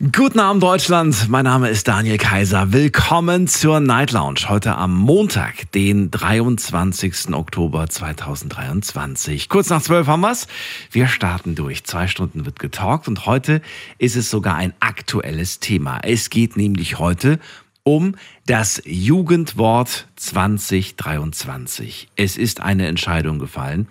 Guten 0.00 0.40
Abend 0.40 0.60
Deutschland, 0.60 1.28
mein 1.28 1.44
Name 1.44 1.68
ist 1.68 1.86
Daniel 1.86 2.18
Kaiser. 2.18 2.72
Willkommen 2.72 3.46
zur 3.46 3.78
Night 3.78 4.10
Lounge. 4.10 4.48
Heute 4.48 4.74
am 4.74 4.92
Montag, 4.92 5.70
den 5.70 6.10
23. 6.10 7.32
Oktober 7.32 7.88
2023. 7.88 9.48
Kurz 9.48 9.70
nach 9.70 9.82
zwölf 9.82 10.08
haben 10.08 10.22
wir's. 10.22 10.48
Wir 10.90 11.06
starten 11.06 11.54
durch. 11.54 11.84
Zwei 11.84 12.08
Stunden 12.08 12.44
wird 12.44 12.58
getalkt 12.58 13.06
und 13.06 13.24
heute 13.26 13.62
ist 13.98 14.16
es 14.16 14.30
sogar 14.30 14.56
ein 14.56 14.74
aktuelles 14.80 15.60
Thema. 15.60 16.00
Es 16.02 16.28
geht 16.28 16.56
nämlich 16.56 16.98
heute 16.98 17.38
um 17.84 18.16
das 18.46 18.82
Jugendwort 18.84 20.08
2023. 20.16 22.08
Es 22.16 22.36
ist 22.36 22.60
eine 22.60 22.88
Entscheidung 22.88 23.38
gefallen. 23.38 23.86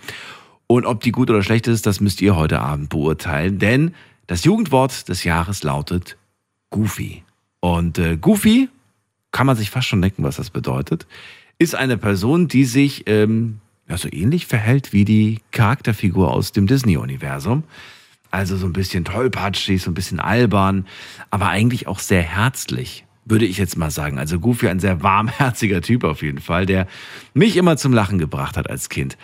Und 0.67 0.85
ob 0.85 0.99
die 0.99 1.13
gut 1.13 1.29
oder 1.29 1.43
schlecht 1.43 1.67
ist, 1.67 1.85
das 1.85 2.01
müsst 2.01 2.21
ihr 2.21 2.35
heute 2.35 2.59
Abend 2.59 2.89
beurteilen, 2.89 3.57
denn 3.57 3.93
das 4.27 4.43
Jugendwort 4.43 5.09
des 5.09 5.23
Jahres 5.23 5.63
lautet 5.63 6.17
Goofy. 6.69 7.23
Und 7.59 7.97
äh, 7.97 8.17
Goofy, 8.17 8.69
kann 9.31 9.47
man 9.47 9.55
sich 9.55 9.69
fast 9.69 9.87
schon 9.87 10.01
denken, 10.01 10.23
was 10.23 10.37
das 10.37 10.49
bedeutet, 10.49 11.07
ist 11.59 11.75
eine 11.75 11.97
Person, 11.97 12.47
die 12.47 12.65
sich 12.65 13.03
ähm, 13.07 13.59
ja, 13.89 13.97
so 13.97 14.07
ähnlich 14.11 14.47
verhält 14.47 14.93
wie 14.93 15.05
die 15.05 15.41
Charakterfigur 15.51 16.31
aus 16.31 16.51
dem 16.51 16.67
Disney-Universum. 16.67 17.63
Also 18.31 18.57
so 18.57 18.65
ein 18.65 18.73
bisschen 18.73 19.05
tollpatschig, 19.05 19.81
so 19.81 19.91
ein 19.91 19.93
bisschen 19.93 20.19
albern, 20.19 20.87
aber 21.29 21.49
eigentlich 21.49 21.87
auch 21.87 21.99
sehr 21.99 22.23
herzlich, 22.23 23.05
würde 23.25 23.45
ich 23.45 23.57
jetzt 23.57 23.77
mal 23.77 23.91
sagen. 23.91 24.17
Also 24.17 24.39
Goofy 24.39 24.69
ein 24.69 24.79
sehr 24.79 25.03
warmherziger 25.03 25.81
Typ 25.81 26.03
auf 26.03 26.21
jeden 26.21 26.39
Fall, 26.39 26.65
der 26.65 26.87
mich 27.33 27.57
immer 27.57 27.77
zum 27.77 27.93
Lachen 27.93 28.17
gebracht 28.17 28.57
hat 28.57 28.69
als 28.69 28.89
Kind. 28.89 29.17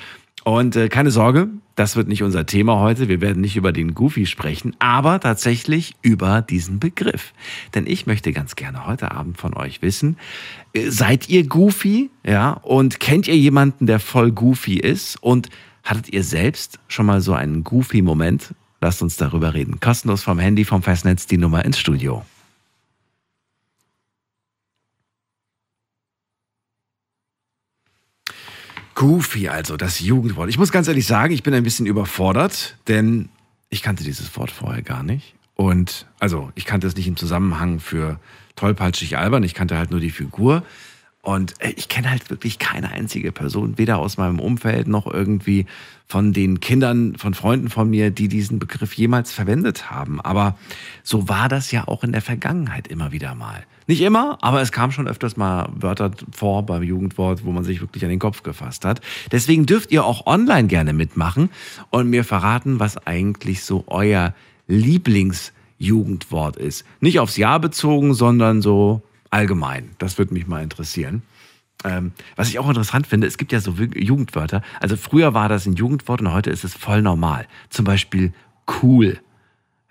Und 0.43 0.75
äh, 0.75 0.89
keine 0.89 1.11
Sorge, 1.11 1.49
das 1.75 1.95
wird 1.95 2.07
nicht 2.07 2.23
unser 2.23 2.45
Thema 2.45 2.79
heute. 2.79 3.07
Wir 3.07 3.21
werden 3.21 3.41
nicht 3.41 3.55
über 3.55 3.71
den 3.71 3.93
Goofy 3.93 4.25
sprechen, 4.25 4.75
aber 4.79 5.19
tatsächlich 5.19 5.95
über 6.01 6.41
diesen 6.41 6.79
Begriff. 6.79 7.33
Denn 7.73 7.87
ich 7.87 8.05
möchte 8.05 8.31
ganz 8.31 8.55
gerne 8.55 8.85
heute 8.85 9.11
Abend 9.11 9.37
von 9.37 9.53
euch 9.55 9.81
wissen, 9.81 10.17
äh, 10.73 10.89
seid 10.89 11.29
ihr 11.29 11.47
Goofy? 11.47 12.09
Ja, 12.25 12.51
und 12.51 12.99
kennt 12.99 13.27
ihr 13.27 13.37
jemanden, 13.37 13.85
der 13.85 13.99
voll 13.99 14.31
Goofy 14.31 14.77
ist? 14.77 15.17
Und 15.21 15.49
hattet 15.83 16.09
ihr 16.09 16.23
selbst 16.23 16.79
schon 16.87 17.05
mal 17.05 17.21
so 17.21 17.33
einen 17.33 17.63
Goofy-Moment? 17.63 18.53
Lasst 18.81 19.01
uns 19.01 19.17
darüber 19.17 19.53
reden. 19.53 19.79
Kostenlos 19.79 20.23
vom 20.23 20.39
Handy, 20.39 20.63
vom 20.63 20.83
Festnetz 20.83 21.25
die 21.25 21.37
Nummer 21.37 21.65
ins 21.65 21.79
Studio. 21.79 22.23
Goofy, 28.99 29.47
also 29.47 29.77
das 29.77 30.01
Jugendwort. 30.01 30.49
Ich 30.49 30.57
muss 30.57 30.73
ganz 30.73 30.89
ehrlich 30.89 31.05
sagen, 31.05 31.33
ich 31.33 31.41
bin 31.41 31.53
ein 31.53 31.63
bisschen 31.63 31.85
überfordert, 31.85 32.75
denn 32.89 33.29
ich 33.69 33.81
kannte 33.81 34.03
dieses 34.03 34.35
Wort 34.35 34.51
vorher 34.51 34.81
gar 34.81 35.03
nicht. 35.03 35.35
Und 35.55 36.05
also, 36.19 36.51
ich 36.55 36.65
kannte 36.65 36.85
es 36.85 36.97
nicht 36.97 37.07
im 37.07 37.15
Zusammenhang 37.15 37.79
für 37.79 38.19
tollpatschig 38.57 39.17
albern, 39.17 39.43
ich 39.43 39.53
kannte 39.53 39.77
halt 39.77 39.91
nur 39.91 40.01
die 40.01 40.09
Figur. 40.09 40.63
Und 41.21 41.53
äh, 41.61 41.69
ich 41.77 41.87
kenne 41.87 42.09
halt 42.09 42.29
wirklich 42.29 42.59
keine 42.59 42.91
einzige 42.91 43.31
Person, 43.31 43.77
weder 43.77 43.99
aus 43.99 44.17
meinem 44.17 44.41
Umfeld 44.41 44.89
noch 44.89 45.07
irgendwie 45.07 45.65
von 46.05 46.33
den 46.33 46.59
Kindern, 46.59 47.15
von 47.15 47.33
Freunden 47.33 47.69
von 47.69 47.89
mir, 47.89 48.11
die 48.11 48.27
diesen 48.27 48.59
Begriff 48.59 48.95
jemals 48.95 49.31
verwendet 49.31 49.89
haben. 49.89 50.19
Aber 50.19 50.57
so 51.03 51.29
war 51.29 51.47
das 51.47 51.71
ja 51.71 51.87
auch 51.87 52.03
in 52.03 52.11
der 52.11 52.21
Vergangenheit 52.21 52.89
immer 52.89 53.13
wieder 53.13 53.33
mal. 53.33 53.63
Nicht 53.89 54.01
immer, 54.01 54.37
aber 54.41 54.61
es 54.61 54.71
kam 54.71 54.91
schon 54.91 55.07
öfters 55.07 55.35
mal 55.35 55.67
Wörter 55.73 56.11
vor 56.31 56.63
beim 56.63 56.83
Jugendwort, 56.83 57.43
wo 57.43 57.51
man 57.51 57.63
sich 57.63 57.81
wirklich 57.81 58.03
an 58.03 58.11
den 58.11 58.19
Kopf 58.19 58.43
gefasst 58.43 58.85
hat. 58.85 59.01
Deswegen 59.31 59.65
dürft 59.65 59.91
ihr 59.91 60.05
auch 60.05 60.27
online 60.27 60.67
gerne 60.67 60.93
mitmachen 60.93 61.49
und 61.89 62.07
mir 62.07 62.23
verraten, 62.23 62.79
was 62.79 63.07
eigentlich 63.07 63.63
so 63.63 63.85
euer 63.87 64.35
Lieblingsjugendwort 64.67 66.55
ist. 66.55 66.85
Nicht 66.99 67.19
aufs 67.19 67.35
Jahr 67.35 67.59
bezogen, 67.59 68.13
sondern 68.13 68.61
so 68.61 69.01
allgemein. 69.31 69.89
Das 69.97 70.19
würde 70.19 70.35
mich 70.35 70.45
mal 70.45 70.61
interessieren. 70.61 71.23
Ähm, 71.83 72.11
was 72.35 72.49
ich 72.49 72.59
auch 72.59 72.69
interessant 72.69 73.07
finde, 73.07 73.25
es 73.25 73.39
gibt 73.39 73.51
ja 73.51 73.59
so 73.59 73.71
Jugendwörter. 73.71 74.61
Also 74.79 74.97
früher 74.97 75.33
war 75.33 75.49
das 75.49 75.65
ein 75.65 75.73
Jugendwort 75.73 76.21
und 76.21 76.31
heute 76.31 76.51
ist 76.51 76.63
es 76.63 76.75
voll 76.75 77.01
normal. 77.01 77.47
Zum 77.71 77.85
Beispiel 77.85 78.33
cool. 78.83 79.19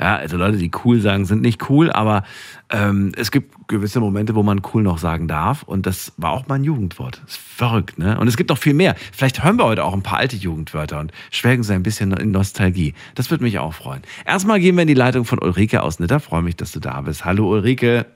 Ja, 0.01 0.15
also 0.15 0.37
Leute, 0.37 0.59
die 0.59 0.71
cool 0.85 1.01
sagen, 1.01 1.25
sind 1.25 1.43
nicht 1.43 1.69
cool, 1.69 1.91
aber 1.91 2.23
ähm, 2.71 3.11
es 3.17 3.33
gibt 3.33 3.67
gewisse 3.67 3.99
Momente, 3.99 4.37
wo 4.37 4.45
man 4.45 4.63
cool 4.73 4.85
noch 4.85 4.99
sagen 4.99 5.27
darf. 5.27 5.65
Und 5.65 5.87
das 5.87 6.13
war 6.17 6.31
auch 6.31 6.47
mal 6.47 6.55
ein 6.55 6.63
Jugendwort. 6.63 7.21
Das 7.25 7.33
ist 7.33 7.41
verrückt, 7.41 7.99
ne? 7.99 8.17
Und 8.21 8.29
es 8.29 8.37
gibt 8.37 8.51
noch 8.51 8.59
viel 8.59 8.75
mehr. 8.75 8.95
Vielleicht 9.13 9.43
hören 9.43 9.57
wir 9.57 9.65
heute 9.65 9.85
auch 9.85 9.95
ein 9.95 10.05
paar 10.05 10.19
alte 10.19 10.37
Jugendwörter 10.37 11.01
und 11.01 11.11
schwelgen 11.33 11.65
so 11.65 11.73
ein 11.73 11.83
bisschen 11.83 12.13
in 12.13 12.31
Nostalgie. 12.31 12.95
Das 13.17 13.33
würde 13.33 13.43
mich 13.43 13.59
auch 13.59 13.75
freuen. 13.75 14.03
Erstmal 14.25 14.61
gehen 14.61 14.77
wir 14.77 14.83
in 14.83 14.89
die 14.89 14.95
Leitung 14.95 15.25
von 15.25 15.41
Ulrike 15.41 15.83
aus 15.83 15.99
Nitter. 15.99 16.21
Freue 16.21 16.43
mich, 16.43 16.55
dass 16.55 16.71
du 16.71 16.79
da 16.79 17.01
bist. 17.01 17.25
Hallo 17.25 17.51
Ulrike. 17.51 18.07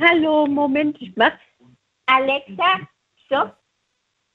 Hallo, 0.00 0.46
Moment, 0.46 0.96
ich 1.00 1.12
mach's. 1.16 1.34
Alexa, 2.06 2.80
stopp. 3.26 3.56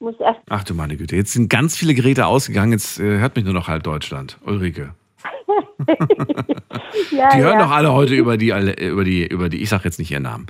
Muss 0.00 0.14
erst. 0.20 0.40
Ach 0.50 0.64
du 0.64 0.74
meine 0.74 0.98
Güte, 0.98 1.16
jetzt 1.16 1.32
sind 1.32 1.48
ganz 1.48 1.78
viele 1.78 1.94
Geräte 1.94 2.26
ausgegangen. 2.26 2.72
Jetzt 2.72 3.00
äh, 3.00 3.18
hört 3.18 3.36
mich 3.36 3.44
nur 3.46 3.54
noch 3.54 3.68
halb 3.68 3.84
Deutschland. 3.84 4.38
Ulrike. 4.44 4.94
ja, 7.10 7.28
die 7.30 7.38
hören 7.38 7.58
ja. 7.58 7.64
doch 7.64 7.70
alle 7.70 7.92
heute 7.92 8.14
über 8.14 8.36
die, 8.36 8.48
über 8.48 9.04
die, 9.04 9.26
über 9.26 9.48
die, 9.48 9.62
ich 9.62 9.68
sag 9.68 9.84
jetzt 9.84 9.98
nicht 9.98 10.10
ihren 10.10 10.24
Namen. 10.24 10.46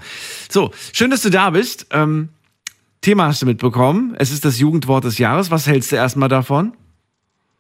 So, 0.48 0.70
schön, 0.92 1.10
dass 1.10 1.22
du 1.22 1.30
da 1.30 1.50
bist. 1.50 1.86
Ähm, 1.92 2.30
Thema 3.00 3.26
hast 3.26 3.42
du 3.42 3.46
mitbekommen. 3.46 4.16
Es 4.18 4.32
ist 4.32 4.44
das 4.44 4.58
Jugendwort 4.58 5.04
des 5.04 5.18
Jahres. 5.18 5.50
Was 5.50 5.66
hältst 5.66 5.92
du 5.92 5.96
erstmal 5.96 6.28
davon? 6.28 6.76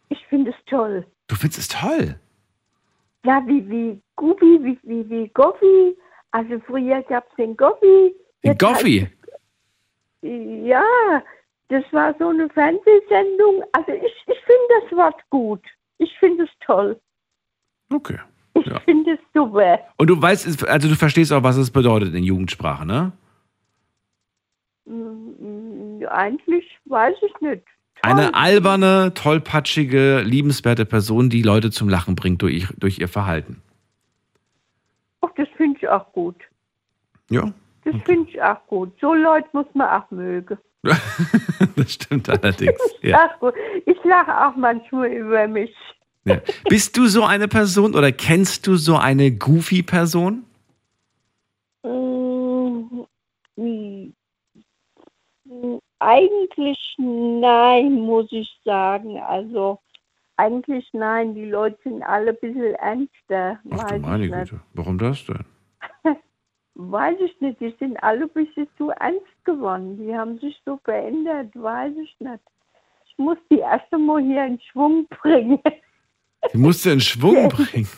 Ich 0.08 0.24
finde 0.28 0.50
es 0.50 0.56
toll. 0.66 1.06
Du 1.28 1.36
findest 1.36 1.60
es 1.60 1.68
toll. 1.68 2.18
Ja, 3.24 3.42
wie, 3.46 3.68
wie 3.68 4.00
Gubi, 4.16 4.58
wie, 4.62 4.78
wie, 4.82 5.08
wie 5.10 5.28
Goffi. 5.28 5.96
Also 6.30 6.60
früher 6.66 7.02
gab 7.02 7.28
es 7.30 7.36
den 7.36 7.56
Goffi. 7.56 8.14
Den 8.44 8.58
Goffi. 8.58 9.08
Ja, 10.22 10.84
das 11.68 11.84
war 11.92 12.14
so 12.18 12.28
eine 12.28 12.48
Fernsehsendung. 12.50 13.62
Also 13.72 13.92
ich, 13.92 14.12
ich 14.26 14.40
finde 14.40 14.68
das 14.80 14.98
Wort 14.98 15.20
gut. 15.30 15.62
Ich 15.98 16.10
finde 16.18 16.44
es 16.44 16.50
toll. 16.64 16.98
Okay. 17.92 18.18
Ich 18.54 18.66
Ja. 18.66 18.80
finde 18.80 19.12
es 19.12 19.18
super. 19.34 19.78
Und 19.96 20.08
du 20.10 20.20
weißt, 20.20 20.66
also 20.68 20.88
du 20.88 20.94
verstehst 20.96 21.32
auch, 21.32 21.42
was 21.42 21.56
es 21.56 21.70
bedeutet 21.70 22.14
in 22.14 22.24
Jugendsprache, 22.24 22.84
ne? 22.86 23.12
Mm, 24.86 26.04
Eigentlich 26.10 26.64
weiß 26.86 27.14
ich 27.22 27.40
nicht. 27.40 27.62
Eine 28.02 28.26
Toll. 28.26 28.30
alberne, 28.34 29.12
tollpatschige, 29.14 30.20
liebenswerte 30.20 30.84
Person, 30.86 31.30
die 31.30 31.42
Leute 31.42 31.70
zum 31.70 31.88
Lachen 31.88 32.14
bringt 32.14 32.40
durch, 32.42 32.68
durch 32.78 32.98
ihr 33.00 33.08
Verhalten. 33.08 33.60
Ach, 35.20 35.30
das 35.36 35.48
finde 35.56 35.78
ich 35.80 35.88
auch 35.88 36.12
gut. 36.12 36.36
Ja, 37.30 37.52
Das 37.84 37.94
finde 38.04 38.30
ich 38.30 38.40
auch 38.40 38.64
gut. 38.68 38.92
So 39.00 39.14
Leute 39.14 39.48
muss 39.52 39.66
man 39.74 39.88
auch 39.88 40.10
mögen. 40.10 40.56
das 41.76 41.92
stimmt 41.92 42.28
allerdings. 42.30 42.78
Ja. 43.02 43.28
Ach 43.28 43.40
gut. 43.40 43.54
Ich 43.84 43.98
lache 44.04 44.46
auch 44.46 44.56
manchmal 44.56 45.08
über 45.08 45.46
mich. 45.48 45.74
Ja. 46.24 46.40
Bist 46.68 46.96
du 46.96 47.06
so 47.06 47.24
eine 47.24 47.48
Person 47.48 47.94
oder 47.94 48.12
kennst 48.12 48.66
du 48.66 48.76
so 48.76 48.96
eine 48.96 49.32
Goofy-Person? 49.32 50.44
Mm, 51.82 53.06
mm, 53.56 54.12
mm, 55.44 55.78
Eigentlich 56.00 56.94
nein, 56.98 57.92
muss 57.94 58.30
ich 58.30 58.48
sagen. 58.64 59.18
Also 59.18 59.80
eigentlich 60.36 60.88
nein. 60.92 61.34
Die 61.34 61.46
Leute 61.46 61.78
sind 61.82 62.02
alle 62.02 62.30
ein 62.30 62.38
bisschen 62.40 62.74
ernster. 62.74 63.58
Ach 63.70 63.84
du 63.84 63.98
meine. 63.98 64.28
Güte. 64.28 64.60
Warum 64.74 64.98
das 64.98 65.24
denn? 65.26 65.44
Weiß 66.74 67.18
ich 67.20 67.40
nicht. 67.40 67.60
Die 67.60 67.74
sind 67.80 67.96
alle 68.02 68.22
ein 68.24 68.30
bisschen 68.30 68.68
zu 68.76 68.90
ernst 68.90 69.44
geworden. 69.44 69.98
Die 69.98 70.14
haben 70.14 70.38
sich 70.38 70.60
so 70.64 70.78
verändert. 70.84 71.50
Weiß 71.54 71.92
ich 71.96 72.14
nicht. 72.20 72.42
Ich 73.08 73.18
muss 73.18 73.38
die 73.50 73.58
erste 73.58 73.98
Mal 73.98 74.22
hier 74.22 74.44
in 74.44 74.60
Schwung 74.60 75.06
bringen. 75.08 75.58
Die 76.52 76.58
musst 76.58 76.84
du 76.84 76.90
in 76.90 77.00
Schwung 77.00 77.48
bringen. 77.48 77.88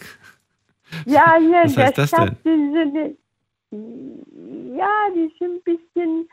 Ja, 1.07 1.37
hier 1.39 1.63
Was 1.65 1.77
heißt 1.77 1.99
das 1.99 2.09
Stadt, 2.09 2.37
die 2.45 3.17
ja, 4.81 5.11
die 5.15 5.33
sind 5.39 5.57
ein 5.57 5.63
bisschen, 5.63 6.29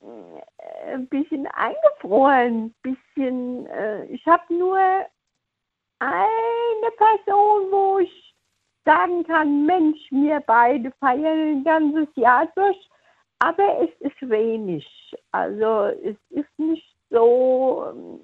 äh, 0.00 0.94
ein 0.94 1.06
bisschen 1.08 1.46
eingefroren, 1.48 2.64
ein 2.64 2.74
bisschen, 2.82 3.66
äh, 3.66 4.06
ich 4.06 4.24
habe 4.26 4.42
nur 4.52 4.78
eine 5.98 6.90
Person, 6.96 7.70
wo 7.70 7.98
ich 7.98 8.34
sagen 8.84 9.24
kann, 9.24 9.66
Mensch, 9.66 10.00
wir 10.10 10.40
beide 10.40 10.90
feiern 11.00 11.58
ein 11.58 11.64
ganzes 11.64 12.08
Jahr 12.16 12.46
durch, 12.54 12.88
aber 13.38 13.82
es 13.82 13.90
ist 14.00 14.28
wenig. 14.28 14.86
Also 15.30 15.94
es 16.02 16.16
ist 16.30 16.58
nicht 16.58 16.96
so, 17.10 17.86
ähm, 17.90 18.20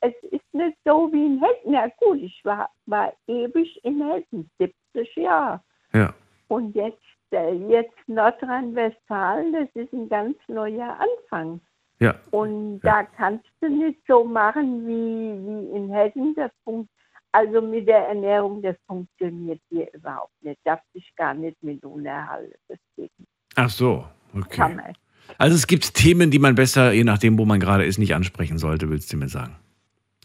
es 0.00 0.14
ist 0.30 0.54
nicht 0.54 0.76
so 0.84 1.10
wie 1.12 1.26
in 1.26 1.40
Hessen. 1.40 1.72
Ja 1.72 1.88
gut, 1.98 2.18
ich 2.18 2.40
war, 2.44 2.70
war 2.86 3.12
ewig 3.26 3.80
in 3.84 4.02
Hessen, 4.06 4.50
70 4.58 5.16
Jahre. 5.16 5.60
Ja. 5.92 6.14
Und 6.48 6.74
jetzt, 6.74 6.98
äh, 7.30 7.54
jetzt 7.68 7.96
Nordrhein-Westfalen, 8.06 9.52
das 9.52 9.68
ist 9.74 9.92
ein 9.92 10.08
ganz 10.08 10.36
neuer 10.48 10.98
Anfang. 10.98 11.60
Ja. 12.00 12.14
Und 12.30 12.80
da 12.80 13.02
kannst 13.02 13.48
du 13.60 13.68
nicht 13.68 14.00
so 14.06 14.24
machen 14.24 14.86
wie, 14.86 14.92
wie 14.92 15.76
in 15.76 15.92
Hessen. 15.92 16.34
Das 16.36 16.50
funkt, 16.64 16.90
also 17.32 17.60
mit 17.60 17.88
der 17.88 18.08
Ernährung, 18.08 18.62
das 18.62 18.76
funktioniert 18.86 19.60
hier 19.68 19.92
überhaupt 19.92 20.32
nicht. 20.40 20.60
Darf 20.64 20.80
sich 20.94 21.10
gar 21.16 21.34
nicht 21.34 21.60
mit 21.62 21.84
unterhalten. 21.84 22.52
Nicht. 22.96 23.12
Ach 23.56 23.70
so, 23.70 24.04
okay. 24.34 24.94
Also 25.36 25.56
es 25.56 25.66
gibt 25.66 25.94
Themen, 25.94 26.30
die 26.30 26.38
man 26.38 26.54
besser, 26.54 26.92
je 26.92 27.04
nachdem, 27.04 27.38
wo 27.38 27.44
man 27.44 27.60
gerade 27.60 27.84
ist, 27.84 27.98
nicht 27.98 28.14
ansprechen 28.14 28.58
sollte, 28.58 28.88
willst 28.88 29.12
du 29.12 29.16
mir 29.16 29.28
sagen. 29.28 29.56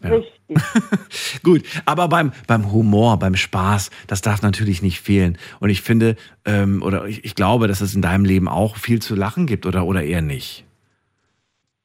Ja. 0.04 0.10
Richtig. 0.10 1.42
Gut, 1.44 1.64
aber 1.86 2.08
beim, 2.10 2.32
beim 2.48 2.72
Humor, 2.72 3.18
beim 3.18 3.36
Spaß, 3.36 3.90
das 4.08 4.22
darf 4.22 4.42
natürlich 4.42 4.82
nicht 4.82 5.00
fehlen. 5.00 5.38
Und 5.60 5.70
ich 5.70 5.82
finde, 5.82 6.16
ähm, 6.46 6.84
oder 6.84 7.06
ich, 7.06 7.24
ich 7.24 7.36
glaube, 7.36 7.68
dass 7.68 7.82
es 7.82 7.96
in 7.96 8.02
deinem 8.02 8.26
Leben 8.26 8.48
auch 8.48 8.76
viel 8.78 9.02
zu 9.02 9.16
lachen 9.16 9.46
gibt, 9.48 9.66
oder, 9.66 9.86
oder 9.86 10.04
eher 10.04 10.22
nicht. 10.22 10.66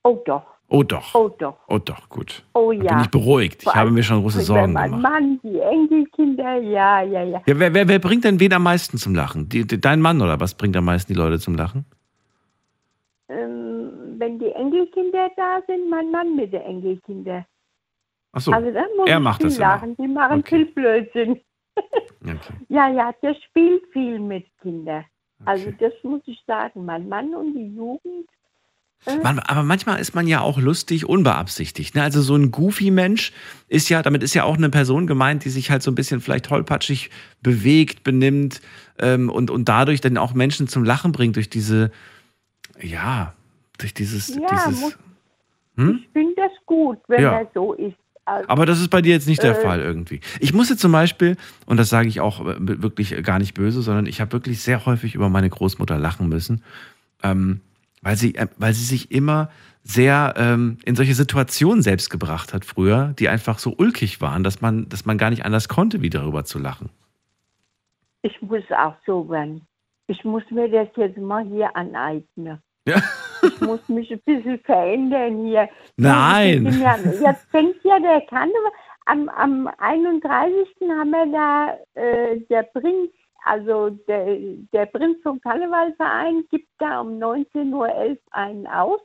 Oh 0.02 0.20
doch, 0.24 0.42
Oh 0.70 0.82
doch. 0.82 1.14
oh 1.14 1.28
doch. 1.30 1.56
Oh 1.68 1.78
doch, 1.78 2.08
gut. 2.10 2.44
Oh 2.54 2.72
Da 2.72 2.84
ja. 2.84 2.94
bin 2.94 3.04
ich 3.04 3.10
beruhigt. 3.10 3.62
Ich 3.62 3.74
habe 3.74 3.90
mir 3.90 4.02
schon 4.02 4.20
große 4.20 4.42
Sorgen 4.42 4.74
mein 4.74 4.90
gemacht. 4.90 5.02
Mann, 5.12 5.40
die 5.42 5.58
Enkelkinder, 5.58 6.56
ja, 6.58 7.02
ja, 7.02 7.22
ja. 7.22 7.42
Ja, 7.46 7.58
wer, 7.58 7.72
wer, 7.72 7.88
wer 7.88 7.98
bringt 7.98 8.24
denn 8.24 8.38
wen 8.38 8.52
am 8.52 8.64
meisten 8.64 8.98
zum 8.98 9.14
Lachen? 9.14 9.48
Die, 9.48 9.66
dein 9.66 10.00
Mann 10.00 10.20
oder 10.20 10.38
was 10.40 10.54
bringt 10.54 10.76
am 10.76 10.84
meisten 10.84 11.12
die 11.12 11.18
Leute 11.18 11.38
zum 11.38 11.54
Lachen? 11.54 11.86
Ähm, 13.30 13.90
wenn 14.18 14.38
die 14.38 14.50
Enkelkinder 14.50 15.30
da 15.36 15.60
sind, 15.66 15.88
mein 15.88 16.10
Mann 16.10 16.36
mit 16.36 16.52
den 16.52 16.62
Enkelkindern. 16.62 17.44
Ach 18.38 18.42
so. 18.42 18.52
Also 18.52 18.70
er 19.06 19.20
macht 19.20 19.42
das 19.44 19.56
immer. 19.56 19.66
lachen. 19.66 19.96
Die 19.96 20.08
machen 20.08 20.40
Okay. 20.40 20.64
viel 20.64 20.66
Blödsinn. 20.74 21.40
Okay. 22.24 22.54
Ja, 22.68 22.88
ja, 22.90 23.12
der 23.22 23.34
spielt 23.48 23.84
viel 23.92 24.18
mit 24.18 24.44
Kindern. 24.60 25.04
Also 25.44 25.68
Okay. 25.68 25.76
das 25.78 25.92
muss 26.02 26.20
ich 26.26 26.42
sagen. 26.48 26.84
Mein 26.84 27.08
Mann 27.08 27.32
und 27.34 27.54
die 27.54 27.68
Jugend. 27.76 28.26
äh, 29.06 29.16
Man, 29.22 29.38
aber 29.38 29.62
manchmal 29.62 30.00
ist 30.00 30.16
man 30.16 30.26
ja 30.26 30.40
auch 30.40 30.58
lustig, 30.58 31.08
unbeabsichtigt. 31.08 31.94
Ne? 31.94 32.02
Also 32.02 32.20
so 32.20 32.34
ein 32.34 32.50
Goofy-Mensch 32.50 33.32
ist 33.68 33.88
ja, 33.88 34.02
damit 34.02 34.24
ist 34.24 34.34
ja 34.34 34.42
auch 34.42 34.56
eine 34.56 34.68
Person 34.70 35.06
gemeint, 35.06 35.44
die 35.44 35.50
sich 35.50 35.70
halt 35.70 35.82
so 35.84 35.92
ein 35.92 35.94
bisschen 35.94 36.20
vielleicht 36.20 36.46
tollpatschig 36.46 37.10
bewegt, 37.40 38.02
benimmt 38.02 38.60
ähm, 38.98 39.30
und, 39.30 39.48
und 39.52 39.68
dadurch 39.68 40.00
dann 40.00 40.18
auch 40.18 40.34
Menschen 40.34 40.66
zum 40.66 40.82
Lachen 40.82 41.12
bringt 41.12 41.36
durch 41.36 41.48
diese, 41.48 41.92
ja, 42.82 43.34
durch 43.78 43.94
dieses, 43.94 44.34
Ja, 44.34 44.46
dieses. 44.50 44.80
muss- 44.80 44.98
Hm? 45.76 46.00
Ich 46.02 46.08
finde 46.12 46.34
das 46.34 46.50
gut, 46.66 46.98
wenn 47.06 47.22
Ja. 47.22 47.38
er 47.38 47.50
so 47.54 47.72
ist. 47.74 47.94
Also, 48.28 48.48
Aber 48.48 48.66
das 48.66 48.80
ist 48.80 48.90
bei 48.90 49.00
dir 49.00 49.12
jetzt 49.12 49.26
nicht 49.26 49.42
der 49.42 49.58
Äh. 49.58 49.62
Fall 49.62 49.80
irgendwie. 49.80 50.20
Ich 50.40 50.52
musste 50.52 50.76
zum 50.76 50.92
Beispiel, 50.92 51.36
und 51.66 51.78
das 51.78 51.88
sage 51.88 52.08
ich 52.08 52.20
auch 52.20 52.40
äh, 52.46 52.56
wirklich 52.58 53.22
gar 53.22 53.38
nicht 53.38 53.54
böse, 53.54 53.80
sondern 53.82 54.06
ich 54.06 54.20
habe 54.20 54.32
wirklich 54.32 54.60
sehr 54.62 54.84
häufig 54.86 55.14
über 55.14 55.28
meine 55.28 55.48
Großmutter 55.48 55.98
lachen 55.98 56.28
müssen, 56.28 56.62
ähm, 57.22 57.60
weil, 58.02 58.16
sie, 58.16 58.34
äh, 58.34 58.48
weil 58.58 58.74
sie 58.74 58.84
sich 58.84 59.10
immer 59.10 59.50
sehr 59.82 60.34
ähm, 60.36 60.76
in 60.84 60.94
solche 60.96 61.14
Situationen 61.14 61.82
selbst 61.82 62.10
gebracht 62.10 62.52
hat 62.52 62.64
früher, 62.66 63.14
die 63.18 63.28
einfach 63.30 63.58
so 63.58 63.74
ulkig 63.76 64.20
waren, 64.20 64.44
dass 64.44 64.60
man, 64.60 64.88
dass 64.88 65.06
man 65.06 65.16
gar 65.16 65.30
nicht 65.30 65.44
anders 65.46 65.68
konnte, 65.68 66.02
wie 66.02 66.10
darüber 66.10 66.44
zu 66.44 66.58
lachen. 66.58 66.90
ich 68.22 68.40
muss 68.42 68.64
auch 68.70 68.94
so 69.06 69.28
werden. 69.30 69.66
Ich 70.08 70.24
muss 70.24 70.42
mir 70.50 70.68
das 70.70 70.88
jetzt 70.96 71.18
mal 71.18 71.44
hier 71.46 71.74
aneignen. 71.76 72.58
Ja. 72.86 72.96
Ich 73.42 73.60
muss 73.60 73.86
mich 73.88 74.10
ein 74.10 74.20
bisschen 74.24 74.58
verändern 74.60 75.44
hier. 75.46 75.68
Nein. 75.96 76.66
Ja, 76.80 76.96
jetzt 76.96 77.48
fängt 77.50 77.76
ja 77.84 77.98
der 78.00 78.20
Karneval. 78.22 78.72
Am, 79.06 79.28
am 79.30 79.70
31. 79.78 80.66
haben 80.90 81.10
wir 81.10 81.26
da 81.32 81.78
äh, 82.00 82.40
der 82.50 82.62
Prinz, 82.64 83.10
also 83.44 83.90
der, 83.90 84.36
der 84.72 84.86
Prinz 84.86 85.18
vom 85.22 85.40
Karnevalverein 85.40 86.44
gibt 86.50 86.68
da 86.78 87.00
um 87.00 87.18
19.11 87.18 87.72
Uhr 87.72 88.18
einen 88.32 88.66
aus. 88.66 89.00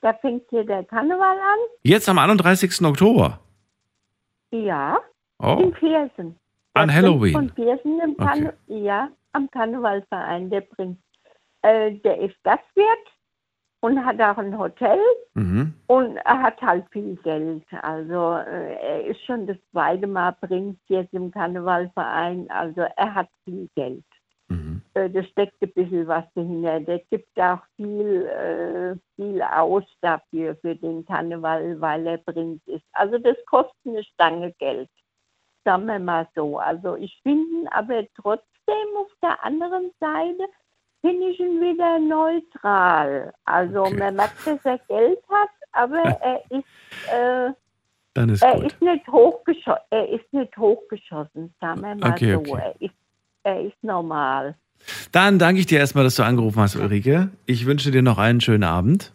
Da 0.00 0.12
fängt 0.14 0.44
hier 0.50 0.64
der 0.64 0.84
Karneval 0.84 1.36
an. 1.36 1.58
Jetzt 1.82 2.08
am 2.08 2.18
31. 2.18 2.82
Oktober. 2.84 3.38
Ja, 4.50 4.98
Oh, 5.38 5.58
in 5.60 5.74
Viersen. 5.74 6.38
An 6.74 6.92
Halloween. 6.92 7.32
Von 7.32 7.50
Viersen 7.50 8.00
im 8.00 8.16
Karne 8.16 8.54
Ja, 8.68 9.08
am 9.32 9.50
Karnevalverein, 9.50 10.50
der 10.50 10.60
Prinz. 10.62 10.98
Äh, 11.62 11.92
der 11.92 12.20
ist 12.20 12.42
Gastwirt 12.42 13.06
und 13.80 14.04
hat 14.04 14.20
auch 14.20 14.38
ein 14.38 14.56
Hotel 14.58 14.98
mhm. 15.34 15.74
und 15.86 16.16
er 16.16 16.42
hat 16.42 16.60
halt 16.60 16.84
viel 16.90 17.16
Geld. 17.22 17.64
Also 17.82 18.34
äh, 18.34 18.74
er 18.74 19.06
ist 19.06 19.24
schon 19.24 19.46
das 19.46 19.56
zweite 19.70 20.06
Mal 20.06 20.32
Prinz 20.32 20.76
jetzt 20.88 21.14
im 21.14 21.30
Karnevalverein. 21.30 22.50
Also 22.50 22.82
er 22.96 23.14
hat 23.14 23.28
viel 23.44 23.68
Geld. 23.76 24.04
Mhm. 24.48 24.82
Äh, 24.94 25.08
da 25.08 25.22
steckt 25.22 25.62
ein 25.62 25.72
bisschen 25.72 26.06
was 26.08 26.24
dahinter. 26.34 26.80
Der 26.80 26.98
gibt 27.10 27.38
auch 27.38 27.62
viel, 27.76 29.00
viel 29.16 29.42
aus 29.42 29.84
dafür, 30.00 30.56
für 30.56 30.74
den 30.74 31.04
Karneval, 31.06 31.80
weil 31.80 32.06
er 32.06 32.18
Prinz 32.18 32.60
ist. 32.66 32.84
Also 32.92 33.18
das 33.18 33.36
kostet 33.46 33.76
eine 33.86 34.02
Stange 34.04 34.52
Geld. 34.58 34.90
Sagen 35.64 35.86
wir 35.86 36.00
mal 36.00 36.26
so. 36.34 36.58
Also 36.58 36.96
ich 36.96 37.20
finde 37.22 37.72
aber 37.72 38.04
trotzdem 38.16 38.96
auf 38.98 39.10
der 39.22 39.44
anderen 39.44 39.92
Seite, 40.00 40.44
finde 41.02 41.28
ich 41.28 41.38
ihn 41.40 41.60
wieder 41.60 41.98
neutral. 41.98 43.32
Also 43.44 43.82
Okay. 43.82 43.96
man 43.98 44.16
merkt, 44.16 44.46
dass 44.46 44.58
er 44.64 44.78
Geld 44.88 45.18
hat, 45.30 45.48
aber 45.72 45.98
er 46.22 46.42
ist, 46.50 46.64
äh, 47.12 47.50
Dann 48.14 48.28
ist 48.30 48.42
er 48.42 48.54
gut. 48.54 48.64
ist 48.72 48.80
nicht 48.80 49.06
hochgeschossen. 49.08 49.82
Er 49.90 50.08
ist 50.08 50.32
nicht 50.32 50.56
hochgeschossen, 50.56 51.52
sagen 51.60 51.80
wir 51.82 51.94
mal 51.96 52.12
Okay, 52.12 52.32
so. 52.34 52.38
okay. 52.40 52.60
Er, 52.62 52.80
ist, 52.80 52.94
er 53.42 53.60
ist 53.66 53.82
normal. 53.84 54.54
Dann 55.12 55.38
danke 55.38 55.60
ich 55.60 55.66
dir 55.66 55.78
erstmal, 55.78 56.02
dass 56.04 56.16
du 56.16 56.24
angerufen 56.24 56.60
hast, 56.60 56.74
Ulrike. 56.76 57.28
Ich 57.46 57.66
wünsche 57.66 57.90
dir 57.90 58.02
noch 58.02 58.18
einen 58.18 58.40
schönen 58.40 58.64
Abend. 58.64 59.12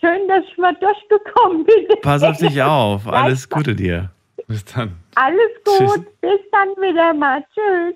Schön, 0.00 0.28
dass 0.28 0.44
ich 0.44 0.58
mal 0.58 0.74
durchgekommen 0.74 1.64
bin. 1.64 1.86
Pass 2.02 2.22
auf 2.22 2.36
dich 2.36 2.60
auf. 2.62 3.06
Alles 3.10 3.48
Gute 3.48 3.74
dir. 3.74 4.10
Bis 4.46 4.62
dann. 4.66 4.96
Alles 5.14 5.50
gut. 5.64 5.78
Tschüss. 5.78 6.00
Bis 6.20 6.40
dann 6.52 6.68
wieder 6.82 7.14
mal. 7.14 7.42
Tschüss. 7.54 7.94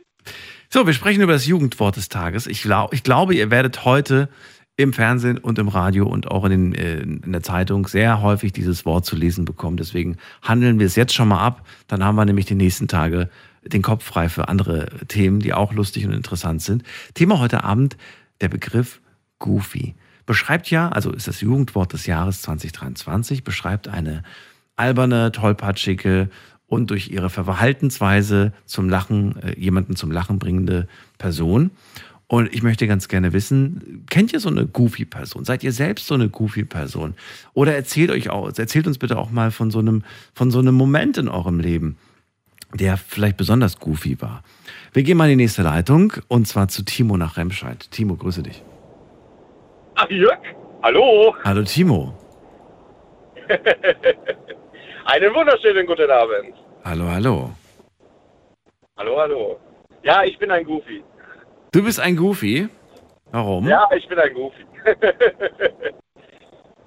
So, 0.71 0.87
wir 0.87 0.93
sprechen 0.93 1.23
über 1.23 1.33
das 1.33 1.47
Jugendwort 1.47 1.97
des 1.97 2.11
Tages. 2.11 2.47
Ich, 2.47 2.61
glaub, 2.61 2.93
ich 2.93 3.03
glaube, 3.03 3.35
ihr 3.35 3.51
werdet 3.51 3.87
heute 3.87 4.29
im 4.77 4.93
Fernsehen 4.93 5.39
und 5.39 5.59
im 5.59 5.69
Radio 5.69 6.07
und 6.07 6.31
auch 6.31 6.45
in, 6.45 6.51
den, 6.51 6.75
äh, 6.75 7.01
in 7.01 7.33
der 7.33 7.43
Zeitung 7.43 7.87
sehr 7.87 8.21
häufig 8.21 8.53
dieses 8.53 8.85
Wort 8.85 9.07
zu 9.07 9.17
lesen 9.17 9.47
bekommen. 9.47 9.79
Deswegen 9.79 10.19
handeln 10.43 10.79
wir 10.79 10.87
es 10.87 10.95
jetzt 10.95 11.15
schon 11.15 11.29
mal 11.29 11.41
ab. 11.41 11.67
Dann 11.87 12.05
haben 12.05 12.17
wir 12.17 12.27
nämlich 12.27 12.45
die 12.45 12.55
nächsten 12.55 12.87
Tage 12.87 13.31
den 13.65 13.81
Kopf 13.81 14.05
frei 14.05 14.29
für 14.29 14.49
andere 14.49 14.91
Themen, 15.09 15.41
die 15.41 15.55
auch 15.55 15.73
lustig 15.73 16.07
und 16.07 16.13
interessant 16.13 16.61
sind. 16.61 16.85
Thema 17.15 17.39
heute 17.39 17.65
Abend, 17.65 17.97
der 18.43 18.51
Begriff 18.51 19.01
Goofy. 19.39 19.95
Beschreibt 20.27 20.71
ja, 20.71 20.91
also 20.91 21.11
ist 21.13 21.29
das 21.29 21.41
Jugendwort 21.41 21.95
des 21.95 22.05
Jahres 22.05 22.43
2023, 22.43 23.43
beschreibt 23.43 23.89
eine 23.89 24.23
alberne, 24.77 25.33
tollpatschige 25.33 26.29
und 26.69 26.91
durch 26.91 27.11
ihre 27.11 27.31
Verhaltensweise 27.31 28.53
zum 28.67 28.89
Lachen, 28.89 29.37
äh, 29.43 29.59
jemanden 29.59 29.97
zum 29.97 30.13
Lachen 30.13 30.39
bringende 30.39 30.87
Person. 31.17 31.73
Und 32.29 32.55
ich 32.55 32.63
möchte 32.63 32.87
ganz 32.87 33.09
gerne 33.09 33.33
wissen, 33.33 34.05
kennt 34.11 34.35
ihr 34.35 34.41
so 34.41 34.51
eine 34.51 34.67
Goofy-Person? 34.67 35.47
Seid 35.47 35.65
ihr 35.65 35.73
selbst 35.73 36.07
so 36.07 36.15
eine 36.15 36.29
Goofy-Person? 36.29 37.15
Oder 37.55 37.75
erzählt 37.75 38.11
euch 38.11 38.29
auch, 38.29 38.53
erzählt 38.57 38.87
uns 38.87 38.99
bitte 38.99 39.17
auch 39.17 39.31
mal 39.31 39.51
von 39.51 39.71
so 39.71 39.79
einem, 39.79 40.05
von 40.35 40.51
so 40.51 40.59
einem 40.59 40.75
Moment 40.75 41.17
in 41.17 41.29
eurem 41.29 41.59
Leben, 41.59 41.97
der 42.75 42.99
vielleicht 42.99 43.39
besonders 43.39 43.81
goofy 43.81 44.21
war. 44.21 44.43
Wir 44.93 45.05
gehen 45.05 45.17
mal 45.17 45.25
in 45.31 45.39
die 45.39 45.45
nächste 45.45 45.63
Leitung 45.63 46.13
und 46.29 46.47
zwar 46.47 46.69
zu 46.69 46.83
Timo 46.83 47.17
nach 47.17 47.39
Remscheid. 47.39 47.91
Timo, 47.91 48.17
grüße 48.17 48.43
dich. 48.43 48.63
Ach, 49.95 50.11
Jörg, 50.11 50.39
hallo. 50.83 51.35
Hallo 51.45 51.63
Timo. 51.63 52.15
Einen 55.11 55.35
wunderschönen 55.35 55.87
guten 55.87 56.11
Abend. 56.11 56.55
Hallo, 56.85 57.05
hallo. 57.07 57.51
Hallo, 58.99 59.19
hallo. 59.19 59.59
Ja, 60.03 60.23
ich 60.23 60.37
bin 60.37 60.51
ein 60.51 60.67
Goofy. 60.67 61.03
Du 61.73 61.83
bist 61.83 61.99
ein 61.99 62.15
Goofy. 62.15 62.69
Warum? 63.31 63.67
Ja, 63.67 63.89
ich 63.97 64.07
bin 64.07 64.19
ein 64.19 64.35
Goofy. 64.35 64.67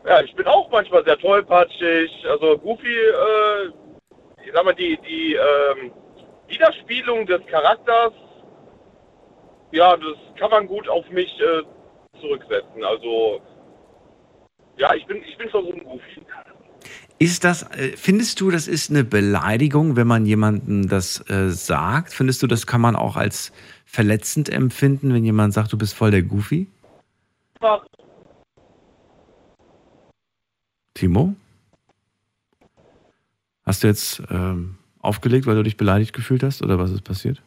ja, 0.05 0.21
ich 0.21 0.35
bin 0.35 0.45
auch 0.45 0.69
manchmal 0.69 1.03
sehr 1.03 1.17
tollpatschig. 1.17 2.11
Also 2.29 2.59
Goofy, 2.59 2.95
äh, 2.95 3.71
ich 4.45 4.51
sag 4.53 4.65
mal, 4.65 4.75
die, 4.75 4.99
die 5.01 5.33
ähm, 5.33 5.91
Widerspiegelung 6.47 7.25
des 7.25 7.43
Charakters, 7.47 8.13
ja, 9.71 9.97
das 9.97 10.17
kann 10.37 10.51
man 10.51 10.67
gut 10.67 10.87
auf 10.87 11.09
mich 11.09 11.39
äh, 11.39 11.63
zurücksetzen. 12.19 12.83
Also, 12.83 13.41
ja, 14.77 14.93
ich 14.93 15.07
bin, 15.07 15.23
ich 15.23 15.35
bin 15.39 15.49
schon 15.49 15.65
so 15.65 15.71
ein 15.71 15.83
Goofy. 15.83 16.21
Ist 17.21 17.43
das, 17.43 17.61
äh, 17.61 17.95
findest 17.97 18.41
du, 18.41 18.49
das 18.49 18.67
ist 18.67 18.89
eine 18.89 19.03
Beleidigung, 19.03 19.95
wenn 19.95 20.07
man 20.07 20.25
jemandem 20.25 20.87
das 20.87 21.19
äh, 21.29 21.51
sagt? 21.51 22.13
Findest 22.13 22.41
du, 22.41 22.47
das 22.47 22.65
kann 22.65 22.81
man 22.81 22.95
auch 22.95 23.15
als 23.15 23.51
verletzend 23.85 24.49
empfinden, 24.49 25.13
wenn 25.13 25.23
jemand 25.23 25.53
sagt, 25.53 25.71
du 25.71 25.77
bist 25.77 25.93
voll 25.93 26.09
der 26.09 26.23
Goofy? 26.23 26.65
Einfach 27.59 27.85
Timo? 30.95 31.35
Hast 33.67 33.83
du 33.83 33.87
jetzt 33.87 34.23
ähm, 34.31 34.79
aufgelegt, 34.97 35.45
weil 35.45 35.57
du 35.57 35.61
dich 35.61 35.77
beleidigt 35.77 36.13
gefühlt 36.13 36.41
hast 36.41 36.63
oder 36.63 36.79
was 36.79 36.89
ist 36.89 37.03
passiert? 37.03 37.39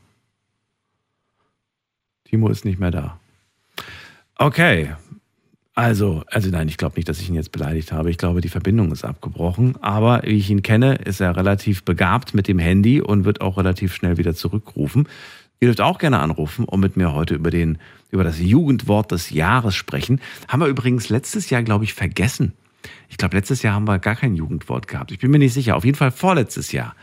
Timo 2.23 2.49
ist 2.49 2.65
nicht 2.65 2.79
mehr 2.79 2.93
da. 2.93 3.19
Okay. 4.37 4.95
Also, 5.75 6.23
also 6.29 6.51
nein, 6.51 6.69
ich 6.69 6.77
glaube 6.77 6.95
nicht, 6.97 7.09
dass 7.09 7.21
ich 7.21 7.29
ihn 7.29 7.35
jetzt 7.35 7.51
beleidigt 7.51 7.91
habe. 7.91 8.09
Ich 8.09 8.17
glaube, 8.17 8.41
die 8.41 8.49
Verbindung 8.49 8.93
ist 8.93 9.05
abgebrochen. 9.05 9.75
Aber 9.83 10.23
wie 10.25 10.37
ich 10.37 10.49
ihn 10.49 10.63
kenne, 10.63 10.95
ist 10.95 11.21
er 11.21 11.37
relativ 11.37 11.83
begabt 11.83 12.33
mit 12.33 12.47
dem 12.47 12.61
Handy 12.61 13.01
und 13.01 13.25
wird 13.25 13.41
auch 13.41 13.59
relativ 13.59 13.93
schnell 13.93 14.17
wieder 14.17 14.35
zurückrufen. 14.35 15.09
Ihr 15.59 15.69
dürft 15.69 15.81
auch 15.81 15.99
gerne 15.99 16.21
anrufen 16.21 16.65
und 16.65 16.79
mit 16.79 16.97
mir 16.97 17.13
heute 17.13 17.35
über, 17.35 17.51
den, 17.51 17.79
über 18.11 18.23
das 18.23 18.39
Jugendwort 18.39 19.11
des 19.11 19.31
Jahres 19.31 19.75
sprechen. 19.75 20.21
Haben 20.47 20.61
wir 20.61 20.69
übrigens 20.69 21.09
letztes 21.09 21.51
Jahr, 21.51 21.63
glaube 21.65 21.85
ich, 21.85 21.95
vergessen. 21.95 22.53
Ich 23.09 23.17
glaube, 23.17 23.37
letztes 23.37 23.63
Jahr 23.63 23.75
haben 23.75 23.89
wir 23.89 23.99
gar 23.99 24.15
kein 24.15 24.37
Jugendwort 24.37 24.87
gehabt. 24.87 25.11
Ich 25.11 25.19
bin 25.19 25.31
mir 25.31 25.39
nicht 25.39 25.55
sicher. 25.55 25.75
Auf 25.75 25.85
jeden 25.85 25.97
Fall 25.97 26.13
vorletztes 26.13 26.71
Jahr, 26.71 26.95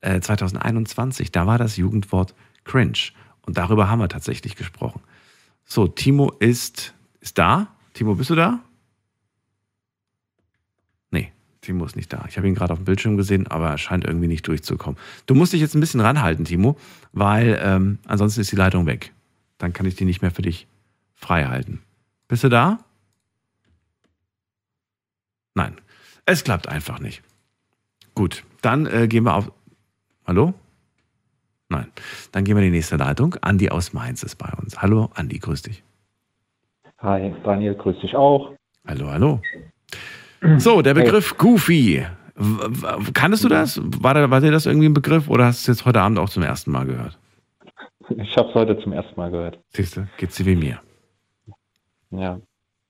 äh, 0.00 0.20
2021, 0.20 1.30
da 1.30 1.46
war 1.46 1.58
das 1.58 1.76
Jugendwort 1.76 2.34
cringe. 2.64 2.98
Und 3.42 3.58
darüber 3.58 3.88
haben 3.88 4.00
wir 4.00 4.08
tatsächlich 4.08 4.56
gesprochen. 4.56 5.02
So, 5.64 5.86
Timo 5.86 6.32
ist, 6.40 6.94
ist 7.20 7.38
da. 7.38 7.68
Timo, 7.98 8.14
bist 8.14 8.30
du 8.30 8.36
da? 8.36 8.60
Nee, 11.10 11.32
Timo 11.62 11.84
ist 11.84 11.96
nicht 11.96 12.12
da. 12.12 12.24
Ich 12.28 12.36
habe 12.36 12.46
ihn 12.46 12.54
gerade 12.54 12.72
auf 12.72 12.78
dem 12.78 12.84
Bildschirm 12.84 13.16
gesehen, 13.16 13.48
aber 13.48 13.70
er 13.70 13.78
scheint 13.78 14.04
irgendwie 14.04 14.28
nicht 14.28 14.46
durchzukommen. 14.46 14.96
Du 15.26 15.34
musst 15.34 15.52
dich 15.52 15.60
jetzt 15.60 15.74
ein 15.74 15.80
bisschen 15.80 16.00
ranhalten, 16.00 16.44
Timo, 16.44 16.78
weil 17.12 17.58
ähm, 17.60 17.98
ansonsten 18.06 18.40
ist 18.40 18.52
die 18.52 18.56
Leitung 18.56 18.86
weg. 18.86 19.12
Dann 19.58 19.72
kann 19.72 19.84
ich 19.84 19.96
die 19.96 20.04
nicht 20.04 20.22
mehr 20.22 20.30
für 20.30 20.42
dich 20.42 20.68
frei 21.16 21.46
halten. 21.46 21.82
Bist 22.28 22.44
du 22.44 22.48
da? 22.48 22.78
Nein, 25.54 25.74
es 26.24 26.44
klappt 26.44 26.68
einfach 26.68 27.00
nicht. 27.00 27.24
Gut, 28.14 28.44
dann 28.62 28.86
äh, 28.86 29.08
gehen 29.08 29.24
wir 29.24 29.34
auf. 29.34 29.50
Hallo? 30.24 30.54
Nein. 31.68 31.88
Dann 32.30 32.44
gehen 32.44 32.54
wir 32.54 32.62
in 32.62 32.70
die 32.70 32.76
nächste 32.76 32.94
Leitung. 32.94 33.34
Andi 33.40 33.70
aus 33.70 33.92
Mainz 33.92 34.22
ist 34.22 34.36
bei 34.36 34.52
uns. 34.52 34.80
Hallo, 34.80 35.10
Andi, 35.14 35.40
grüß 35.40 35.62
dich. 35.62 35.82
Hi, 36.98 37.32
Daniel, 37.44 37.74
grüß 37.74 37.98
dich 38.00 38.14
auch. 38.16 38.52
Hallo, 38.86 39.08
hallo. 39.10 39.40
So, 40.58 40.82
der 40.82 40.94
Begriff 40.94 41.36
Goofy. 41.36 42.04
W- 42.34 42.42
w- 42.68 43.12
Kanntest 43.12 43.44
du 43.44 43.48
das? 43.48 43.80
War, 43.82 44.14
da, 44.14 44.30
war 44.30 44.40
dir 44.40 44.50
das 44.52 44.66
irgendwie 44.66 44.88
ein 44.88 44.94
Begriff 44.94 45.28
oder 45.28 45.46
hast 45.46 45.66
du 45.66 45.72
es 45.72 45.78
jetzt 45.78 45.86
heute 45.86 46.00
Abend 46.00 46.18
auch 46.18 46.28
zum 46.28 46.42
ersten 46.42 46.70
Mal 46.70 46.86
gehört? 46.86 47.18
Ich 48.16 48.36
habe 48.36 48.48
es 48.48 48.54
heute 48.54 48.78
zum 48.80 48.92
ersten 48.92 49.14
Mal 49.20 49.30
gehört. 49.30 49.58
Siehst 49.70 49.96
du, 49.96 50.06
geht's 50.16 50.36
dir 50.36 50.46
wie 50.46 50.56
mir. 50.56 50.80
Ja. 52.10 52.40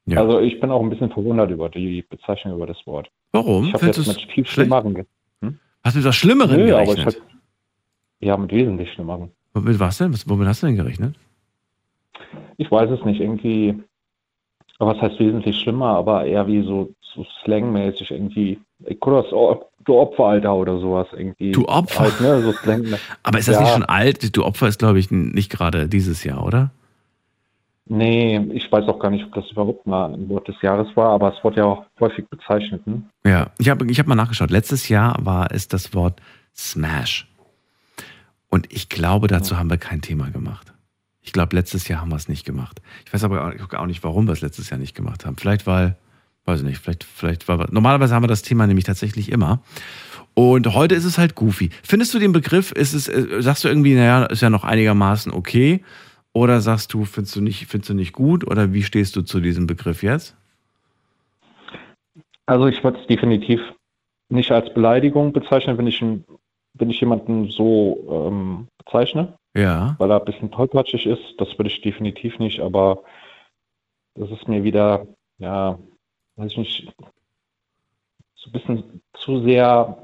Ja. 0.07 0.21
Also 0.21 0.41
ich 0.41 0.61
bin 0.61 0.71
auch 0.71 0.83
ein 0.83 0.91
bisschen 0.91 1.11
verwundert 1.11 1.51
über 1.51 1.69
die 1.69 2.03
Bezeichnung 2.09 2.55
über 2.57 2.67
das 2.67 2.79
Wort. 2.87 3.09
Warum? 3.33 3.67
Ich 3.67 3.75
habe 3.75 3.87
jetzt 3.87 4.07
mit 4.07 4.21
viel? 4.33 4.47
Schlimmeren 4.47 4.95
ge 4.95 5.05
Hast 5.85 5.95
du 5.95 5.99
mit 6.01 6.09
was 6.09 6.17
Schlimmerem 6.17 6.57
Nö, 6.57 6.73
aber 6.75 6.83
ich 6.83 6.89
gerechnet? 6.97 7.21
hab, 7.21 7.29
Ja, 8.21 8.37
mit 8.37 8.53
wesentlich 8.53 8.93
Schlimmeren. 8.93 9.31
Mit 9.55 9.79
was 9.81 9.99
denn? 9.99 10.15
Womit 10.27 10.47
hast 10.49 10.63
du 10.63 10.67
denn 10.67 10.77
gerechnet? 10.77 11.17
Ich 12.59 12.71
weiß 12.71 12.91
es 12.91 13.05
nicht, 13.05 13.21
irgendwie, 13.21 13.83
was 14.87 15.01
heißt 15.01 15.19
wesentlich 15.19 15.59
schlimmer, 15.59 15.97
aber 15.97 16.25
eher 16.25 16.47
wie 16.47 16.63
so, 16.63 16.91
so 17.15 17.27
slangmäßig 17.45 18.11
irgendwie, 18.11 18.61
ich 18.87 18.99
guck 19.01 19.23
das, 19.23 19.31
du 19.31 19.95
Opfer, 19.99 20.25
Alter, 20.25 20.55
oder 20.55 20.79
sowas 20.79 21.09
irgendwie. 21.13 21.53
Du 21.53 21.67
Opfer? 21.67 22.01
Halt, 22.01 22.21
ne, 22.21 22.43
so 22.43 22.53
Slang. 22.53 22.85
Aber 23.23 23.39
ist 23.39 23.49
das 23.49 23.57
Ja. 23.57 23.63
nicht 23.63 23.73
schon 23.73 23.85
alt? 23.85 24.37
Du 24.37 24.45
Opfer 24.45 24.69
ist, 24.69 24.79
glaube 24.79 24.99
ich, 24.99 25.11
nicht 25.11 25.51
gerade 25.51 25.89
dieses 25.89 26.23
Jahr, 26.25 26.45
oder? 26.45 26.71
Nee, 27.87 28.39
ich 28.53 28.71
weiß 28.71 28.87
auch 28.87 28.99
gar 28.99 29.11
nicht, 29.11 29.25
ob 29.25 29.33
das 29.35 29.51
überhaupt 29.51 29.87
mal 29.87 30.13
ein 30.13 30.29
Wort 30.29 30.47
des 30.47 30.61
Jahres 30.61 30.89
war, 30.95 31.09
aber 31.09 31.35
es 31.35 31.43
wurde 31.43 31.57
ja 31.57 31.65
auch 31.65 31.85
häufig 32.01 32.29
bezeichnet. 32.29 32.87
Ne? 32.87 33.03
Ja, 33.25 33.47
ich 33.59 33.71
habe 33.71 33.91
ich 33.91 33.99
hab 33.99 34.07
mal 34.07 34.15
nachgeschaut. 34.15 34.51
Letztes 34.51 34.91
Jahr 34.91 35.17
war 35.21 35.51
es 35.53 35.69
das 35.69 35.95
Wort 35.95 36.21
Smash. 36.55 37.27
Und 38.51 38.71
ich 38.73 38.91
glaube, 38.91 39.27
dazu 39.27 39.59
haben 39.59 39.71
wir 39.71 39.79
kein 39.79 40.03
Thema 40.03 40.31
gemacht. 40.31 40.73
Ich 41.29 41.33
glaube, 41.35 41.55
letztes 41.55 41.87
Jahr 41.89 42.01
haben 42.01 42.09
wir 42.09 42.17
es 42.17 42.31
nicht 42.31 42.47
gemacht. 42.47 42.81
Ich 43.05 43.13
weiß 43.13 43.23
aber 43.23 43.55
auch- 43.71 43.87
nicht, 43.87 44.03
warum 44.03 44.27
wir 44.27 44.33
es 44.33 44.41
letztes 44.41 44.71
Jahr 44.71 44.81
nicht 44.81 44.95
gemacht 44.95 45.27
haben. 45.27 45.37
Vielleicht, 45.37 45.67
weil, 45.67 45.95
weiß 46.47 46.61
ich 46.61 46.67
nicht, 46.67 46.79
vielleicht, 46.79 47.05
vielleicht 47.05 47.49
war 47.49 47.71
Normalerweise 47.71 48.15
haben 48.15 48.23
wir 48.23 48.29
das 48.29 48.41
Thema 48.41 48.67
nämlich 48.67 48.87
tatsächlich 48.87 49.31
immer. 49.31 49.61
Und 50.33 50.73
heute 50.73 50.95
ist 50.95 51.05
es 51.05 51.19
halt 51.19 51.35
goofy. 51.35 51.69
Findest 51.83 52.15
du 52.15 52.19
den 52.19 52.33
Begriff, 52.33 52.73
ist 52.73 52.95
es, 52.95 53.09
äh, 53.09 53.43
sagst 53.43 53.63
du 53.63 53.69
irgendwie, 53.69 53.95
naja, 53.95 54.25
ist 54.25 54.41
ja 54.41 54.49
noch 54.49 54.65
einigermaßen 54.65 55.31
okay? 55.31 55.85
Oder 56.33 56.63
sagst 56.63 56.95
du, 56.95 57.05
findest 57.05 57.37
du 57.37 57.43
nicht, 57.43 57.67
findest 57.67 57.91
du 57.91 57.95
nicht 57.95 58.15
gut? 58.15 58.47
Oder 58.47 58.73
wie 58.73 58.83
stehst 58.83 59.15
du 59.15 59.21
zu 59.21 59.41
diesem 59.41 59.67
Begriff 59.67 60.03
jetzt? 60.03 60.35
Also 62.47 62.69
ich 62.69 62.83
würde 62.83 63.01
es 63.01 63.07
definitiv 63.07 63.61
nicht 64.31 64.51
als 64.51 64.73
Beleidigung 64.73 65.35
bezeichnen, 65.35 65.77
wenn 65.77 65.87
ich, 65.87 66.01
wenn 66.01 66.89
ich 66.89 67.01
jemanden 67.01 67.51
so 67.51 68.31
ähm, 68.31 68.69
bezeichne, 68.83 69.35
Ja. 69.59 69.97
weil 69.99 70.11
er 70.11 70.21
ein 70.21 70.25
bisschen 70.25 70.51
tollpatschig 70.51 71.07
ist. 71.07 71.35
Das 71.39 71.49
würde 71.59 71.71
ich 71.71 71.81
definitiv 71.81 72.39
nicht, 72.39 72.61
aber 72.61 73.03
das 74.15 74.31
ist 74.31 74.49
mir 74.49 74.63
wieder, 74.63 75.07
ja, 75.39 75.79
weiß 76.37 76.53
ich 76.53 76.59
nicht, 76.59 76.93
so 78.35 78.51
ein 78.51 78.53
bisschen 78.53 79.01
zu 79.15 79.43
sehr 79.43 79.99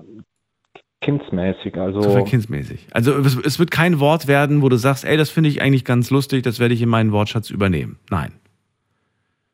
kindsmäßig. 1.00 1.76
Also 1.76 2.00
Zu 2.00 2.10
verkindsmäßig. 2.10 2.86
Also 2.92 3.12
es, 3.18 3.36
es 3.36 3.58
wird 3.58 3.70
kein 3.70 4.00
Wort 4.00 4.26
werden, 4.26 4.62
wo 4.62 4.68
du 4.68 4.76
sagst, 4.76 5.04
ey, 5.04 5.16
das 5.16 5.30
finde 5.30 5.50
ich 5.50 5.60
eigentlich 5.62 5.84
ganz 5.84 6.10
lustig, 6.10 6.42
das 6.42 6.58
werde 6.58 6.74
ich 6.74 6.82
in 6.82 6.88
meinen 6.88 7.12
Wortschatz 7.12 7.50
übernehmen. 7.50 7.98
Nein. 8.10 8.32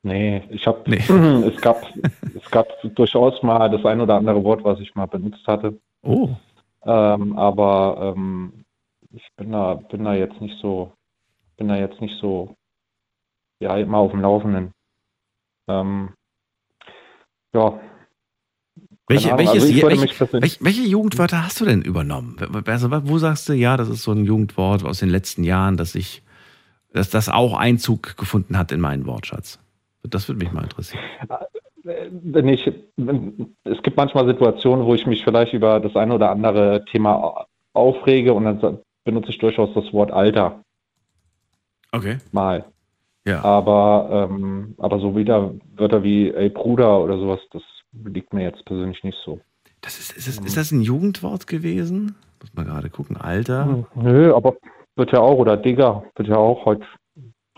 Nee, 0.02 0.42
ich 0.50 0.66
habe, 0.66 0.83
Nee. 0.87 0.99
es 1.47 1.61
gab, 1.61 1.83
es 2.35 2.50
gab 2.50 2.69
durchaus 2.95 3.42
mal 3.42 3.69
das 3.69 3.85
ein 3.85 4.00
oder 4.00 4.14
andere 4.14 4.42
Wort, 4.45 4.64
was 4.64 4.80
ich 4.80 4.95
mal 4.95 5.07
benutzt 5.07 5.47
hatte. 5.47 5.78
Oh. 6.02 6.30
Ähm, 6.87 7.37
aber 7.37 8.14
ähm, 8.16 8.52
ich 9.12 9.29
bin 9.37 9.52
da, 9.52 9.75
bin 9.75 10.05
da 10.05 10.14
jetzt 10.14 10.40
nicht 10.40 10.59
so, 10.61 10.93
bin 11.57 11.69
da 11.69 11.76
jetzt 11.76 12.00
nicht 12.00 12.19
so, 12.21 12.55
ja, 13.61 13.76
immer 13.76 13.99
auf 13.99 14.12
dem 14.12 14.21
Laufenden. 14.21 14.73
Ähm, 15.69 16.11
ja. 17.52 17.81
Welche, 19.09 19.33
Ahnung. 19.33 19.47
welches, 19.47 19.64
Also 19.64 19.88
welche, 19.88 20.33
welche, 20.33 20.64
welche 20.64 20.83
Jugendwörter 20.83 21.45
hast 21.45 21.61
du 21.61 21.64
denn 21.64 21.83
übernommen? 21.83 22.37
Also, 22.67 22.90
wo 22.90 23.19
sagst 23.19 23.49
du, 23.49 23.55
ja, 23.55 23.76
das 23.76 23.88
ist 23.88 24.02
so 24.02 24.12
ein 24.12 24.25
Jugendwort 24.25 24.85
aus 24.85 25.00
den 25.00 25.09
letzten 25.09 25.43
Jahren, 25.43 25.76
dass 25.76 25.95
ich, 25.97 26.23
dass 26.93 27.11
das 27.11 27.29
auch 27.29 27.55
Einzug 27.55 28.17
gefunden 28.17 28.57
hat 28.57 28.71
in 28.71 28.81
meinen 28.81 29.07
Wortschatz? 29.07 29.59
Das 30.05 30.29
würde 30.29 30.38
mich 30.38 30.52
mal 30.52 30.62
interessieren. 30.62 31.02
wenn 31.83 32.49
ich, 32.49 32.73
wenn, 32.97 33.57
es 33.64 33.83
gibt 33.83 33.97
manchmal 33.97 34.26
Situationen, 34.26 34.87
wo 34.87 34.95
ich 34.95 35.07
mich 35.07 35.25
vielleicht 35.25 35.52
über 35.52 35.81
das 35.81 35.97
eine 35.97 36.14
oder 36.14 36.31
andere 36.31 36.85
Thema 36.85 37.47
aufrege 37.73 38.33
und 38.33 38.45
dann 38.45 38.81
benutze 39.04 39.30
ich 39.30 39.38
durchaus 39.38 39.71
das 39.75 39.92
Wort 39.92 40.11
Alter 40.11 40.64
Okay. 41.92 42.19
mal. 42.33 42.64
Ja. 43.26 43.42
Aber, 43.45 44.28
ähm, 44.30 44.75
aber 44.78 44.99
so 45.00 45.16
wieder 45.16 45.52
Wörter 45.76 46.02
wie 46.02 46.30
ey 46.30 46.49
Bruder 46.49 47.00
oder 47.00 47.19
sowas, 47.19 47.40
das 47.52 47.62
liegt 47.92 48.33
mir 48.33 48.42
jetzt 48.42 48.64
persönlich 48.64 49.02
nicht 49.04 49.19
so. 49.25 49.40
Das 49.83 49.99
ist, 49.99 50.16
ist, 50.16 50.28
das, 50.28 50.47
ist 50.47 50.57
das 50.57 50.73
ein 50.73 50.83
Jugendwort 50.83 51.47
gewesen? 51.47 52.14
Muss 52.40 52.54
mal 52.54 52.64
gerade 52.64 52.90
gucken. 52.90 53.16
Alter. 53.16 53.87
Nö, 53.95 54.35
aber 54.35 54.57
wird 54.97 55.12
ja 55.12 55.21
auch, 55.21 55.37
oder 55.37 55.57
Digger, 55.57 56.04
wird 56.16 56.28
ja 56.28 56.37
auch 56.37 56.64
heute 56.64 56.85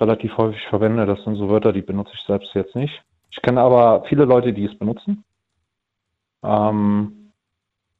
relativ 0.00 0.36
häufig 0.36 0.60
verwendet. 0.68 1.08
Das 1.08 1.22
sind 1.24 1.36
so 1.36 1.48
Wörter, 1.48 1.72
die 1.72 1.82
benutze 1.82 2.12
ich 2.14 2.26
selbst 2.26 2.54
jetzt 2.54 2.74
nicht. 2.74 3.02
Ich 3.30 3.40
kenne 3.42 3.60
aber 3.60 4.04
viele 4.08 4.24
Leute, 4.24 4.52
die 4.52 4.64
es 4.64 4.76
benutzen. 4.78 5.24
Ähm, 6.42 7.30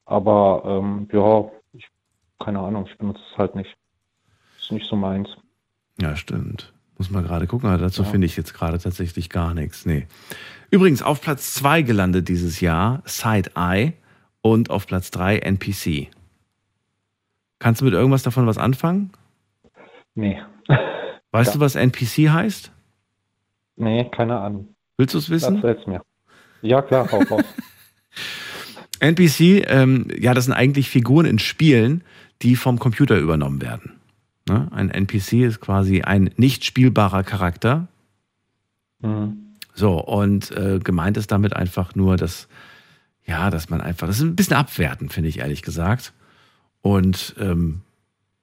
aber 0.04 0.62
ähm, 0.66 1.08
ja, 1.12 1.50
keine 2.44 2.60
Ahnung, 2.60 2.86
ich 2.90 2.96
benutze 2.98 3.20
es 3.32 3.38
halt 3.38 3.54
nicht. 3.54 3.74
Ist 4.60 4.72
nicht 4.72 4.86
so 4.88 4.96
meins. 4.96 5.28
Ja, 6.00 6.16
stimmt. 6.16 6.72
Muss 6.98 7.10
mal 7.10 7.22
gerade 7.22 7.46
gucken, 7.46 7.68
aber 7.68 7.78
dazu 7.78 8.02
Ja. 8.02 8.08
finde 8.08 8.26
ich 8.26 8.36
jetzt 8.36 8.54
gerade 8.54 8.78
tatsächlich 8.78 9.28
gar 9.30 9.54
nichts. 9.54 9.86
Nee. 9.86 10.06
Übrigens, 10.70 11.02
auf 11.02 11.20
Platz 11.20 11.54
2 11.54 11.82
gelandet 11.82 12.28
dieses 12.28 12.60
Jahr 12.60 13.02
Side-Eye 13.06 13.94
und 14.40 14.70
auf 14.70 14.86
Platz 14.86 15.10
3 15.10 15.38
NPC. 15.38 16.08
Kannst 17.58 17.80
du 17.80 17.84
mit 17.84 17.94
irgendwas 17.94 18.22
davon 18.22 18.46
was 18.46 18.58
anfangen? 18.58 19.10
Nee. 20.14 20.40
Weißt 21.32 21.50
Ja. 21.50 21.54
du, 21.54 21.60
was 21.60 21.74
NPC 21.76 22.28
heißt? 22.30 22.70
Nee, 23.76 24.04
keine 24.10 24.38
Ahnung. 24.38 24.74
Willst 24.98 25.14
du 25.14 25.18
es 25.18 25.30
wissen? 25.30 25.56
Erzähl's 25.56 25.86
mir. 25.86 26.02
Ja, 26.60 26.82
klar, 26.82 27.10
hau 27.10 27.20
raus. 27.22 27.44
NPC, 29.00 29.64
ähm, 29.66 30.08
ja, 30.16 30.34
das 30.34 30.44
sind 30.44 30.52
eigentlich 30.54 30.88
Figuren 30.88 31.26
in 31.26 31.38
Spielen, 31.38 32.04
die 32.42 32.56
vom 32.56 32.78
Computer 32.78 33.18
übernommen 33.18 33.62
werden. 33.62 33.92
Ne? 34.48 34.68
Ein 34.72 34.90
NPC 34.90 35.44
ist 35.44 35.60
quasi 35.60 36.02
ein 36.02 36.30
nicht 36.36 36.64
spielbarer 36.64 37.22
Charakter. 37.22 37.88
Mhm. 39.00 39.38
So, 39.74 39.98
und 39.98 40.50
äh, 40.50 40.80
gemeint 40.82 41.16
ist 41.16 41.32
damit 41.32 41.54
einfach 41.54 41.94
nur, 41.94 42.16
dass, 42.16 42.48
ja, 43.24 43.50
dass 43.50 43.70
man 43.70 43.80
einfach, 43.80 44.06
das 44.06 44.16
ist 44.16 44.24
ein 44.24 44.36
bisschen 44.36 44.56
abwertend, 44.56 45.12
finde 45.12 45.28
ich 45.28 45.38
ehrlich 45.38 45.62
gesagt. 45.62 46.12
Und 46.82 47.34
ähm, 47.38 47.80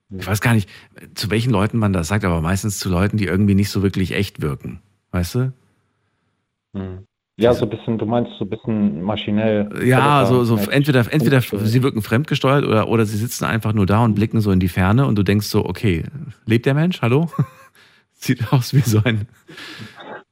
ich 0.10 0.26
weiß 0.26 0.42
gar 0.42 0.54
nicht, 0.54 0.70
zu 1.14 1.30
welchen 1.30 1.52
Leuten 1.52 1.78
man 1.78 1.94
das 1.94 2.08
sagt, 2.08 2.26
aber 2.26 2.42
meistens 2.42 2.80
zu 2.80 2.90
Leuten, 2.90 3.18
die 3.18 3.26
irgendwie 3.26 3.54
nicht 3.54 3.70
so 3.70 3.84
wirklich 3.84 4.14
echt 4.14 4.42
wirken. 4.42 4.80
Weißt 5.12 5.36
du? 5.36 5.54
Mhm. 6.74 7.06
Ja, 7.40 7.54
so 7.54 7.66
ein 7.66 7.70
bisschen, 7.70 7.98
du 7.98 8.06
meinst 8.06 8.32
so 8.38 8.46
ein 8.46 8.50
bisschen 8.50 9.02
maschinell. 9.02 9.70
Ja, 9.86 10.26
so, 10.26 10.44
so 10.44 10.58
entweder, 10.70 11.06
entweder 11.12 11.42
sie 11.42 11.84
wirken 11.84 12.02
fremdgesteuert 12.02 12.66
oder, 12.66 12.88
oder 12.90 13.06
sie 13.06 13.18
sitzen 13.18 13.46
einfach 13.46 13.74
nur 13.74 13.86
da 13.86 14.04
und 14.04 14.14
blicken 14.16 14.42
so 14.42 14.52
in 14.52 14.60
die 14.60 14.68
Ferne 14.68 15.06
und 15.06 15.16
du 15.16 15.24
denkst 15.24 15.48
so, 15.48 15.66
okay, 15.66 16.04
lebt 16.46 16.66
der 16.66 16.74
Mensch? 16.74 17.02
Hallo? 17.02 17.30
Sieht 18.14 18.52
aus 18.52 18.74
wie 18.74 18.82
so 18.82 19.02
ein, 19.06 19.28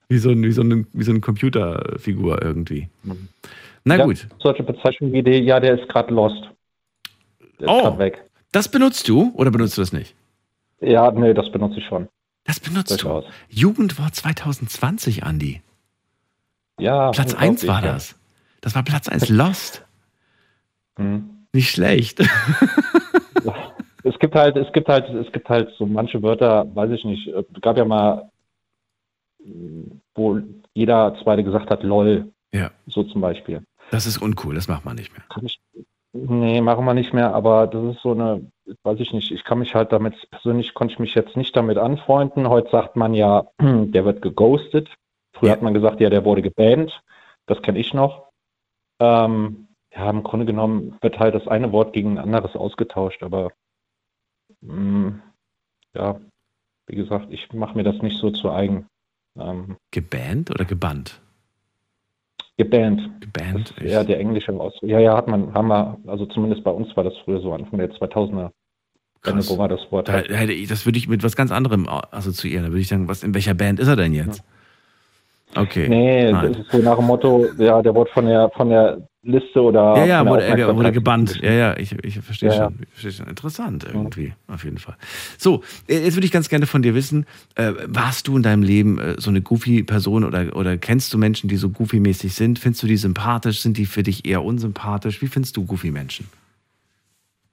wie 0.09 0.17
so, 0.17 0.31
ein, 0.31 0.43
wie 0.43 0.51
so, 0.51 0.61
eine, 0.61 0.85
wie 0.91 1.03
so 1.03 1.11
eine 1.11 1.21
Computerfigur 1.21 2.41
irgendwie. 2.43 2.89
Na 3.85 3.95
ja, 3.95 4.03
gut. 4.05 4.27
Solche 4.39 4.63
Bezeichnungen 4.63 5.13
wie 5.13 5.23
die, 5.23 5.37
ja, 5.39 5.61
der 5.61 5.79
ist 5.79 5.87
gerade 5.87 6.13
lost. 6.13 6.43
Der 7.59 7.67
ist 7.67 7.73
Oh. 7.73 7.81
gerade 7.83 7.99
weg. 7.99 8.23
Das 8.51 8.69
benutzt 8.69 9.07
du 9.07 9.31
oder 9.35 9.51
benutzt 9.51 9.77
du 9.77 9.81
das 9.81 9.93
nicht? 9.93 10.13
Ja, 10.81 11.09
nee, 11.11 11.33
das 11.33 11.49
benutze 11.51 11.79
ich 11.79 11.85
schon. 11.85 12.09
Das 12.43 12.59
benutzt 12.59 12.91
Durchaus. 12.91 13.23
du. 13.25 13.31
Jugendwort 13.49 14.15
2020, 14.15 15.23
Andi. 15.23 15.61
Ja. 16.79 17.11
Platz 17.11 17.33
1 17.33 17.67
war 17.67 17.81
das. 17.81 18.15
Das 18.61 18.75
war 18.75 18.83
Platz 18.83 19.07
1 19.07 19.29
Lost. 19.29 19.85
Hm. 20.97 21.47
Nicht 21.53 21.71
schlecht. 21.71 22.19
Es 24.03 24.17
gibt 24.19 24.35
halt, 24.35 24.55
es 24.55 24.71
gibt 24.71 24.87
halt, 24.87 25.09
es 25.09 25.31
gibt 25.31 25.49
halt 25.49 25.69
so 25.77 25.85
manche 25.85 26.21
Wörter, 26.23 26.65
weiß 26.75 26.91
ich 26.91 27.03
nicht. 27.03 27.27
Es 27.27 27.45
gab 27.61 27.77
ja 27.77 27.85
mal, 27.85 28.29
wo 30.15 30.39
jeder 30.73 31.15
Zweite 31.23 31.43
gesagt 31.43 31.69
hat, 31.69 31.83
lol, 31.83 32.31
Ja, 32.53 32.71
so 32.87 33.03
zum 33.03 33.21
Beispiel. 33.21 33.63
das 33.91 34.05
ist 34.05 34.17
uncool, 34.17 34.55
das 34.55 34.67
macht 34.67 34.85
man 34.85 34.95
nicht 34.95 35.13
mehr. 35.13 35.23
Kann 35.29 35.45
ich, 35.45 35.59
nee, 36.13 36.61
machen 36.61 36.85
wir 36.85 36.93
nicht 36.93 37.13
mehr, 37.13 37.33
aber 37.33 37.67
das 37.67 37.95
ist 37.95 38.01
so 38.01 38.11
eine, 38.11 38.49
weiß 38.83 38.99
ich 38.99 39.11
nicht, 39.13 39.31
ich 39.31 39.43
kann 39.43 39.59
mich 39.59 39.75
halt 39.75 39.91
damit, 39.91 40.15
persönlich 40.31 40.73
konnte 40.73 40.93
ich 40.93 40.99
mich 40.99 41.15
jetzt 41.15 41.35
nicht 41.35 41.55
damit 41.55 41.77
anfreunden. 41.77 42.47
Heute 42.49 42.69
sagt 42.71 42.95
man 42.95 43.13
ja, 43.13 43.45
der 43.59 44.05
wird 44.05 44.21
geghostet. 44.21 44.89
Früher 45.39 45.49
Ja. 45.49 45.55
hat 45.55 45.61
man 45.61 45.73
gesagt, 45.73 45.99
ja, 45.99 46.09
der 46.09 46.25
wurde 46.25 46.41
gebannt. 46.41 47.01
Das 47.45 47.61
kenne 47.61 47.79
ich 47.79 47.93
noch. 47.93 48.29
Ähm, 48.99 49.67
ja, 49.93 50.09
im 50.09 50.23
Grunde 50.23 50.45
genommen 50.45 50.97
wird 51.01 51.19
halt 51.19 51.35
das 51.35 51.47
eine 51.47 51.71
Wort 51.71 51.93
gegen 51.93 52.17
ein 52.17 52.23
anderes 52.23 52.55
ausgetauscht, 52.55 53.23
aber 53.23 53.51
mh, 54.61 55.19
ja, 55.95 56.19
wie 56.87 56.95
gesagt, 56.95 57.27
ich 57.31 57.51
mache 57.53 57.75
mir 57.77 57.83
das 57.83 58.01
nicht 58.01 58.17
so 58.17 58.31
zu 58.31 58.51
eigen. 58.51 58.87
Ähm, 59.37 59.77
Gebannt 59.91 60.49
oder 60.51 60.65
gebannt? 60.65 61.21
gebannt. 62.59 63.21
Gebannt. 63.21 63.69
Ist 63.71 63.81
eher 63.81 64.03
der 64.03 64.19
englische 64.19 64.51
Ausdruck. 64.51 64.89
Ja, 64.89 64.99
ja, 64.99 65.15
hat 65.15 65.27
man, 65.27 65.53
haben 65.53 65.67
wir, 65.67 65.99
also 66.07 66.25
zumindest 66.25 66.63
bei 66.63 66.71
uns 66.71 66.95
war 66.97 67.03
das 67.03 67.15
früher 67.23 67.39
so 67.39 67.53
Anfang 67.53 67.77
der 67.77 67.91
2000er. 67.91 68.31
Ende, 68.31 68.51
Krass. 69.21 69.49
wo 69.49 69.57
war 69.59 69.67
das 69.67 69.91
Wort? 69.91 70.07
Da 70.07 70.13
hätte 70.17 70.53
ich, 70.53 70.67
das 70.67 70.85
würde 70.85 70.97
ich 70.97 71.07
mit 71.07 71.23
was 71.23 71.35
ganz 71.35 71.51
anderem 71.51 71.87
assoziieren. 71.87 72.63
Da 72.65 72.69
würde 72.71 72.81
ich 72.81 72.87
sagen, 72.87 73.07
was, 73.07 73.23
in 73.23 73.33
welcher 73.35 73.53
Band 73.53 73.79
ist 73.79 73.87
er 73.87 73.95
denn 73.95 74.13
jetzt? 74.13 74.43
Okay. 75.55 75.87
Nee, 75.89 76.31
Nein. 76.31 76.53
das 76.53 76.61
ist 76.61 76.71
so 76.71 76.77
nach 76.79 76.97
dem 76.97 77.05
Motto, 77.05 77.47
ja, 77.57 77.81
der 77.81 77.95
wurde 77.95 78.11
von 78.11 78.25
der 78.25 78.49
von 78.49 78.69
der 78.69 79.07
Liste 79.23 79.61
oder 79.61 79.97
Ja, 79.97 80.05
ja, 80.05 80.25
wurde, 80.27 80.43
er 80.43 80.75
wurde 80.75 80.91
gebannt. 80.91 81.39
Ja, 81.41 81.51
ja, 81.51 81.77
ich, 81.77 81.91
ich 82.03 82.19
verstehe 82.19 82.49
Ja, 82.49 82.55
ja. 82.55 82.63
schon. 82.65 82.79
Ich 82.81 82.89
verstehe 82.89 83.11
schon. 83.11 83.27
Interessant 83.27 83.83
irgendwie, 83.85 84.33
auf 84.47 84.63
jeden 84.63 84.77
Fall. 84.77 84.95
So, 85.37 85.63
äh, 85.87 85.99
jetzt 86.03 86.15
würde 86.15 86.25
ich 86.25 86.31
ganz 86.31 86.47
gerne 86.49 86.65
von 86.65 86.81
dir 86.81 86.95
wissen, 86.95 87.25
äh, 87.55 87.73
warst 87.87 88.27
du 88.27 88.37
in 88.37 88.43
deinem 88.43 88.63
Leben 88.63 88.99
äh, 88.99 89.15
so 89.19 89.29
eine 89.29 89.41
Goofy-Person 89.41 90.23
oder, 90.23 90.55
oder 90.55 90.77
kennst 90.77 91.13
du 91.13 91.17
Menschen, 91.17 91.49
die 91.49 91.57
so 91.57 91.69
Goofy-mäßig 91.69 92.33
sind? 92.33 92.59
Findest 92.59 92.83
du 92.83 92.87
die 92.87 92.97
sympathisch? 92.97 93.61
Sind 93.61 93.77
die 93.77 93.85
für 93.85 94.03
dich 94.03 94.25
eher 94.25 94.43
unsympathisch? 94.43 95.21
Wie 95.21 95.27
findest 95.27 95.57
du 95.57 95.65
Goofy-Menschen? 95.65 96.27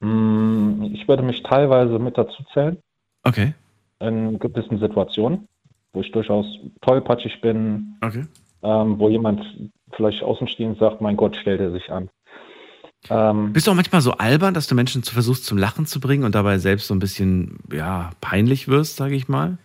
Mm, 0.01 0.83
Ich 0.93 1.09
würde 1.09 1.23
mich 1.23 1.43
teilweise 1.43 1.99
mit 1.99 2.19
dazu 2.19 2.43
zählen 2.53 2.77
Okay, 3.23 3.55
in 4.01 4.39
gewissen 4.39 4.79
Situationen, 4.79 5.49
wo 5.95 6.01
ich 6.01 6.13
durchaus 6.13 6.47
tollpatschig 6.83 7.41
bin, 7.41 7.97
okay. 8.03 8.27
ähm, 8.63 8.99
wo 8.99 9.09
jemand 9.09 9.41
vielleicht 9.93 10.23
außenstehend 10.23 10.79
sagt, 10.79 11.01
mein 11.01 11.17
Gott, 11.17 11.37
stellt 11.37 11.61
er 11.61 11.71
sich 11.71 11.91
an. 11.91 12.11
Ähm, 13.11 13.53
Bist 13.53 13.67
du 13.67 13.71
auch 13.71 13.75
manchmal 13.75 14.01
so 14.01 14.13
albern, 14.13 14.55
dass 14.55 14.67
du 14.67 14.75
Menschen 14.75 15.03
zu- 15.03 15.15
versuchst 15.15 15.45
zum 15.45 15.59
Lachen 15.59 15.87
zu 15.87 16.01
bringen 16.01 16.25
und 16.25 16.35
dabei 16.35 16.59
selbst 16.59 16.89
so 16.89 16.95
ein 16.95 16.99
bisschen, 16.99 17.59
ja, 17.73 18.11
peinlich 18.21 18.69
wirst, 18.69 18.97
sage 18.97 19.15
ich 19.15 19.29
mal? 19.29 19.59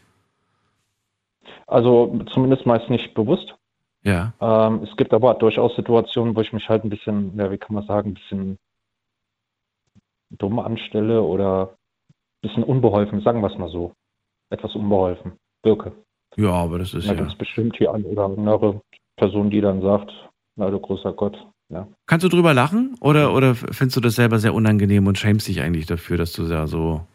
also 1.68 2.20
zumindest 2.34 2.66
meist 2.66 2.90
nicht 2.90 3.14
bewusst. 3.14 3.56
Ja. 4.04 4.34
Ähm, 4.42 4.82
es 4.84 4.96
gibt 4.98 5.14
aber 5.14 5.36
durchaus 5.36 5.76
Situationen, 5.76 6.36
wo 6.36 6.42
ich 6.42 6.52
mich 6.52 6.68
halt 6.68 6.84
ein 6.84 6.90
bisschen, 6.90 7.38
ja, 7.38 7.52
wie 7.52 7.60
kann 7.60 7.76
man 7.76 7.86
sagen, 7.86 8.10
ein 8.10 8.14
bisschen 8.16 8.58
dumm 10.32 10.60
anstelle 10.60 11.22
oder 11.22 11.78
ein 12.42 12.48
bisschen 12.50 12.64
unbeholfen, 12.64 13.22
sagen 13.22 13.42
wir 13.42 13.52
es 13.52 13.58
mal 13.58 13.70
so. 13.70 13.94
Etwas 14.50 14.74
unbeholfen, 14.74 15.34
wirke. 15.64 15.92
Ja, 16.40 16.52
aber 16.52 16.80
das 16.80 16.94
ist 16.94 17.06
ja. 17.06 17.14
gibt 17.14 17.30
es 17.30 17.38
bestimmt 17.38 17.78
die 17.80 17.88
eine 17.88 18.06
oder 18.06 18.26
andere 18.26 18.82
Person, 19.18 19.50
die 19.50 19.62
dann 19.62 19.82
sagt, 19.82 20.12
na 20.56 20.70
du 20.70 20.80
großer 20.80 21.12
Gott, 21.14 21.38
ja. 21.70 21.88
Kannst 22.08 22.24
du 22.24 22.30
drüber 22.30 22.54
lachen 22.54 22.96
oder, 23.02 23.34
oder 23.34 23.56
findest 23.56 23.98
du 23.98 24.02
das 24.02 24.16
selber 24.16 24.40
sehr 24.40 24.54
unangenehm 24.54 25.06
und 25.08 25.18
schämst 25.18 25.48
dich 25.48 25.62
eigentlich 25.62 25.86
dafür, 25.86 26.18
dass 26.18 26.34
du 26.34 26.48
da 26.48 26.66
so 26.66 26.94
Nein, 26.94 27.06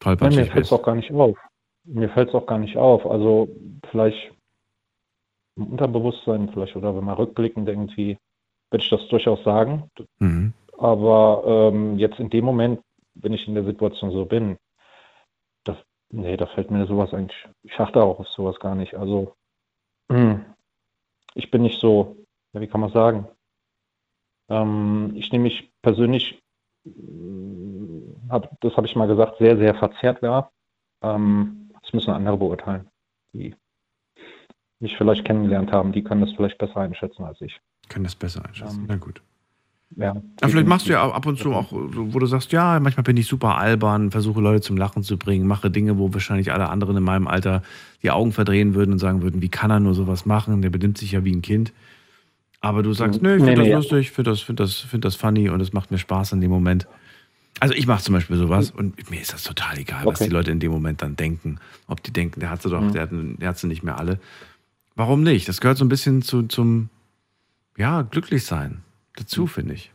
tollpatschig 0.00 0.38
mir 0.38 0.46
fällt 0.46 0.64
es 0.64 0.70
bist? 0.70 0.72
auch 0.72 0.84
gar 0.84 0.94
nicht 0.94 1.12
auf. 1.12 1.36
Mir 1.84 2.08
fällt 2.10 2.28
es 2.28 2.34
auch 2.34 2.46
gar 2.46 2.58
nicht 2.58 2.76
auf. 2.76 3.04
Also 3.04 3.48
vielleicht 3.90 4.32
im 5.56 5.66
Unterbewusstsein 5.66 6.48
vielleicht 6.52 6.76
oder 6.76 6.96
wenn 6.96 7.04
man 7.04 7.16
rückblickend 7.16 7.68
irgendwie, 7.68 8.16
würde 8.70 8.84
ich 8.84 8.90
das 8.90 9.06
durchaus 9.08 9.42
sagen. 9.44 9.90
Mhm. 10.20 10.52
Aber 10.78 11.42
ähm, 11.46 11.98
jetzt 11.98 12.18
in 12.18 12.30
dem 12.30 12.44
Moment, 12.44 12.80
wenn 13.14 13.32
ich 13.32 13.46
in 13.46 13.54
der 13.54 13.64
Situation 13.64 14.12
so 14.12 14.24
bin, 14.24 14.56
das, 14.56 14.56
nee, 16.12 16.36
da 16.36 16.46
fällt 16.46 16.70
mir 16.70 16.86
sowas 16.86 17.12
eigentlich, 17.12 17.48
ich 17.62 17.78
achte 17.78 18.02
auch 18.02 18.20
auf 18.20 18.28
sowas 18.28 18.58
gar 18.60 18.74
nicht. 18.74 18.94
Also 18.94 19.34
hm, 20.10 20.44
ich 21.34 21.50
bin 21.50 21.62
nicht 21.62 21.80
so, 21.80 22.16
ja, 22.52 22.60
wie 22.60 22.66
kann 22.66 22.80
man 22.80 22.92
sagen, 22.92 23.26
ähm, 24.48 25.12
ich 25.14 25.32
nehme 25.32 25.44
mich 25.44 25.72
persönlich, 25.82 26.42
hab, 28.28 28.60
das 28.60 28.76
habe 28.76 28.86
ich 28.86 28.96
mal 28.96 29.08
gesagt, 29.08 29.38
sehr, 29.38 29.56
sehr 29.56 29.74
verzerrt 29.74 30.22
war. 30.22 30.52
Ähm, 31.02 31.70
das 31.80 31.92
müssen 31.92 32.10
andere 32.10 32.36
beurteilen, 32.36 32.88
die 33.32 33.54
mich 34.80 34.96
vielleicht 34.96 35.24
kennengelernt 35.24 35.72
haben, 35.72 35.92
die 35.92 36.02
können 36.02 36.20
das 36.20 36.32
vielleicht 36.32 36.58
besser 36.58 36.76
einschätzen 36.78 37.24
als 37.24 37.40
ich. 37.40 37.60
Kann 37.88 38.04
das 38.04 38.14
besser 38.14 38.44
einschätzen. 38.44 38.80
Ähm, 38.80 38.86
Na 38.88 38.96
gut. 38.96 39.22
Ja, 39.96 40.14
Ja, 40.40 40.48
vielleicht 40.48 40.66
machst 40.68 40.88
du 40.88 40.92
ja 40.92 41.02
ab 41.10 41.26
und 41.26 41.38
zu 41.38 41.52
auch, 41.52 41.68
wo 41.72 42.18
du 42.18 42.26
sagst, 42.26 42.50
ja, 42.52 42.80
manchmal 42.80 43.04
bin 43.04 43.16
ich 43.16 43.26
super 43.26 43.58
albern, 43.58 44.10
versuche 44.10 44.40
Leute 44.40 44.60
zum 44.62 44.76
Lachen 44.76 45.02
zu 45.02 45.18
bringen, 45.18 45.46
mache 45.46 45.70
Dinge, 45.70 45.98
wo 45.98 46.12
wahrscheinlich 46.14 46.52
alle 46.52 46.68
anderen 46.70 46.96
in 46.96 47.02
meinem 47.02 47.26
Alter 47.28 47.62
die 48.02 48.10
Augen 48.10 48.32
verdrehen 48.32 48.74
würden 48.74 48.92
und 48.92 48.98
sagen 48.98 49.22
würden, 49.22 49.42
wie 49.42 49.48
kann 49.50 49.70
er 49.70 49.80
nur 49.80 49.94
sowas 49.94 50.24
machen? 50.26 50.62
Der 50.62 50.70
benimmt 50.70 50.96
sich 50.98 51.12
ja 51.12 51.24
wie 51.24 51.32
ein 51.32 51.42
Kind. 51.42 51.72
Aber 52.60 52.82
du 52.82 52.92
sagst, 52.92 53.20
nö, 53.22 53.34
ich 53.36 53.40
Nee, 53.42 53.48
finde 53.48 53.62
nee, 53.62 53.70
ja. 53.70 53.76
das 53.76 53.90
lustig, 53.90 54.12
finde 54.12 54.30
das, 54.30 54.40
find 54.40 54.60
das, 54.60 54.76
find 54.76 55.04
das 55.04 55.14
funny 55.16 55.48
und 55.50 55.60
es 55.60 55.72
macht 55.72 55.90
mir 55.90 55.98
Spaß 55.98 56.32
in 56.32 56.40
dem 56.40 56.50
Moment. 56.50 56.86
Also 57.60 57.74
ich 57.74 57.86
mache 57.86 58.02
zum 58.02 58.14
Beispiel 58.14 58.36
sowas 58.36 58.70
und 58.70 59.10
mir 59.10 59.20
ist 59.20 59.32
das 59.34 59.42
total 59.42 59.78
egal, 59.78 60.06
was 60.06 60.20
Okay. 60.20 60.28
die 60.28 60.34
Leute 60.34 60.50
in 60.52 60.58
dem 60.60 60.72
Moment 60.72 61.02
dann 61.02 61.16
denken. 61.16 61.58
Ob 61.86 62.02
die 62.02 62.12
denken, 62.12 62.40
der 62.40 62.50
hat 62.50 62.62
sie 62.62 62.70
doch, 62.70 62.80
Mhm. 62.80 62.92
der, 62.92 63.02
hat, 63.02 63.10
der 63.12 63.48
hat 63.48 63.58
sie 63.58 63.66
nicht 63.66 63.82
mehr 63.82 63.98
alle. 63.98 64.18
Warum 64.96 65.22
nicht? 65.22 65.48
Das 65.48 65.60
gehört 65.60 65.76
so 65.76 65.84
ein 65.84 65.88
bisschen 65.88 66.22
zu, 66.22 66.44
zum, 66.44 66.88
ja, 67.76 68.02
glücklich 68.02 68.44
sein 68.44 68.82
dazu, 69.16 69.46
finde 69.46 69.74
ich. 69.74 69.92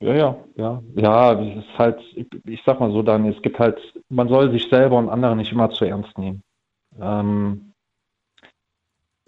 Ja, 0.00 0.14
ja, 0.14 0.36
ja. 0.56 0.82
Ja, 0.94 1.32
es 1.40 1.58
ist 1.58 1.78
halt, 1.78 2.00
ich, 2.14 2.26
ich 2.46 2.62
sag 2.64 2.80
mal 2.80 2.90
so, 2.90 3.02
Daniel, 3.02 3.34
es 3.34 3.42
gibt 3.42 3.58
halt, 3.58 3.78
man 4.08 4.28
soll 4.28 4.50
sich 4.50 4.68
selber 4.70 4.96
und 4.96 5.10
andere 5.10 5.36
nicht 5.36 5.52
immer 5.52 5.70
zu 5.70 5.84
ernst 5.84 6.16
nehmen. 6.16 6.42
Ähm, 6.98 7.72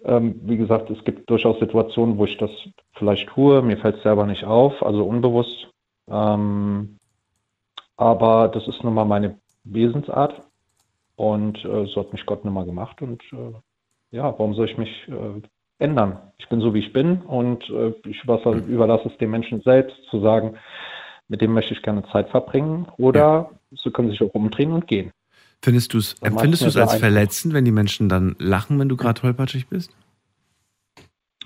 ähm, 0.03 0.39
wie 0.43 0.57
gesagt, 0.57 0.89
es 0.89 1.03
gibt 1.03 1.29
durchaus 1.29 1.59
Situationen, 1.59 2.17
wo 2.17 2.25
ich 2.25 2.37
das 2.37 2.51
vielleicht 2.93 3.29
tue, 3.29 3.61
mir 3.61 3.77
fällt 3.77 3.97
es 3.97 4.03
selber 4.03 4.25
nicht 4.25 4.43
auf, 4.43 4.83
also 4.83 5.05
unbewusst. 5.05 5.69
Ähm, 6.07 6.97
aber 7.95 8.49
das 8.49 8.67
ist 8.67 8.83
nun 8.83 8.95
mal 8.95 9.05
meine 9.05 9.39
Wesensart 9.63 10.41
und 11.15 11.63
äh, 11.63 11.85
so 11.85 12.01
hat 12.01 12.11
mich 12.11 12.25
Gott 12.25 12.43
nun 12.43 12.53
mal 12.53 12.65
gemacht 12.65 13.01
und 13.01 13.21
äh, 13.31 13.53
ja, 14.11 14.25
warum 14.25 14.55
soll 14.55 14.69
ich 14.69 14.77
mich 14.77 15.07
äh, 15.07 15.41
ändern? 15.79 16.19
Ich 16.37 16.49
bin 16.49 16.61
so, 16.61 16.73
wie 16.73 16.79
ich 16.79 16.93
bin 16.93 17.21
und 17.21 17.69
äh, 17.69 17.93
ich 18.05 18.23
überlasse, 18.23 18.51
überlasse 18.67 19.09
es 19.09 19.17
dem 19.17 19.31
Menschen 19.31 19.61
selbst 19.61 19.95
zu 20.09 20.19
sagen, 20.19 20.55
mit 21.27 21.41
dem 21.41 21.53
möchte 21.53 21.73
ich 21.73 21.81
gerne 21.81 22.03
Zeit 22.11 22.29
verbringen 22.29 22.87
oder 22.97 23.49
sie 23.71 23.91
können 23.91 24.09
sich 24.09 24.21
auch 24.21 24.33
umdrehen 24.33 24.71
und 24.71 24.87
gehen. 24.87 25.11
Findest 25.61 25.93
du 25.93 25.97
es, 25.99 26.15
empfindest 26.21 26.63
du 26.63 26.67
es 26.67 26.77
als 26.77 26.95
verletzend, 26.95 27.53
wenn 27.53 27.63
die 27.63 27.71
Menschen 27.71 28.09
dann 28.09 28.35
lachen, 28.39 28.79
wenn 28.79 28.89
du 28.89 28.97
gerade 28.97 29.21
tollpatschig 29.21 29.67
bist? 29.67 29.95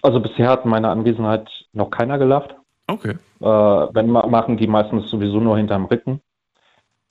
Also 0.02 0.20
bisher 0.20 0.50
hat 0.50 0.66
in 0.66 0.72
meiner 0.72 0.90
Anwesenheit 0.90 1.50
noch 1.74 1.92
keiner 1.92 2.18
gelacht. 2.18 2.56
Okay. 2.88 3.18
Äh, 3.40 3.46
wenn 3.46 4.10
ma- 4.10 4.26
machen 4.26 4.58
die 4.58 4.68
meistens 4.68 5.10
sowieso 5.10 5.40
nur 5.40 5.58
hinterm 5.58 5.86
Rücken. 5.86 6.22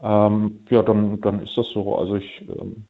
Ähm, 0.01 0.65
ja, 0.69 0.83
dann, 0.83 1.21
dann 1.21 1.43
ist 1.43 1.57
das 1.57 1.69
so. 1.71 1.97
Also 1.97 2.17
ich 2.17 2.43
ähm, 2.49 2.87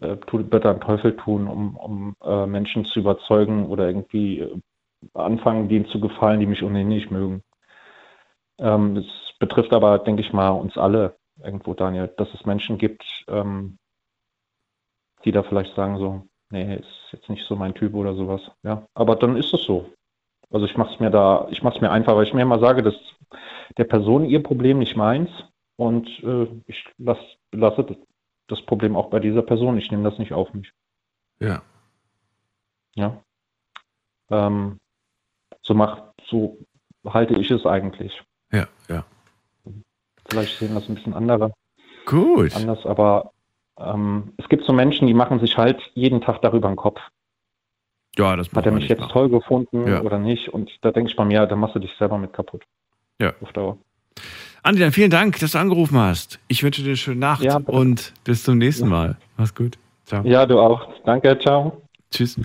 äh, 0.00 0.06
äh, 0.06 0.16
tu, 0.26 0.50
wird 0.50 0.64
dann 0.64 0.80
Teufel 0.80 1.16
tun, 1.16 1.46
um, 1.48 1.76
um 1.76 2.16
äh, 2.24 2.46
Menschen 2.46 2.84
zu 2.84 3.00
überzeugen 3.00 3.66
oder 3.66 3.86
irgendwie 3.86 4.40
äh, 4.40 4.58
anfangen, 5.14 5.68
denen 5.68 5.86
zu 5.86 6.00
gefallen, 6.00 6.40
die 6.40 6.46
mich 6.46 6.62
ohnehin 6.62 6.88
nicht 6.88 7.10
mögen. 7.10 7.42
Ähm, 8.58 9.04
betrifft 9.38 9.72
aber, 9.72 9.98
denke 9.98 10.22
ich 10.22 10.32
mal, 10.32 10.50
uns 10.50 10.78
alle 10.78 11.16
irgendwo, 11.42 11.74
Daniel, 11.74 12.08
dass 12.16 12.32
es 12.34 12.46
Menschen 12.46 12.78
gibt, 12.78 13.04
ähm, 13.28 13.78
die 15.24 15.32
da 15.32 15.42
vielleicht 15.42 15.74
sagen 15.74 15.98
so, 15.98 16.22
nee, 16.50 16.76
ist 16.76 17.12
jetzt 17.12 17.28
nicht 17.28 17.44
so 17.46 17.56
mein 17.56 17.74
Typ 17.74 17.94
oder 17.94 18.14
sowas. 18.14 18.40
Ja, 18.62 18.86
aber 18.94 19.16
dann 19.16 19.36
ist 19.36 19.52
es 19.52 19.64
so. 19.64 19.90
Also 20.50 20.64
ich 20.66 20.76
mache 20.76 20.94
es 20.94 21.00
mir 21.00 21.10
da, 21.10 21.48
ich 21.50 21.62
mache 21.62 21.76
es 21.76 21.80
mir 21.80 21.90
einfach, 21.90 22.14
weil 22.16 22.26
ich 22.26 22.32
mir 22.32 22.42
immer 22.42 22.60
sage, 22.60 22.82
dass 22.82 22.94
der 23.76 23.84
Person 23.84 24.24
ihr 24.24 24.42
Problem 24.42 24.78
nicht 24.78 24.96
meins 24.96 25.28
und 25.76 26.08
äh, 26.22 26.46
ich 26.66 26.84
lass, 26.98 27.18
lasse 27.52 27.96
das, 28.48 28.62
Problem 28.62 28.96
auch 28.96 29.10
bei 29.10 29.20
dieser 29.20 29.42
Person. 29.42 29.78
Ich 29.78 29.90
nehme 29.90 30.08
das 30.08 30.18
nicht 30.18 30.32
auf 30.32 30.52
mich. 30.54 30.72
Ja. 31.40 31.62
Ja. 32.94 33.20
Ähm, 34.30 34.78
so 35.62 35.74
macht, 35.74 36.02
so 36.26 36.58
halte 37.06 37.34
ich 37.34 37.50
es 37.50 37.66
eigentlich. 37.66 38.22
Ja, 38.52 38.66
ja. 38.88 39.04
Vielleicht 40.28 40.58
sehen 40.58 40.74
das 40.74 40.88
ein 40.88 40.94
bisschen 40.94 41.14
andere 41.14 41.52
Gut. 42.06 42.54
anders, 42.56 42.84
aber 42.86 43.32
ähm, 43.78 44.32
es 44.38 44.48
gibt 44.48 44.64
so 44.64 44.72
Menschen, 44.72 45.06
die 45.06 45.14
machen 45.14 45.38
sich 45.40 45.56
halt 45.56 45.80
jeden 45.94 46.20
Tag 46.20 46.40
darüber 46.42 46.68
einen 46.68 46.76
Kopf. 46.76 47.00
Ja, 48.16 48.34
das 48.34 48.50
Hat 48.52 48.64
er 48.64 48.72
mich 48.72 48.88
jetzt 48.88 49.00
machen. 49.00 49.12
toll 49.12 49.28
gefunden 49.28 49.86
Ja. 49.86 50.00
oder 50.00 50.18
nicht? 50.18 50.48
Und 50.48 50.72
da 50.82 50.90
denke 50.90 51.10
ich 51.10 51.16
bei 51.16 51.24
mir, 51.24 51.46
da 51.46 51.54
machst 51.54 51.74
du 51.74 51.80
dich 51.80 51.94
selber 51.98 52.16
mit 52.16 52.32
kaputt. 52.32 52.64
Ja. 53.20 53.34
Auf 53.42 53.52
Dauer. 53.52 53.78
Andi, 54.66 54.80
dann 54.80 54.90
vielen 54.90 55.10
Dank, 55.10 55.38
dass 55.38 55.52
du 55.52 55.58
angerufen 55.58 55.96
hast. 55.96 56.40
Ich 56.48 56.64
wünsche 56.64 56.82
dir 56.82 56.88
eine 56.88 56.96
schöne 56.96 57.20
Nacht 57.20 57.44
Ja, 57.44 57.58
und 57.58 58.12
bis 58.24 58.42
zum 58.42 58.58
nächsten 58.58 58.88
Mal. 58.88 59.16
Mach's 59.36 59.54
gut. 59.54 59.78
Ciao. 60.06 60.24
Ja, 60.26 60.44
du 60.44 60.58
auch. 60.58 60.88
Danke, 61.04 61.38
ciao. 61.38 61.80
Tschüss. 62.10 62.36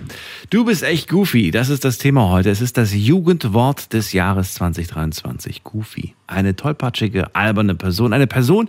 Du 0.48 0.64
bist 0.64 0.84
echt 0.84 1.08
goofy. 1.08 1.50
Das 1.50 1.68
ist 1.68 1.84
das 1.84 1.98
Thema 1.98 2.30
heute. 2.30 2.50
Es 2.50 2.60
ist 2.60 2.78
das 2.78 2.94
Jugendwort 2.94 3.92
des 3.92 4.12
Jahres 4.12 4.54
2023. 4.54 5.64
Goofy. 5.64 6.14
Eine 6.28 6.54
tollpatschige, 6.54 7.34
alberne 7.34 7.74
Person. 7.74 8.12
Eine 8.12 8.28
Person, 8.28 8.68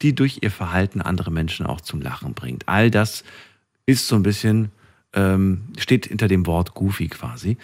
die 0.00 0.14
durch 0.14 0.38
ihr 0.40 0.50
Verhalten 0.50 1.02
andere 1.02 1.30
Menschen 1.30 1.66
auch 1.66 1.82
zum 1.82 2.00
Lachen 2.00 2.32
bringt. 2.32 2.66
All 2.70 2.90
das 2.90 3.22
ist 3.84 4.08
so 4.08 4.16
ein 4.16 4.22
bisschen, 4.22 4.70
ähm, 5.12 5.64
steht 5.76 6.06
hinter 6.06 6.28
dem 6.28 6.46
Wort 6.46 6.72
goofy 6.72 7.08
quasi. 7.08 7.58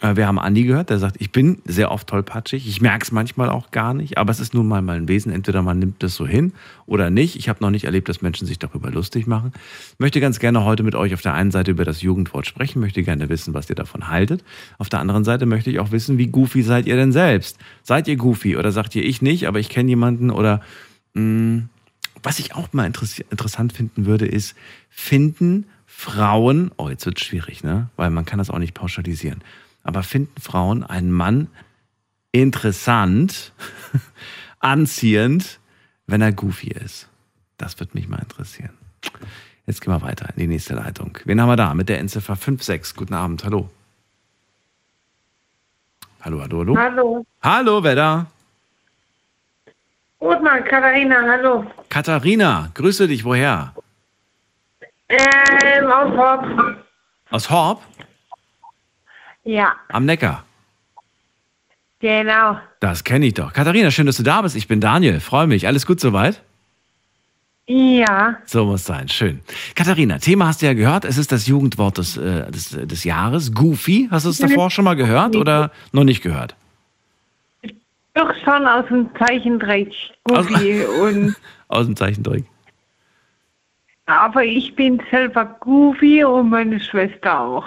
Äh, 0.00 0.16
Wir 0.16 0.26
haben 0.26 0.38
Andi 0.38 0.64
gehört, 0.64 0.90
der 0.90 0.98
sagt, 0.98 1.16
ich 1.20 1.30
bin 1.30 1.62
sehr 1.64 1.90
oft 1.90 2.08
tollpatschig. 2.08 2.66
Ich 2.66 2.80
merke 2.80 3.04
es 3.04 3.12
manchmal 3.12 3.48
auch 3.48 3.70
gar 3.70 3.94
nicht, 3.94 4.18
aber 4.18 4.30
es 4.30 4.40
ist 4.40 4.54
nun 4.54 4.66
mal 4.66 4.82
mein 4.82 5.08
Wesen. 5.08 5.32
Entweder 5.32 5.62
man 5.62 5.78
nimmt 5.78 6.02
das 6.02 6.14
so 6.14 6.26
hin 6.26 6.52
oder 6.86 7.10
nicht. 7.10 7.36
Ich 7.36 7.48
habe 7.48 7.60
noch 7.62 7.70
nicht 7.70 7.84
erlebt, 7.84 8.08
dass 8.08 8.22
Menschen 8.22 8.46
sich 8.46 8.58
darüber 8.58 8.90
lustig 8.90 9.26
machen. 9.26 9.52
Möchte 9.98 10.20
ganz 10.20 10.38
gerne 10.38 10.64
heute 10.64 10.82
mit 10.82 10.94
euch 10.94 11.14
auf 11.14 11.22
der 11.22 11.34
einen 11.34 11.50
Seite 11.50 11.70
über 11.70 11.84
das 11.84 12.02
Jugendwort 12.02 12.46
sprechen, 12.46 12.80
möchte 12.80 13.02
gerne 13.02 13.28
wissen, 13.28 13.54
was 13.54 13.70
ihr 13.70 13.76
davon 13.76 14.08
haltet. 14.08 14.44
Auf 14.78 14.88
der 14.88 15.00
anderen 15.00 15.24
Seite 15.24 15.46
möchte 15.46 15.70
ich 15.70 15.78
auch 15.78 15.92
wissen, 15.92 16.18
wie 16.18 16.26
goofy 16.26 16.62
seid 16.62 16.86
ihr 16.86 16.96
denn 16.96 17.12
selbst? 17.12 17.58
Seid 17.82 18.08
ihr 18.08 18.16
goofy 18.16 18.56
oder 18.56 18.72
sagt 18.72 18.94
ihr 18.96 19.04
ich 19.04 19.22
nicht, 19.22 19.46
aber 19.46 19.60
ich 19.60 19.68
kenne 19.68 19.88
jemanden 19.88 20.30
oder 20.30 20.60
mh, 21.14 21.62
was 22.22 22.38
ich 22.38 22.54
auch 22.54 22.72
mal 22.72 22.86
interessant 22.86 23.72
finden 23.72 24.06
würde, 24.06 24.26
ist, 24.26 24.56
finden 24.88 25.66
Frauen, 25.86 26.70
oh, 26.78 26.88
jetzt 26.88 27.06
wird 27.06 27.20
schwierig, 27.20 27.62
ne? 27.62 27.90
Weil 27.96 28.10
man 28.10 28.24
kann 28.24 28.38
das 28.38 28.50
auch 28.50 28.58
nicht 28.58 28.74
pauschalisieren. 28.74 29.42
Aber 29.84 30.02
finden 30.02 30.40
Frauen 30.40 30.82
einen 30.82 31.12
Mann 31.12 31.48
interessant, 32.32 33.52
anziehend, 34.58 35.60
wenn 36.06 36.20
er 36.20 36.32
goofy 36.32 36.70
ist? 36.70 37.08
Das 37.58 37.78
wird 37.78 37.94
mich 37.94 38.08
mal 38.08 38.18
interessieren. 38.18 38.76
Jetzt 39.66 39.80
gehen 39.80 39.92
wir 39.92 40.02
weiter 40.02 40.28
in 40.30 40.40
die 40.40 40.46
nächste 40.46 40.74
Leitung. 40.74 41.16
Wen 41.24 41.40
haben 41.40 41.48
wir 41.48 41.56
da? 41.56 41.72
Mit 41.74 41.88
der 41.88 41.98
Endziffer 41.98 42.34
56. 42.34 42.96
Guten 42.96 43.14
Abend, 43.14 43.44
hallo. 43.44 43.70
Hallo, 46.22 46.40
hallo, 46.40 46.58
hallo. 46.58 46.76
Hallo. 46.76 47.26
Hallo, 47.42 47.82
wer 47.84 47.94
da? 47.94 48.26
Gutmann, 50.18 50.64
Katharina, 50.64 51.22
hallo. 51.28 51.66
Katharina, 51.90 52.70
grüße 52.74 53.06
dich, 53.06 53.24
woher? 53.24 53.74
Ähm, 55.08 55.86
aus 55.86 56.16
Horb. 56.16 56.76
Aus 57.30 57.50
Horb? 57.50 57.82
Ja, 59.44 59.74
Am 59.88 60.04
Neckar. 60.06 60.44
genau. 62.00 62.58
Das 62.80 63.04
kenne 63.04 63.26
ich 63.26 63.34
doch. 63.34 63.52
Katharina, 63.52 63.90
schön, 63.90 64.06
dass 64.06 64.16
du 64.16 64.22
da 64.22 64.42
bist. 64.42 64.56
Ich 64.56 64.68
bin 64.68 64.80
Daniel. 64.80 65.20
Freue 65.20 65.46
mich. 65.46 65.66
Alles 65.66 65.86
gut 65.86 66.00
soweit? 66.00 66.40
Ja, 67.66 68.36
So 68.44 68.66
muss 68.66 68.84
sein. 68.84 69.08
Schön. 69.08 69.40
Katharina, 69.74 70.18
Thema 70.18 70.46
hast 70.48 70.60
du 70.60 70.66
ja 70.66 70.74
gehört. 70.74 71.04
Es 71.06 71.16
ist 71.16 71.32
das 71.32 71.46
Jugendwort 71.46 71.96
des, 71.96 72.16
äh, 72.18 72.50
des, 72.50 72.70
des 72.70 73.04
Jahres. 73.04 73.52
Goofy. 73.54 74.08
Hast 74.10 74.26
du 74.26 74.30
es 74.30 74.38
davor 74.38 74.70
schon 74.70 74.84
mal 74.84 74.96
gehört 74.96 75.34
oder 75.36 75.70
noch 75.92 76.04
nicht 76.04 76.22
gehört? 76.22 76.54
doch 78.12 78.32
schon 78.44 78.64
aus 78.66 78.86
dem 78.86 79.08
Zeichentrick, 79.18 79.92
Goofy. 80.24 80.84
und, 81.00 81.34
Aus 81.66 81.86
dem 81.86 81.96
Zeichentrick. 81.96 82.44
aber 84.06 84.44
ich 84.44 84.76
bin 84.76 85.02
selber 85.10 85.44
Goofy 85.60 86.22
und 86.22 86.50
meine 86.50 86.78
Schwester 86.78 87.40
auch. 87.40 87.66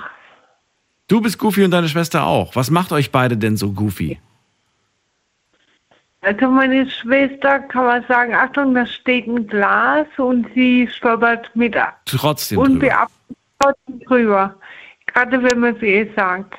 Du 1.08 1.22
bist 1.22 1.38
Goofy 1.40 1.64
und 1.64 1.72
deine 1.72 1.88
Schwester 1.88 2.26
auch. 2.26 2.56
Was 2.56 2.70
macht 2.70 2.92
euch 2.92 3.12
beide 3.12 3.38
denn 3.38 3.56
so 3.56 3.72
Goofy? 3.72 4.20
Also 6.22 6.50
meine 6.50 6.90
Schwester 6.90 7.60
kann 7.60 7.86
man 7.86 8.04
sagen, 8.08 8.34
Achtung, 8.36 8.74
da 8.74 8.86
steht 8.86 9.28
ein 9.28 9.48
Glas 9.48 10.08
und 10.18 10.46
sie 10.54 10.90
stolpert 10.92 11.50
mit 11.56 11.76
Trotzdem 12.06 12.60
drüber. 12.60 12.72
unbeabsichtigt 12.74 14.10
drüber. 14.10 14.56
Gerade 15.06 15.42
wenn 15.44 15.60
man 15.60 15.76
es 15.78 15.82
ihr 15.82 16.12
sagt. 16.16 16.56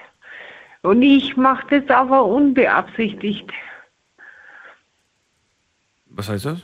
Und 0.83 1.03
ich 1.03 1.37
mache 1.37 1.81
das 1.81 1.91
aber 1.91 2.25
unbeabsichtigt. 2.25 3.51
Was 6.07 6.31
heißt 6.31 6.47
das? 6.47 6.63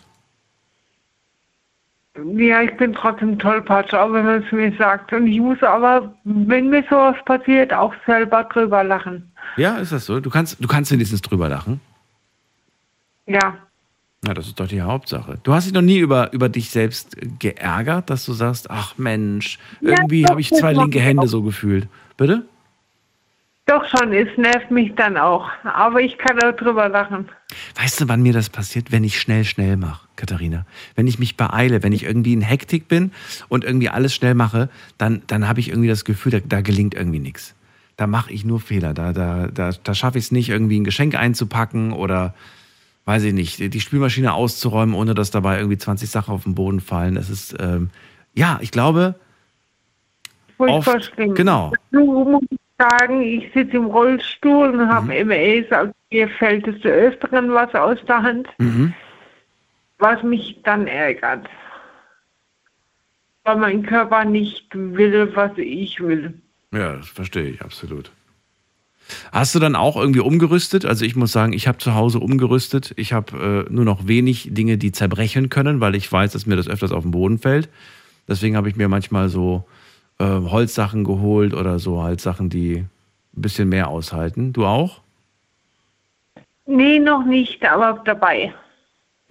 Ja, 2.17 2.63
ich 2.63 2.77
bin 2.77 2.93
trotzdem 2.93 3.39
tollpatsch, 3.39 3.93
auch 3.93 4.13
wenn 4.13 4.25
man 4.25 4.45
es 4.45 4.53
mir 4.53 4.73
sagt. 4.79 5.13
Und 5.13 5.27
ich 5.27 5.41
muss 5.41 5.61
aber, 5.63 6.15
wenn 6.25 6.71
mir 6.71 6.85
sowas 6.89 7.17
passiert, 7.25 7.73
auch 7.73 7.93
selber 8.07 8.45
drüber 8.45 8.85
lachen. 8.85 9.33
Ja, 9.57 9.79
ist 9.79 9.91
das 9.91 10.07
so? 10.07 10.21
Du 10.21 10.31
kannst, 10.31 10.63
du 10.63 10.69
kannst 10.69 10.93
wenigstens 10.93 11.23
drüber 11.23 11.49
lachen. 11.49 11.81
Ja. 13.27 13.57
Ja, 14.25 14.33
das 14.33 14.47
ist 14.47 14.59
doch 14.59 14.69
die 14.69 14.81
Hauptsache. 14.81 15.39
Du 15.43 15.53
hast 15.53 15.67
dich 15.67 15.75
noch 15.75 15.83
nie 15.83 15.99
über, 15.99 16.33
über 16.33 16.49
dich 16.49 16.71
selbst 16.71 17.17
geärgert, 17.41 18.09
dass 18.09 18.25
du 18.25 18.33
sagst, 18.33 18.71
ach 18.71 18.97
Mensch, 18.97 19.59
irgendwie 19.81 20.23
doch, 20.23 20.31
habe 20.31 20.41
ich 20.41 20.51
zwei 20.51 20.73
linke 20.73 21.01
Hände 21.01 21.25
auch. 21.25 21.29
so 21.29 21.43
gefühlt. 21.43 21.89
Bitte? 22.17 22.45
Doch 23.67 23.85
schon, 23.89 24.13
es 24.13 24.29
nervt 24.39 24.71
mich 24.71 24.95
dann 24.95 25.17
auch. 25.17 25.49
Aber 25.65 26.01
ich 26.01 26.17
kann 26.19 26.39
auch 26.43 26.57
drüber 26.57 26.89
lachen. 26.89 27.29
Weißt 27.81 28.01
du, 28.01 28.09
wann 28.09 28.23
mir 28.23 28.33
das 28.33 28.51
passiert? 28.51 28.93
Wenn 28.93 29.05
ich 29.05 29.21
schnell, 29.21 29.45
schnell 29.45 29.77
mache, 29.77 30.04
Katharina. 30.17 30.67
Wenn 30.95 31.07
ich 31.07 31.19
mich 31.19 31.37
beeile, 31.37 31.83
wenn 31.83 31.93
ich 31.93 32.05
irgendwie 32.05 32.33
in 32.33 32.41
Hektik 32.43 32.89
bin 32.89 33.13
und 33.49 33.65
irgendwie 33.65 33.89
alles 33.89 34.15
schnell 34.15 34.35
mache, 34.35 34.69
dann, 34.99 35.23
dann 35.27 35.49
habe 35.49 35.61
ich 35.61 35.69
irgendwie 35.69 35.89
das 35.89 36.05
Gefühl, 36.05 36.33
da, 36.33 36.39
da 36.41 36.61
gelingt 36.61 36.95
irgendwie 36.95 37.19
nichts. 37.19 37.55
Da 37.97 38.07
mache 38.07 38.33
ich 38.33 38.45
nur 38.45 38.61
Fehler. 38.61 38.95
Da, 38.95 39.13
da, 39.13 39.49
da, 39.49 39.71
da 39.83 39.95
schaffe 39.95 40.19
ich 40.19 40.25
es 40.25 40.33
nicht, 40.33 40.49
irgendwie 40.49 40.81
ein 40.81 40.85
Geschenk 40.85 41.15
einzupacken 41.15 41.93
oder, 41.93 42.35
weiß 43.05 43.23
ich 43.25 43.33
nicht, 43.33 43.59
die 43.73 43.81
Spülmaschine 43.81 44.33
auszuräumen, 44.33 44.95
ohne 44.95 45.15
dass 45.15 45.31
dabei 45.31 45.59
irgendwie 45.59 45.79
20 45.79 46.11
Sachen 46.11 46.35
auf 46.35 46.45
den 46.45 46.55
Boden 46.55 46.81
fallen. 46.81 47.17
Es 47.17 47.31
ist, 47.31 47.55
ähm, 47.61 47.91
ja, 48.35 48.59
ich 48.63 48.71
glaube, 48.71 49.15
Oft, 50.59 51.05
schlimm. 51.05 51.35
genau. 51.35 51.73
Muss 51.93 52.43
ich 52.51 52.59
sagen, 52.79 53.23
ich 53.23 53.53
sitze 53.55 53.77
im 53.77 53.87
Rollstuhl 53.87 54.71
und 54.71 54.89
habe 54.89 55.07
Mhm. 55.07 55.31
MS, 55.31 55.71
also 55.73 55.93
mir 56.13 56.29
fällt 56.29 56.67
es 56.67 56.81
zu 56.81 56.89
Öfteren 56.89 57.53
was 57.53 57.75
aus 57.75 57.99
der 58.07 58.23
Hand, 58.23 58.49
mhm. 58.59 58.93
Was 60.05 60.23
mich 60.23 60.61
dann 60.65 60.87
ärgert. 60.87 61.49
Weil 63.45 63.57
mein 63.57 63.83
Körper 63.85 64.27
nicht 64.27 64.67
will, 64.75 65.35
was 65.35 65.53
ich 65.57 65.99
will. 65.99 66.35
Ja, 66.73 66.97
das 66.97 67.09
verstehe 67.09 67.49
ich 67.49 67.63
absolut. 67.63 68.11
Hast 69.33 69.55
du 69.55 69.59
dann 69.59 69.77
auch 69.77 69.97
irgendwie 69.97 70.21
umgerüstet? 70.21 70.85
Also 70.85 71.07
ich 71.07 71.17
muss 71.17 71.33
sagen, 71.33 71.55
ich 71.55 71.67
habe 71.67 71.79
zu 71.79 71.95
Hause 71.95 72.21
umgerüstet. 72.21 72.93
Ich 72.97 73.15
habe 73.15 73.67
äh, 73.67 73.73
nur 73.73 73.87
noch 73.87 74.07
wenig 74.07 74.49
Dinge, 74.53 74.77
die 74.77 74.93
zerbrechen 74.93 75.49
können, 75.49 75.81
weil 75.81 75.95
ich 75.95 76.11
weiß, 76.11 76.33
dass 76.33 76.45
mir 76.45 76.57
das 76.57 76.69
öfters 76.69 76.93
auf 76.93 77.03
den 77.05 77.11
Boden 77.11 77.39
fällt. 77.39 77.71
Deswegen 78.29 78.57
habe 78.57 78.69
ich 78.69 78.77
mir 78.77 78.89
manchmal 78.89 79.31
so 79.31 79.65
äh, 80.19 80.25
Holzsachen 80.25 81.05
geholt 81.05 81.55
oder 81.55 81.79
so 81.79 82.03
halt 82.03 82.21
Sachen, 82.21 82.51
die 82.51 82.77
ein 82.77 83.43
bisschen 83.43 83.71
mehr 83.71 83.89
aushalten. 83.89 84.53
Du 84.53 84.67
auch? 84.67 85.01
Nee, 86.67 86.99
noch 86.99 87.25
nicht, 87.25 87.65
aber 87.65 88.03
dabei. 88.05 88.53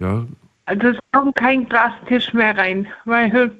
Ja. 0.00 0.24
Also 0.66 0.88
es 0.88 0.98
kommt 1.12 1.36
kein 1.36 1.68
Glastisch 1.68 2.32
mehr 2.32 2.56
rein, 2.56 2.86
weil 3.04 3.52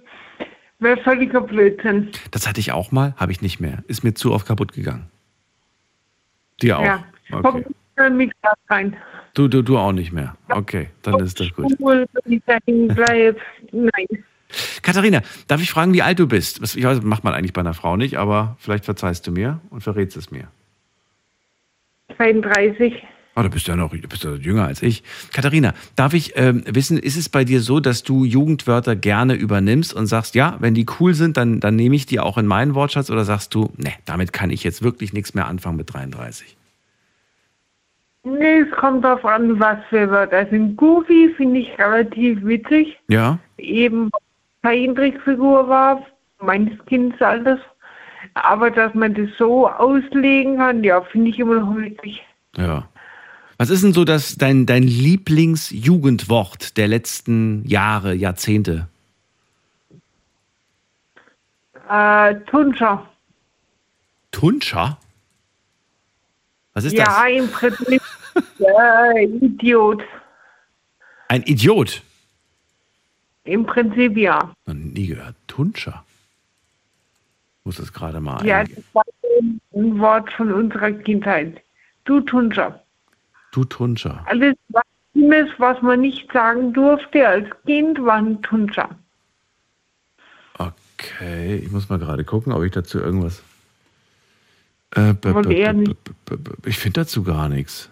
wäre 0.79 0.97
völliger 1.03 1.41
Blödsinn. 1.41 2.11
Das 2.31 2.47
hatte 2.47 2.61
ich 2.61 2.73
auch 2.73 2.93
mal, 2.93 3.15
habe 3.17 3.33
ich 3.33 3.43
nicht 3.43 3.61
mehr. 3.61 3.83
Ist 3.89 4.05
mir 4.05 4.15
zu 4.15 4.33
oft 4.33 4.47
kaputt 4.47 4.73
gegangen. 4.73 5.07
Dir 6.63 6.79
auch? 6.79 6.85
Ja, 6.85 7.05
Okay. 7.33 7.65
kommt 7.97 8.17
mit 8.17 8.33
Glas 8.43 8.55
rein. 8.69 8.97
Du, 9.35 9.49
du, 9.49 9.63
du 9.63 9.79
auch 9.79 9.93
nicht 9.93 10.13
mehr. 10.13 10.37
Okay, 10.49 10.91
dann 11.03 11.19
ist 11.21 11.41
das 11.41 11.53
gut. 11.55 11.75
Nein. 11.81 12.07
Katharina, 14.83 15.23
darf 15.49 15.61
ich 15.63 15.71
fragen, 15.71 15.93
wie 15.95 16.03
alt 16.03 16.19
du 16.19 16.29
bist? 16.29 16.77
Ich 16.77 16.85
weiß, 16.85 17.03
macht 17.03 17.25
man 17.25 17.35
eigentlich 17.35 17.53
bei 17.53 17.61
einer 17.63 17.75
Frau 17.75 17.97
nicht, 17.97 18.17
aber 18.19 18.57
vielleicht 18.61 18.85
verzeihst 18.85 19.27
du 19.27 19.33
mir 19.33 19.61
und 19.71 19.83
verrätst 19.83 20.17
es 20.17 20.31
mir. 20.31 20.47
32. 22.17 23.03
Oh, 23.37 23.43
da 23.43 23.49
bist 23.49 23.67
du 23.67 23.73
ja 23.73 23.77
noch 23.77 23.91
du 23.91 24.09
bist 24.09 24.23
ja 24.23 24.35
jünger 24.35 24.67
als 24.67 24.81
ich. 24.81 25.03
Katharina, 25.33 25.75
darf 25.97 26.15
ich 26.15 26.35
ähm, 26.37 26.63
wissen, 26.67 26.99
ist 26.99 27.17
es 27.17 27.29
bei 27.29 27.45
dir 27.45 27.61
so, 27.61 27.81
dass 27.81 28.05
du 28.05 28.25
Jugendwörter 28.25 28.95
gerne 28.95 29.35
übernimmst 29.35 29.93
und 29.93 30.07
sagst, 30.07 30.37
ja, 30.37 30.57
wenn 30.61 30.75
die 30.75 30.87
cool 31.01 31.15
sind, 31.15 31.37
dann, 31.37 31.59
dann 31.59 31.75
nehme 31.75 31.97
ich 31.97 32.07
die 32.07 32.21
auch 32.21 32.39
in 32.39 32.47
meinen 32.47 32.77
Wortschatz 32.77 33.11
oder 33.11 33.25
sagst 33.25 33.53
du, 33.55 33.73
ne, 33.77 33.93
damit 34.05 34.33
kann 34.33 34.51
ich 34.51 34.63
jetzt 34.63 34.83
wirklich 34.83 35.13
nichts 35.13 35.35
mehr 35.35 35.49
anfangen 35.49 35.77
mit 35.77 35.93
33? 35.93 36.57
Nee, 38.23 38.61
es 38.61 38.71
kommt 38.71 39.05
darauf 39.05 39.25
an, 39.25 39.59
was 39.59 39.79
für 39.91 40.09
Wörter 40.11 40.47
sind. 40.47 40.77
Goofy 40.77 41.35
finde 41.37 41.61
ich 41.61 41.79
relativ 41.79 42.43
witzig. 42.45 42.99
Ja? 43.09 43.39
Eben 43.59 44.11
Zeichentrickfigur 44.63 45.69
war, 45.69 46.07
meines 46.41 46.73
Kindesalters. 46.87 47.61
Aber 48.35 48.71
dass 48.71 48.95
man 48.95 49.13
das 49.13 49.29
so 49.37 49.69
auslegen 49.69 50.57
kann, 50.57 50.83
ja, 50.83 51.03
finde 51.03 51.31
ich 51.31 51.39
immer 51.39 51.61
noch 51.61 51.77
witzig. 51.77 52.25
Ja. 52.57 52.89
Was 53.65 53.71
ist 53.71 53.83
denn 53.83 53.95
so 53.95 54.05
das, 54.05 54.37
dein, 54.37 54.67
dein 54.67 54.83
Lieblingsjugendwort 54.83 56.77
der 56.77 56.87
letzten 56.87 57.67
Jahre, 57.67 58.13
Jahrzehnte? 58.13 58.89
Äh, 61.89 62.35
Tunscher. 62.41 63.09
Tunscher? 64.33 64.99
Was 66.75 66.85
ist 66.85 66.93
ja, 66.93 67.07
das? 67.07 67.31
im 67.31 67.51
Prinzip 67.51 68.03
äh, 68.59 69.25
Idiot. 69.25 70.03
Ein 71.29 71.43
Idiot. 71.45 72.03
Im 73.45 73.65
Prinzip 73.65 74.15
ja. 74.19 74.53
Noch 74.67 74.75
nie 74.75 75.07
gehört. 75.07 75.37
Tunscher. 75.47 76.05
Muss 77.65 77.77
das 77.77 77.95
gerade 77.95 78.21
mal 78.21 78.45
Ja, 78.45 78.59
eingeben. 78.59 78.85
das 78.93 78.95
war 78.95 79.05
ein 79.75 79.99
Wort 79.99 80.31
von 80.35 80.53
unserer 80.53 80.93
Kindheit. 80.93 81.63
Du 82.05 82.21
Tunscher. 82.21 82.84
Du 83.55 83.63
Tunscher. 83.65 84.21
Alles, 84.27 84.57
was, 84.71 84.83
alles, 85.15 85.49
was 85.59 85.81
man 85.81 86.01
nicht 86.01 86.31
sagen 86.33 86.73
durfte 86.73 87.29
als 87.29 87.47
Kind, 87.67 88.05
war 88.05 88.17
ein 88.17 88.43
Tunscher. 88.43 88.89
Okay, 90.59 91.57
ich 91.65 91.71
muss 91.71 91.89
mal 91.89 92.01
gerade 92.01 92.25
gucken, 92.25 92.53
ob 92.53 92.65
ich 92.65 92.73
dazu 92.73 92.99
irgendwas. 92.99 93.45
Äh, 94.97 95.15
ich 96.67 96.79
finde 96.79 97.01
dazu 97.01 97.23
gar 97.23 97.49
nichts. 97.49 97.89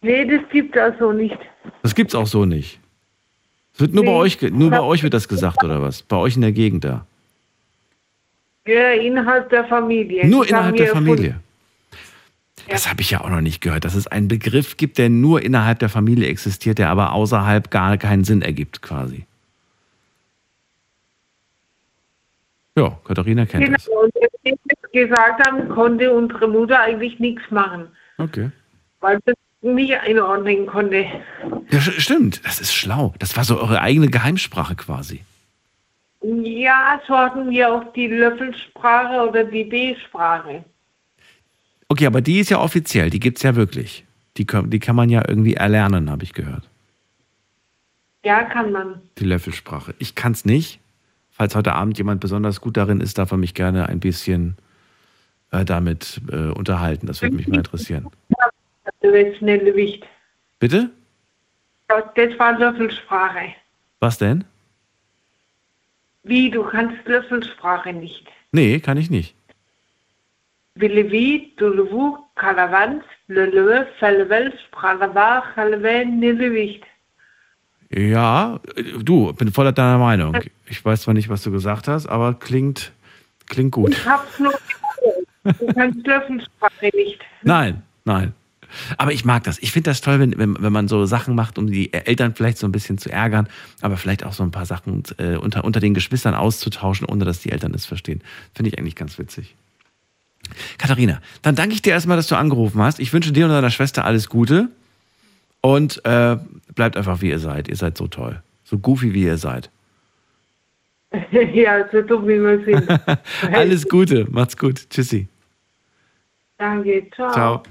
Nee, 0.00 0.24
das 0.26 0.48
gibt 0.50 0.76
es 0.76 0.80
also 0.82 1.10
nicht. 1.10 1.38
Das 1.82 1.96
gibt's 1.96 2.14
auch 2.14 2.26
so 2.28 2.44
nicht. 2.44 2.78
Es 3.74 3.80
wird 3.80 3.94
nur 3.94 4.04
bei 4.04 4.12
Nee. 4.12 4.16
euch, 4.18 4.38
ge- 4.38 4.50
nur 4.50 4.70
bei 4.70 4.80
euch 4.80 5.02
wird 5.02 5.12
das 5.14 5.26
gesagt 5.26 5.64
oder 5.64 5.82
was? 5.82 6.02
Bei 6.02 6.16
euch 6.16 6.36
in 6.36 6.42
der 6.42 6.52
Gegend 6.52 6.84
da. 6.84 7.04
Ja, 8.64 8.92
innerhalb 8.92 9.50
der 9.50 9.64
Familie. 9.64 10.24
Nur 10.28 10.42
Das 10.42 10.50
innerhalb 10.50 10.76
der. 10.76 10.86
Familie. 10.88 11.40
Das 12.68 12.88
habe 12.88 13.00
ich 13.00 13.10
ja 13.10 13.20
auch 13.22 13.30
noch 13.30 13.40
nicht 13.40 13.60
gehört, 13.60 13.84
dass 13.84 13.94
es 13.94 14.06
einen 14.06 14.28
Begriff 14.28 14.76
gibt, 14.76 14.98
der 14.98 15.08
nur 15.08 15.42
innerhalb 15.42 15.78
der 15.80 15.88
Familie 15.88 16.28
existiert, 16.28 16.78
der 16.78 16.88
aber 16.90 17.12
außerhalb 17.12 17.70
gar 17.70 17.96
keinen 17.98 18.24
Sinn 18.24 18.42
ergibt, 18.42 18.82
quasi. 18.82 19.24
Ja, 22.76 22.98
Katharina 23.04 23.46
kennt 23.46 23.64
Genau, 23.64 23.76
das. 23.76 23.88
und 23.88 24.12
als 24.22 24.32
wir 24.42 24.56
das 24.64 24.92
gesagt 24.92 25.46
haben, 25.46 25.68
konnte 25.68 26.12
unsere 26.12 26.48
Mutter 26.48 26.80
eigentlich 26.80 27.18
nichts 27.18 27.42
machen, 27.50 27.88
Okay. 28.18 28.50
weil 29.00 29.18
sie 29.26 29.32
es 29.32 29.36
nicht 29.62 29.94
einordnen 30.00 30.66
konnte. 30.66 31.04
Ja, 31.70 31.78
st- 31.78 32.00
stimmt. 32.00 32.44
Das 32.46 32.60
ist 32.60 32.72
schlau. 32.72 33.12
Das 33.18 33.36
war 33.36 33.44
so 33.44 33.58
eure 33.60 33.80
eigene 33.82 34.08
Geheimsprache 34.08 34.76
quasi. 34.76 35.20
Ja, 36.22 37.00
so 37.06 37.16
hatten 37.16 37.50
wir 37.50 37.72
auch 37.72 37.92
die 37.92 38.06
Löffelsprache 38.06 39.28
oder 39.28 39.44
die 39.44 39.64
B-Sprache. 39.64 40.64
Okay, 41.92 42.06
aber 42.06 42.20
die 42.20 42.38
ist 42.38 42.50
ja 42.50 42.60
offiziell, 42.60 43.10
die 43.10 43.18
gibt's 43.18 43.42
ja 43.42 43.56
wirklich. 43.56 44.04
Die, 44.36 44.44
kann- 44.46 44.70
die 44.70 44.78
kann 44.78 44.94
man 44.94 45.10
ja 45.10 45.24
irgendwie 45.26 45.54
erlernen, 45.54 46.08
habe 46.08 46.22
ich 46.22 46.32
gehört. 46.34 46.68
Ja, 48.24 48.44
kann 48.44 48.70
man. 48.70 49.02
Die 49.18 49.24
Löffelsprache. 49.24 49.94
Ich 49.98 50.14
kann's 50.14 50.44
nicht. 50.44 50.78
Falls 51.30 51.56
heute 51.56 51.72
Abend 51.74 51.98
jemand 51.98 52.20
besonders 52.20 52.60
gut 52.60 52.76
darin 52.76 53.00
ist, 53.00 53.18
darf 53.18 53.32
er 53.32 53.38
mich 53.38 53.54
gerne 53.54 53.88
ein 53.88 53.98
bisschen 53.98 54.56
äh, 55.50 55.64
damit 55.64 56.20
äh, 56.30 56.50
unterhalten. 56.50 57.08
Das 57.08 57.22
würde 57.22 57.34
mich 57.34 57.48
mal 57.48 57.56
interessieren. 57.58 58.06
Also 58.84 59.12
das 59.16 59.36
schnelle 59.38 59.74
Wicht. 59.74 60.04
Bitte? 60.60 60.90
Das 61.88 62.38
war 62.38 62.56
Löffelsprache. 62.56 63.54
Was 63.98 64.18
denn? 64.18 64.44
Wie, 66.22 66.50
du 66.52 66.62
kannst 66.62 67.04
Löffelsprache 67.06 67.92
nicht. 67.92 68.28
Nee, 68.52 68.78
kann 68.78 68.96
ich 68.96 69.10
nicht. 69.10 69.34
Willevi, 70.74 71.52
Duluvu, 71.56 72.18
Kalavans, 72.36 73.02
Lelöwe, 73.28 73.86
Fellevel, 73.98 74.52
Spralava, 74.66 75.42
Chalve, 75.54 76.06
Nillewicht. 76.06 76.84
Ja, 77.90 78.60
du, 79.02 79.32
bin 79.32 79.50
voller 79.52 79.72
deiner 79.72 79.98
Meinung. 79.98 80.36
Ich 80.66 80.84
weiß 80.84 81.02
zwar 81.02 81.14
nicht, 81.14 81.28
was 81.28 81.42
du 81.42 81.50
gesagt 81.50 81.88
hast, 81.88 82.06
aber 82.06 82.34
klingt, 82.34 82.92
klingt 83.46 83.72
gut. 83.72 83.90
Ich 83.90 84.06
hab's 84.06 84.38
nur. 84.38 84.54
Du 85.42 85.66
kannst 85.74 86.06
Löffelsprache 86.06 86.90
nicht. 86.94 87.20
Nein, 87.42 87.82
nein. 88.04 88.32
Aber 88.98 89.12
ich 89.12 89.24
mag 89.24 89.42
das. 89.42 89.58
Ich 89.58 89.72
finde 89.72 89.90
das 89.90 90.00
toll, 90.00 90.20
wenn, 90.20 90.38
wenn, 90.38 90.62
wenn 90.62 90.72
man 90.72 90.86
so 90.86 91.04
Sachen 91.06 91.34
macht, 91.34 91.58
um 91.58 91.66
die 91.66 91.92
Eltern 91.92 92.34
vielleicht 92.36 92.58
so 92.58 92.68
ein 92.68 92.72
bisschen 92.72 92.98
zu 92.98 93.10
ärgern, 93.10 93.48
aber 93.80 93.96
vielleicht 93.96 94.24
auch 94.24 94.32
so 94.32 94.44
ein 94.44 94.52
paar 94.52 94.66
Sachen 94.66 95.02
äh, 95.18 95.36
unter, 95.36 95.64
unter 95.64 95.80
den 95.80 95.94
Geschwistern 95.94 96.34
auszutauschen, 96.34 97.08
ohne 97.08 97.24
dass 97.24 97.40
die 97.40 97.50
Eltern 97.50 97.74
es 97.74 97.86
verstehen. 97.86 98.22
Finde 98.54 98.70
ich 98.70 98.78
eigentlich 98.78 98.94
ganz 98.94 99.18
witzig. 99.18 99.56
Katharina, 100.78 101.20
dann 101.42 101.54
danke 101.54 101.74
ich 101.74 101.82
dir 101.82 101.90
erstmal, 101.90 102.16
dass 102.16 102.26
du 102.26 102.36
angerufen 102.36 102.80
hast. 102.82 103.00
Ich 103.00 103.12
wünsche 103.12 103.32
dir 103.32 103.46
und 103.46 103.52
deiner 103.52 103.70
Schwester 103.70 104.04
alles 104.04 104.28
Gute 104.28 104.68
und 105.60 106.04
äh, 106.04 106.36
bleibt 106.74 106.96
einfach, 106.96 107.20
wie 107.20 107.30
ihr 107.30 107.38
seid. 107.38 107.68
Ihr 107.68 107.76
seid 107.76 107.96
so 107.96 108.06
toll. 108.06 108.42
So 108.64 108.78
goofy, 108.78 109.14
wie 109.14 109.24
ihr 109.24 109.36
seid. 109.38 109.70
ja, 111.54 111.88
so 111.90 112.02
dumm 112.02 112.28
wie 112.28 112.40
wir 112.40 112.64
sind. 112.64 112.88
Alles 113.52 113.88
Gute. 113.88 114.26
Macht's 114.30 114.56
gut. 114.56 114.88
Tschüssi. 114.90 115.28
Danke, 116.60 117.06
ciao. 117.14 117.32
Ciao. 117.32 117.62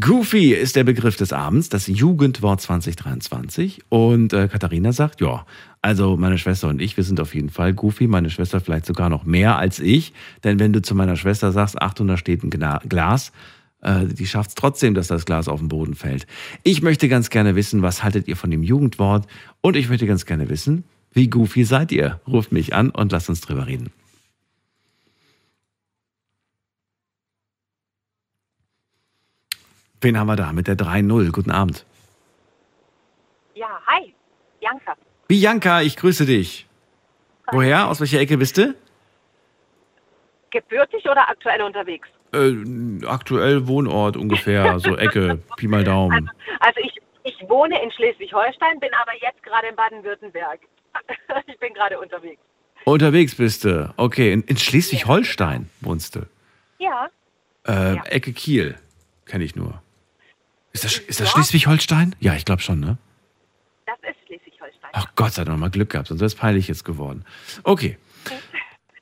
Goofy 0.00 0.52
ist 0.52 0.74
der 0.74 0.82
Begriff 0.82 1.16
des 1.16 1.32
Abends, 1.32 1.68
das 1.68 1.86
Jugendwort 1.86 2.60
2023. 2.60 3.80
Und 3.90 4.32
äh, 4.32 4.48
Katharina 4.48 4.92
sagt, 4.92 5.20
ja, 5.20 5.46
also 5.82 6.16
meine 6.16 6.36
Schwester 6.36 6.66
und 6.66 6.82
ich, 6.82 6.96
wir 6.96 7.04
sind 7.04 7.20
auf 7.20 7.32
jeden 7.36 7.48
Fall 7.48 7.72
Goofy. 7.74 8.08
Meine 8.08 8.28
Schwester 8.30 8.60
vielleicht 8.60 8.86
sogar 8.86 9.08
noch 9.08 9.24
mehr 9.24 9.56
als 9.56 9.78
ich. 9.78 10.12
Denn 10.42 10.58
wenn 10.58 10.72
du 10.72 10.82
zu 10.82 10.96
meiner 10.96 11.14
Schwester 11.14 11.52
sagst, 11.52 11.80
Achtung, 11.80 12.08
da 12.08 12.16
steht 12.16 12.42
ein 12.42 12.50
Gna 12.50 12.80
Glas, 12.88 13.30
äh, 13.82 14.06
die 14.06 14.26
schafft 14.26 14.48
es 14.48 14.54
trotzdem, 14.56 14.94
dass 14.94 15.06
das 15.06 15.24
Glas 15.24 15.46
auf 15.46 15.60
den 15.60 15.68
Boden 15.68 15.94
fällt. 15.94 16.26
Ich 16.64 16.82
möchte 16.82 17.08
ganz 17.08 17.30
gerne 17.30 17.54
wissen, 17.54 17.82
was 17.82 18.02
haltet 18.02 18.26
ihr 18.26 18.36
von 18.36 18.50
dem 18.50 18.64
Jugendwort? 18.64 19.28
Und 19.60 19.76
ich 19.76 19.88
möchte 19.88 20.08
ganz 20.08 20.26
gerne 20.26 20.48
wissen, 20.48 20.82
wie 21.12 21.30
goofy 21.30 21.62
seid 21.62 21.92
ihr? 21.92 22.20
Ruft 22.26 22.50
mich 22.50 22.74
an 22.74 22.90
und 22.90 23.12
lasst 23.12 23.28
uns 23.28 23.42
drüber 23.42 23.68
reden. 23.68 23.92
Wen 30.00 30.18
haben 30.18 30.26
wir 30.28 30.36
da 30.36 30.52
mit 30.52 30.68
der 30.68 30.76
3-0? 30.76 31.32
Guten 31.32 31.50
Abend. 31.50 31.84
Ja, 33.54 33.80
hi, 33.86 34.14
Janka. 34.60 34.94
Bianca, 35.26 35.82
ich 35.82 35.96
grüße 35.96 36.24
dich. 36.26 36.66
Woher? 37.50 37.88
Aus 37.88 38.00
welcher 38.00 38.20
Ecke 38.20 38.36
bist 38.38 38.56
du? 38.58 38.74
Gebürtig 40.50 41.04
oder 41.04 41.28
aktuell 41.28 41.62
unterwegs? 41.62 42.08
Äh, 42.32 42.54
aktuell 43.06 43.66
Wohnort 43.66 44.16
ungefähr, 44.16 44.78
so 44.78 44.96
Ecke, 44.98 45.38
Pi 45.56 45.66
mal 45.66 45.82
Daumen. 45.84 46.30
Also 46.60 46.80
ich, 46.80 46.94
ich 47.24 47.48
wohne 47.48 47.82
in 47.82 47.90
Schleswig-Holstein, 47.90 48.78
bin 48.80 48.90
aber 48.94 49.12
jetzt 49.20 49.42
gerade 49.42 49.66
in 49.68 49.76
Baden-Württemberg. 49.76 50.60
ich 51.46 51.58
bin 51.58 51.74
gerade 51.74 51.98
unterwegs. 51.98 52.40
Unterwegs 52.84 53.34
bist 53.34 53.64
du. 53.64 53.92
Okay, 53.96 54.32
in, 54.32 54.42
in 54.42 54.56
Schleswig-Holstein 54.56 55.68
wohnst 55.80 56.16
du. 56.16 56.20
Ja, 56.78 57.08
Äh, 57.66 57.96
Ja. 57.96 58.02
Ecke 58.04 58.32
Kiel, 58.32 58.76
kenne 59.26 59.44
ich 59.44 59.56
nur. 59.56 59.82
Ist 60.84 60.96
das, 60.96 60.98
ist 61.06 61.20
das. 61.20 61.30
Schleswig-Holstein? 61.30 62.14
Ja, 62.20 62.34
ich 62.34 62.44
glaube 62.44 62.62
schon, 62.62 62.80
ne? 62.80 62.98
das 63.86 63.96
ist 64.10 64.16
Schleswig-Holstein. 64.26 64.90
Ach 64.92 65.06
Gott 65.16 65.32
sei 65.32 65.44
Dank, 65.44 65.58
mal 65.58 65.70
Glück 65.70 65.90
gehabt, 65.90 66.08
sonst 66.08 66.20
wäre 66.20 66.26
es 66.26 66.34
peinlich 66.34 66.68
jetzt 66.68 66.84
geworden. 66.84 67.24
Okay. 67.64 67.96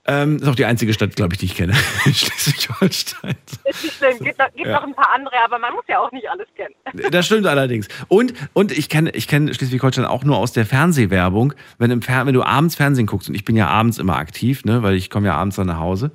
Ähm, 0.08 0.36
ist 0.36 0.46
auch 0.46 0.54
die 0.54 0.64
einzige 0.64 0.92
Stadt, 0.94 1.16
glaube 1.16 1.34
ich, 1.34 1.40
die 1.40 1.46
ich 1.46 1.56
kenne. 1.56 1.74
Schleswig-Holstein. 2.04 3.34
Ist 3.64 3.82
nicht 3.82 3.96
schlimm, 3.96 4.18
gibt, 4.20 4.38
noch, 4.38 4.52
gibt 4.54 4.68
Ja. 4.68 4.74
noch 4.74 4.86
ein 4.86 4.94
paar 4.94 5.12
andere, 5.12 5.34
aber 5.44 5.58
man 5.58 5.74
muss 5.74 5.82
ja 5.88 5.98
auch 5.98 6.12
nicht 6.12 6.28
alles 6.30 6.46
kennen. 6.54 6.74
Das 7.10 7.26
stimmt 7.26 7.46
allerdings. 7.46 7.88
Und, 8.06 8.32
und 8.52 8.70
ich 8.70 8.88
kenne 8.88 9.10
ich 9.10 9.26
kenn 9.26 9.52
Schleswig-Holstein 9.52 10.04
auch 10.04 10.22
nur 10.22 10.36
aus 10.36 10.52
der 10.52 10.64
Fernsehwerbung. 10.64 11.54
Wenn, 11.78 11.90
im 11.90 12.02
Fer 12.02 12.24
wenn 12.24 12.34
du 12.34 12.44
abends 12.44 12.76
Fernsehen 12.76 13.06
guckst, 13.06 13.28
und 13.28 13.34
ich 13.34 13.44
bin 13.44 13.56
ja 13.56 13.66
abends 13.66 13.98
immer 13.98 14.16
aktiv, 14.16 14.64
ne, 14.64 14.84
weil 14.84 14.94
ich 14.94 15.10
komme 15.10 15.26
ja 15.26 15.34
abends 15.34 15.56
dann 15.56 15.66
nach 15.66 15.80
Hause, 15.80 16.12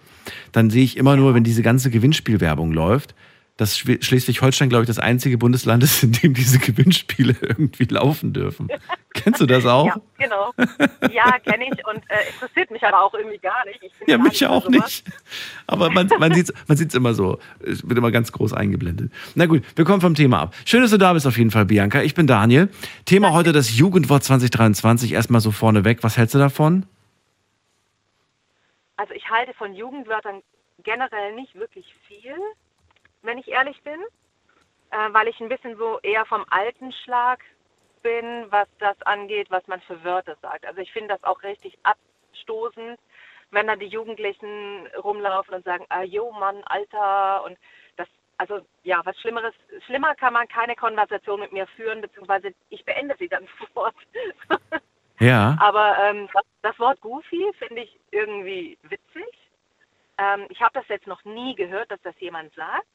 dann 0.53 0.69
sehe 0.69 0.85
ich 0.85 0.95
immer 0.95 1.17
nur, 1.17 1.33
wenn 1.35 1.43
diese 1.43 1.61
ganze 1.61 1.89
Gewinnspielwerbung 1.91 2.71
läuft, 2.71 3.13
dass 3.61 3.77
Schleswig-Holstein, 3.77 4.69
glaube 4.69 4.83
ich, 4.83 4.87
das 4.87 4.97
einzige 4.97 5.37
Bundesland 5.37 5.83
ist, 5.83 6.01
in 6.01 6.13
dem 6.13 6.33
diese 6.33 6.57
Gewinnspiele 6.57 7.35
irgendwie 7.41 7.83
laufen 7.83 8.33
dürfen. 8.33 8.69
Kennst 9.13 9.39
du 9.39 9.45
das 9.45 9.67
auch? 9.67 9.85
Ja, 9.85 10.01
genau. 10.17 10.51
Ja, 11.11 11.37
kenne 11.37 11.65
ich 11.65 11.85
und 11.85 11.97
äh, 12.09 12.27
interessiert 12.33 12.71
mich 12.71 12.83
aber 12.83 13.03
auch 13.03 13.13
irgendwie 13.13 13.37
gar 13.37 13.63
nicht. 13.65 13.79
Ja, 14.07 14.17
gar 14.17 14.23
mich 14.23 14.41
nicht 14.41 14.47
auch 14.47 14.67
nicht. 14.67 15.03
Aber 15.67 15.91
man, 15.91 16.09
man 16.17 16.33
sieht 16.33 16.49
es 16.49 16.55
man 16.67 16.75
sieht's 16.75 16.95
immer 16.95 17.13
so. 17.13 17.37
Es 17.59 17.87
wird 17.87 17.99
immer 17.99 18.09
ganz 18.09 18.31
groß 18.31 18.53
eingeblendet. 18.53 19.11
Na 19.35 19.45
gut, 19.45 19.61
wir 19.75 19.85
kommen 19.85 20.01
vom 20.01 20.15
Thema 20.15 20.41
ab. 20.41 20.55
Schön, 20.65 20.81
dass 20.81 20.89
du 20.89 20.97
da 20.97 21.13
bist 21.13 21.27
auf 21.27 21.37
jeden 21.37 21.51
Fall, 21.51 21.65
Bianca. 21.65 22.01
Ich 22.01 22.15
bin 22.15 22.25
Daniel. 22.25 22.69
Thema 23.05 23.31
heute 23.31 23.51
das 23.51 23.77
Jugendwort 23.77 24.23
2023. 24.23 25.11
Erstmal 25.11 25.41
so 25.41 25.51
vorneweg. 25.51 26.03
Was 26.03 26.17
hältst 26.17 26.33
du 26.33 26.39
davon? 26.39 26.87
Also 28.97 29.13
ich 29.13 29.29
halte 29.29 29.53
von 29.53 29.75
Jugendwörtern 29.75 30.41
generell 30.83 31.35
nicht 31.35 31.53
wirklich 31.53 31.85
viel, 32.07 32.33
wenn 33.21 33.37
ich 33.37 33.47
ehrlich 33.47 33.81
bin, 33.83 33.99
äh, 34.91 35.13
weil 35.13 35.27
ich 35.27 35.39
ein 35.39 35.49
bisschen 35.49 35.77
so 35.77 35.99
eher 35.99 36.25
vom 36.25 36.45
alten 36.49 36.91
Schlag 36.91 37.43
bin, 38.01 38.45
was 38.49 38.67
das 38.79 38.99
angeht, 39.03 39.49
was 39.51 39.67
man 39.67 39.81
für 39.81 40.03
Wörter 40.03 40.35
sagt. 40.41 40.65
Also 40.65 40.81
ich 40.81 40.91
finde 40.91 41.09
das 41.09 41.23
auch 41.23 41.43
richtig 41.43 41.77
abstoßend, 41.83 42.99
wenn 43.51 43.67
dann 43.67 43.79
die 43.79 43.87
Jugendlichen 43.87 44.87
rumlaufen 45.03 45.55
und 45.55 45.65
sagen, 45.65 45.85
ah 45.89 46.03
jo 46.03 46.31
Mann, 46.31 46.63
Alter 46.65 47.43
und 47.43 47.57
das, 47.97 48.07
also 48.37 48.61
ja, 48.83 49.01
was 49.05 49.19
Schlimmeres, 49.19 49.53
schlimmer 49.85 50.15
kann 50.15 50.33
man 50.33 50.47
keine 50.47 50.75
Konversation 50.75 51.39
mit 51.39 51.51
mir 51.51 51.67
führen, 51.67 52.01
beziehungsweise 52.01 52.53
ich 52.69 52.83
beende 52.85 53.15
sie 53.19 53.27
dann 53.27 53.47
sofort. 53.59 53.95
Ja. 55.19 55.55
Aber 55.59 55.97
ähm, 55.99 56.27
das, 56.33 56.43
das 56.63 56.79
Wort 56.79 56.99
Goofy 57.01 57.51
finde 57.59 57.83
ich 57.83 57.99
irgendwie 58.09 58.77
witzig. 58.83 59.37
Ähm, 60.17 60.47
ich 60.49 60.61
habe 60.61 60.73
das 60.73 60.87
jetzt 60.87 61.05
noch 61.07 61.23
nie 61.25 61.53
gehört, 61.55 61.91
dass 61.91 62.01
das 62.01 62.19
jemand 62.19 62.53
sagt. 62.55 62.87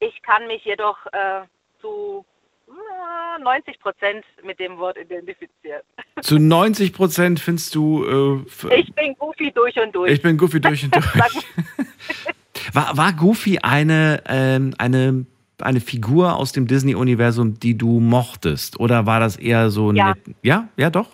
Ich 0.00 0.20
kann 0.22 0.46
mich 0.46 0.64
jedoch 0.64 0.96
äh, 1.12 1.42
zu 1.80 2.24
äh, 2.68 3.42
90 3.42 3.78
Prozent 3.80 4.24
mit 4.42 4.58
dem 4.58 4.78
Wort 4.78 4.96
identifizieren. 4.98 5.82
Zu 6.22 6.38
90 6.38 6.92
Prozent 6.92 7.40
findest 7.40 7.74
du. 7.74 8.44
Äh, 8.68 8.76
Ich 8.78 8.92
bin 8.94 9.14
Goofy 9.18 9.50
durch 9.52 9.76
und 9.78 9.94
durch. 9.94 10.12
ich 10.12 10.22
bin 10.22 10.36
Goofy 10.36 10.60
durch 10.60 10.84
und 10.84 10.94
durch. 10.94 11.06
War, 12.74 12.96
war 12.96 13.12
Goofy 13.14 13.58
eine, 13.62 14.22
ähm, 14.28 14.74
eine, 14.78 15.24
eine 15.60 15.80
Figur 15.80 16.36
aus 16.36 16.52
dem 16.52 16.66
Disney-Universum, 16.68 17.58
die 17.58 17.76
du 17.76 17.98
mochtest? 18.00 18.78
Oder 18.78 19.06
war 19.06 19.18
das 19.18 19.36
eher 19.36 19.70
so 19.70 19.90
Ja. 19.92 20.08
nett? 20.10 20.18
Ja, 20.42 20.68
ja, 20.76 20.90
doch. 20.90 21.08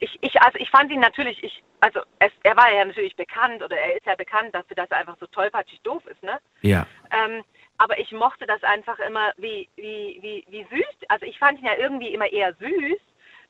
ich, 0.00 0.18
ich, 0.22 0.40
also 0.42 0.58
ich 0.58 0.68
fand 0.70 0.90
ihn 0.90 1.00
natürlich, 1.00 1.42
ich, 1.44 1.62
also 1.80 2.00
es, 2.18 2.32
er 2.42 2.56
war 2.56 2.72
ja 2.72 2.84
natürlich 2.84 3.14
bekannt 3.16 3.62
oder 3.62 3.76
er 3.76 3.96
ist 3.96 4.06
ja 4.06 4.14
bekannt 4.16 4.54
dafür, 4.54 4.74
dass 4.76 4.90
er 4.90 4.96
einfach 4.98 5.16
so 5.20 5.26
tollpatschig 5.26 5.80
doof 5.82 6.02
ist, 6.10 6.22
ne? 6.22 6.38
Ja. 6.62 6.86
Ähm, 7.12 7.42
aber 7.78 7.98
ich 7.98 8.10
mochte 8.12 8.46
das 8.46 8.62
einfach 8.62 8.98
immer, 9.00 9.32
wie, 9.36 9.68
wie, 9.76 10.18
wie, 10.22 10.44
wie 10.48 10.64
süß. 10.70 11.08
Also 11.08 11.26
ich 11.26 11.38
fand 11.38 11.58
ihn 11.58 11.66
ja 11.66 11.76
irgendwie 11.78 12.12
immer 12.14 12.30
eher 12.30 12.54
süß, 12.54 13.00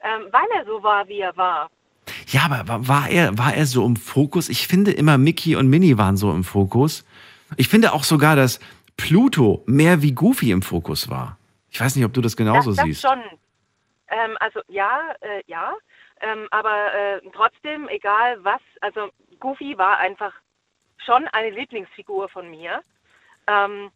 ähm, 0.01 0.27
weil 0.31 0.47
er 0.55 0.65
so 0.65 0.83
war, 0.83 1.07
wie 1.09 1.21
er 1.21 1.37
war. 1.37 1.71
Ja, 2.29 2.43
aber 2.51 2.69
wa- 2.69 2.81
war 2.89 3.09
er, 3.09 3.37
war 3.39 3.55
er 3.55 3.67
so 3.67 3.85
im 3.87 3.97
Fokus? 3.97 4.49
Ich 4.49 4.67
finde 4.67 4.91
immer 4.93 5.19
Mickey 5.19 5.57
und 5.57 5.69
Minnie 5.69 5.97
waren 5.99 6.17
so 6.17 6.33
im 6.33 6.45
Fokus. 6.45 7.05
Ich 7.57 7.69
finde 7.69 7.93
auch 7.93 8.05
sogar, 8.05 8.37
dass 8.37 8.61
Pluto 8.97 9.63
mehr 9.67 10.03
wie 10.03 10.13
Goofy 10.13 10.51
im 10.51 10.63
Fokus 10.63 11.09
war. 11.11 11.39
Ich 11.71 11.81
weiß 11.81 11.97
nicht, 11.97 12.05
ob 12.05 12.13
du 12.15 12.21
das 12.21 12.37
genauso 12.37 12.71
das, 12.71 12.77
das 12.77 12.85
siehst. 12.87 13.03
schon. 13.03 13.21
Ähm, 14.09 14.37
also 14.41 14.61
ja, 14.69 15.01
äh, 15.21 15.43
ja. 15.47 15.75
Ähm, 16.21 16.49
aber 16.51 16.95
äh, 16.95 17.21
trotzdem, 17.35 17.89
egal 17.89 18.43
was, 18.43 18.61
also 18.81 19.11
Goofy 19.39 19.77
war 19.77 19.99
einfach 19.99 20.33
schon 21.05 21.27
eine 21.29 21.51
Lieblingsfigur 21.51 22.29
von 22.31 22.49
mir. 22.51 22.81
Ähm, 23.47 23.91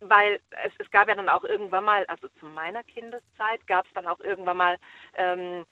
weil 0.00 0.40
es, 0.64 0.72
es 0.78 0.90
gab 0.90 1.08
ja 1.08 1.14
dann 1.14 1.28
auch 1.28 1.44
irgendwann 1.44 1.84
mal, 1.84 2.04
also 2.06 2.28
zu 2.40 2.46
meiner 2.46 2.82
Kindeszeit 2.84 3.66
gab 3.66 3.86
es 3.86 3.92
dann 3.94 4.06
auch 4.06 4.20
irgendwann 4.20 4.56
mal, 4.56 4.76
ähm, 5.16 5.64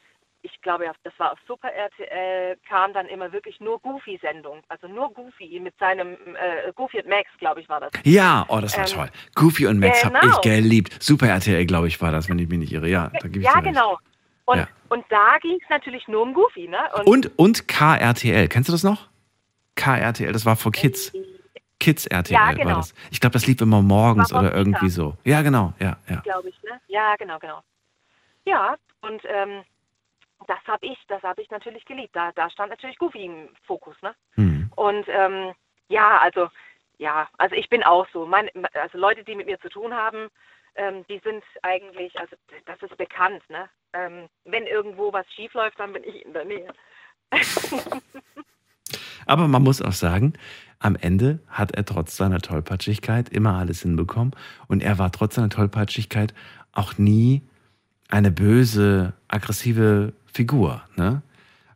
ich 0.42 0.60
glaube, 0.60 0.84
ja, 0.84 0.92
das 1.04 1.14
war 1.18 1.32
auf 1.32 1.38
Super 1.48 1.72
RTL, 1.72 2.58
kam 2.68 2.92
dann 2.92 3.06
immer 3.06 3.32
wirklich 3.32 3.60
nur 3.60 3.80
Goofy-Sendung. 3.80 4.62
Also 4.68 4.88
nur 4.88 5.10
Goofy 5.14 5.58
mit 5.58 5.74
seinem, 5.78 6.12
äh, 6.36 6.70
Goofy 6.74 6.98
und 7.00 7.08
Max, 7.08 7.30
glaube 7.38 7.62
ich, 7.62 7.68
war 7.70 7.80
das. 7.80 7.90
Ja, 8.04 8.44
oh, 8.48 8.60
das 8.60 8.76
war 8.76 8.84
Ähm, 8.86 8.92
toll. 8.92 9.10
Goofy 9.34 9.66
und 9.66 9.78
Max 9.78 10.02
genau. 10.02 10.20
ich 10.22 10.40
geliebt. 10.42 11.02
Super 11.02 11.28
RTL, 11.28 11.64
glaube 11.64 11.88
ich, 11.88 12.00
war 12.02 12.12
das, 12.12 12.28
wenn 12.28 12.38
ich 12.38 12.48
mich 12.48 12.58
nicht 12.58 12.72
irre. 12.72 12.88
Ja, 12.88 13.10
da 13.20 13.26
gebe 13.26 13.38
ich 13.38 13.44
Ja, 13.44 13.60
genau. 13.60 13.98
Und, 14.44 14.58
Ja. 14.58 14.68
und 14.90 15.04
da 15.08 15.38
ging 15.40 15.58
es 15.62 15.68
natürlich 15.70 16.06
nur 16.08 16.20
um 16.20 16.34
Goofy, 16.34 16.68
ne? 16.68 16.78
Und, 17.06 17.30
und 17.38 17.66
KRTL. 17.66 18.48
Kennst 18.48 18.68
du 18.68 18.72
das 18.72 18.82
noch? 18.82 19.08
KRTL, 19.76 20.32
das 20.32 20.44
war 20.44 20.56
for 20.56 20.72
Kids. 20.72 21.10
Kids 21.84 22.06
RTL 22.06 22.32
Ja, 22.32 22.52
genau. 22.52 22.66
war 22.66 22.76
das. 22.76 22.94
Ich 23.10 23.20
glaube, 23.20 23.34
das 23.34 23.46
lief 23.46 23.60
immer 23.60 23.82
morgens 23.82 24.32
oder 24.32 24.54
irgendwie 24.54 24.88
Kita. 24.88 24.92
so. 24.92 25.16
Ja, 25.24 25.42
genau. 25.42 25.74
Ja, 25.78 25.98
ja. 26.08 26.20
glaube 26.20 26.48
ich, 26.48 26.62
ne? 26.62 26.80
Ja, 26.88 27.14
genau, 27.16 27.38
genau. 27.38 27.60
Ja, 28.46 28.76
und 29.02 29.22
ähm, 29.26 29.62
das 30.46 30.58
habe 30.66 30.86
ich, 30.86 30.98
das 31.08 31.22
habe 31.22 31.42
ich 31.42 31.50
natürlich 31.50 31.84
geliebt. 31.84 32.16
Da, 32.16 32.32
da 32.32 32.48
stand 32.48 32.70
natürlich 32.70 32.96
Goofy 32.96 33.26
im 33.26 33.48
Fokus, 33.66 33.96
ne? 34.00 34.14
Hm. 34.36 34.70
Und 34.76 35.06
ähm, 35.08 35.52
ja, 35.88 36.18
also 36.18 36.48
ja, 36.96 37.28
also 37.36 37.54
ich 37.54 37.68
bin 37.68 37.82
auch 37.82 38.06
so. 38.14 38.24
Meine, 38.24 38.50
also 38.72 38.96
Leute, 38.96 39.22
die 39.24 39.34
mit 39.34 39.46
mir 39.46 39.60
zu 39.60 39.68
tun 39.68 39.92
haben, 39.92 40.28
ähm, 40.76 41.04
die 41.08 41.18
sind 41.18 41.44
eigentlich, 41.62 42.18
also 42.18 42.34
das 42.64 42.80
ist 42.82 42.96
bekannt, 42.96 43.42
ne? 43.50 43.68
Ähm, 43.92 44.28
wenn 44.44 44.66
irgendwo 44.66 45.12
was 45.12 45.30
schief 45.34 45.52
läuft, 45.52 45.78
dann 45.78 45.92
bin 45.92 46.04
ich 46.04 46.24
in 46.24 46.32
der 46.32 46.46
Nähe. 46.46 46.72
Aber 49.26 49.48
man 49.48 49.62
muss 49.62 49.82
auch 49.82 49.92
sagen, 49.92 50.34
am 50.78 50.96
Ende 50.96 51.38
hat 51.48 51.72
er 51.72 51.84
trotz 51.84 52.16
seiner 52.16 52.40
Tollpatschigkeit 52.40 53.28
immer 53.30 53.54
alles 53.54 53.82
hinbekommen. 53.82 54.32
Und 54.68 54.82
er 54.82 54.98
war 54.98 55.10
trotz 55.12 55.36
seiner 55.36 55.48
Tollpatschigkeit 55.48 56.34
auch 56.72 56.98
nie 56.98 57.42
eine 58.08 58.30
böse, 58.30 59.14
aggressive 59.28 60.12
Figur. 60.32 60.82
Ne? 60.96 61.22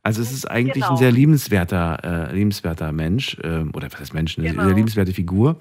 Also 0.02 0.22
es 0.22 0.32
ist 0.32 0.50
eigentlich 0.50 0.84
Genau. 0.84 0.90
ein 0.90 0.96
sehr 0.96 1.12
liebenswerter, 1.12 2.28
äh, 2.30 2.34
liebenswerter 2.34 2.92
Mensch, 2.92 3.37
ähm, 3.42 3.70
oder 3.74 3.90
was 3.92 4.00
heißt 4.00 4.14
Mensch, 4.14 4.38
eine 4.38 4.48
Genau. 4.50 4.64
sehr 4.64 4.74
liebenswerte 4.74 5.12
Figur, 5.12 5.61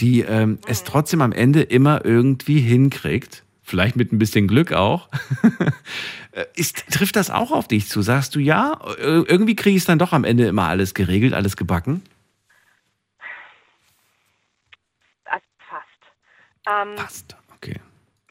die 0.00 0.20
ähm, 0.20 0.58
es 0.66 0.84
trotzdem 0.84 1.20
am 1.22 1.32
Ende 1.32 1.62
immer 1.62 2.04
irgendwie 2.04 2.60
hinkriegt, 2.60 3.44
vielleicht 3.68 3.96
mit 3.96 4.12
ein 4.12 4.18
bisschen 4.18 4.48
Glück 4.48 4.72
auch. 4.72 5.08
Äh, 6.32 6.44
Ist, 6.56 6.92
trifft 6.92 7.16
das 7.16 7.30
auch 7.30 7.52
auf 7.52 7.68
dich 7.68 7.88
zu? 7.88 8.02
Sagst 8.02 8.34
du 8.34 8.38
ja? 8.38 8.78
Äh, 8.98 9.22
Irgendwie 9.26 9.56
kriege 9.56 9.74
ich 9.76 9.82
es 9.82 9.86
dann 9.86 9.98
doch 9.98 10.12
am 10.12 10.24
Ende 10.24 10.46
immer 10.46 10.64
alles 10.68 10.92
geregelt, 10.92 11.32
alles 11.32 11.56
gebacken? 11.56 12.02
Also 15.24 15.46
fast. 15.58 15.86
Ähm, 16.68 16.94
Passt. 16.96 17.34
Okay. 17.56 17.80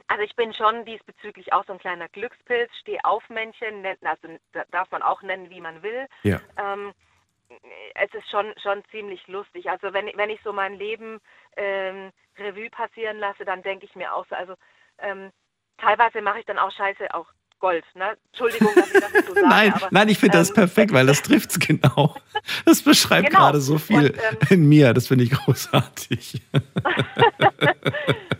Also 0.07 0.23
ich 0.23 0.35
bin 0.35 0.53
schon 0.53 0.85
diesbezüglich 0.85 1.51
auch 1.53 1.65
so 1.65 1.73
ein 1.73 1.79
kleiner 1.79 2.07
Glückspilz, 2.09 2.69
stehe 2.81 3.03
auf 3.03 3.27
Männchen, 3.29 3.83
also 4.01 4.27
da- 4.53 4.65
darf 4.71 4.89
man 4.91 5.01
auch 5.01 5.21
nennen, 5.23 5.49
wie 5.49 5.59
man 5.59 5.81
will. 5.81 6.05
Ja. 6.21 6.39
Ähm, 6.57 6.93
es 7.95 8.13
ist 8.13 8.29
schon, 8.29 8.53
schon 8.61 8.83
ziemlich 8.91 9.27
lustig. 9.27 9.69
Also 9.69 9.91
wenn, 9.91 10.05
wenn 10.15 10.29
ich 10.29 10.39
so 10.43 10.53
mein 10.53 10.75
Leben 10.75 11.19
ähm, 11.57 12.11
Revue 12.37 12.69
passieren 12.69 13.17
lasse, 13.17 13.43
dann 13.43 13.63
denke 13.63 13.85
ich 13.85 13.95
mir 13.95 14.13
auch 14.13 14.25
so, 14.29 14.35
also 14.35 14.53
ähm, 14.99 15.31
teilweise 15.77 16.21
mache 16.21 16.39
ich 16.39 16.45
dann 16.45 16.57
auch 16.57 16.71
Scheiße, 16.71 17.13
auch 17.13 17.27
Gold. 17.59 17.83
Ne? 17.95 18.15
Entschuldigung, 18.27 18.71
dass 18.75 18.87
ich 18.93 19.01
das 19.01 19.13
nicht 19.13 19.25
so 19.27 19.33
sage. 19.35 19.47
Nein, 19.47 19.73
aber, 19.73 19.87
nein, 19.91 20.09
ich 20.09 20.19
finde 20.19 20.37
das 20.37 20.49
ähm, 20.49 20.55
perfekt, 20.55 20.93
weil 20.93 21.07
das 21.07 21.21
trifft's 21.23 21.57
genau. 21.59 22.15
Das 22.65 22.83
beschreibt 22.83 23.29
Genau. 23.29 23.39
gerade 23.39 23.59
so 23.61 23.77
viel 23.79 24.11
Und, 24.11 24.17
ähm, 24.17 24.37
in 24.51 24.69
mir. 24.69 24.93
Das 24.93 25.07
finde 25.07 25.23
ich 25.23 25.31
großartig. 25.31 26.41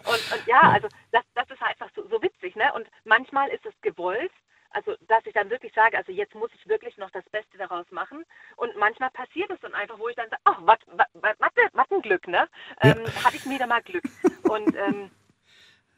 Und, 0.07 0.31
und 0.31 0.47
ja, 0.47 0.61
also 0.61 0.87
das, 1.11 1.23
das 1.35 1.49
ist 1.49 1.61
einfach 1.61 1.89
so, 1.93 2.07
so 2.07 2.21
witzig, 2.21 2.55
ne? 2.55 2.71
Und 2.73 2.87
manchmal 3.03 3.49
ist 3.49 3.65
es 3.65 3.73
gewollt, 3.81 4.31
also 4.69 4.95
dass 5.07 5.25
ich 5.25 5.33
dann 5.33 5.49
wirklich 5.49 5.73
sage, 5.73 5.97
also 5.97 6.13
jetzt 6.13 6.33
muss 6.33 6.49
ich 6.55 6.65
wirklich 6.67 6.97
noch 6.97 7.11
das 7.11 7.25
Beste 7.29 7.57
daraus 7.57 7.85
machen. 7.91 8.23
Und 8.55 8.75
manchmal 8.77 9.09
passiert 9.11 9.49
es 9.51 9.59
dann 9.59 9.73
einfach, 9.73 9.99
wo 9.99 10.07
ich 10.07 10.15
dann 10.15 10.29
sage, 10.29 10.41
ach, 10.45 10.59
was 10.61 10.77
was 11.73 11.91
ein 11.91 12.01
Glück, 12.01 12.25
ne? 12.27 12.47
Ja. 12.83 12.91
Ähm, 12.95 13.05
Hatte 13.23 13.35
ich 13.35 13.45
wieder 13.49 13.67
mal 13.67 13.81
Glück. 13.81 14.03
Und 14.43 14.73
ähm, 14.77 15.11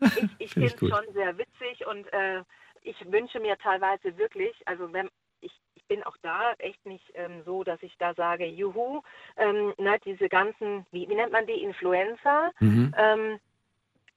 ich, 0.16 0.30
ich 0.40 0.54
Find 0.54 0.72
finde 0.72 0.86
es 0.86 0.90
schon 0.90 1.14
sehr 1.14 1.38
witzig 1.38 1.86
und 1.88 2.12
äh, 2.14 2.44
ich 2.82 3.12
wünsche 3.12 3.40
mir 3.40 3.58
teilweise 3.58 4.18
wirklich, 4.18 4.56
also 4.66 4.92
wenn 4.94 5.10
ich, 5.42 5.52
ich 5.76 5.86
bin 5.86 6.04
auch 6.04 6.18
da 6.22 6.54
echt 6.58 6.86
nicht 6.86 7.06
ähm, 7.14 7.44
so, 7.46 7.64
dass 7.64 7.82
ich 7.82 7.96
da 7.98 8.14
sage, 8.14 8.46
juhu, 8.46 9.02
ähm, 9.38 9.74
ne, 9.78 10.00
diese 10.06 10.30
ganzen, 10.30 10.86
wie, 10.92 11.08
wie 11.08 11.16
nennt 11.16 11.32
man 11.32 11.46
die, 11.48 11.64
Influencer, 11.64 12.52
Mhm. 12.60 12.94
ähm, 12.98 13.40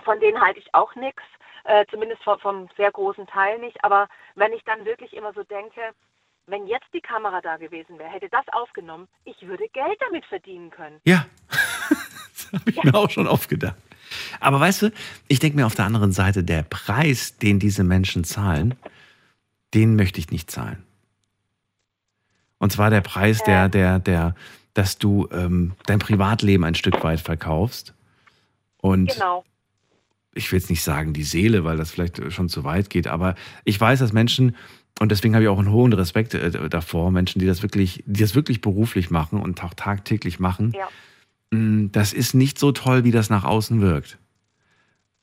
von 0.04 0.18
denen 0.20 0.40
halte 0.40 0.58
ich 0.58 0.74
auch 0.74 0.94
nichts, 0.96 1.22
äh, 1.64 1.84
zumindest 1.90 2.22
vom, 2.24 2.38
vom 2.40 2.68
sehr 2.76 2.90
großen 2.90 3.26
Teil 3.28 3.58
nicht. 3.58 3.82
Aber 3.84 4.08
wenn 4.34 4.52
ich 4.52 4.64
dann 4.64 4.84
wirklich 4.84 5.12
immer 5.12 5.32
so 5.32 5.44
denke, 5.44 5.80
wenn 6.46 6.66
jetzt 6.66 6.92
die 6.92 7.00
Kamera 7.00 7.40
da 7.40 7.56
gewesen 7.56 7.98
wäre, 7.98 8.10
hätte 8.10 8.28
das 8.28 8.46
aufgenommen, 8.48 9.08
ich 9.24 9.40
würde 9.46 9.68
Geld 9.68 9.96
damit 10.00 10.24
verdienen 10.26 10.70
können. 10.70 11.00
Ja, 11.04 11.24
das 11.48 12.52
habe 12.52 12.70
ich 12.70 12.82
mir 12.82 12.94
auch 12.94 13.10
schon 13.10 13.28
oft 13.28 13.48
gedacht. 13.48 13.76
Aber 14.40 14.60
weißt 14.60 14.82
du, 14.82 14.92
ich 15.28 15.38
denke 15.38 15.56
mir 15.56 15.66
auf 15.66 15.74
der 15.74 15.84
anderen 15.86 16.12
Seite, 16.12 16.44
der 16.44 16.62
Preis, 16.62 17.36
den 17.38 17.58
diese 17.58 17.84
Menschen 17.84 18.24
zahlen, 18.24 18.74
den 19.74 19.96
möchte 19.96 20.20
ich 20.20 20.30
nicht 20.30 20.50
zahlen. 20.50 20.82
Und 22.58 22.72
zwar 22.72 22.90
der 22.90 23.00
Preis, 23.00 23.42
der, 23.42 23.68
der, 23.68 23.98
der, 23.98 24.34
dass 24.74 24.98
du 24.98 25.28
ähm, 25.32 25.72
dein 25.86 25.98
Privatleben 25.98 26.64
ein 26.64 26.74
Stück 26.74 27.02
weit 27.02 27.20
verkaufst. 27.20 27.94
Und 28.78 29.12
Genau. 29.12 29.44
ich 30.34 30.50
will 30.52 30.58
jetzt 30.58 30.70
nicht 30.70 30.82
sagen 30.82 31.12
die 31.12 31.24
Seele, 31.24 31.64
weil 31.64 31.76
das 31.76 31.90
vielleicht 31.90 32.32
schon 32.32 32.48
zu 32.48 32.64
weit 32.64 32.88
geht, 32.90 33.06
aber 33.08 33.34
ich 33.64 33.80
weiß, 33.80 33.98
dass 33.98 34.12
Menschen, 34.12 34.56
und 35.00 35.10
deswegen 35.10 35.34
habe 35.34 35.44
ich 35.44 35.48
auch 35.48 35.58
einen 35.58 35.72
hohen 35.72 35.92
Respekt 35.92 36.34
äh, 36.34 36.68
davor, 36.68 37.10
Menschen, 37.10 37.38
die 37.40 37.46
das 37.46 37.62
wirklich, 37.62 38.04
die 38.06 38.20
das 38.20 38.34
wirklich 38.34 38.60
beruflich 38.60 39.10
machen 39.10 39.40
und 39.40 39.62
auch 39.64 39.74
tagtäglich 39.74 40.38
machen, 40.38 40.72
Ja. 40.76 40.88
Mh, 41.52 41.90
das 41.92 42.12
ist 42.12 42.34
nicht 42.34 42.58
so 42.58 42.72
toll, 42.72 43.04
wie 43.04 43.12
das 43.12 43.30
nach 43.30 43.44
außen 43.44 43.80
wirkt. 43.80 44.18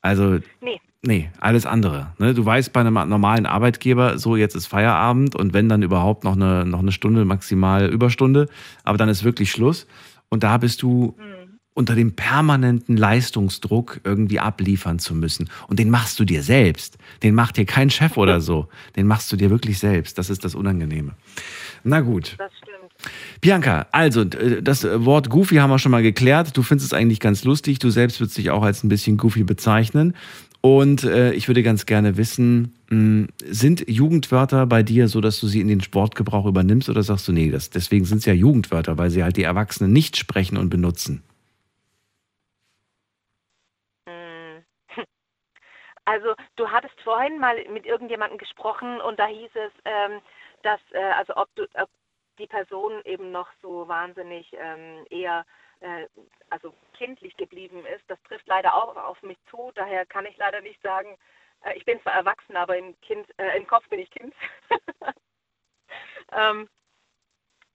Also, 0.02 0.40
Nee. 0.62 0.80
nee, 1.02 1.30
alles 1.42 1.66
andere. 1.66 2.14
Ne? 2.20 2.34
Du 2.34 2.46
weißt 2.46 2.72
bei 2.72 2.80
einem 2.80 2.94
normalen 2.94 3.46
Arbeitgeber, 3.46 4.18
so 4.18 4.36
jetzt 4.38 4.56
ist 4.56 4.68
Feierabend 4.68 5.36
und 5.36 5.54
wenn 5.54 5.68
dann 5.68 5.82
überhaupt 5.84 6.24
noch 6.24 6.36
eine, 6.38 6.66
noch 6.66 6.80
eine 6.80 6.94
Stunde, 6.94 7.26
maximal 7.26 7.90
Überstunde, 7.90 8.48
aber 8.84 8.98
dann 8.98 9.10
ist 9.10 9.24
wirklich 9.26 9.52
Schluss. 9.52 9.88
Und 10.30 10.44
da 10.44 10.58
bist 10.58 10.82
du 10.84 11.16
Hm. 11.18 11.60
unter 11.74 11.96
dem 11.96 12.14
permanenten 12.16 12.96
Leistungsdruck 12.98 14.02
irgendwie 14.04 14.40
abliefern 14.40 15.00
zu 15.00 15.16
müssen. 15.16 15.50
Und 15.68 15.80
den 15.80 15.90
machst 15.90 16.20
du 16.20 16.26
dir 16.26 16.44
selbst. 16.44 16.98
Den 17.24 17.36
macht 17.36 17.58
dir 17.58 17.66
kein 17.66 17.90
Chef 17.90 18.16
oder 18.18 18.40
so. 18.50 18.68
Den 18.96 19.08
machst 19.08 19.32
du 19.32 19.36
dir 19.38 19.50
wirklich 19.50 19.80
selbst. 19.80 20.18
Das 20.18 20.30
ist 20.30 20.44
das 20.46 20.56
Unangenehme. 20.56 21.14
Na 21.84 22.02
gut. 22.02 22.36
Das 22.38 22.52
stimmt. 22.58 22.79
Bianca, 23.42 23.88
also 23.92 24.22
äh, 24.22 24.62
das 24.62 24.84
Wort 24.84 25.30
Goofy 25.30 25.56
haben 25.56 25.70
wir 25.70 25.80
schon 25.80 25.92
mal 25.92 26.04
geklärt. 26.04 26.56
Du 26.56 26.64
findest 26.64 26.92
es 26.92 26.98
eigentlich 26.98 27.20
ganz 27.20 27.44
lustig. 27.44 27.80
Du 27.80 27.90
selbst 27.90 28.20
würdest 28.20 28.38
dich 28.38 28.50
auch 28.50 28.64
als 28.64 28.84
ein 28.84 28.90
bisschen 28.90 29.18
Goofy 29.18 29.44
bezeichnen. 29.44 30.14
Und 30.62 31.06
äh, 31.06 31.32
ich 31.34 31.48
würde 31.48 31.64
ganz 31.64 31.86
gerne 31.86 32.18
wissen, 32.18 32.76
mh, 32.90 33.28
sind 33.46 33.88
Jugendwörter 33.88 34.66
bei 34.66 34.84
dir 34.84 35.08
so, 35.08 35.22
dass 35.22 35.40
du 35.40 35.48
sie 35.48 35.62
in 35.62 35.70
den 35.70 35.82
Sportgebrauch 35.82 36.46
übernimmst 36.46 36.90
oder 36.90 37.02
sagst 37.02 37.28
du, 37.30 37.32
nee, 37.32 37.50
das, 37.50 37.70
deswegen 37.70 38.04
sind 38.04 38.18
es 38.18 38.26
ja 38.26 38.34
Jugendwörter, 38.34 38.98
weil 38.98 39.10
sie 39.10 39.24
halt 39.24 39.38
die 39.38 39.44
Erwachsenen 39.44 39.94
nicht 39.94 40.18
sprechen 40.18 40.58
und 40.58 40.70
benutzen? 40.70 41.24
Hm. 44.08 44.64
Also 46.06 46.34
du 46.56 46.68
hattest 46.68 47.00
vorhin 47.04 47.40
mal 47.40 47.56
mit 47.72 47.86
irgendjemandem 47.86 48.40
gesprochen 48.40 49.00
und 49.00 49.20
da 49.20 49.28
hieß 49.28 49.52
es, 49.54 49.72
ähm, 49.86 50.20
dass, 50.64 50.80
äh, 50.92 51.12
also 51.18 51.36
ob, 51.36 51.54
du, 51.54 51.64
ob 51.76 51.88
die 52.40 52.48
Person 52.48 53.02
eben 53.06 53.32
noch 53.32 53.50
so 53.62 53.88
wahnsinnig 53.88 54.52
ähm, 54.54 55.06
eher 55.10 55.46
äh, 55.82 56.08
also 56.50 56.74
kindlich 56.94 57.36
geblieben 57.38 57.86
ist. 57.86 58.04
Das 58.08 58.22
trifft 58.24 58.48
leider 58.48 58.74
auch 58.74 58.96
auf 58.96 59.22
mich 59.22 59.38
zu. 59.50 59.72
Daher 59.76 60.06
kann 60.06 60.26
ich 60.26 60.38
leider 60.38 60.62
nicht 60.62 60.82
sagen, 60.82 61.18
äh, 61.64 61.74
ich 61.78 61.86
bin 61.86 62.02
zwar 62.02 62.14
erwachsen, 62.14 62.56
aber 62.56 62.78
im, 62.78 63.00
kind, 63.02 63.28
äh, 63.38 63.58
im 63.58 63.68
Kopf 63.68 63.88
bin 63.90 64.00
ich 64.00 64.10
Kind. 64.12 64.34
ähm, 66.32 66.70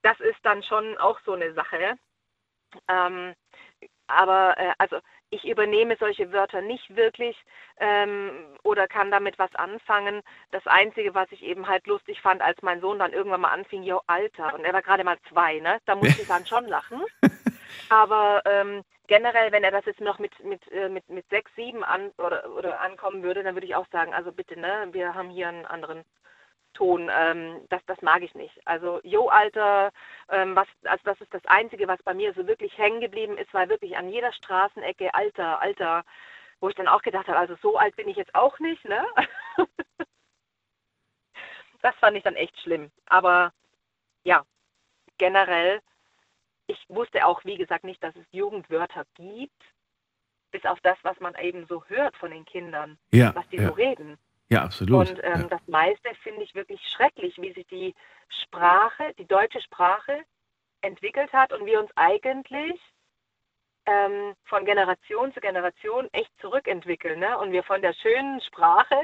das 0.03 0.19
ist 0.21 0.39
dann 0.43 0.63
schon 0.63 0.99
auch 0.99 1.19
so 1.25 1.33
eine 1.33 1.53
Sache. 1.55 1.99
Ähm, 2.89 3.35
aber 4.07 4.59
äh, 4.59 4.73
also 4.79 5.01
ich 5.35 5.45
übernehme 5.45 5.97
solche 5.99 6.33
Wörter 6.33 6.63
nicht 6.63 6.95
wirklich 6.95 7.37
ähm, 7.79 8.31
oder 8.63 8.87
kann 8.87 9.11
damit 9.11 9.39
was 9.39 9.55
anfangen. 9.55 10.23
Das 10.53 10.67
Einzige, 10.67 11.15
was 11.15 11.31
ich 11.33 11.43
eben 11.43 11.67
halt 11.67 11.87
lustig 11.87 12.21
fand, 12.21 12.41
als 12.41 12.63
mein 12.63 12.81
Sohn 12.81 12.99
dann 12.99 13.13
irgendwann 13.13 13.41
mal 13.41 13.53
anfing, 13.53 13.83
jo, 13.83 14.01
Alter, 14.07 14.55
und 14.55 14.65
er 14.65 14.73
war 14.73 14.83
gerade 14.83 15.05
mal 15.05 15.19
zwei, 15.29 15.59
ne? 15.59 15.79
Da 15.87 15.97
musste 15.97 16.23
ich 16.23 16.29
dann 16.29 16.47
schon 16.47 16.67
lachen. 16.67 17.03
Aber 17.89 18.43
ähm, 18.45 18.85
generell, 19.09 19.51
wenn 19.53 19.65
er 19.65 19.73
das 19.73 19.85
jetzt 19.87 20.01
noch 20.01 20.19
mit, 20.19 20.33
mit, 20.45 20.61
äh, 20.71 20.89
mit, 20.89 21.09
mit 21.09 21.29
sechs, 21.29 21.51
sieben 21.57 21.83
an, 21.83 22.13
oder, 22.19 22.49
oder 22.57 22.81
ankommen 22.81 23.23
würde, 23.23 23.43
dann 23.43 23.55
würde 23.55 23.67
ich 23.67 23.75
auch 23.75 23.87
sagen, 23.91 24.15
also 24.15 24.33
bitte, 24.33 24.59
ne, 24.59 24.89
wir 24.93 25.15
haben 25.15 25.31
hier 25.31 25.49
einen 25.49 25.67
anderen 25.67 26.05
Ton. 26.75 27.11
Ähm, 27.13 27.65
das, 27.71 27.85
das 27.87 28.01
mag 28.03 28.23
ich 28.23 28.35
nicht. 28.35 28.61
Also, 28.67 29.01
Jo, 29.03 29.29
Alter, 29.29 29.93
ähm, 30.29 30.55
was, 30.55 30.69
also 30.85 31.03
das 31.05 31.21
ist 31.21 31.33
das 31.33 31.45
Einzige, 31.47 31.89
was 31.89 32.03
bei 32.03 32.15
mir 32.15 32.35
so 32.35 32.47
wirklich 32.47 32.77
hängen 32.77 33.01
geblieben 33.01 33.39
ist, 33.39 33.55
war 33.55 33.69
wirklich 33.69 33.97
an 33.97 34.11
jeder 34.11 34.33
Straßenecke 34.33 35.15
Alter, 35.15 35.61
Alter, 35.63 36.05
wo 36.61 36.69
ich 36.69 36.75
dann 36.75 36.89
auch 36.89 37.03
gedacht 37.03 37.29
habe, 37.29 37.39
also 37.39 37.57
so 37.63 37.77
alt 37.77 37.97
bin 37.97 38.09
ich 38.09 38.17
jetzt 38.17 38.35
auch 38.35 38.59
nicht, 38.59 38.85
ne? 38.85 39.05
das 41.83 41.95
fand 41.97 42.17
ich 42.17 42.23
dann 42.23 42.37
echt 42.37 42.59
schlimm. 42.61 42.91
Aber 43.07 43.53
ja, 44.25 44.45
generell, 45.19 45.81
ich 46.67 46.85
wusste 46.89 47.27
auch, 47.27 47.45
wie 47.45 47.57
gesagt, 47.57 47.85
nicht, 47.85 48.03
dass 48.03 48.17
es 48.17 48.27
Jugendwörter 48.33 49.05
gibt, 49.15 49.63
bis 50.51 50.65
auf 50.65 50.81
das, 50.81 50.97
was 51.03 51.19
man 51.21 51.35
eben 51.37 51.67
so 51.67 51.85
hört 51.87 52.17
von 52.17 52.31
den 52.31 52.45
Kindern, 52.45 52.99
Ja, 53.13 53.35
was 53.35 53.49
die 53.49 53.57
ja. 53.57 53.69
so 53.69 53.73
reden. 53.75 54.19
Ja, 54.55 54.65
absolut. 54.65 55.11
Und 55.11 55.21
ähm, 55.23 55.43
ja. 55.43 55.47
das 55.49 55.61
meiste 55.67 56.15
finde 56.23 56.43
ich 56.43 56.55
wirklich 56.55 56.81
schrecklich, 56.89 57.37
wie 57.39 57.53
sich 57.53 57.67
die 57.67 57.95
Sprache, 58.43 59.13
die 59.19 59.27
deutsche 59.27 59.61
Sprache 59.61 60.21
entwickelt 60.81 61.33
hat 61.33 61.53
und 61.53 61.67
wir 61.67 61.81
uns 61.81 61.91
eigentlich 61.97 62.81
ähm, 63.87 64.35
von 64.45 64.65
Generation 64.65 65.33
zu 65.33 65.41
Generation 65.41 66.09
echt 66.13 66.31
zurückentwickeln. 66.41 67.21
Ne? 67.21 67.39
Und 67.39 67.53
wir 67.53 67.63
von 67.65 67.83
der 67.83 67.95
schönen 67.95 68.41
Sprache 68.41 68.97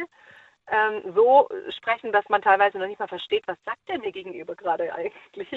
ähm, 0.71 1.13
so 1.15 1.49
sprechen, 1.77 2.13
dass 2.13 2.29
man 2.29 2.43
teilweise 2.43 2.79
noch 2.79 2.87
nicht 2.87 3.01
mal 3.01 3.09
versteht, 3.09 3.43
was 3.47 3.59
sagt 3.65 3.89
der 3.89 3.99
mir 3.99 4.13
gegenüber 4.13 4.55
gerade 4.55 4.93
eigentlich. 4.95 5.49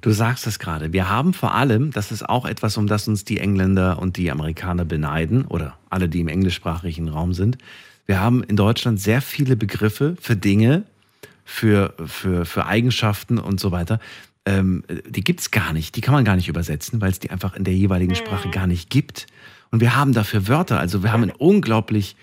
Du 0.00 0.10
sagst 0.10 0.46
es 0.46 0.58
gerade. 0.58 0.92
Wir 0.92 1.10
haben 1.10 1.34
vor 1.34 1.52
allem, 1.52 1.90
das 1.90 2.10
ist 2.10 2.26
auch 2.28 2.46
etwas, 2.46 2.76
um 2.78 2.86
das 2.86 3.06
uns 3.06 3.24
die 3.24 3.38
Engländer 3.38 3.98
und 4.00 4.16
die 4.16 4.30
Amerikaner 4.30 4.84
beneiden 4.84 5.46
oder 5.46 5.78
alle, 5.90 6.08
die 6.08 6.20
im 6.20 6.28
englischsprachigen 6.28 7.08
Raum 7.08 7.34
sind. 7.34 7.58
Wir 8.06 8.20
haben 8.20 8.42
in 8.42 8.56
Deutschland 8.56 9.00
sehr 9.00 9.22
viele 9.22 9.56
Begriffe 9.56 10.16
für 10.20 10.36
Dinge, 10.36 10.84
für, 11.44 11.94
für, 12.04 12.44
für 12.44 12.66
Eigenschaften 12.66 13.38
und 13.38 13.60
so 13.60 13.72
weiter. 13.72 14.00
Ähm, 14.44 14.84
die 15.08 15.22
gibt 15.22 15.40
es 15.40 15.50
gar 15.50 15.72
nicht. 15.72 15.94
Die 15.96 16.00
kann 16.00 16.14
man 16.14 16.24
gar 16.24 16.36
nicht 16.36 16.48
übersetzen, 16.48 17.00
weil 17.00 17.10
es 17.10 17.20
die 17.20 17.30
einfach 17.30 17.54
in 17.54 17.64
der 17.64 17.74
jeweiligen 17.74 18.14
Sprache 18.14 18.50
gar 18.50 18.66
nicht 18.66 18.90
gibt. 18.90 19.26
Und 19.70 19.80
wir 19.80 19.96
haben 19.96 20.12
dafür 20.12 20.48
Wörter. 20.48 20.80
Also 20.80 21.02
wir 21.02 21.12
haben 21.12 21.22
einen 21.22 21.32
unglaublich 21.32 22.16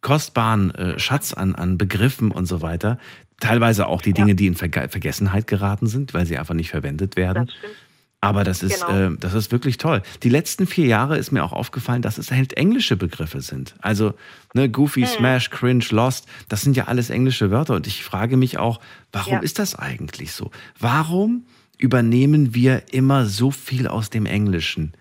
kostbaren 0.00 0.74
äh, 0.74 0.98
Schatz 0.98 1.32
an, 1.32 1.54
an 1.54 1.78
Begriffen 1.78 2.30
und 2.30 2.46
so 2.46 2.62
weiter. 2.62 2.98
Teilweise 3.40 3.86
auch 3.86 4.02
die 4.02 4.12
Dinge, 4.12 4.34
die 4.34 4.46
in 4.46 4.54
Verge 4.54 4.88
Vergessenheit 4.88 5.46
geraten 5.46 5.86
sind, 5.86 6.12
weil 6.12 6.26
sie 6.26 6.38
einfach 6.38 6.54
nicht 6.54 6.70
verwendet 6.70 7.16
werden. 7.16 7.46
Das 7.46 7.54
stimmt. 7.54 7.74
Aber 8.20 8.42
das 8.42 8.64
ist, 8.64 8.84
Genau. 8.84 9.12
äh, 9.12 9.16
das 9.20 9.34
ist 9.34 9.52
wirklich 9.52 9.76
toll. 9.76 10.02
Die 10.24 10.28
letzten 10.28 10.66
vier 10.66 10.86
Jahre 10.86 11.16
ist 11.18 11.30
mir 11.30 11.44
auch 11.44 11.52
aufgefallen, 11.52 12.02
dass 12.02 12.18
es 12.18 12.32
halt 12.32 12.54
englische 12.54 12.96
Begriffe 12.96 13.40
sind. 13.40 13.76
Also 13.80 14.14
ne, 14.54 14.68
Goofy, 14.68 15.06
Smash, 15.06 15.50
Cringe, 15.50 15.84
Lost, 15.90 16.26
das 16.48 16.62
sind 16.62 16.76
ja 16.76 16.86
alles 16.86 17.10
englische 17.10 17.52
Wörter. 17.52 17.74
Und 17.76 17.86
ich 17.86 18.02
frage 18.02 18.36
mich 18.36 18.58
auch, 18.58 18.80
warum 19.12 19.34
Ja. 19.34 19.38
ist 19.38 19.60
das 19.60 19.76
eigentlich 19.76 20.32
so? 20.32 20.50
Warum 20.80 21.44
übernehmen 21.76 22.54
wir 22.56 22.92
immer 22.92 23.24
so 23.26 23.52
viel 23.52 23.86
aus 23.86 24.10
dem 24.10 24.26
Englischen? 24.26 24.94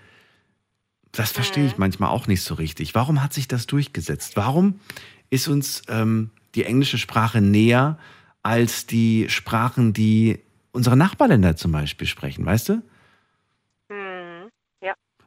Das 1.11 1.32
verstehe 1.32 1.65
ich 1.65 1.80
manchmal 1.80 2.09
auch 2.11 2.28
nicht 2.28 2.43
so 2.43 2.53
richtig. 2.53 2.93
Warum 2.93 3.24
hat 3.24 3.34
sich 3.34 3.47
das 3.47 3.65
durchgesetzt? 3.65 4.36
Warum 4.36 4.80
ist 5.32 5.47
uns 5.47 5.82
ähm, 5.88 6.30
die 6.53 6.65
englische 6.65 6.99
Sprache 6.99 7.41
näher 7.41 7.97
als 8.43 8.86
die 8.86 9.26
Sprachen, 9.30 9.93
die 9.93 10.39
unsere 10.72 10.95
Nachbarländer 10.95 11.55
zum 11.55 11.72
Beispiel 11.72 12.05
sprechen, 12.07 12.45
weißt 12.45 12.70
du? 12.70 12.84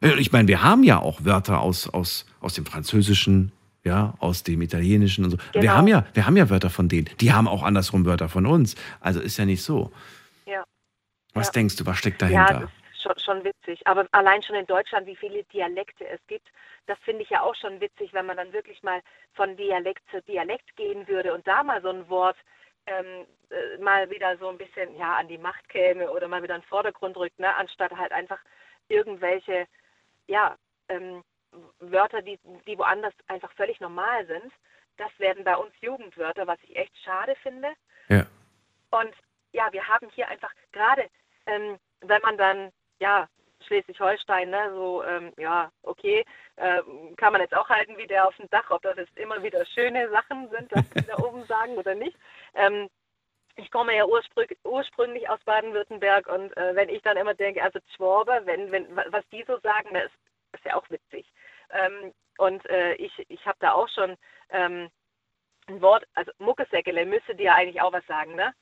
Ja. 0.01 0.09
Äh, 0.09 0.19
Ich 0.19 0.31
meine, 0.31 0.47
wir 0.47 0.63
haben 0.63 0.83
ja 0.83 0.99
auch 0.99 1.23
Wörter 1.23 1.61
aus, 1.61 1.87
aus, 1.93 2.25
aus 2.41 2.53
dem 2.53 2.65
Französischen, 2.65 3.51
ja, 3.83 4.13
aus 4.19 4.43
dem 4.43 4.61
Italienischen 4.61 5.25
und 5.25 5.31
so. 5.31 5.37
Wir, 5.53 5.61
Genau. 5.61 5.73
haben 5.73 5.87
ja, 5.87 6.05
wir 6.13 6.25
haben 6.25 6.37
ja 6.37 6.49
Wörter 6.49 6.69
von 6.69 6.89
denen. 6.89 7.09
Die 7.19 7.33
haben 7.33 7.47
auch 7.47 7.63
andersrum 7.63 8.05
Wörter 8.05 8.29
von 8.29 8.45
uns. 8.45 8.75
Also 8.99 9.19
ist 9.19 9.37
ja 9.37 9.45
nicht 9.45 9.63
so. 9.63 9.91
Ja. 10.45 10.63
Was 11.33 11.47
Ja. 11.47 11.53
denkst 11.53 11.75
du, 11.77 11.85
was 11.85 11.97
steckt 11.97 12.21
Ja, 12.21 12.27
dahinter? 12.29 12.61
das 12.61 12.69
ist 12.93 13.01
schon, 13.03 13.19
schon 13.19 13.43
witzig. 13.43 13.85
Aber 13.87 14.07
allein 14.11 14.43
schon 14.43 14.55
in 14.55 14.65
Deutschland, 14.67 15.07
wie 15.07 15.15
viele 15.15 15.43
Dialekte 15.45 16.07
es 16.07 16.19
gibt, 16.27 16.47
das 16.87 16.97
finde 17.05 17.23
ich 17.23 17.29
ja 17.29 17.41
auch 17.41 17.55
schon 17.55 17.79
witzig, 17.79 18.11
wenn 18.13 18.25
man 18.25 18.37
dann 18.37 18.51
wirklich 18.53 18.81
mal 18.83 19.01
von 19.33 19.55
Dialekt 19.55 20.01
zu 20.09 20.21
Dialekt 20.23 20.75
gehen 20.75 21.07
würde 21.07 21.33
und 21.33 21.45
da 21.47 21.63
mal 21.63 21.81
so 21.81 21.89
ein 21.89 22.07
Wort 22.09 22.37
ähm, 22.87 23.25
äh, 23.51 23.81
mal 23.81 24.09
wieder 24.09 24.35
so 24.39 24.49
ein 24.49 24.57
bisschen 24.57 24.95
ja 24.97 25.15
an 25.17 25.27
die 25.27 25.37
Macht 25.37 25.69
käme 25.69 26.09
oder 26.11 26.27
mal 26.27 26.41
wieder 26.41 26.55
in 26.55 26.61
den 26.61 26.67
Vordergrund 26.67 27.15
rückt, 27.15 27.39
ne? 27.39 27.55
anstatt 27.55 27.91
halt 27.95 28.11
einfach 28.11 28.39
irgendwelche 28.89 29.67
ja, 30.27 30.55
ähm, 30.89 31.23
Wörter, 31.79 32.21
die, 32.21 32.39
die 32.67 32.77
woanders 32.77 33.13
einfach 33.27 33.51
völlig 33.53 33.79
normal 33.79 34.25
sind. 34.27 34.51
Das 34.97 35.11
werden 35.19 35.43
bei 35.43 35.55
uns 35.55 35.73
Jugendwörter, 35.81 36.47
was 36.47 36.59
ich 36.63 36.75
echt 36.75 36.95
schade 37.03 37.35
finde. 37.41 37.69
Ja. 38.09 38.25
Und 38.91 39.13
ja, 39.51 39.71
wir 39.71 39.87
haben 39.87 40.09
hier 40.09 40.27
einfach 40.27 40.51
gerade, 40.71 41.07
ähm, 41.45 41.77
wenn 42.01 42.21
man 42.21 42.37
dann, 42.37 42.71
ja, 42.99 43.27
Schleswig-Holstein, 43.67 44.49
ne, 44.49 44.71
so, 44.73 45.03
ähm, 45.03 45.33
ja, 45.37 45.71
okay, 45.83 46.25
ähm, 46.57 47.15
kann 47.15 47.31
man 47.31 47.41
jetzt 47.41 47.55
auch 47.55 47.69
halten 47.69 47.97
wie 47.97 48.07
der 48.07 48.27
auf 48.27 48.35
dem 48.37 48.49
Dach, 48.49 48.69
ob 48.71 48.81
das 48.81 48.97
jetzt 48.97 49.15
immer 49.17 49.41
wieder 49.43 49.65
schöne 49.65 50.09
Sachen 50.09 50.49
sind, 50.49 50.71
was 50.71 50.89
die 50.89 51.05
da 51.05 51.17
oben 51.23 51.45
sagen 51.45 51.77
oder 51.77 51.95
nicht. 51.95 52.17
Ähm, 52.55 52.89
ich 53.55 53.69
komme 53.71 53.95
ja 53.95 54.05
ursprüng, 54.05 54.47
ursprünglich 54.63 55.29
aus 55.29 55.39
Baden-Württemberg 55.45 56.27
und 56.27 56.55
äh, 56.57 56.75
wenn 56.75 56.89
ich 56.89 57.01
dann 57.01 57.17
immer 57.17 57.33
denke, 57.33 57.61
also 57.63 57.79
Schwaber, 57.95 58.45
wenn, 58.45 58.71
wenn, 58.71 58.95
wa- 58.95 59.05
was 59.09 59.27
die 59.31 59.43
so 59.47 59.59
sagen, 59.59 59.89
das 59.93 60.05
ist, 60.05 60.13
ist 60.53 60.65
ja 60.65 60.75
auch 60.75 60.89
witzig. 60.89 61.25
Ähm, 61.71 62.13
und 62.37 62.65
äh, 62.69 62.93
ich, 62.95 63.11
ich 63.29 63.45
habe 63.45 63.57
da 63.59 63.73
auch 63.73 63.87
schon 63.89 64.15
ähm, 64.49 64.89
ein 65.67 65.81
Wort, 65.81 66.05
also 66.15 66.31
Muckesäckele 66.39 67.05
müsste 67.05 67.35
dir 67.35 67.45
ja 67.45 67.55
eigentlich 67.55 67.81
auch 67.81 67.93
was 67.93 68.05
sagen, 68.07 68.35
ne? 68.35 68.53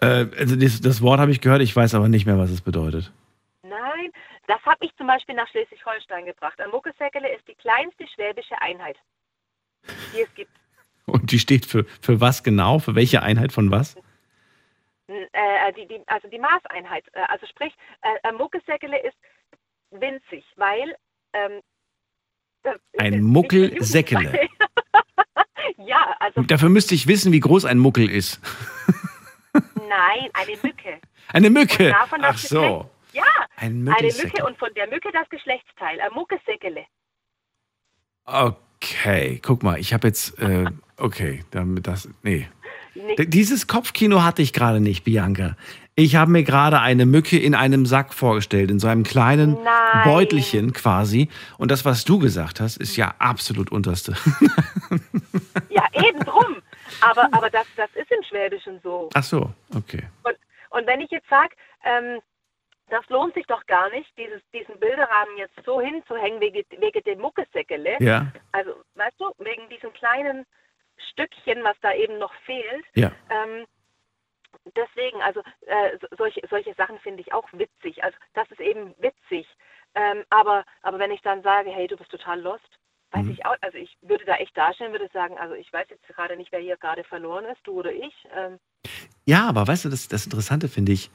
Äh, 0.00 0.26
also 0.38 0.56
das, 0.56 0.80
das 0.80 1.02
Wort 1.02 1.20
habe 1.20 1.30
ich 1.30 1.40
gehört, 1.40 1.62
ich 1.62 1.74
weiß 1.74 1.94
aber 1.94 2.08
nicht 2.08 2.26
mehr, 2.26 2.38
was 2.38 2.50
es 2.50 2.60
bedeutet. 2.60 3.12
Nein, 3.62 4.12
das 4.46 4.60
habe 4.66 4.84
ich 4.84 4.94
zum 4.96 5.06
Beispiel 5.06 5.34
nach 5.34 5.48
Schleswig-Holstein 5.48 6.26
gebracht. 6.26 6.60
Ein 6.60 6.70
Muckesäckele 6.70 7.34
ist 7.34 7.46
die 7.48 7.54
kleinste 7.54 8.06
schwäbische 8.08 8.60
Einheit, 8.60 8.98
die 10.12 10.20
es 10.20 10.34
gibt. 10.34 10.50
Und 11.06 11.32
die 11.32 11.38
steht 11.38 11.66
für, 11.66 11.84
für 12.00 12.20
was 12.20 12.42
genau? 12.42 12.78
Für 12.78 12.94
welche 12.94 13.22
Einheit 13.22 13.52
von 13.52 13.70
was? 13.70 13.96
N- 15.06 15.26
Äh, 15.32 15.72
die, 15.74 15.86
die, 15.86 16.00
also 16.06 16.28
die 16.28 16.38
Maßeinheit. 16.38 17.04
Äh, 17.12 17.20
also 17.28 17.46
sprich, 17.46 17.74
äh, 18.02 18.28
ein 18.28 18.36
Muckesäckele 18.36 18.98
ist 19.02 19.16
winzig, 19.90 20.44
weil 20.56 20.96
ähm, 21.34 21.60
Ein 22.98 23.22
Muckelsäckele. 23.22 24.48
ja, 25.76 26.16
also 26.20 26.42
Dafür 26.42 26.70
müsste 26.70 26.94
ich 26.94 27.06
wissen, 27.06 27.32
wie 27.32 27.40
groß 27.40 27.64
ein 27.66 27.78
Muckel 27.78 28.10
ist. 28.10 28.40
nein, 29.88 30.30
eine 30.32 30.56
Mücke. 30.62 31.00
Eine 31.32 31.50
Mücke. 31.50 31.94
Ach 32.22 32.38
so. 32.38 32.90
Ja, 33.12 33.24
Ein 33.56 33.86
Eine. 33.88 34.08
Mücke 34.08 34.44
und 34.46 34.58
von 34.58 34.72
der 34.74 34.88
Mücke 34.88 35.10
das 35.12 35.28
Geschlechtsteil. 35.28 36.00
Ein 36.00 36.12
Muckesäckele. 36.12 36.86
Okay, 38.24 38.56
guck 39.42 39.62
mal, 39.62 39.78
ich 39.78 39.92
habe 39.92 40.08
jetzt, 40.08 40.38
äh, 40.38 40.66
okay, 40.96 41.44
damit 41.50 41.86
das, 41.86 42.08
nee. 42.22 42.48
Nee. 42.94 43.26
Dieses 43.26 43.66
Kopfkino 43.66 44.22
hatte 44.22 44.40
ich 44.40 44.52
gerade 44.52 44.80
nicht, 44.80 45.04
Bianca. 45.04 45.56
Ich 45.96 46.16
habe 46.16 46.30
mir 46.30 46.42
gerade 46.42 46.80
eine 46.80 47.06
Mücke 47.06 47.38
in 47.38 47.54
einem 47.54 47.86
Sack 47.86 48.14
vorgestellt, 48.14 48.70
in 48.70 48.78
so 48.80 48.88
einem 48.88 49.04
kleinen 49.04 49.54
Nein. 49.62 50.04
Beutelchen 50.04 50.72
quasi. 50.72 51.28
Und 51.56 51.70
das, 51.70 51.84
was 51.84 52.04
du 52.04 52.18
gesagt 52.18 52.60
hast, 52.60 52.76
ist 52.76 52.96
ja 52.96 53.14
absolut 53.18 53.70
unterste. 53.70 54.14
Ja, 55.70 55.86
eben 55.92 56.20
drum. 56.20 56.56
Aber, 57.00 57.28
aber 57.32 57.50
das, 57.50 57.66
das 57.76 57.90
ist 57.94 58.10
im 58.10 58.22
Schwäbischen 58.28 58.80
so. 58.82 59.08
Ach 59.14 59.24
so, 59.24 59.52
okay. 59.74 60.02
Und, 60.22 60.36
und 60.70 60.86
wenn 60.86 61.00
ich 61.00 61.10
jetzt 61.10 61.28
sage, 61.28 61.54
ähm, 61.84 62.20
das 62.88 63.08
lohnt 63.08 63.34
sich 63.34 63.46
doch 63.46 63.64
gar 63.66 63.88
nicht, 63.90 64.10
dieses, 64.18 64.42
diesen 64.52 64.78
Bilderrahmen 64.78 65.36
jetzt 65.36 65.54
so 65.64 65.80
hinzuhängen 65.80 66.40
wegen, 66.40 66.64
wegen 66.78 67.02
dem 67.04 67.20
Muckesäckele. 67.20 67.96
Ja, 68.00 68.26
Also, 68.52 68.74
weißt 68.94 69.18
du, 69.20 69.32
wegen 69.38 69.68
diesem 69.68 69.92
kleinen 69.94 70.46
Stückchen, 71.10 71.64
was 71.64 71.76
da 71.80 71.92
eben 71.94 72.18
noch 72.18 72.32
fehlt. 72.46 72.84
ja. 72.94 73.10
Ähm, 73.30 73.66
deswegen, 74.76 75.20
also 75.22 75.40
äh, 75.66 75.98
so- 76.00 76.08
solche, 76.16 76.40
solche 76.48 76.74
Sachen 76.74 76.98
finde 77.00 77.22
ich 77.22 77.32
auch 77.32 77.46
witzig. 77.52 78.02
Also 78.04 78.16
das 78.34 78.50
ist 78.50 78.60
eben 78.60 78.94
witzig. 78.98 79.46
Ähm, 79.94 80.24
aber, 80.30 80.64
aber 80.82 80.98
wenn 80.98 81.10
ich 81.10 81.22
dann 81.22 81.42
sage, 81.42 81.70
hey, 81.70 81.86
du 81.86 81.96
bist 81.96 82.10
total 82.10 82.40
lost, 82.40 82.68
weiß 83.12 83.24
Mhm. 83.24 83.30
ich 83.30 83.46
auch, 83.46 83.56
also 83.60 83.78
ich 83.78 83.96
würde 84.02 84.24
da 84.24 84.36
echt 84.36 84.56
dastehen, 84.56 84.92
würde 84.92 85.08
sagen, 85.12 85.38
also 85.38 85.54
ich 85.54 85.72
weiß 85.72 85.88
jetzt 85.90 86.06
gerade 86.08 86.36
nicht, 86.36 86.50
wer 86.52 86.60
hier 86.60 86.76
gerade 86.76 87.04
verloren 87.04 87.44
ist, 87.46 87.60
du 87.64 87.72
oder 87.78 87.92
ich. 87.92 88.14
Ähm, 88.34 88.58
Ja, 89.24 89.48
aber 89.48 89.66
weißt 89.66 89.84
du, 89.86 89.88
das, 89.88 90.08
das 90.08 90.24
Interessante 90.26 90.68
finde 90.68 90.92
ich, 90.92 91.10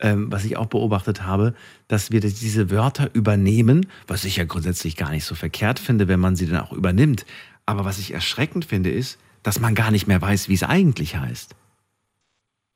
ähm, 0.00 0.32
was 0.32 0.44
ich 0.44 0.56
auch 0.56 0.66
beobachtet 0.66 1.22
habe, 1.22 1.54
dass 1.88 2.10
wir 2.10 2.20
diese 2.20 2.70
Wörter 2.70 3.10
übernehmen, 3.14 3.86
was 4.06 4.24
ich 4.24 4.36
ja 4.36 4.44
grundsätzlich 4.44 4.96
gar 4.96 5.10
nicht 5.10 5.24
so 5.24 5.34
verkehrt 5.34 5.78
finde, 5.78 6.08
wenn 6.08 6.20
man 6.20 6.36
sie 6.36 6.46
dann 6.46 6.60
auch 6.60 6.72
übernimmt. 6.72 7.26
Aber 7.66 7.84
was 7.84 7.98
ich 7.98 8.12
erschreckend 8.14 8.64
finde, 8.64 8.90
ist, 8.90 9.18
dass 9.42 9.60
man 9.60 9.74
gar 9.74 9.90
nicht 9.90 10.06
mehr 10.06 10.20
weiß, 10.20 10.48
wie 10.48 10.54
es 10.54 10.62
eigentlich 10.62 11.16
heißt. 11.16 11.54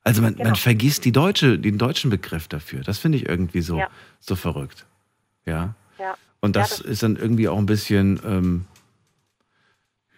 Also 0.03 0.21
man, 0.23 0.35
Genau. 0.37 0.51
man 0.51 0.57
vergisst 0.57 1.05
die 1.07 1.13
deutsche, 1.13 1.59
den 1.59 1.79
deutschen 1.79 2.11
Begriff 2.11 2.47
dafür. 2.49 2.83
Das 2.83 2.99
finde 2.99 3.17
ich 3.19 3.27
irgendwie 3.29 3.63
so, 3.63 3.79
Ja. 3.79 3.89
so 4.21 4.37
verrückt. 4.37 4.85
Ja. 5.47 5.75
ja. 5.99 6.15
Und 6.41 6.55
Ja, 6.57 6.63
das 6.63 6.71
das- 6.79 6.81
ist 6.81 7.03
dann 7.03 7.17
irgendwie 7.17 7.49
auch 7.49 7.57
ein 7.59 7.65
bisschen, 7.67 8.21
ähm, 8.25 8.67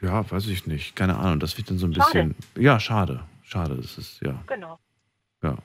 ja, 0.03 0.29
weiß 0.31 0.47
ich 0.49 0.67
nicht, 0.67 0.97
keine 0.97 1.17
Ahnung. 1.17 1.41
Das 1.41 1.57
wird 1.57 1.71
dann 1.71 1.79
so 1.79 1.87
ein 1.87 1.95
Schade. 1.95 2.07
bisschen, 2.13 2.35
ja, 2.65 2.79
schade. 2.81 3.21
Schade, 3.45 3.77
das 3.77 3.97
ist, 3.97 4.21
ja. 4.23 4.43
Genau. 4.49 4.79
Ja. 5.43 5.57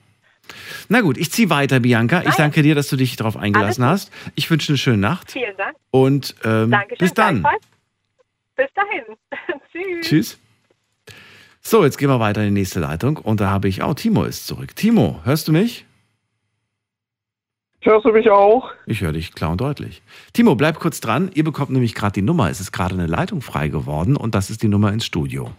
Na 0.91 0.99
gut, 0.99 1.17
ich 1.17 1.31
ziehe 1.31 1.49
weiter, 1.49 1.79
Bianca. 1.79 2.19
Ich 2.19 2.25
Nein. 2.25 2.35
danke 2.37 2.63
dir, 2.63 2.75
dass 2.75 2.89
du 2.89 2.97
dich 2.97 3.15
darauf 3.15 3.37
eingelassen 3.37 3.85
hast. 3.85 4.11
Ich 4.35 4.51
wünsche 4.51 4.73
eine 4.73 4.77
schöne 4.77 4.97
Nacht 4.97 5.31
Vielen 5.31 5.55
Dank. 5.55 5.77
und 5.89 6.35
ähm, 6.43 6.75
bis 6.99 7.13
dann. 7.13 7.47
Bis 8.57 8.67
dahin. 8.75 9.03
Tschüss. 9.71 10.05
Tschüss. 10.05 10.39
So, 11.61 11.85
jetzt 11.85 11.97
gehen 11.97 12.09
wir 12.09 12.19
weiter 12.19 12.41
in 12.41 12.53
die 12.53 12.59
nächste 12.59 12.81
Leitung 12.81 13.15
und 13.15 13.39
da 13.39 13.49
habe 13.49 13.69
ich, 13.69 13.81
oh, 13.81 13.93
Timo 13.93 14.25
ist 14.25 14.47
zurück. 14.47 14.75
Timo, 14.75 15.21
hörst 15.23 15.47
du 15.47 15.53
mich? 15.53 15.85
Hörst 17.79 18.05
du 18.05 18.11
mich 18.11 18.29
auch? 18.29 18.69
Ich 18.85 18.99
höre 18.99 19.13
dich 19.13 19.33
klar 19.33 19.51
und 19.51 19.61
deutlich. 19.61 20.01
Timo, 20.33 20.55
bleib 20.55 20.77
kurz 20.77 20.99
dran. 20.99 21.31
Ihr 21.33 21.45
bekommt 21.45 21.69
nämlich 21.69 21.95
gerade 21.95 22.15
die 22.15 22.21
Nummer. 22.21 22.49
Es 22.49 22.59
ist 22.59 22.73
gerade 22.73 22.95
eine 22.95 23.07
Leitung 23.07 23.41
frei 23.41 23.69
geworden 23.69 24.17
und 24.17 24.35
das 24.35 24.49
ist 24.49 24.61
die 24.61 24.67
Nummer 24.67 24.91
ins 24.91 25.05
Studio. 25.05 25.53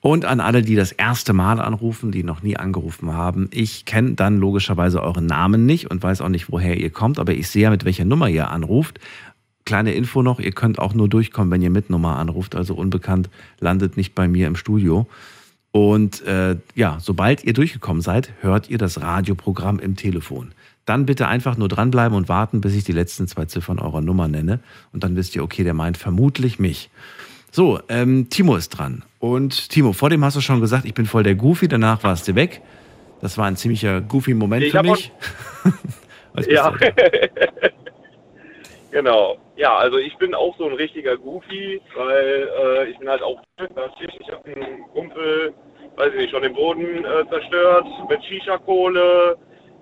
Und 0.00 0.24
an 0.24 0.40
alle, 0.40 0.62
die 0.62 0.76
das 0.76 0.92
erste 0.92 1.32
Mal 1.32 1.60
anrufen, 1.60 2.12
die 2.12 2.22
noch 2.22 2.42
nie 2.42 2.56
angerufen 2.56 3.12
haben, 3.12 3.48
ich 3.52 3.84
kenne 3.84 4.12
dann 4.12 4.38
logischerweise 4.38 5.02
euren 5.02 5.26
Namen 5.26 5.66
nicht 5.66 5.90
und 5.90 6.02
weiß 6.02 6.20
auch 6.20 6.28
nicht, 6.28 6.52
woher 6.52 6.76
ihr 6.78 6.90
kommt, 6.90 7.18
aber 7.18 7.32
ich 7.32 7.48
sehe 7.48 7.64
ja, 7.64 7.70
mit 7.70 7.84
welcher 7.84 8.04
Nummer 8.04 8.28
ihr 8.28 8.50
anruft. 8.50 9.00
Kleine 9.64 9.92
Info 9.92 10.22
noch, 10.22 10.38
ihr 10.38 10.52
könnt 10.52 10.78
auch 10.78 10.94
nur 10.94 11.08
durchkommen, 11.08 11.50
wenn 11.50 11.62
ihr 11.62 11.70
mit 11.70 11.90
Nummer 11.90 12.16
anruft, 12.16 12.54
also 12.54 12.74
unbekannt 12.74 13.28
landet 13.58 13.96
nicht 13.96 14.14
bei 14.14 14.28
mir 14.28 14.46
im 14.46 14.56
Studio. 14.56 15.06
Und 15.72 16.22
äh, 16.22 16.56
ja, 16.74 16.98
sobald 17.00 17.44
ihr 17.44 17.52
durchgekommen 17.52 18.00
seid, 18.00 18.32
hört 18.40 18.70
ihr 18.70 18.78
das 18.78 19.00
Radioprogramm 19.00 19.78
im 19.78 19.96
Telefon. 19.96 20.52
Dann 20.86 21.04
bitte 21.04 21.28
einfach 21.28 21.58
nur 21.58 21.68
dranbleiben 21.68 22.16
und 22.16 22.30
warten, 22.30 22.62
bis 22.62 22.74
ich 22.74 22.84
die 22.84 22.92
letzten 22.92 23.28
zwei 23.28 23.44
Ziffern 23.44 23.78
eurer 23.78 24.00
Nummer 24.00 24.26
nenne. 24.26 24.60
Und 24.92 25.04
dann 25.04 25.16
wisst 25.16 25.36
ihr, 25.36 25.42
okay, 25.42 25.64
der 25.64 25.74
meint 25.74 25.98
vermutlich 25.98 26.58
mich. 26.58 26.88
So, 27.50 27.80
ähm, 27.88 28.30
Timo 28.30 28.56
ist 28.56 28.70
dran. 28.70 29.02
Und 29.20 29.70
Timo, 29.70 29.92
vor 29.92 30.10
dem 30.10 30.24
hast 30.24 30.36
du 30.36 30.40
schon 30.40 30.60
gesagt, 30.60 30.84
ich 30.84 30.94
bin 30.94 31.06
voll 31.06 31.22
der 31.24 31.34
Goofy, 31.34 31.68
danach 31.68 32.02
warst 32.04 32.28
du 32.28 32.34
weg. 32.34 32.60
Das 33.20 33.36
war 33.36 33.46
ein 33.46 33.56
ziemlicher 33.56 34.00
Goofy-Moment 34.00 34.64
Ich 34.64 34.72
für 34.72 34.82
mich. 34.82 35.12
Ja. 36.46 36.72
genau. 38.92 39.38
Ja, 39.56 39.76
also 39.76 39.98
ich 39.98 40.16
bin 40.18 40.34
auch 40.34 40.56
so 40.56 40.66
ein 40.68 40.74
richtiger 40.74 41.16
Goofy, 41.16 41.80
weil 41.96 42.48
äh, 42.62 42.90
ich 42.90 42.98
bin 42.98 43.08
halt 43.08 43.22
auch 43.22 43.40
ich 43.56 44.30
habe 44.30 44.44
einen 44.54 44.82
Kumpel, 44.92 45.52
weiß 45.96 46.10
ich 46.12 46.18
nicht, 46.20 46.30
schon 46.30 46.42
den 46.42 46.54
Boden 46.54 47.04
äh, 47.04 47.28
zerstört 47.28 47.86
mit 48.08 48.22
Shisha-Kohle. 48.24 49.36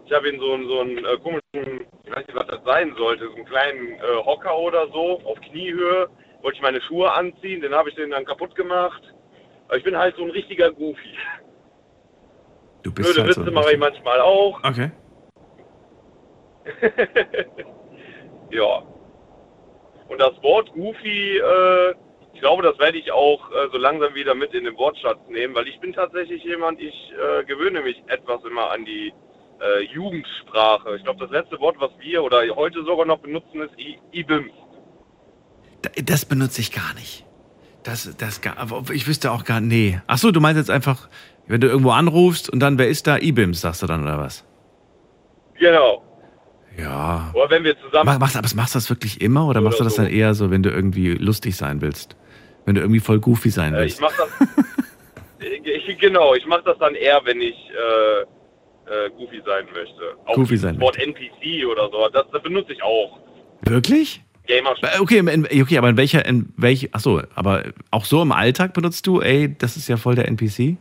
Ich 0.06 0.12
habe 0.12 0.30
ihn 0.30 0.40
so, 0.40 0.52
einen- 0.54 0.66
so 0.68 0.80
einen 0.80 0.98
äh, 0.98 1.18
komischen, 1.22 1.80
ich 2.04 2.10
weiß 2.10 2.26
nicht, 2.26 2.36
was 2.36 2.46
das 2.46 2.64
sein 2.64 2.94
sollte, 2.96 3.26
so 3.28 3.34
einen 3.34 3.44
kleinen 3.44 3.88
äh, 3.96 4.24
Hocker 4.24 4.56
oder 4.58 4.86
so 4.92 5.20
auf 5.24 5.38
Kniehöhe. 5.50 6.08
Wollte 6.42 6.56
ich 6.56 6.62
meine 6.62 6.80
Schuhe 6.80 7.12
anziehen, 7.12 7.60
den 7.60 7.74
habe 7.74 7.90
ich 7.90 7.96
den 7.96 8.12
dann 8.12 8.24
kaputt 8.24 8.54
gemacht. 8.54 9.02
Aber 9.68 9.76
ich 9.76 9.84
bin 9.84 9.96
halt 9.96 10.16
so 10.16 10.22
ein 10.24 10.30
richtiger 10.30 10.70
Goofy. 10.72 11.16
Du 12.82 12.92
bist 12.92 13.12
Blöde 13.12 13.22
halt 13.26 13.34
so 13.34 13.40
Witze 13.42 13.50
ein 13.50 13.54
mache 13.54 13.72
ich 13.72 13.78
manchmal 13.78 14.20
auch. 14.20 14.62
Okay. 14.64 14.90
Ja. 18.52 18.82
Und 20.08 20.20
das 20.20 20.40
Wort 20.42 20.72
Goofy, 20.72 21.38
äh, 21.38 21.94
ich 22.32 22.40
glaube, 22.40 22.62
das 22.62 22.78
werde 22.78 22.96
ich 22.96 23.10
auch 23.10 23.50
äh, 23.50 23.68
so 23.72 23.76
langsam 23.78 24.14
wieder 24.14 24.36
mit 24.36 24.54
in 24.54 24.62
den 24.64 24.76
Wortschatz 24.78 25.18
nehmen, 25.28 25.52
weil 25.56 25.66
ich 25.66 25.80
bin 25.80 25.92
tatsächlich 25.92 26.44
jemand, 26.44 26.80
ich 26.80 26.94
äh, 27.12 27.44
gewöhne 27.44 27.80
mich 27.82 28.00
etwas 28.06 28.44
immer 28.44 28.70
an 28.70 28.84
die 28.84 29.12
äh, 29.60 29.82
Jugendsprache. 29.92 30.94
Ich 30.96 31.02
glaube, 31.02 31.18
das 31.20 31.30
letzte 31.32 31.58
Wort, 31.58 31.74
was 31.80 31.90
wir 31.98 32.22
oder 32.22 32.42
heute 32.54 32.84
sogar 32.84 33.04
noch 33.04 33.18
benutzen, 33.18 33.62
ist 33.62 33.76
I- 33.80 33.98
Ibims. 34.12 34.52
Da- 35.82 35.90
Das 36.04 36.24
benutze 36.24 36.60
ich 36.60 36.70
gar 36.70 36.94
nicht. 36.94 37.25
Das, 37.86 38.16
das, 38.18 38.40
ich 38.92 39.06
wüsste 39.06 39.30
auch 39.30 39.44
gar 39.44 39.60
nee. 39.60 40.00
Ach 40.08 40.18
so, 40.18 40.32
du 40.32 40.40
meinst 40.40 40.58
jetzt 40.58 40.70
einfach, 40.70 41.08
wenn 41.46 41.60
du 41.60 41.68
irgendwo 41.68 41.90
anrufst 41.92 42.50
und 42.50 42.58
dann, 42.58 42.78
wer 42.78 42.88
ist 42.88 43.06
da? 43.06 43.16
IBIMS, 43.16 43.60
sagst 43.60 43.82
du 43.82 43.86
dann, 43.86 44.02
oder 44.02 44.18
was? 44.18 44.44
Genau. 45.58 46.02
Ja. 46.76 47.30
Oder 47.32 47.48
wenn 47.50 47.62
wir 47.62 47.76
zusammen. 47.80 48.06
Mach, 48.06 48.18
machst, 48.18 48.36
aber 48.36 48.48
machst 48.56 48.74
du 48.74 48.78
das 48.78 48.90
wirklich 48.90 49.20
immer 49.20 49.42
oder 49.46 49.60
Oder 49.60 49.60
machst 49.62 49.78
du 49.78 49.84
das 49.84 49.94
so. 49.94 50.02
dann 50.02 50.10
eher 50.10 50.34
so, 50.34 50.50
wenn 50.50 50.64
du 50.64 50.70
irgendwie 50.70 51.14
lustig 51.14 51.56
sein 51.56 51.80
willst? 51.80 52.16
Wenn 52.64 52.74
du 52.74 52.80
irgendwie 52.80 52.98
voll 52.98 53.20
goofy 53.20 53.50
sein 53.50 53.72
Äh, 53.74 53.86
ich 53.86 54.00
willst? 54.00 54.00
mache 54.00 54.14
das. 54.18 54.66
ich, 55.64 55.98
genau, 55.98 56.34
ich 56.34 56.44
mache 56.44 56.62
das 56.64 56.78
dann 56.78 56.96
eher, 56.96 57.20
wenn 57.24 57.40
ich 57.40 57.54
äh, 57.54 58.22
äh, 59.06 59.10
Goofy 59.10 59.40
sein 59.46 59.66
möchte. 59.72 60.16
Auch 60.26 60.34
Goofy 60.34 60.56
sein 60.56 60.80
Wort 60.80 60.98
NPC 60.98 61.64
oder 61.70 61.88
so, 61.90 62.08
das, 62.12 62.24
das 62.32 62.42
benutze 62.42 62.72
ich 62.72 62.82
auch. 62.82 63.20
Wirklich? 63.62 64.24
Gamer. 64.46 64.74
Äh, 64.82 65.00
Okay, 65.00 65.22
okay, 65.62 65.78
aber 65.78 65.88
in 65.88 65.96
welcher, 65.96 66.24
in 66.24 66.52
welch, 66.56 66.90
ach 66.92 67.00
so, 67.00 67.22
aber 67.34 67.64
auch 67.90 68.04
so 68.04 68.22
im 68.22 68.32
Alltag 68.32 68.72
benutzt 68.74 69.06
du, 69.06 69.20
ey, 69.20 69.54
das 69.56 69.76
ist 69.76 69.88
ja 69.88 69.96
voll 69.96 70.14
der 70.14 70.28
NPC? 70.28 70.58
Äh, 70.58 70.76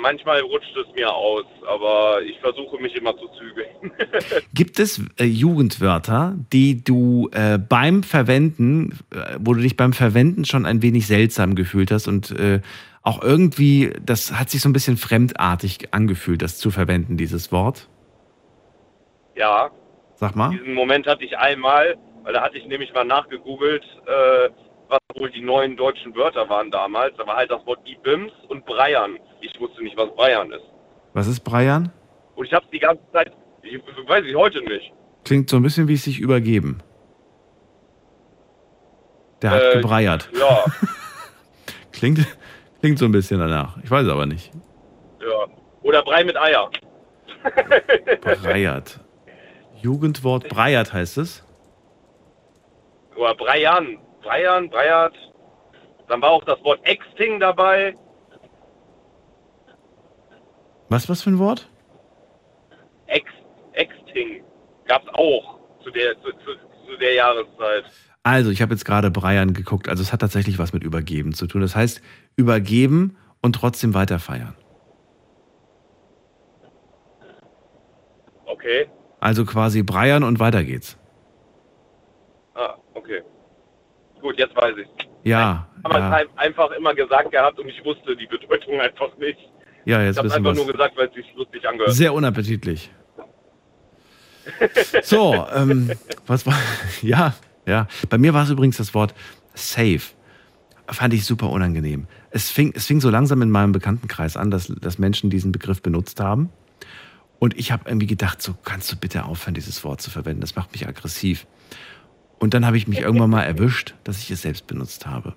manchmal 0.00 0.40
rutscht 0.40 0.76
es 0.76 0.94
mir 0.94 1.12
aus, 1.12 1.44
aber 1.68 2.22
ich 2.22 2.38
versuche 2.40 2.78
mich 2.78 2.94
immer 2.94 3.14
zu 3.16 3.28
zügeln. 3.38 3.92
Gibt 4.54 4.78
es 4.78 5.02
äh, 5.18 5.24
Jugendwörter, 5.24 6.36
die 6.52 6.82
du 6.82 7.28
äh, 7.32 7.58
beim 7.58 8.02
Verwenden, 8.02 8.98
äh, 9.12 9.36
wo 9.40 9.54
du 9.54 9.60
dich 9.60 9.76
beim 9.76 9.92
Verwenden 9.92 10.44
schon 10.44 10.66
ein 10.66 10.82
wenig 10.82 11.06
seltsam 11.06 11.54
gefühlt 11.54 11.90
hast 11.90 12.06
und 12.06 12.30
äh, 12.30 12.60
auch 13.02 13.22
irgendwie, 13.22 13.92
das 14.04 14.32
hat 14.32 14.50
sich 14.50 14.60
so 14.60 14.68
ein 14.68 14.72
bisschen 14.72 14.96
fremdartig 14.96 15.92
angefühlt, 15.92 16.42
das 16.42 16.58
zu 16.58 16.70
verwenden, 16.70 17.16
dieses 17.16 17.52
Wort? 17.52 17.88
ja, 19.36 19.70
Sag 20.16 20.34
mal. 20.34 20.50
diesen 20.50 20.74
Moment 20.74 21.06
hatte 21.06 21.24
ich 21.24 21.36
einmal, 21.38 21.96
weil 22.24 22.32
da 22.32 22.42
hatte 22.42 22.58
ich 22.58 22.66
nämlich 22.66 22.92
mal 22.92 23.04
nachgegoogelt, 23.04 23.84
äh, 24.06 24.48
was 24.88 24.98
wohl 25.14 25.30
die 25.30 25.40
neuen 25.42 25.76
deutschen 25.76 26.14
Wörter 26.14 26.48
waren 26.48 26.70
damals. 26.70 27.14
Da 27.16 27.26
war 27.26 27.36
halt 27.36 27.50
das 27.50 27.64
Wort 27.66 27.80
Ibims 27.86 28.32
und 28.48 28.64
Breiern. 28.66 29.18
Ich 29.40 29.58
wusste 29.60 29.82
nicht, 29.82 29.96
was 29.96 30.14
Breiern 30.14 30.50
ist. 30.52 30.64
Was 31.12 31.26
ist 31.26 31.40
Brian? 31.40 31.90
Und 32.34 32.46
ich 32.46 32.52
habe 32.52 32.66
die 32.72 32.78
ganze 32.78 33.02
Zeit, 33.12 33.32
ich, 33.62 33.78
weiß 34.06 34.24
ich 34.24 34.34
heute 34.34 34.60
nicht. 34.62 34.92
Klingt 35.24 35.48
so 35.50 35.56
ein 35.56 35.62
bisschen 35.62 35.88
wie 35.88 35.96
sich 35.96 36.18
übergeben. 36.20 36.82
Der 39.42 39.50
hat 39.50 39.62
Äh, 39.62 39.72
gebreiert. 39.80 40.30
Ja, 40.38 40.64
Klingt, 41.92 42.26
klingt 42.80 42.98
so 42.98 43.06
ein 43.06 43.12
bisschen 43.12 43.38
danach. 43.40 43.76
Ich 43.82 43.90
weiß 43.90 44.06
es 44.06 44.12
aber 44.12 44.26
nicht. 44.26 44.50
ja. 45.20 45.46
Oder 45.82 46.02
Brei 46.02 46.24
mit 46.24 46.36
Eier. 46.36 46.68
Breiert. 48.42 49.00
Jugendwort 49.82 50.48
Breiert 50.48 50.92
heißt 50.92 51.18
es. 51.18 51.44
Oder 53.16 53.34
Breiern. 53.34 53.98
Breiern, 54.22 54.68
Breiert. 54.68 55.14
Dann 56.08 56.22
war 56.22 56.30
auch 56.30 56.44
das 56.44 56.62
Wort 56.62 56.80
Exting 56.84 57.40
dabei. 57.40 57.94
Was, 60.88 61.08
was 61.08 61.22
für 61.22 61.30
ein 61.30 61.38
Wort? 61.38 61.68
Ex, 63.06 63.28
Exting 63.72 64.44
gab's 64.86 65.08
auch 65.14 65.58
zu 65.82 65.90
der, 65.90 66.14
zu, 66.22 66.30
zu, 66.30 66.54
zu 66.86 66.96
der 67.00 67.14
Jahreszeit. 67.14 67.84
Also, 68.22 68.50
ich 68.50 68.62
habe 68.62 68.74
jetzt 68.74 68.84
gerade 68.84 69.10
Brian 69.10 69.52
geguckt. 69.52 69.88
Also, 69.88 70.02
es 70.02 70.12
hat 70.12 70.20
tatsächlich 70.20 70.58
was 70.58 70.72
mit 70.72 70.84
Übergeben 70.84 71.32
zu 71.34 71.46
tun. 71.46 71.60
Das 71.60 71.74
heißt, 71.76 72.02
übergeben 72.36 73.16
und 73.40 73.54
trotzdem 73.54 73.94
weiter 73.94 74.18
feiern. 74.18 74.56
Okay. 78.44 78.88
Also 79.20 79.44
quasi 79.44 79.82
Brian 79.82 80.22
und 80.24 80.38
weiter 80.40 80.62
geht's. 80.64 80.96
Ah, 82.54 82.74
okay. 82.94 83.22
Gut, 84.20 84.38
jetzt 84.38 84.54
weiß 84.56 84.74
ich. 84.78 84.88
Ja, 85.24 85.66
wir 85.84 85.98
ja, 85.98 86.20
es 86.20 86.28
ein- 86.28 86.38
einfach 86.38 86.70
immer 86.72 86.94
gesagt 86.94 87.30
gehabt 87.32 87.58
und 87.58 87.68
ich 87.68 87.84
wusste 87.84 88.16
die 88.16 88.26
Bedeutung 88.26 88.80
einfach 88.80 89.16
nicht. 89.18 89.38
ja, 89.84 90.00
Ich 90.00 90.06
jetzt 90.08 90.18
habe 90.18 90.28
wissen 90.28 90.36
einfach 90.38 90.52
wir 90.52 90.64
nur 90.64 90.72
gesagt, 90.72 90.96
weil 90.96 91.08
es 91.08 91.14
sich 91.14 91.26
lustig 91.34 91.66
angehört. 91.68 91.92
Sehr 91.92 92.12
unappetitlich. 92.14 92.90
So, 95.02 95.46
ähm, 95.54 95.90
was 96.26 96.46
war, 96.46 96.54
ja, 97.02 97.34
ja. 97.66 97.88
Bei 98.08 98.18
mir 98.18 98.32
war 98.34 98.44
es 98.44 98.50
übrigens 98.50 98.76
das 98.76 98.94
Wort 98.94 99.14
safe. 99.54 100.00
Fand 100.88 101.12
ich 101.14 101.24
super 101.24 101.50
unangenehm. 101.50 102.06
Es 102.30 102.50
fing, 102.50 102.72
es 102.76 102.86
fing 102.86 103.00
so 103.00 103.10
langsam 103.10 103.42
in 103.42 103.50
meinem 103.50 103.72
Bekanntenkreis 103.72 104.36
an, 104.36 104.52
dass, 104.52 104.68
dass 104.68 104.98
Menschen 104.98 105.30
diesen 105.30 105.50
Begriff 105.50 105.82
benutzt 105.82 106.20
haben. 106.20 106.50
Und 107.38 107.58
ich 107.58 107.70
habe 107.70 107.88
irgendwie 107.88 108.06
gedacht, 108.06 108.40
so 108.40 108.54
kannst 108.64 108.90
du 108.90 108.96
bitte 108.96 109.24
aufhören, 109.24 109.54
dieses 109.54 109.84
Wort 109.84 110.00
zu 110.00 110.10
verwenden. 110.10 110.40
Das 110.40 110.56
macht 110.56 110.72
mich 110.72 110.86
aggressiv. 110.88 111.46
Und 112.38 112.54
dann 112.54 112.66
habe 112.66 112.76
ich 112.76 112.86
mich 112.86 113.00
irgendwann 113.00 113.30
mal 113.30 113.42
erwischt, 113.42 113.94
dass 114.04 114.18
ich 114.18 114.30
es 114.30 114.42
selbst 114.42 114.66
benutzt 114.66 115.06
habe. 115.06 115.34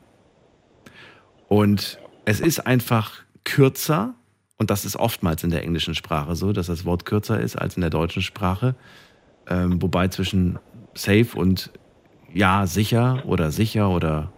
Und 1.47 1.99
es 2.25 2.39
ist 2.39 2.65
einfach 2.65 3.11
kürzer, 3.43 4.15
und 4.57 4.69
das 4.69 4.85
ist 4.85 4.97
oftmals 4.97 5.43
in 5.43 5.49
der 5.49 5.63
englischen 5.63 5.95
Sprache 5.95 6.35
so, 6.35 6.51
dass 6.51 6.67
das 6.67 6.83
Wort 6.83 7.05
kürzer 7.05 7.39
ist 7.39 7.55
als 7.55 7.75
in 7.75 7.81
der 7.81 7.89
deutschen 7.89 8.21
Sprache. 8.21 8.75
Ähm, 9.47 9.81
wobei 9.81 10.09
zwischen 10.09 10.59
safe 10.93 11.29
und 11.35 11.71
ja, 12.33 12.67
sicher 12.67 13.23
oder 13.25 13.51
sicher 13.51 13.89
oder 13.89 14.31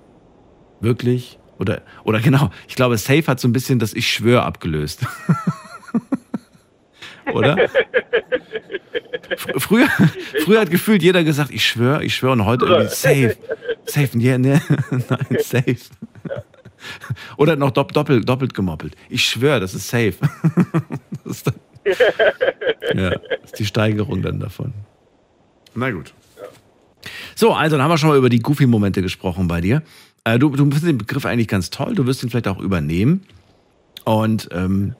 wirklich 0.80 1.40
oder, 1.60 1.82
oder 2.04 2.20
genau, 2.20 2.50
ich 2.68 2.76
glaube, 2.76 2.98
safe 2.98 3.26
hat 3.28 3.40
so 3.40 3.48
ein 3.48 3.54
bisschen 3.54 3.80
das 3.80 3.94
Ich 3.94 4.12
schwör 4.12 4.46
abgelöst. 4.46 5.06
oder? 7.34 7.56
Fr- 9.38 9.60
Früher, 9.60 9.88
früher 10.44 10.62
hat 10.62 10.72
gefühlt 10.72 11.02
jeder 11.04 11.24
gesagt, 11.24 11.52
ich 11.52 11.66
schwör, 11.66 12.02
ich 12.02 12.16
schwör 12.16 12.32
und 12.34 12.46
heute 12.46 12.66
irgendwie 12.66 12.90
safe. 12.94 13.38
Safe, 13.86 14.18
ja, 14.20 14.38
ne, 14.38 14.62
nein, 14.92 15.38
safe. 15.40 15.78
Oder 17.38 17.56
noch 17.56 17.72
dopp, 17.72 17.94
doppelt, 17.94 18.28
doppelt 18.28 18.54
gemoppelt. 18.54 18.96
Ich 19.10 19.24
schwör, 19.26 19.60
das 19.60 19.74
ist 19.74 19.88
safe. 19.88 20.14
Das 21.24 21.38
ist, 21.38 21.48
dann, 21.48 22.98
ja, 22.98 23.10
ist 23.44 23.60
die 23.60 23.66
Steigerung 23.66 24.22
dann 24.24 24.40
davon. 24.40 24.74
Na 25.76 25.92
gut. 25.92 26.14
So, 27.36 27.54
also 27.54 27.76
dann 27.78 27.84
haben 27.84 27.92
wir 27.92 27.98
schon 28.00 28.10
mal 28.10 28.18
über 28.18 28.30
die 28.30 28.40
Goofy-Momente 28.40 29.02
gesprochen 29.04 29.48
bei 29.48 29.62
dir. 29.62 29.84
Äh, 30.24 30.40
du, 30.40 30.50
du 30.50 30.58
findest 30.64 30.86
den 30.88 30.98
Begriff 30.98 31.26
eigentlich 31.26 31.48
ganz 31.48 31.70
toll, 31.70 31.94
du 31.96 32.06
wirst 32.08 32.24
ihn 32.24 32.30
vielleicht 32.30 32.48
auch 32.48 32.60
übernehmen. 32.60 33.24
Und 34.04 34.50
ähm, 34.52 34.96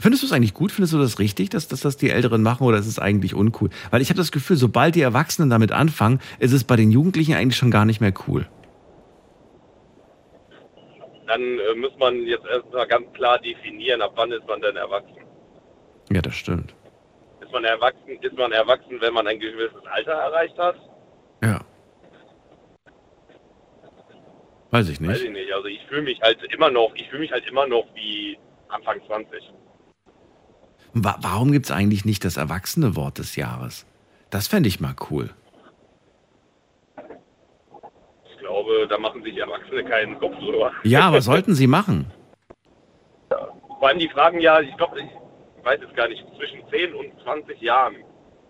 findest 0.00 0.22
du 0.22 0.26
es 0.26 0.32
eigentlich 0.32 0.54
gut? 0.54 0.72
Findest 0.72 0.92
du 0.92 0.98
das 0.98 1.18
richtig, 1.18 1.50
dass, 1.50 1.68
dass 1.68 1.80
das 1.80 1.96
die 1.96 2.10
Älteren 2.10 2.42
machen 2.42 2.66
oder 2.66 2.78
ist 2.78 2.86
es 2.86 2.98
eigentlich 2.98 3.34
uncool? 3.34 3.70
Weil 3.90 4.02
ich 4.02 4.10
habe 4.10 4.18
das 4.18 4.32
Gefühl, 4.32 4.56
sobald 4.56 4.94
die 4.94 5.02
Erwachsenen 5.02 5.50
damit 5.50 5.72
anfangen, 5.72 6.20
ist 6.38 6.52
es 6.52 6.64
bei 6.64 6.76
den 6.76 6.90
Jugendlichen 6.90 7.34
eigentlich 7.34 7.56
schon 7.56 7.70
gar 7.70 7.84
nicht 7.84 8.00
mehr 8.00 8.12
cool. 8.26 8.46
Dann 11.26 11.40
äh, 11.40 11.74
muss 11.76 11.92
man 11.98 12.26
jetzt 12.26 12.44
erstmal 12.46 12.86
ganz 12.88 13.12
klar 13.12 13.38
definieren, 13.38 14.02
ab 14.02 14.12
wann 14.16 14.32
ist 14.32 14.46
man 14.46 14.60
denn 14.60 14.76
erwachsen. 14.76 15.16
Ja, 16.10 16.20
das 16.20 16.34
stimmt. 16.34 16.74
Ist 17.40 17.52
man 17.52 17.64
erwachsen, 17.64 18.18
ist 18.20 18.36
man 18.36 18.50
erwachsen, 18.52 19.00
wenn 19.00 19.14
man 19.14 19.26
ein 19.26 19.38
gewisses 19.38 19.84
Alter 19.86 20.12
erreicht 20.12 20.58
hat? 20.58 20.76
Ja. 21.42 21.60
Weiß 24.72 24.88
ich 24.88 25.00
Weiß 25.00 25.08
nicht. 25.08 25.24
ich 25.24 25.30
nicht. 25.30 25.52
Also 25.52 25.66
ich 25.66 25.80
fühle 25.88 26.02
mich 26.02 26.20
halt 26.20 26.38
immer 26.52 26.70
noch, 26.70 26.92
ich 26.94 27.08
fühle 27.08 27.22
mich 27.22 27.32
halt 27.32 27.46
immer 27.48 27.66
noch 27.66 27.86
wie 27.94 28.38
Anfang 28.68 29.00
20. 29.06 29.52
Wa 30.92 31.16
warum 31.20 31.52
gibt 31.52 31.66
es 31.66 31.70
eigentlich 31.72 32.04
nicht 32.04 32.24
das 32.24 32.36
erwachsene 32.36 32.96
Wort 32.96 33.18
des 33.18 33.36
Jahres? 33.36 33.86
Das 34.30 34.48
fände 34.48 34.68
ich 34.68 34.80
mal 34.80 34.94
cool. 35.10 35.30
Ich 38.32 38.38
glaube, 38.38 38.86
da 38.88 38.98
machen 38.98 39.22
sich 39.22 39.36
Erwachsene 39.36 39.84
keinen 39.84 40.18
Kopf 40.18 40.36
drüber. 40.38 40.72
Ja, 40.82 41.12
was 41.12 41.24
sollten 41.26 41.54
sie 41.54 41.66
machen? 41.66 42.10
Vor 43.28 43.88
allem 43.88 43.98
die 43.98 44.08
fragen 44.08 44.40
ja, 44.40 44.60
ich 44.60 44.76
glaube, 44.76 45.00
ich 45.00 45.64
weiß 45.64 45.80
jetzt 45.80 45.94
gar 45.96 46.08
nicht, 46.08 46.24
zwischen 46.36 46.60
10 46.70 46.94
und 46.94 47.12
20 47.22 47.60
Jahren. 47.60 47.96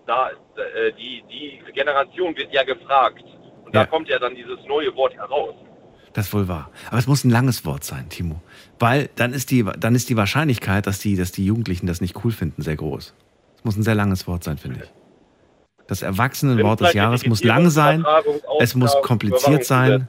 Da, 0.07 0.31
äh, 0.31 0.93
die, 0.99 1.23
die 1.31 1.61
Generation 1.73 2.37
wird 2.37 2.53
ja 2.53 2.65
gefragt. 2.65 3.23
Und 3.65 3.75
Ja. 3.75 3.85
da 3.85 3.87
kommt 3.87 4.09
ja 4.09 4.19
dann 4.19 4.35
dieses 4.35 4.59
neue 4.67 4.95
Wort 4.97 5.15
heraus. 5.15 5.55
Das 6.15 6.27
ist 6.27 6.35
wohl 6.35 6.49
wahr. 6.49 6.71
Aber 6.89 6.99
es 6.99 7.07
muss 7.07 7.23
ein 7.25 7.31
langes 7.31 7.65
Wort 7.65 7.85
sein, 7.85 8.09
Timo. 8.09 8.41
Weil 8.81 9.11
dann 9.15 9.35
ist 9.35 9.51
die, 9.51 9.65
dann 9.79 9.95
ist 9.95 10.09
die 10.09 10.17
Wahrscheinlichkeit, 10.17 10.87
dass 10.87 10.99
die, 10.99 11.15
dass 11.15 11.33
die 11.33 11.45
Jugendlichen 11.45 11.87
das 11.87 12.01
nicht 12.01 12.25
cool 12.25 12.33
finden, 12.33 12.63
sehr 12.63 12.77
groß. 12.77 13.15
Es 13.57 13.65
muss 13.65 13.77
ein 13.77 13.83
sehr 13.83 13.95
langes 13.95 14.27
Wort 14.27 14.43
sein, 14.43 14.57
finde 14.57 14.81
ich. 14.85 14.91
Das 15.87 16.01
Erwachsenenwort 16.01 16.81
des 16.81 16.89
Vielleicht 16.89 16.97
Jahres 16.97 17.27
muss 17.27 17.45
lang 17.45 17.69
sein. 17.69 18.07
Es 18.59 18.75
muss 18.75 18.97
kompliziert 19.03 19.67
sein. 19.67 20.09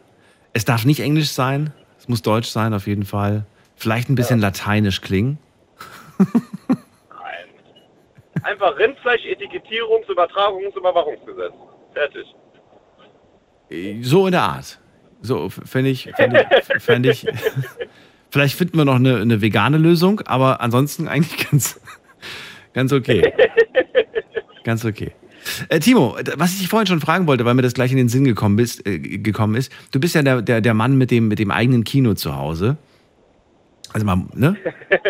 Es 0.53 0.63
darf 0.63 0.85
nicht 0.85 1.01
Englisch 1.01 1.31
sein. 1.31 1.73
Es 1.99 2.07
muss 2.07 2.21
Deutsch 2.21 2.47
sein, 2.47 2.73
auf 2.73 2.87
jeden 2.87 3.03
Fall. 3.03 3.45
Vielleicht 3.75 4.09
ein 4.09 4.15
bisschen 4.15 4.39
lateinisch 4.39 5.01
klingen. 5.01 5.37
Nein. 6.17 6.27
Einfach 8.43 8.77
Rindfleisch, 8.77 9.25
Etikettierungs-, 9.25 10.07
Übertragungs-, 10.07 10.77
Überwachungsgesetz. 10.77 11.53
Fertig. 11.93 12.25
So 14.05 14.27
in 14.27 14.31
der 14.31 14.43
Art. 14.43 14.79
So, 15.21 15.49
fände 15.49 15.89
ich, 15.89 16.09
fänd 16.15 16.37
ich, 16.37 16.81
fänd 16.83 17.05
ich. 17.05 17.25
Vielleicht 18.31 18.55
finden 18.55 18.77
wir 18.77 18.85
noch 18.85 18.95
eine, 18.95 19.17
eine 19.17 19.41
vegane 19.41 19.77
Lösung, 19.77 20.21
aber 20.21 20.61
ansonsten 20.61 21.07
eigentlich 21.07 21.49
ganz, 21.51 21.79
ganz 22.73 22.93
okay. 22.93 23.33
Ganz 24.63 24.85
okay. 24.85 25.11
Äh, 25.69 25.79
Timo, 25.79 26.17
was 26.35 26.53
ich 26.53 26.59
dich 26.59 26.67
vorhin 26.67 26.87
schon 26.87 27.01
fragen 27.01 27.27
wollte, 27.27 27.45
weil 27.45 27.55
mir 27.55 27.61
das 27.61 27.73
gleich 27.73 27.91
in 27.91 27.97
den 27.97 28.09
Sinn 28.09 28.23
gekommen, 28.23 28.55
bist, 28.55 28.85
äh, 28.87 28.99
gekommen 28.99 29.55
ist, 29.55 29.71
du 29.91 29.99
bist 29.99 30.15
ja 30.15 30.21
der, 30.21 30.41
der, 30.41 30.61
der 30.61 30.73
Mann 30.73 30.97
mit 30.97 31.11
dem, 31.11 31.27
mit 31.27 31.39
dem 31.39 31.51
eigenen 31.51 31.83
Kino 31.83 32.13
zu 32.13 32.35
Hause. 32.35 32.77
Also 33.91 34.05
mal, 34.05 34.23
ne? 34.33 34.55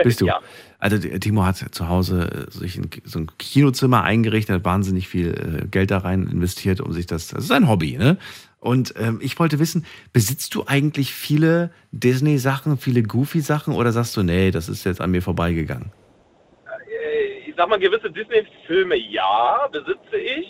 Bist 0.04 0.22
du? 0.22 0.26
Ja. 0.32 0.40
Also 0.80 0.98
der 0.98 1.20
Timo 1.20 1.46
hat 1.46 1.58
zu 1.58 1.90
Hause 1.90 2.48
äh, 2.48 2.52
sich 2.52 2.76
ein, 2.76 2.90
so 3.06 3.20
ein 3.20 3.28
Kinozimmer 3.38 4.04
eingerichtet, 4.04 4.56
hat 4.56 4.66
wahnsinnig 4.66 5.08
viel 5.08 5.62
äh, 5.62 5.68
Geld 5.68 5.92
da 5.92 6.00
rein 6.00 6.28
investiert, 6.28 6.82
um 6.82 6.92
sich 6.92 7.06
das. 7.06 7.28
Das 7.28 7.44
ist 7.44 7.52
ein 7.52 7.68
Hobby, 7.68 7.98
ne? 8.00 8.18
Und 8.62 8.94
ähm, 8.96 9.20
ich 9.24 9.40
wollte 9.40 9.58
wissen, 9.58 9.88
besitzt 10.14 10.54
du 10.54 10.66
eigentlich 10.68 11.14
viele 11.14 11.72
Disney-Sachen, 11.92 12.78
viele 12.78 13.02
Goofy-Sachen 13.02 13.74
oder 13.74 13.92
sagst 13.92 14.16
du, 14.16 14.22
nee, 14.22 14.52
das 14.52 14.70
ist 14.70 14.86
jetzt 14.86 15.02
an 15.02 15.10
mir 15.10 15.24
vorbeigegangen? 15.24 15.92
Äh, 16.68 17.50
Ich 17.50 17.56
sag 17.58 17.68
mal, 17.68 17.80
gewisse 17.80 18.12
Disney-Filme 18.12 18.96
ja, 18.96 19.68
besitze 19.72 20.16
ich. 20.16 20.48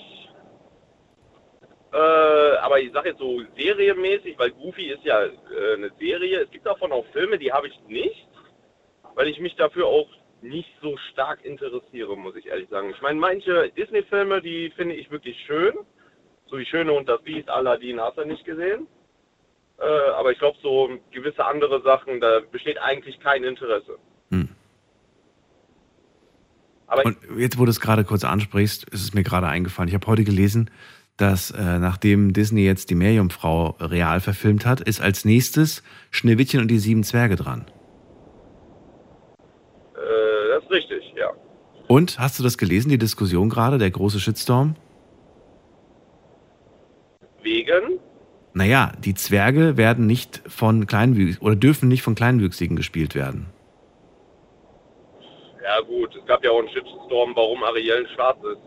Äh, 1.93 2.57
aber 2.62 2.82
ich 2.82 2.91
sag 2.91 3.05
jetzt 3.05 3.20
so 3.20 3.41
serienmäßig, 3.57 4.38
weil 4.38 4.51
Goofy 4.51 4.88
ist 4.91 5.05
ja 5.05 5.24
äh, 5.24 5.30
eine 5.76 5.91
Serie. 5.97 6.41
Es 6.43 6.51
gibt 6.51 6.66
davon 6.66 6.91
auch 6.91 7.05
Filme, 7.14 7.38
die 7.38 7.53
habe 7.53 7.68
ich 7.70 7.80
nicht, 7.88 8.28
weil 9.16 9.30
ich 9.30 9.39
mich 9.39 9.55
dafür 9.55 9.88
auch 9.88 10.09
nicht 10.41 10.70
so 10.82 10.97
stark 11.12 11.45
interessiere, 11.45 12.18
muss 12.18 12.36
ich 12.36 12.47
ehrlich 12.47 12.68
sagen. 12.68 12.91
Ich 12.93 13.01
meine, 13.01 13.20
manche 13.20 13.72
Disney-Filme, 13.78 14.41
die 14.41 14.70
finde 14.76 14.95
ich 14.95 15.09
wirklich 15.12 15.38
schön. 15.45 15.74
So 16.52 16.58
wie 16.58 16.66
Schöne 16.66 16.91
und 16.91 17.08
das 17.08 17.22
Biest, 17.22 17.49
Aladdin 17.49 18.02
hast 18.02 18.18
du 18.18 18.26
nicht 18.26 18.43
gesehen. 18.43 18.86
Äh, 19.80 20.12
aber 20.18 20.34
ich 20.34 20.38
glaube, 20.38 20.58
so 20.62 20.89
gewisse 21.12 21.45
andere 21.45 21.82
Sachen, 21.82 22.20
da 22.20 22.41
besteht 22.52 22.78
eigentlich 22.80 23.20
kein 23.22 23.45
Interesse. 23.45 23.97
Hm. 24.32 24.49
Und 27.06 27.18
jetzt, 27.38 27.58
wo 27.58 27.64
du 27.64 27.72
es 27.72 27.80
gerade 27.80 28.04
kurz 28.04 28.26
ansprichst, 28.26 28.84
ist 28.89 29.02
es 29.02 29.14
mir 29.14 29.24
gerade 29.24 29.47
eingefallen. 29.47 29.88
Ich 29.88 29.95
habe 29.95 30.06
heute 30.08 30.26
gelesen, 30.26 30.70
dass 31.16 31.52
äh, 31.52 31.80
nachdem 31.80 32.34
Disney 32.34 32.66
jetzt 32.66 32.89
die 32.89 32.95
Meerjungfrau 32.95 33.78
real 33.80 34.20
verfilmt 34.20 34.66
hat, 34.66 34.82
ist 34.82 34.99
als 34.99 35.24
nächstes 35.24 35.84
Schneewittchen 36.10 36.60
und 36.60 36.68
die 36.68 36.80
sieben 36.80 37.04
Zwerge 37.04 37.38
dran. 37.38 37.66
Äh, 39.95 40.49
das 40.49 40.64
ist 40.64 40.72
richtig, 40.72 41.14
ja. 41.16 41.30
Und 41.88 42.20
hast 42.20 42.39
du 42.39 42.43
das 42.43 42.58
gelesen, 42.58 42.89
die 42.89 42.97
Diskussion 42.97 43.49
gerade, 43.49 43.78
der 43.78 43.89
große 43.89 44.20
Shitstorm? 44.20 44.76
Wegen? 47.43 47.99
Naja, 48.53 48.91
die 49.03 49.13
Zwerge 49.13 49.77
werden 49.77 50.05
nicht 50.07 50.41
von 50.47 50.85
Kleinwüchsigen 50.87 51.45
oder 51.45 51.55
dürfen 51.55 51.87
nicht 51.87 52.01
von 52.01 52.15
Kleinwüchsigen 52.15 52.75
gespielt 52.75 53.15
werden. 53.15 53.47
Ja 55.63 55.79
gut, 55.87 56.15
es 56.19 56.25
gab 56.27 56.43
ja 56.43 56.51
auch 56.51 56.59
einen 56.59 56.69
Shitstorm, 56.69 57.31
warum 57.35 57.63
Ariel 57.63 58.05
schwarz 58.15 58.37
ist. 58.43 58.59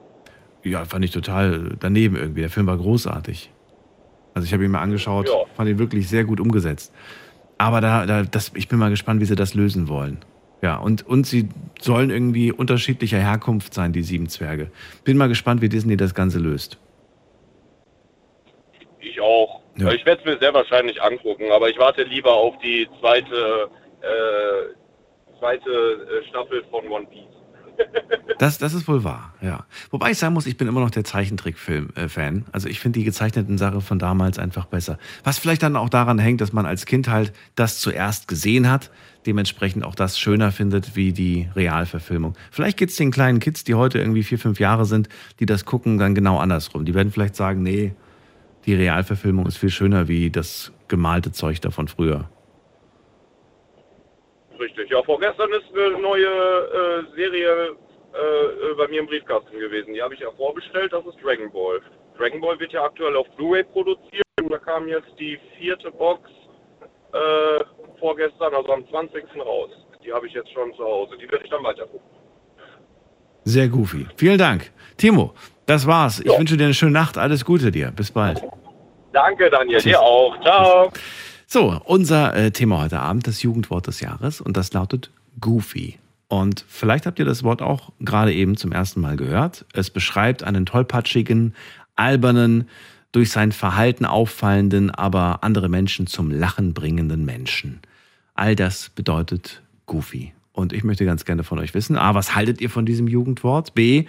Ja, 0.70 0.84
fand 0.84 1.04
ich 1.04 1.10
total 1.10 1.76
daneben 1.80 2.16
irgendwie. 2.16 2.40
Der 2.40 2.50
Film 2.50 2.66
war 2.66 2.78
großartig. 2.78 3.50
Also 4.32 4.46
ich 4.46 4.52
habe 4.54 4.64
ihn 4.64 4.70
mal 4.70 4.80
angeschaut, 4.80 5.28
Ja. 5.28 5.34
fand 5.54 5.68
ihn 5.68 5.78
wirklich 5.78 6.08
sehr 6.08 6.24
gut 6.24 6.40
umgesetzt. 6.40 6.92
Aber 7.58 7.80
da, 7.80 8.06
da 8.06 8.22
das, 8.22 8.52
ich 8.54 8.68
bin 8.68 8.78
mal 8.78 8.90
gespannt, 8.90 9.20
wie 9.20 9.26
sie 9.26 9.36
das 9.36 9.54
lösen 9.54 9.88
wollen. 9.88 10.18
Ja, 10.62 10.76
und, 10.78 11.06
und 11.06 11.26
sie 11.26 11.48
sollen 11.80 12.08
irgendwie 12.10 12.50
unterschiedlicher 12.50 13.18
Herkunft 13.18 13.74
sein, 13.74 13.92
die 13.92 14.02
sieben 14.02 14.28
Zwerge. 14.28 14.70
Bin 15.04 15.18
mal 15.18 15.28
gespannt, 15.28 15.60
wie 15.60 15.68
Disney 15.68 15.96
das 15.98 16.14
Ganze 16.14 16.38
löst. 16.38 16.78
Ich 19.04 19.20
auch. 19.20 19.60
Ja. 19.76 19.90
Ich 19.92 20.04
werde 20.06 20.20
es 20.20 20.24
mir 20.24 20.38
sehr 20.38 20.54
wahrscheinlich 20.54 21.02
angucken, 21.02 21.50
aber 21.52 21.68
ich 21.68 21.78
warte 21.78 22.04
lieber 22.04 22.32
auf 22.32 22.56
die 22.58 22.88
zweite, 23.00 23.68
äh, 24.00 25.38
zweite 25.38 25.70
äh, 25.70 26.28
Staffel 26.28 26.64
von 26.70 26.88
One 26.88 27.06
Piece. 27.06 27.24
Das, 28.38 28.58
das 28.58 28.74
ist 28.74 28.88
wohl 28.88 29.04
wahr, 29.04 29.32
ja. 29.40 29.64
Wobei 29.90 30.10
ich 30.10 30.18
sagen 30.18 30.34
muss, 30.34 30.46
ich 30.46 30.56
bin 30.56 30.66
immer 30.66 30.80
noch 30.80 30.90
der 30.90 31.04
Zeichentrickfilm-Fan. 31.04 32.46
Also 32.50 32.68
ich 32.68 32.80
finde 32.80 32.98
die 32.98 33.04
gezeichneten 33.04 33.58
Sachen 33.58 33.80
von 33.80 34.00
damals 34.00 34.40
einfach 34.40 34.66
besser. 34.66 34.98
Was 35.22 35.38
vielleicht 35.38 35.62
dann 35.62 35.76
auch 35.76 35.88
daran 35.88 36.18
hängt, 36.18 36.40
dass 36.40 36.52
man 36.52 36.66
als 36.66 36.84
Kind 36.84 37.08
halt 37.08 37.32
das 37.54 37.78
zuerst 37.78 38.26
gesehen 38.26 38.68
hat, 38.68 38.90
dementsprechend 39.24 39.84
auch 39.84 39.94
das 39.94 40.18
schöner 40.18 40.50
findet 40.50 40.96
wie 40.96 41.12
die 41.12 41.48
Realverfilmung. 41.54 42.34
Vielleicht 42.50 42.76
geht 42.76 42.90
es 42.90 42.96
den 42.96 43.12
kleinen 43.12 43.38
Kids, 43.38 43.62
die 43.62 43.76
heute 43.76 43.98
irgendwie 43.98 44.24
vier, 44.24 44.38
fünf 44.38 44.58
Jahre 44.58 44.84
sind, 44.84 45.08
die 45.38 45.46
das 45.46 45.64
gucken, 45.64 45.98
dann 45.98 46.14
genau 46.16 46.38
andersrum. 46.38 46.84
Die 46.84 46.94
werden 46.94 47.12
vielleicht 47.12 47.36
sagen, 47.36 47.62
nee, 47.62 47.94
die 48.66 48.74
Realverfilmung 48.74 49.46
ist 49.46 49.58
viel 49.58 49.70
schöner 49.70 50.08
wie 50.08 50.30
das 50.30 50.72
gemalte 50.88 51.32
Zeug 51.32 51.60
da 51.60 51.70
von 51.70 51.88
früher. 51.88 52.28
Richtig. 54.58 54.90
Ja, 54.90 55.02
vorgestern 55.02 55.50
ist 55.52 55.66
eine 55.74 55.98
neue 56.00 56.26
äh, 56.26 57.16
Serie 57.16 57.76
äh, 58.12 58.74
bei 58.76 58.88
mir 58.88 59.00
im 59.00 59.06
Briefkasten 59.06 59.58
gewesen. 59.58 59.94
Die 59.94 60.02
habe 60.02 60.14
ich 60.14 60.20
ja 60.20 60.30
vorbestellt, 60.36 60.92
das 60.92 61.04
ist 61.06 61.16
Dragon 61.22 61.50
Ball. 61.50 61.80
Dragon 62.16 62.40
Ball 62.40 62.58
wird 62.60 62.72
ja 62.72 62.84
aktuell 62.84 63.16
auf 63.16 63.26
Blu-ray 63.36 63.64
produziert 63.64 64.22
und 64.40 64.50
da 64.50 64.58
kam 64.58 64.88
jetzt 64.88 65.10
die 65.18 65.38
vierte 65.58 65.90
Box 65.90 66.30
äh, 67.12 67.64
vorgestern, 67.98 68.54
also 68.54 68.72
am 68.72 68.88
20. 68.88 69.24
raus. 69.36 69.70
Die 70.04 70.12
habe 70.12 70.26
ich 70.26 70.34
jetzt 70.34 70.52
schon 70.52 70.72
zu 70.74 70.84
Hause. 70.84 71.16
Die 71.16 71.30
werde 71.30 71.44
ich 71.44 71.50
dann 71.50 71.64
weiter 71.64 71.86
gucken. 71.86 72.08
Sehr 73.44 73.68
goofy. 73.68 74.06
Vielen 74.16 74.38
Dank. 74.38 74.70
Timo, 74.96 75.34
das 75.66 75.86
war's. 75.86 76.20
Ich 76.20 76.38
wünsche 76.38 76.56
dir 76.56 76.64
eine 76.64 76.74
schöne 76.74 76.92
Nacht. 76.92 77.18
Alles 77.18 77.44
Gute 77.44 77.70
dir. 77.70 77.90
Bis 77.90 78.10
bald. 78.10 78.42
Danke, 79.12 79.48
Daniel. 79.50 79.80
Dir 79.80 80.00
auch. 80.00 80.40
Ciao. 80.42 80.92
So, 81.46 81.80
unser 81.84 82.34
äh, 82.34 82.50
Thema 82.50 82.82
heute 82.82 83.00
Abend, 83.00 83.26
das 83.26 83.42
Jugendwort 83.42 83.86
des 83.86 84.00
Jahres, 84.00 84.40
und 84.40 84.56
das 84.56 84.72
lautet 84.72 85.10
Goofy. 85.40 85.98
Und 86.28 86.64
vielleicht 86.68 87.06
habt 87.06 87.18
ihr 87.18 87.24
das 87.24 87.44
Wort 87.44 87.62
auch 87.62 87.92
gerade 88.00 88.32
eben 88.32 88.56
zum 88.56 88.72
ersten 88.72 89.00
Mal 89.00 89.16
gehört. 89.16 89.64
Es 89.72 89.90
beschreibt 89.90 90.42
einen 90.42 90.66
tollpatschigen, 90.66 91.54
albernen, 91.94 92.68
durch 93.12 93.30
sein 93.30 93.52
Verhalten 93.52 94.04
auffallenden, 94.04 94.90
aber 94.90 95.44
andere 95.44 95.68
Menschen 95.68 96.08
zum 96.08 96.32
Lachen 96.32 96.74
bringenden 96.74 97.24
Menschen. 97.24 97.80
All 98.34 98.56
das 98.56 98.88
bedeutet 98.88 99.62
Goofy. 99.86 100.32
Und 100.52 100.72
ich 100.72 100.82
möchte 100.82 101.04
ganz 101.04 101.24
gerne 101.24 101.44
von 101.44 101.60
euch 101.60 101.74
wissen, 101.74 101.96
A, 101.96 102.14
was 102.14 102.34
haltet 102.34 102.60
ihr 102.60 102.70
von 102.70 102.86
diesem 102.86 103.06
Jugendwort? 103.06 103.74
B, 103.74 104.06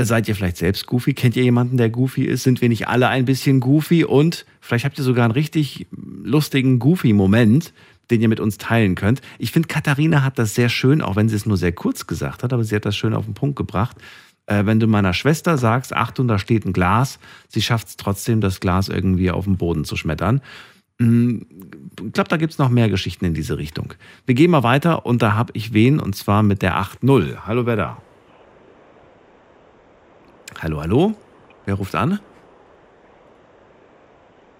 Seid 0.00 0.28
ihr 0.28 0.36
vielleicht 0.36 0.58
selbst 0.58 0.86
goofy? 0.86 1.12
Kennt 1.12 1.34
ihr 1.34 1.42
jemanden, 1.42 1.76
der 1.76 1.90
goofy 1.90 2.22
ist? 2.22 2.44
Sind 2.44 2.60
wir 2.60 2.68
nicht 2.68 2.86
alle 2.86 3.08
ein 3.08 3.24
bisschen 3.24 3.58
goofy? 3.58 4.04
Und 4.04 4.46
vielleicht 4.60 4.84
habt 4.84 4.96
ihr 4.96 5.02
sogar 5.02 5.24
einen 5.24 5.32
richtig 5.32 5.88
lustigen 5.90 6.78
Goofy-Moment, 6.78 7.72
den 8.10 8.20
ihr 8.20 8.28
mit 8.28 8.38
uns 8.38 8.58
teilen 8.58 8.94
könnt. 8.94 9.22
Ich 9.40 9.50
finde, 9.50 9.66
Katharina 9.66 10.22
hat 10.22 10.38
das 10.38 10.54
sehr 10.54 10.68
schön, 10.68 11.02
auch 11.02 11.16
wenn 11.16 11.28
sie 11.28 11.34
es 11.34 11.46
nur 11.46 11.56
sehr 11.56 11.72
kurz 11.72 12.06
gesagt 12.06 12.44
hat, 12.44 12.52
aber 12.52 12.62
sie 12.62 12.76
hat 12.76 12.86
das 12.86 12.96
schön 12.96 13.12
auf 13.12 13.24
den 13.24 13.34
Punkt 13.34 13.56
gebracht. 13.56 13.96
Äh, 14.46 14.66
wenn 14.66 14.78
du 14.78 14.86
meiner 14.86 15.14
Schwester 15.14 15.58
sagst, 15.58 15.92
Achtung, 15.92 16.28
da 16.28 16.38
steht 16.38 16.64
ein 16.64 16.72
Glas, 16.72 17.18
sie 17.48 17.60
schafft 17.60 17.88
es 17.88 17.96
trotzdem, 17.96 18.40
das 18.40 18.60
Glas 18.60 18.88
irgendwie 18.88 19.32
auf 19.32 19.46
den 19.46 19.56
Boden 19.56 19.84
zu 19.84 19.96
schmettern. 19.96 20.40
Hm, 21.00 21.44
Ich 22.06 22.12
glaube, 22.12 22.28
da 22.28 22.36
gibt 22.36 22.52
es 22.52 22.58
noch 22.58 22.68
mehr 22.68 22.88
Geschichten 22.88 23.24
in 23.24 23.34
diese 23.34 23.58
Richtung. 23.58 23.94
Wir 24.26 24.36
gehen 24.36 24.52
mal 24.52 24.62
weiter 24.62 25.04
und 25.06 25.22
da 25.22 25.34
habe 25.34 25.50
ich 25.54 25.72
wen 25.72 25.98
und 25.98 26.14
zwar 26.14 26.44
mit 26.44 26.62
der 26.62 26.76
8.0. 26.76 27.46
Hallo, 27.46 27.66
wer 27.66 27.76
da? 27.76 28.02
Hallo, 30.60 30.80
hallo? 30.80 31.14
Wer 31.66 31.74
ruft 31.74 31.94
an? 31.94 32.20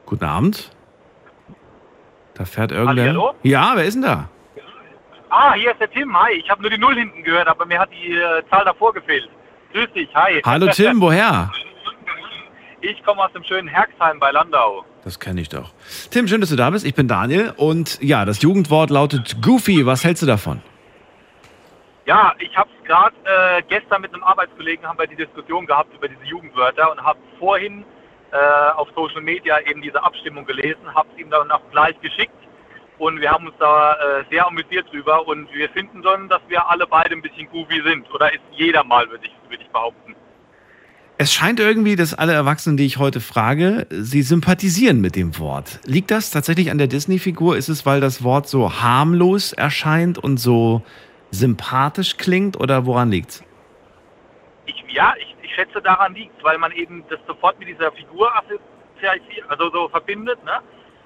Guten 0.07 0.25
Abend. 0.25 0.71
Da 2.35 2.45
fährt 2.45 2.71
irgendwer. 2.73 3.05
Hallihallo? 3.05 3.35
Ja, 3.43 3.73
wer 3.75 3.85
ist 3.85 3.95
denn 3.95 4.03
da? 4.03 4.29
Ah, 5.31 5.55
hier 5.55 5.73
ist 5.73 5.81
der 5.81 5.91
Tim. 5.91 6.17
Hi, 6.17 6.33
ich 6.35 6.49
habe 6.49 6.63
nur 6.63 6.71
die 6.71 6.79
Null 6.79 6.95
hinten 6.95 7.23
gehört, 7.23 7.49
aber 7.49 7.67
mir 7.67 7.79
hat 7.79 7.91
die 7.93 8.15
äh, 8.15 8.43
Zahl 8.49 8.65
davor 8.65 8.95
gefehlt. 8.95 9.29
Grüß 9.73 9.93
dich, 9.93 10.09
hi. 10.15 10.41
Hallo 10.45 10.69
Tim, 10.73 11.01
woher? 11.01 11.51
Ich 12.81 13.03
komme 13.05 13.23
aus 13.25 13.33
dem 13.33 13.43
schönen 13.45 13.69
Herxheim 13.69 14.19
bei 14.21 14.31
Landau. 14.31 14.85
Das 15.05 15.19
kenne 15.19 15.41
ich 15.41 15.49
doch. 15.49 15.73
Tim, 16.11 16.29
schön, 16.29 16.41
dass 16.41 16.51
du 16.51 16.57
da 16.57 16.71
bist. 16.71 16.87
Ich 16.87 16.95
bin 16.95 17.09
Daniel 17.09 17.53
und 17.57 18.01
ja, 18.01 18.25
das 18.25 18.41
Jugendwort 18.41 18.91
lautet 18.91 19.43
Goofy. 19.43 19.85
Was 19.85 20.05
hältst 20.05 20.23
du 20.23 20.27
davon? 20.27 20.63
Ja, 22.09 22.33
ich 22.39 22.57
habe 22.57 22.71
es 22.75 22.87
gerade 22.87 23.15
äh, 23.25 23.63
gestern 23.69 24.01
mit 24.01 24.15
einem 24.15 24.25
Arbeitskollegen 24.25 24.87
haben 24.87 24.99
wir 24.99 25.07
die 25.07 25.15
Diskussion 25.15 25.67
gehabt 25.67 25.95
über 25.95 26.09
diese 26.09 26.25
Jugendwörter 26.25 26.91
und 26.91 27.05
habe 27.05 27.19
vorhin 27.39 27.85
äh, 28.33 28.71
auf 28.77 28.89
Social 28.97 29.21
Media 29.21 29.61
eben 29.61 29.83
diese 29.83 30.03
Abstimmung 30.03 30.47
gelesen, 30.47 30.95
habe 30.95 31.07
es 31.13 31.21
ihm 31.21 31.29
dann 31.29 31.51
auch 31.51 31.61
gleich 31.71 32.01
geschickt 32.01 32.33
und 32.97 33.21
wir 33.21 33.31
haben 33.31 33.47
uns 33.49 33.57
da 33.59 33.93
äh, 33.93 34.25
sehr 34.31 34.47
amüsiert 34.47 34.91
drüber 34.91 35.29
und 35.29 35.53
wir 35.53 35.69
finden 35.69 36.03
schon, 36.03 36.31
dass 36.31 36.41
wir 36.49 36.67
alle 36.67 36.87
beide 36.87 37.15
ein 37.15 37.21
bisschen 37.21 37.47
goofy 37.51 37.83
sind. 37.85 38.11
Oder 38.15 38.33
ist 38.33 38.41
jeder 38.53 38.85
mal, 38.85 39.07
würde 39.11 39.27
ich, 39.27 39.51
würd 39.51 39.61
ich 39.61 39.69
behaupten. 39.69 40.15
Es 41.19 41.35
scheint 41.35 41.61
irgendwie, 41.61 41.95
dass 41.95 42.15
alle 42.15 42.33
Erwachsenen, 42.33 42.79
die 42.79 42.87
ich 42.87 42.97
heute 42.97 43.21
frage, 43.21 43.87
sie 43.91 44.23
sympathisieren 44.23 45.03
mit 45.03 45.15
dem 45.15 45.39
Wort. 45.39 45.81
Liegt 45.85 46.11
das 46.11 46.31
tatsächlich 46.31 46.71
an 46.71 46.79
der 46.79 46.87
Disney-Figur? 46.87 47.59
Ist 47.59 47.69
es, 47.69 47.85
weil 47.85 48.01
das 48.01 48.23
Wort 48.23 48.49
so 48.49 48.81
harmlos 48.81 49.53
erscheint 49.53 50.17
und 50.17 50.39
so 50.39 50.83
sympathisch 51.31 52.16
klingt 52.16 52.59
oder 52.59 52.87
woran 52.87 53.11
liegt's? 53.11 53.43
Ich, 54.66 54.85
ja, 54.89 55.14
ich, 55.18 55.35
ich 55.43 55.55
schätze 55.55 55.81
daran 55.81 56.14
liegt, 56.14 56.43
weil 56.43 56.59
man 56.59 56.72
eben 56.72 57.05
das 57.09 57.18
sofort 57.26 57.59
mit 57.59 57.68
dieser 57.68 57.91
Figur 57.93 58.31
assoziiert, 58.37 59.49
also 59.49 59.70
so 59.70 59.89
verbindet. 59.89 60.43
Ne? 60.45 60.61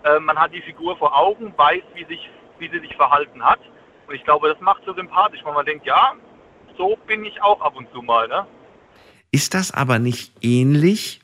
Äh, 0.04 0.20
man 0.20 0.36
hat 0.36 0.52
die 0.52 0.62
Figur 0.62 0.96
vor 0.96 1.16
Augen, 1.16 1.52
weiß, 1.56 1.82
wie, 1.94 2.04
sich, 2.06 2.28
wie 2.58 2.68
sie 2.68 2.80
sich 2.80 2.94
verhalten 2.96 3.42
hat. 3.42 3.60
Und 4.08 4.14
ich 4.14 4.24
glaube, 4.24 4.48
das 4.48 4.60
macht 4.60 4.82
so 4.84 4.94
sympathisch, 4.94 5.40
weil 5.44 5.54
man 5.54 5.64
denkt, 5.64 5.86
ja, 5.86 6.14
so 6.76 6.96
bin 7.06 7.24
ich 7.24 7.40
auch 7.42 7.60
ab 7.60 7.76
und 7.76 7.90
zu 7.92 8.02
mal. 8.02 8.26
Ne? 8.28 8.46
Ist 9.30 9.54
das 9.54 9.72
aber 9.72 9.98
nicht 9.98 10.32
ähnlich, 10.42 11.20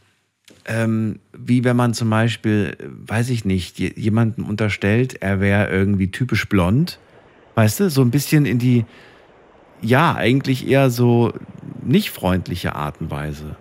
ähm, 0.65 1.21
wie 1.33 1.65
wenn 1.65 1.77
man 1.77 1.93
zum 1.95 2.09
Beispiel, 2.11 2.77
äh, 2.79 2.85
weiß 3.11 3.31
ich 3.31 3.45
nicht, 3.45 3.79
je- 3.79 3.93
jemandem 3.97 4.49
unterstellt, 4.49 5.21
er 5.23 5.41
wäre 5.41 5.69
irgendwie 5.71 6.11
typisch 6.11 6.49
blond? 6.49 6.99
Weißt 7.59 7.81
du, 7.81 7.91
so 7.91 8.03
ein 8.03 8.13
bisschen 8.13 8.47
in 8.47 8.61
die, 8.61 8.87
ja, 9.81 10.15
eigentlich 10.15 10.69
eher 10.69 10.91
so 10.91 11.33
nicht 11.83 12.11
freundliche 12.11 12.77
Art 12.77 13.01
und 13.01 13.11
Weise. 13.11 13.57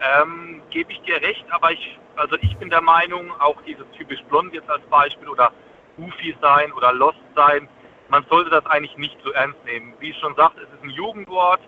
Ähm, 0.00 0.62
Gebe 0.70 0.92
ich 0.92 1.00
dir 1.00 1.20
recht, 1.20 1.44
aber 1.50 1.72
ich, 1.72 1.98
also 2.14 2.36
ich 2.40 2.56
bin 2.58 2.70
der 2.70 2.80
Meinung, 2.80 3.32
auch 3.40 3.60
dieses 3.66 3.84
typisch 3.96 4.22
blond 4.28 4.54
jetzt 4.54 4.70
als 4.70 4.84
Beispiel 4.90 5.26
oder 5.26 5.50
goofy 5.96 6.36
sein 6.40 6.70
oder 6.72 6.92
lost 6.92 7.18
sein, 7.34 7.68
man 8.10 8.24
sollte 8.30 8.50
das 8.50 8.64
eigentlich 8.66 8.96
nicht 8.96 9.16
so 9.24 9.32
ernst 9.32 9.58
nehmen. 9.64 9.94
Wie 9.98 10.10
ich 10.10 10.18
schon 10.18 10.36
sagte, 10.36 10.60
es 10.60 10.72
ist 10.72 10.84
ein 10.84 10.90
Jugendwort. 10.90 11.60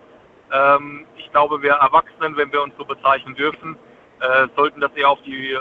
Ähm, 0.53 1.05
ich 1.17 1.29
glaube, 1.31 1.61
wir 1.61 1.73
Erwachsenen, 1.73 2.37
wenn 2.37 2.53
wir 2.53 2.63
uns 2.63 2.73
so 2.77 2.85
bezeichnen 2.85 3.35
dürfen, 3.35 3.75
äh, 4.21 4.47
sollten 4.55 4.79
das 4.79 4.93
eher 4.93 5.09
auf 5.09 5.21
die 5.23 5.51
äh, 5.51 5.59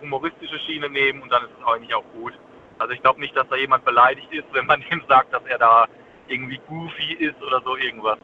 humoristische 0.00 0.58
Schiene 0.66 0.90
nehmen 0.90 1.22
und 1.22 1.30
dann 1.30 1.44
ist 1.44 1.52
es 1.60 1.64
eigentlich 1.64 1.94
auch 1.94 2.04
gut. 2.12 2.32
Also 2.80 2.94
ich 2.94 3.02
glaube 3.02 3.20
nicht, 3.20 3.36
dass 3.36 3.46
da 3.48 3.56
jemand 3.56 3.84
beleidigt 3.84 4.32
ist, 4.32 4.46
wenn 4.52 4.66
man 4.66 4.82
ihm 4.90 5.02
sagt, 5.06 5.32
dass 5.32 5.42
er 5.46 5.58
da 5.58 5.86
irgendwie 6.28 6.60
goofy 6.66 7.12
ist 7.18 7.40
oder 7.42 7.60
so 7.62 7.76
irgendwas. 7.76 8.18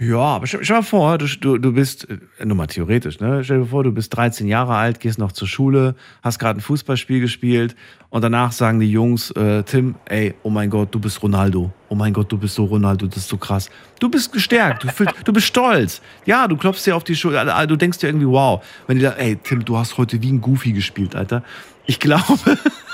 Ja, 0.00 0.18
aber 0.18 0.46
stell, 0.46 0.64
stell 0.64 0.76
mal 0.76 0.82
vor, 0.82 1.18
du, 1.18 1.26
du, 1.26 1.58
du 1.58 1.72
bist, 1.72 2.08
äh, 2.08 2.44
nur 2.44 2.56
mal 2.56 2.68
theoretisch, 2.68 3.18
ne? 3.18 3.42
Stell 3.42 3.60
dir 3.60 3.66
vor, 3.66 3.82
du 3.82 3.90
bist 3.90 4.16
13 4.16 4.46
Jahre 4.46 4.76
alt, 4.76 5.00
gehst 5.00 5.18
noch 5.18 5.32
zur 5.32 5.48
Schule, 5.48 5.96
hast 6.22 6.38
gerade 6.38 6.60
ein 6.60 6.60
Fußballspiel 6.60 7.20
gespielt 7.20 7.74
und 8.08 8.22
danach 8.22 8.52
sagen 8.52 8.78
die 8.78 8.90
Jungs, 8.90 9.32
äh, 9.32 9.64
Tim, 9.64 9.96
ey, 10.04 10.34
oh 10.44 10.50
mein 10.50 10.70
Gott, 10.70 10.94
du 10.94 11.00
bist 11.00 11.20
Ronaldo. 11.20 11.72
Oh 11.88 11.96
mein 11.96 12.12
Gott, 12.12 12.30
du 12.30 12.38
bist 12.38 12.54
so 12.54 12.66
Ronaldo, 12.66 13.06
das 13.06 13.18
ist 13.18 13.28
so 13.28 13.38
krass. 13.38 13.70
Du 13.98 14.08
bist 14.08 14.32
gestärkt, 14.32 14.84
du, 14.84 14.88
fühlst, 14.88 15.14
du 15.24 15.32
bist 15.32 15.48
stolz. 15.48 16.00
Ja, 16.26 16.46
du 16.46 16.56
klopfst 16.56 16.86
dir 16.86 16.94
auf 16.94 17.02
die 17.02 17.16
Schulter, 17.16 17.66
du 17.66 17.74
denkst 17.74 17.98
dir 17.98 18.06
irgendwie, 18.06 18.28
wow. 18.28 18.64
Wenn 18.86 18.98
die 18.98 19.02
da, 19.02 19.12
ey, 19.12 19.34
Tim, 19.36 19.64
du 19.64 19.76
hast 19.76 19.98
heute 19.98 20.22
wie 20.22 20.30
ein 20.30 20.40
Goofy 20.40 20.72
gespielt, 20.72 21.16
Alter. 21.16 21.42
Ich 21.86 21.98
glaube, 21.98 22.22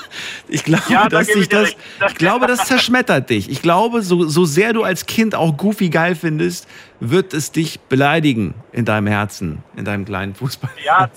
ich 0.48 0.64
glaube, 0.64 0.82
Ja, 0.88 1.02
da 1.08 1.18
dass 1.18 1.28
ich 1.28 1.48
das. 1.48 1.74
Das- 1.98 2.12
ich 2.12 2.18
glaube, 2.18 2.46
das 2.46 2.64
zerschmettert 2.68 3.30
dich. 3.30 3.50
Ich 3.50 3.62
glaube, 3.62 4.02
so, 4.02 4.24
so 4.28 4.44
sehr 4.44 4.72
du 4.72 4.82
als 4.82 5.06
Kind 5.06 5.34
auch 5.34 5.56
Goofy 5.56 5.88
geil 5.90 6.14
findest, 6.14 6.68
wird 7.00 7.34
es 7.34 7.52
dich 7.52 7.80
beleidigen 7.80 8.54
in 8.72 8.84
deinem 8.84 9.06
Herzen, 9.06 9.62
in 9.76 9.84
deinem 9.84 10.04
kleinen 10.04 10.34
Fußball. 10.34 10.70
Ja, 10.84 11.08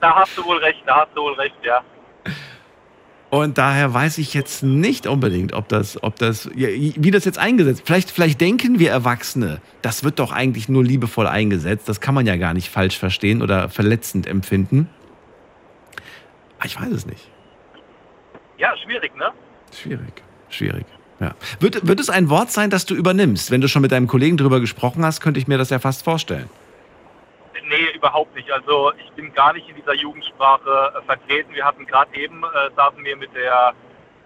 da 0.00 0.14
hast 0.14 0.36
du 0.36 0.44
wohl 0.44 0.58
recht, 0.58 0.80
da 0.86 1.00
hast 1.00 1.10
du 1.16 1.22
wohl 1.22 1.34
recht, 1.34 1.54
ja. 1.64 1.80
Und 3.30 3.58
daher 3.58 3.92
weiß 3.92 4.16
ich 4.18 4.32
jetzt 4.32 4.62
nicht 4.62 5.06
unbedingt, 5.06 5.52
ob 5.52 5.68
das, 5.68 6.02
ob 6.02 6.16
das, 6.16 6.48
wie 6.54 7.10
das 7.10 7.26
jetzt 7.26 7.38
eingesetzt. 7.38 7.82
Vielleicht, 7.84 8.10
vielleicht 8.10 8.40
denken 8.40 8.78
wir 8.78 8.90
Erwachsene, 8.90 9.60
das 9.82 10.02
wird 10.02 10.18
doch 10.18 10.32
eigentlich 10.32 10.70
nur 10.70 10.82
liebevoll 10.82 11.26
eingesetzt. 11.26 11.90
Das 11.90 12.00
kann 12.00 12.14
man 12.14 12.24
ja 12.24 12.36
gar 12.36 12.54
nicht 12.54 12.70
falsch 12.70 12.96
verstehen 12.98 13.42
oder 13.42 13.68
verletzend 13.68 14.26
empfinden. 14.26 14.88
Ich 16.64 16.80
weiß 16.80 16.90
es 16.90 17.04
nicht. 17.04 17.28
Ja, 18.58 18.76
schwierig, 18.76 19.14
ne? 19.16 19.30
Schwierig, 19.72 20.22
schwierig. 20.50 20.84
Ja. 21.20 21.32
Wird, 21.60 21.86
wird 21.86 22.00
es 22.00 22.10
ein 22.10 22.28
Wort 22.28 22.50
sein, 22.50 22.70
das 22.70 22.86
du 22.86 22.94
übernimmst? 22.94 23.50
Wenn 23.50 23.60
du 23.60 23.68
schon 23.68 23.82
mit 23.82 23.92
deinem 23.92 24.06
Kollegen 24.06 24.36
drüber 24.36 24.60
gesprochen 24.60 25.04
hast, 25.04 25.20
könnte 25.20 25.40
ich 25.40 25.48
mir 25.48 25.58
das 25.58 25.70
ja 25.70 25.78
fast 25.78 26.04
vorstellen. 26.04 26.48
Nee, 27.68 27.90
überhaupt 27.94 28.34
nicht. 28.34 28.50
Also 28.50 28.92
ich 28.94 29.10
bin 29.12 29.32
gar 29.34 29.52
nicht 29.52 29.68
in 29.68 29.76
dieser 29.76 29.94
Jugendsprache 29.94 30.92
äh, 30.96 31.02
vertreten. 31.02 31.54
Wir 31.54 31.64
hatten 31.64 31.86
gerade 31.86 32.14
eben, 32.16 32.42
äh, 32.42 32.70
saßen 32.74 33.04
wir 33.04 33.16
mit 33.16 33.34
der, 33.34 33.74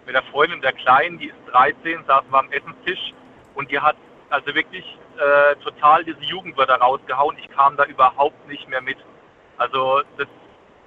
mit 0.07 0.15
der 0.15 0.23
Freundin 0.25 0.61
der 0.61 0.73
Kleinen, 0.73 1.19
die 1.19 1.27
ist 1.27 1.37
13, 1.51 2.05
saßen 2.07 2.31
wir 2.31 2.39
am 2.39 2.53
Essenstisch 2.53 3.13
und 3.55 3.71
die 3.71 3.81
hat 3.81 3.97
also 4.31 4.55
wirklich 4.55 4.85
äh, 5.19 5.57
total 5.57 6.05
diese 6.05 6.23
Jugendwörter 6.23 6.77
rausgehauen. 6.77 7.37
Ich 7.39 7.51
kam 7.51 7.77
da 7.77 7.85
überhaupt 7.85 8.49
nicht 8.49 8.69
mehr 8.69 8.81
mit. 8.81 8.99
Also 9.59 10.03
das 10.19 10.29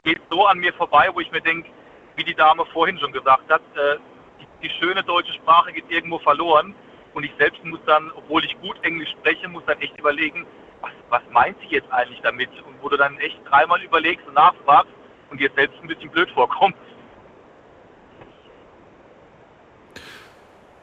geht 0.03 0.21
so 0.29 0.45
an 0.45 0.59
mir 0.59 0.73
vorbei, 0.73 1.09
wo 1.13 1.19
ich 1.19 1.31
mir 1.31 1.41
denke, 1.41 1.69
wie 2.15 2.23
die 2.23 2.35
Dame 2.35 2.65
vorhin 2.67 2.97
schon 2.99 3.11
gesagt 3.11 3.49
hat, 3.51 3.61
äh, 3.75 3.97
die, 4.39 4.67
die 4.67 4.69
schöne 4.79 5.03
deutsche 5.03 5.33
Sprache 5.33 5.71
geht 5.73 5.89
irgendwo 5.89 6.19
verloren. 6.19 6.73
Und 7.13 7.23
ich 7.23 7.31
selbst 7.37 7.63
muss 7.63 7.79
dann, 7.85 8.11
obwohl 8.15 8.43
ich 8.43 8.59
gut 8.61 8.77
Englisch 8.83 9.09
spreche, 9.11 9.47
muss 9.47 9.63
dann 9.65 9.79
echt 9.79 9.97
überlegen, 9.97 10.45
was, 10.81 10.91
was 11.09 11.21
meint 11.31 11.57
sie 11.61 11.67
jetzt 11.67 11.89
eigentlich 11.91 12.19
damit? 12.21 12.49
Und 12.67 12.81
wo 12.81 12.89
du 12.89 12.97
dann 12.97 13.17
echt 13.19 13.39
dreimal 13.49 13.81
überlegst 13.81 14.27
und 14.27 14.33
nachfragst 14.33 14.91
und 15.29 15.39
dir 15.39 15.49
selbst 15.55 15.77
ein 15.81 15.87
bisschen 15.87 16.09
blöd 16.09 16.29
vorkommst. 16.31 16.77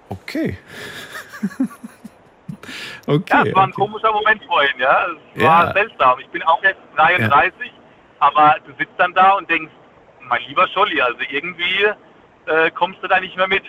Okay. 0.08 0.56
okay. 3.06 3.24
Ja, 3.30 3.42
es 3.44 3.54
war 3.54 3.64
ein 3.64 3.70
okay. 3.70 3.80
komischer 3.80 4.12
Moment 4.12 4.42
vorhin, 4.44 4.78
ja. 4.78 5.06
Es 5.34 5.42
Ja. 5.42 5.48
war 5.48 5.72
seltsam. 5.72 6.18
Ich 6.20 6.28
bin 6.28 6.42
auch 6.44 6.62
jetzt 6.62 6.80
33, 6.96 7.72
aber 8.18 8.56
du 8.66 8.72
sitzt 8.78 8.94
dann 8.98 9.12
da 9.14 9.32
und 9.32 9.48
denkst, 9.50 9.72
mein 10.28 10.40
lieber 10.48 10.66
Scholli, 10.68 11.00
also 11.00 11.18
irgendwie 11.30 11.84
äh, 12.46 12.70
kommst 12.72 13.02
du 13.02 13.08
da 13.08 13.20
nicht 13.20 13.36
mehr 13.36 13.48
mit. 13.48 13.62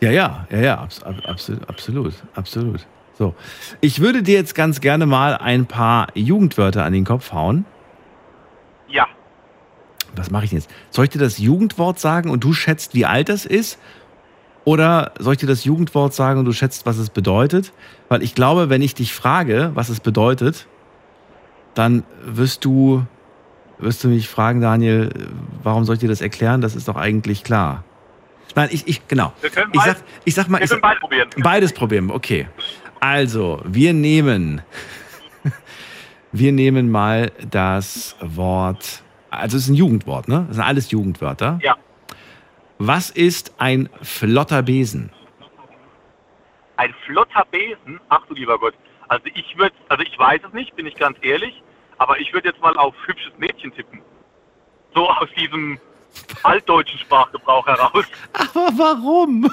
Ja, 0.00 0.10
ja, 0.10 0.46
ja, 0.50 0.58
ja, 0.58 0.78
abs 0.78 1.02
ab, 1.02 1.14
absolut, 1.26 1.68
absolut, 1.68 2.14
absolut. 2.34 2.86
So, 3.18 3.34
ich 3.82 4.00
würde 4.00 4.22
dir 4.22 4.34
jetzt 4.34 4.54
ganz 4.54 4.80
gerne 4.80 5.04
mal 5.04 5.36
ein 5.36 5.66
paar 5.66 6.08
Jugendwörter 6.14 6.84
an 6.84 6.92
den 6.94 7.04
Kopf 7.04 7.32
hauen. 7.32 7.66
Ja, 8.88 9.06
Was 10.16 10.30
mache 10.30 10.44
ich 10.44 10.50
denn 10.50 10.58
jetzt? 10.58 10.70
Soll 10.88 11.04
ich 11.04 11.10
dir 11.10 11.18
das 11.18 11.38
Jugendwort 11.38 11.98
sagen 12.00 12.30
und 12.30 12.42
du 12.42 12.52
schätzt, 12.54 12.94
wie 12.94 13.04
alt 13.06 13.28
das 13.28 13.44
ist? 13.44 13.78
Oder 14.64 15.12
soll 15.18 15.34
ich 15.34 15.38
dir 15.40 15.46
das 15.46 15.64
Jugendwort 15.64 16.14
sagen 16.14 16.38
und 16.38 16.44
du 16.46 16.52
schätzt, 16.52 16.86
was 16.86 16.98
es 16.98 17.10
bedeutet? 17.10 17.72
Weil 18.08 18.22
ich 18.22 18.34
glaube, 18.34 18.70
wenn 18.70 18.82
ich 18.82 18.94
dich 18.94 19.14
frage, 19.14 19.70
was 19.74 19.88
es 19.90 20.00
bedeutet, 20.00 20.66
dann 21.74 22.04
wirst 22.24 22.64
du, 22.64 23.04
wirst 23.80 24.02
du 24.04 24.08
mich 24.08 24.28
fragen, 24.28 24.60
Daniel, 24.60 25.10
warum 25.62 25.84
soll 25.84 25.94
ich 25.94 26.00
dir 26.00 26.08
das 26.08 26.20
erklären? 26.20 26.60
Das 26.60 26.74
ist 26.74 26.88
doch 26.88 26.96
eigentlich 26.96 27.44
klar. 27.44 27.84
Nein, 28.56 28.68
ich, 28.72 28.86
ich 28.88 29.06
genau. 29.08 29.32
wir 29.40 29.50
können, 29.50 29.70
Ich 29.74 29.82
sag, 29.82 29.96
ich 30.24 30.34
sag 30.34 30.48
mal, 30.48 30.58
wir 30.58 30.64
ich 30.64 30.70
können 30.70 30.80
sag, 30.82 30.88
beide 30.90 31.00
probieren. 31.00 31.28
Beides 31.38 31.72
probieren, 31.72 32.10
okay. 32.10 32.48
Also, 33.00 33.60
wir 33.64 33.92
nehmen, 33.92 34.62
wir 36.32 36.52
nehmen 36.52 36.90
mal 36.90 37.30
das 37.48 38.16
Wort, 38.20 39.02
also 39.30 39.56
es 39.56 39.64
ist 39.64 39.68
ein 39.70 39.74
Jugendwort, 39.76 40.28
ne? 40.28 40.44
Das 40.48 40.56
sind 40.56 40.64
alles 40.64 40.90
Jugendwörter. 40.90 41.58
Ja, 41.62 41.76
Was 42.78 43.10
ist 43.10 43.54
ein 43.58 43.88
flotter 44.02 44.62
Besen? 44.62 45.10
ein 46.76 46.94
flotter 47.04 47.44
Besen, 47.50 48.00
ach 48.08 48.24
du 48.26 48.32
lieber 48.34 48.58
Gott. 48.58 48.72
Also 49.08 49.26
ich 49.34 49.58
würde, 49.58 49.74
also 49.90 50.02
ich 50.02 50.18
weiß 50.18 50.40
es 50.48 50.54
nicht, 50.54 50.74
bin 50.76 50.86
ich 50.86 50.94
ganz 50.94 51.18
ehrlich, 51.20 51.62
aber 52.00 52.18
ich 52.18 52.32
würde 52.32 52.48
jetzt 52.48 52.60
mal 52.62 52.74
auf 52.78 52.94
hübsches 53.06 53.30
Mädchen 53.36 53.72
tippen. 53.74 54.00
So 54.94 55.06
aus 55.08 55.28
diesem 55.38 55.78
altdeutschen 56.42 56.98
Sprachgebrauch 56.98 57.66
heraus. 57.66 58.04
Aber 58.32 58.70
warum? 58.76 59.52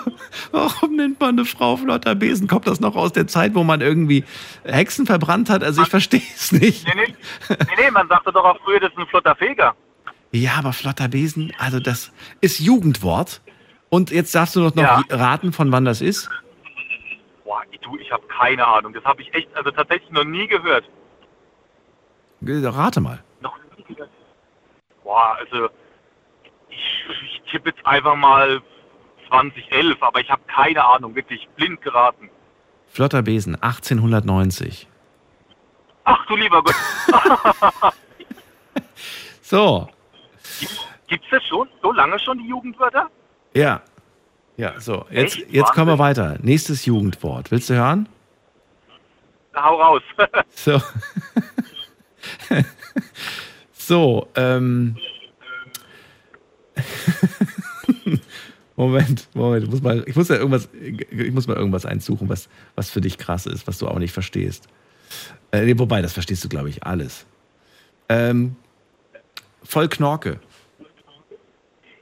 Warum 0.52 0.96
nennt 0.96 1.20
man 1.20 1.32
eine 1.38 1.46
Frau 1.46 1.76
flotter 1.76 2.16
Besen? 2.16 2.48
Kommt 2.48 2.66
das 2.66 2.80
noch 2.80 2.96
aus 2.96 3.12
der 3.12 3.28
Zeit, 3.28 3.54
wo 3.54 3.64
man 3.64 3.82
irgendwie 3.82 4.24
Hexen 4.64 5.06
verbrannt 5.06 5.50
hat? 5.50 5.62
Also 5.62 5.82
ich 5.84 5.90
verstehe 5.90 6.22
es 6.36 6.54
nicht. 6.54 6.88
Nee, 6.88 6.94
nee, 6.96 7.14
nee, 7.50 7.56
nee, 7.84 7.92
man 7.92 8.08
sagte 8.08 8.32
doch 8.32 8.46
auch 8.46 8.58
früher, 8.64 8.80
das 8.80 8.92
ist 8.94 8.98
ein 8.98 9.08
flotter 9.08 9.36
Feger. 9.36 9.76
Ja, 10.32 10.54
aber 10.58 10.72
flotter 10.72 11.10
Besen, 11.10 11.54
also 11.60 11.80
das 11.82 12.12
ist 12.42 12.60
Jugendwort. 12.60 13.42
Und 13.90 14.10
jetzt 14.12 14.34
darfst 14.34 14.56
du 14.56 14.62
noch, 14.62 14.74
noch 14.74 14.84
Ja. 14.84 15.04
raten, 15.10 15.52
von 15.52 15.72
wann 15.74 15.84
das 15.86 16.00
ist. 16.02 16.30
Boah, 17.44 17.62
du, 17.82 17.98
ich 17.98 18.10
habe 18.12 18.24
keine 18.28 18.66
Ahnung. 18.66 18.94
Das 18.94 19.04
habe 19.04 19.22
ich 19.22 19.34
echt, 19.34 19.50
also 19.56 19.70
tatsächlich 19.72 20.10
noch 20.12 20.24
nie 20.26 20.48
gehört. 20.48 20.86
Rate 22.42 23.02
mal. 23.02 23.24
Noch 23.42 23.58
nie. 23.78 23.96
Boah, 25.04 25.38
also 25.40 25.70
ich, 26.70 27.06
ich 27.24 27.42
tippe 27.52 27.70
jetzt 27.70 27.86
einfach 27.86 28.16
mal 28.16 28.62
2011, 29.30 30.02
aber 30.02 30.20
ich 30.20 30.30
habe 30.30 30.42
keine 30.48 30.84
Ahnung, 30.84 31.16
wirklich 31.16 31.48
blind 31.56 31.82
geraten. 31.82 32.30
Flotter 32.88 33.22
Besen, 33.22 33.56
1890. 33.62 34.88
Ach 36.06 36.26
du 36.28 36.36
lieber 36.38 36.64
Gott, 36.64 36.76
So, 39.42 39.90
gibt's 41.08 41.28
das 41.32 41.44
schon? 41.46 41.68
So 41.82 41.92
lange 41.92 42.18
schon 42.20 42.38
die 42.40 42.48
Jugendwörter? 42.48 43.10
ja. 43.54 43.82
Ja, 44.60 44.80
so, 44.80 45.06
jetzt, 45.12 45.38
Echt? 45.38 45.52
jetzt 45.52 45.72
kommen 45.74 45.86
wir 45.88 46.00
weiter. 46.00 46.40
Nächstes 46.42 46.84
Jugendwort. 46.88 47.52
Willst 47.52 47.70
du 47.70 47.76
hören? 47.76 48.10
Hau 49.56 49.80
raus. 49.80 50.02
So. 50.56 50.82
so, 53.74 54.28
ähm. 54.36 54.98
Moment, 58.76 59.28
Moment, 59.34 59.64
ich 59.64 59.70
muss 59.72 59.82
mal, 59.82 60.04
ich 60.06 60.16
muss 60.16 60.30
ja 60.30 60.36
irgendwas, 60.36 60.70
ich 60.72 61.32
muss 61.32 61.48
mal 61.48 61.58
irgendwas 61.58 61.88
einsuchen, 61.88 62.30
was, 62.30 62.48
was 62.76 62.92
für 62.92 63.02
dich 63.02 63.18
krass 63.18 63.48
ist, 63.48 63.68
was 63.68 63.80
du 63.80 63.88
auch 63.88 63.98
nicht 63.98 64.14
verstehst. 64.14 64.68
Äh, 65.52 65.62
nee, 65.66 65.80
wobei, 65.80 66.04
das 66.04 66.14
verstehst 66.14 66.44
du, 66.44 66.50
glaube 66.50 66.70
ich, 66.70 66.84
alles. 66.84 67.26
Ähm, 68.08 68.56
voll 69.64 69.88
Knorke. 69.88 70.40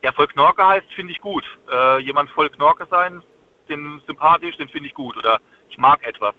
ja, 0.04 0.12
voll 0.12 0.28
Knorke 0.28 0.68
heißt, 0.68 0.88
finde 0.96 1.14
ich 1.14 1.22
gut. 1.22 1.46
Äh, 1.72 2.00
jemand 2.00 2.30
voll 2.32 2.50
Knorke 2.50 2.86
sein, 2.92 3.22
den 3.70 4.02
sympathisch, 4.06 4.58
den 4.58 4.68
finde 4.68 4.90
ich 4.90 4.94
gut. 4.94 5.16
Oder 5.16 5.40
ich 5.70 5.78
mag 5.78 6.06
etwas. 6.06 6.36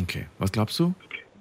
Okay, 0.00 0.28
was 0.38 0.52
glaubst 0.52 0.78
du? 0.78 0.94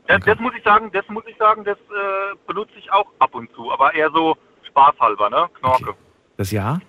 Das, 0.08 0.18
Okay. 0.18 0.32
das 0.32 0.40
muss 0.40 0.54
ich 0.56 0.64
sagen, 0.64 0.92
das 0.92 1.08
muss 1.10 1.24
ich 1.28 1.38
sagen, 1.38 1.64
das 1.64 1.78
äh, 1.78 2.36
benutze 2.48 2.74
ich 2.78 2.92
auch 2.92 3.08
ab 3.20 3.34
und 3.36 3.52
zu, 3.54 3.72
aber 3.72 3.94
eher 3.94 4.12
so 4.12 4.36
spaßhalber, 4.68 5.30
ne? 5.30 5.50
Knorke. 5.60 5.90
Okay. 5.92 5.98
Das 6.38 6.52
Jahr? 6.52 6.82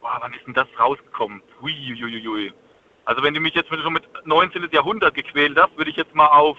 Boah, 0.00 0.18
wann 0.20 0.32
ist 0.34 0.46
denn 0.46 0.54
das 0.54 0.68
rausgekommen? 0.78 1.42
Huiuiuiui. 1.60 2.52
Also 3.04 3.22
wenn 3.22 3.34
du 3.34 3.40
mich 3.40 3.54
jetzt 3.54 3.68
schon 3.68 3.92
mit 3.92 4.04
19. 4.24 4.68
Jahrhundert 4.72 5.14
gequält 5.14 5.58
hast, 5.60 5.76
würde 5.76 5.90
ich 5.90 5.96
jetzt 5.96 6.14
mal 6.14 6.26
auf 6.28 6.56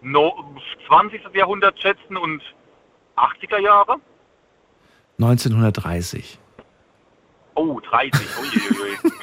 no 0.00 0.54
20. 0.86 1.22
Jahrhundert 1.34 1.80
schätzen 1.80 2.16
und 2.16 2.42
80er 3.16 3.58
Jahre? 3.58 3.96
1930. 5.18 6.38
Oh, 7.54 7.80
30. 7.80 8.20
Uiuiui. 8.38 8.96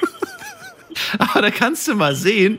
Aber 1.18 1.42
da 1.42 1.50
kannst 1.50 1.86
du 1.88 1.94
mal 1.94 2.14
sehen, 2.14 2.58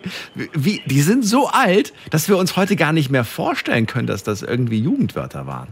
wie, 0.54 0.82
die 0.86 1.02
sind 1.02 1.26
so 1.26 1.48
alt, 1.48 1.94
dass 2.10 2.30
wir 2.30 2.38
uns 2.38 2.56
heute 2.56 2.76
gar 2.76 2.94
nicht 2.94 3.10
mehr 3.10 3.24
vorstellen 3.24 3.86
können, 3.86 4.08
dass 4.08 4.24
das 4.24 4.42
irgendwie 4.42 4.80
Jugendwörter 4.80 5.48
waren. 5.48 5.70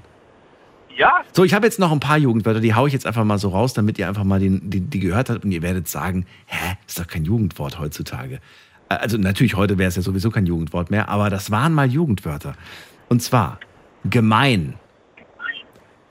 ja, 0.95 1.23
So, 1.33 1.43
ich 1.43 1.53
habe 1.53 1.65
jetzt 1.65 1.79
noch 1.79 1.91
ein 1.91 1.99
paar 1.99 2.17
Jugendwörter, 2.17 2.59
die 2.59 2.73
haue 2.73 2.87
ich 2.87 2.93
jetzt 2.93 3.05
einfach 3.05 3.23
mal 3.23 3.37
so 3.37 3.49
raus, 3.49 3.73
damit 3.73 3.97
ihr 3.97 4.07
einfach 4.07 4.23
mal 4.23 4.39
den, 4.39 4.69
die, 4.69 4.81
die 4.81 4.99
gehört 4.99 5.29
habt 5.29 5.45
und 5.45 5.51
ihr 5.51 5.61
werdet 5.61 5.87
sagen, 5.87 6.25
hä, 6.47 6.75
ist 6.87 6.99
doch 6.99 7.07
kein 7.07 7.25
Jugendwort 7.25 7.79
heutzutage. 7.79 8.39
Also 8.89 9.17
natürlich, 9.17 9.55
heute 9.55 9.77
wäre 9.77 9.87
es 9.87 9.95
ja 9.95 10.01
sowieso 10.01 10.31
kein 10.31 10.47
Jugendwort 10.47 10.89
mehr, 10.89 11.09
aber 11.09 11.29
das 11.29 11.51
waren 11.51 11.73
mal 11.73 11.89
Jugendwörter. 11.89 12.55
Und 13.07 13.21
zwar 13.21 13.59
gemein, 14.03 14.75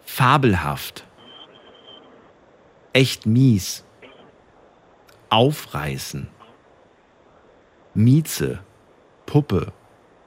fabelhaft, 0.04 1.04
echt 2.92 3.26
mies, 3.26 3.84
aufreißen, 5.28 6.28
Mieze, 7.98 8.60
Puppe, 9.26 9.72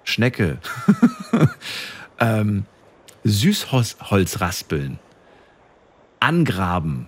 Schnecke, 0.03 0.57
ähm, 2.19 2.65
Süßholz 3.24 4.41
raspeln, 4.41 4.99
angraben. 6.19 7.07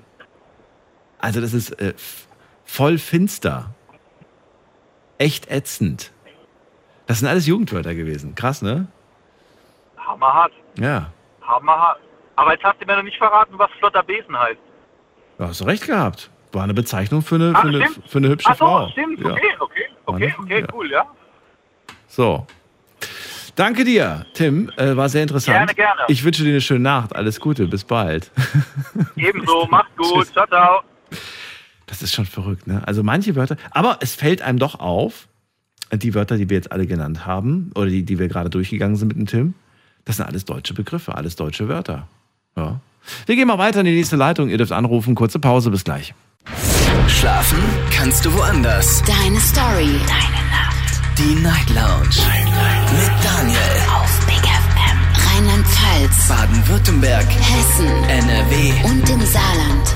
Also 1.20 1.42
das 1.42 1.54
ist 1.54 1.72
äh, 1.82 1.94
voll 2.64 2.98
finster, 2.98 3.74
echt 5.18 5.52
ätzend. 5.52 6.12
Das 7.08 7.20
sind 7.20 7.28
alles 7.28 7.46
Jugendwörter 7.46 7.94
gewesen. 7.94 8.34
Krass, 8.36 8.62
ne? 8.62 8.88
hammerhart. 9.98 10.54
Ja. 10.80 11.12
Hammerhart. 11.42 12.00
Aber 12.36 12.54
jetzt 12.54 12.64
hast 12.64 12.82
du 12.82 12.86
mir 12.86 12.96
noch 12.96 13.04
nicht 13.04 13.18
verraten, 13.18 13.54
was 13.58 13.70
flotter 13.80 14.04
Besen 14.04 14.38
heißt. 14.38 14.60
Da 15.38 15.48
hast 15.50 15.62
du 15.62 15.66
recht 15.66 15.86
gehabt. 15.86 16.30
War 16.52 16.64
eine 16.64 16.74
Bezeichnung 16.74 17.22
für 17.22 17.36
eine, 17.36 17.54
Ach, 17.54 17.62
für 17.62 17.68
eine, 17.68 17.88
für 18.08 18.18
eine 18.20 18.30
hübsche 18.30 18.50
Ach 18.50 18.56
so, 18.56 18.66
Frau. 18.66 18.90
stimmt. 18.90 19.20
Ja. 19.20 19.32
Okay, 19.32 19.56
okay, 19.60 19.86
okay, 20.06 20.34
okay, 20.40 20.58
eine- 20.58 20.68
cool, 20.74 20.92
ja. 20.92 21.06
So. 22.08 22.46
Danke 23.56 23.84
dir, 23.84 24.26
Tim. 24.34 24.72
Äh, 24.78 24.96
war 24.98 25.10
sehr 25.10 25.22
interessant. 25.22 25.56
Gerne, 25.58 25.74
gerne. 25.76 26.02
Ich 26.08 26.24
wünsche 26.24 26.44
dir 26.44 26.50
eine 26.50 26.62
schöne 26.62 26.80
Nacht. 26.80 27.16
Alles 27.16 27.40
Gute. 27.40 27.68
Bis 27.68 27.84
bald. 27.84 28.32
Ebenso, 29.16 29.68
macht's 29.70 29.96
gut. 29.96 30.26
Tschüss. 30.26 30.34
Ciao, 30.34 30.48
ciao. 30.48 30.82
Das 31.86 32.02
ist 32.02 32.14
schon 32.14 32.26
verrückt, 32.26 32.66
ne? 32.66 32.82
Also 32.88 33.04
manche 33.04 33.36
Wörter, 33.36 33.58
aber 33.70 34.00
es 34.02 34.16
fällt 34.16 34.42
einem 34.42 34.58
doch 34.58 34.80
auf, 34.80 35.28
die 35.92 36.16
Wörter, 36.16 36.38
die 36.38 36.50
wir 36.50 36.58
jetzt 36.58 36.72
alle 36.72 36.88
genannt 36.88 37.28
haben, 37.28 37.70
oder 37.76 37.86
die, 37.88 38.04
die 38.04 38.18
wir 38.18 38.28
gerade 38.28 38.50
durchgegangen 38.50 38.96
sind 38.96 39.10
mit 39.10 39.18
dem 39.18 39.28
Tim, 39.28 39.54
das 40.06 40.18
sind 40.18 40.26
alles 40.26 40.46
deutsche 40.46 40.74
Begriffe, 40.74 41.14
alles 41.14 41.36
deutsche 41.36 41.68
Wörter. 41.70 42.08
Ja. 42.56 42.80
Wir 43.28 43.36
gehen 43.36 43.48
mal 43.48 43.58
weiter 43.60 43.82
in 43.82 43.86
die 43.86 43.96
nächste 43.96 44.16
Leitung. 44.16 44.50
Ihr 44.50 44.58
dürft 44.58 44.72
anrufen. 44.72 45.14
Kurze 45.14 45.38
Pause, 45.38 45.70
bis 45.70 45.84
gleich. 45.84 46.16
Schlafen 47.08 47.60
kannst 47.92 48.26
du 48.26 48.34
woanders. 48.34 49.02
Deine 49.04 49.40
Story. 49.40 50.00
Deine 50.08 50.44
Nacht. 50.50 51.02
Die 51.18 51.36
Night 51.42 51.70
Lounge. 51.70 52.10
Night, 52.28 52.46
Night. 52.46 52.92
Mit 52.94 53.24
Daniel. 53.24 53.60
Auf 53.96 54.26
Big 54.26 54.44
FM. 54.44 54.98
Rheinland-Pfalz. 55.28 56.28
Baden-Württemberg. 56.28 57.26
Hessen. 57.26 57.88
NRW. 58.10 58.74
Und 58.86 59.10
im 59.10 59.22
Saarland. 59.22 59.96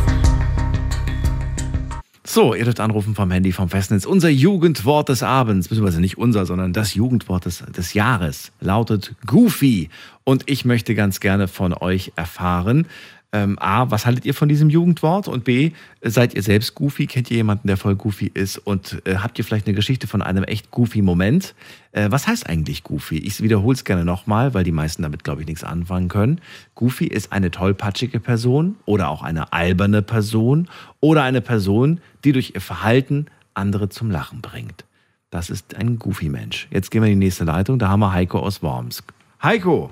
So, 2.24 2.53
ihr 2.53 2.66
dürft 2.66 2.80
anrufen 2.82 3.16
vom 3.16 3.32
Handy 3.32 3.51
vom 3.51 3.70
Festnetz. 3.70 4.05
Unser 4.05 4.30
Jugendwort 4.30 5.10
des 5.10 5.24
Abends, 5.24 5.70
beziehungsweise 5.70 6.01
nicht 6.01 6.18
unser, 6.18 6.45
sondern 6.45 6.72
das 6.72 6.93
Jugendwort 6.93 7.45
des, 7.45 7.64
des 7.76 7.93
Jahres 7.93 8.51
lautet 8.60 9.16
Goofy. 9.26 9.89
Und 10.24 10.43
ich 10.45 10.66
möchte 10.66 10.93
ganz 10.93 11.20
gerne 11.20 11.47
von 11.47 11.74
euch 11.74 12.12
erfahren, 12.16 12.86
ähm, 13.34 13.58
A, 13.60 13.92
was 13.92 14.06
haltet 14.06 14.26
ihr 14.26 14.34
von 14.34 14.48
diesem 14.48 14.70
Jugendwort? 14.70 15.28
Und 15.28 15.44
B, 15.44 15.72
seid 16.02 16.34
ihr 16.34 16.44
selbst 16.44 16.76
goofy? 16.76 17.08
Kennt 17.08 17.30
ihr 17.30 17.38
jemanden, 17.38 17.68
der 17.68 17.76
voll 17.76 17.96
goofy 17.96 18.32
ist? 18.34 18.58
Und 18.58 19.02
äh, 19.06 19.18
habt 19.18 19.38
ihr 19.38 19.44
vielleicht 19.44 19.68
eine 19.68 19.76
Geschichte 19.76 20.08
von 20.08 20.22
einem 20.22 20.46
echt 20.46 20.72
goofy 20.72 21.02
Moment? 21.02 21.54
Äh, 21.92 22.10
was 22.10 22.26
heißt 22.26 22.48
eigentlich 22.48 22.84
goofy? 22.84 23.18
Ich 23.18 23.42
wiederhole 23.42 23.76
es 23.76 23.84
gerne 23.84 24.06
nochmal, 24.06 24.54
weil 24.54 24.64
die 24.64 24.72
meisten 24.72 25.02
damit, 25.02 25.26
glaube 25.26 25.42
ich, 25.42 25.48
nichts 25.48 25.66
anfangen 25.66 26.08
können. 26.08 26.40
Goofy 26.76 27.06
ist 27.06 27.34
eine 27.34 27.52
tollpatschige 27.52 28.22
Person 28.22 28.78
oder 28.86 29.10
auch 29.10 29.24
eine 29.24 29.52
alberne 29.52 30.02
Person 30.02 30.70
oder 31.02 31.24
eine 31.24 31.42
Person, 31.42 32.00
die 32.24 32.32
durch 32.32 32.54
ihr 32.56 32.62
Verhalten 32.62 33.26
andere 33.54 33.90
zum 33.90 34.10
Lachen 34.10 34.42
bringt. 34.42 34.86
Das 35.32 35.50
ist 35.50 35.76
ein 35.76 36.00
goofy 36.00 36.30
Mensch. 36.30 36.70
Jetzt 36.72 36.92
gehen 36.92 37.04
wir 37.04 37.12
in 37.12 37.20
die 37.20 37.26
nächste 37.26 37.44
Leitung. 37.44 37.78
Da 37.78 37.90
haben 37.90 38.00
wir 38.00 38.14
Heiko 38.14 38.40
aus 38.40 38.64
Worms. 38.64 39.04
Heiko! 39.44 39.92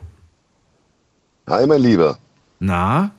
Hi, 1.47 1.67
mein 1.67 1.81
Lieber. 1.81 2.17
Na? 2.59 3.11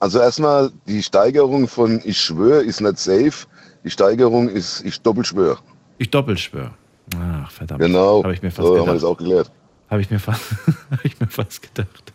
Also 0.00 0.18
erstmal, 0.18 0.70
die 0.86 1.02
Steigerung 1.02 1.68
von 1.68 2.00
ich 2.04 2.18
schwöre 2.20 2.62
ist 2.62 2.80
nicht 2.80 2.98
safe. 2.98 3.46
Die 3.84 3.90
Steigerung 3.90 4.48
ist 4.48 4.82
ich 4.84 5.00
doppelschwör. 5.02 5.58
Ich 5.98 6.10
doppelschwör. 6.10 6.72
Ach, 7.18 7.50
verdammt. 7.50 7.80
Genau. 7.80 8.22
Habe 8.24 8.32
ich 8.34 8.42
mir 8.42 8.50
fast 8.50 8.66
so 8.66 8.72
haben 8.72 8.78
wir 8.78 8.80
gedacht. 8.86 8.96
das 8.96 9.04
auch 9.04 9.16
geklärt. 9.16 9.50
Habe 9.90 10.00
ich, 10.02 10.10
mir 10.10 10.18
fast- 10.18 10.42
hab 10.90 11.04
ich 11.04 11.18
mir 11.20 11.26
fast 11.26 11.62
gedacht. 11.62 12.12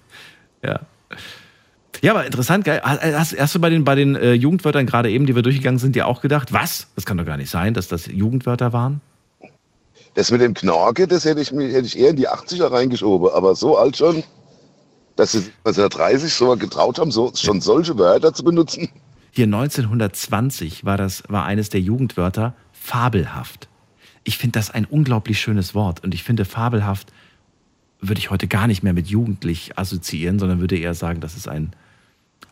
Ja. 0.63 0.79
Ja, 2.01 2.11
aber 2.11 2.25
interessant, 2.25 2.65
geil. 2.65 2.81
Hast, 2.83 3.39
hast 3.39 3.55
du 3.55 3.59
bei 3.59 3.69
den, 3.69 3.83
bei 3.83 3.95
den 3.95 4.15
äh, 4.15 4.33
Jugendwörtern 4.33 4.85
gerade 4.85 5.09
eben, 5.09 5.25
die 5.25 5.35
wir 5.35 5.41
durchgegangen 5.43 5.79
sind, 5.79 5.95
dir 5.95 6.07
auch 6.07 6.21
gedacht, 6.21 6.53
was? 6.53 6.87
Das 6.95 7.05
kann 7.05 7.17
doch 7.17 7.25
gar 7.25 7.37
nicht 7.37 7.49
sein, 7.49 7.73
dass 7.73 7.87
das 7.87 8.07
Jugendwörter 8.07 8.73
waren? 8.73 9.01
Das 10.13 10.31
mit 10.31 10.41
dem 10.41 10.53
Knorke, 10.53 11.07
das 11.07 11.25
hätte 11.25 11.41
ich, 11.41 11.51
hätte 11.51 11.85
ich 11.87 11.97
eher 11.99 12.11
in 12.11 12.15
die 12.15 12.29
80er 12.29 12.71
reingeschoben. 12.71 13.29
Aber 13.33 13.55
so 13.55 13.77
alt 13.77 13.97
schon, 13.97 14.23
dass 15.15 15.33
sie 15.33 15.51
also 15.63 15.87
30 15.87 16.33
so 16.33 16.55
getraut 16.57 16.99
haben, 16.99 17.11
so, 17.11 17.31
schon 17.35 17.61
solche 17.61 17.97
Wörter 17.97 18.33
zu 18.33 18.43
benutzen. 18.43 18.89
Hier 19.31 19.45
1920 19.45 20.85
war 20.85 20.97
das 20.97 21.23
war 21.27 21.45
eines 21.45 21.69
der 21.69 21.81
Jugendwörter 21.81 22.53
fabelhaft. 22.71 23.67
Ich 24.23 24.37
finde 24.37 24.59
das 24.59 24.71
ein 24.71 24.85
unglaublich 24.85 25.39
schönes 25.39 25.75
Wort 25.75 26.03
und 26.03 26.13
ich 26.13 26.23
finde 26.23 26.45
fabelhaft 26.45 27.11
würde 28.01 28.19
ich 28.19 28.29
heute 28.29 28.47
gar 28.47 28.67
nicht 28.67 28.83
mehr 28.83 28.93
mit 28.93 29.07
jugendlich 29.07 29.77
assoziieren, 29.77 30.39
sondern 30.39 30.59
würde 30.59 30.77
eher 30.77 30.93
sagen, 30.93 31.21
das 31.21 31.35
ist 31.35 31.47
ein 31.47 31.73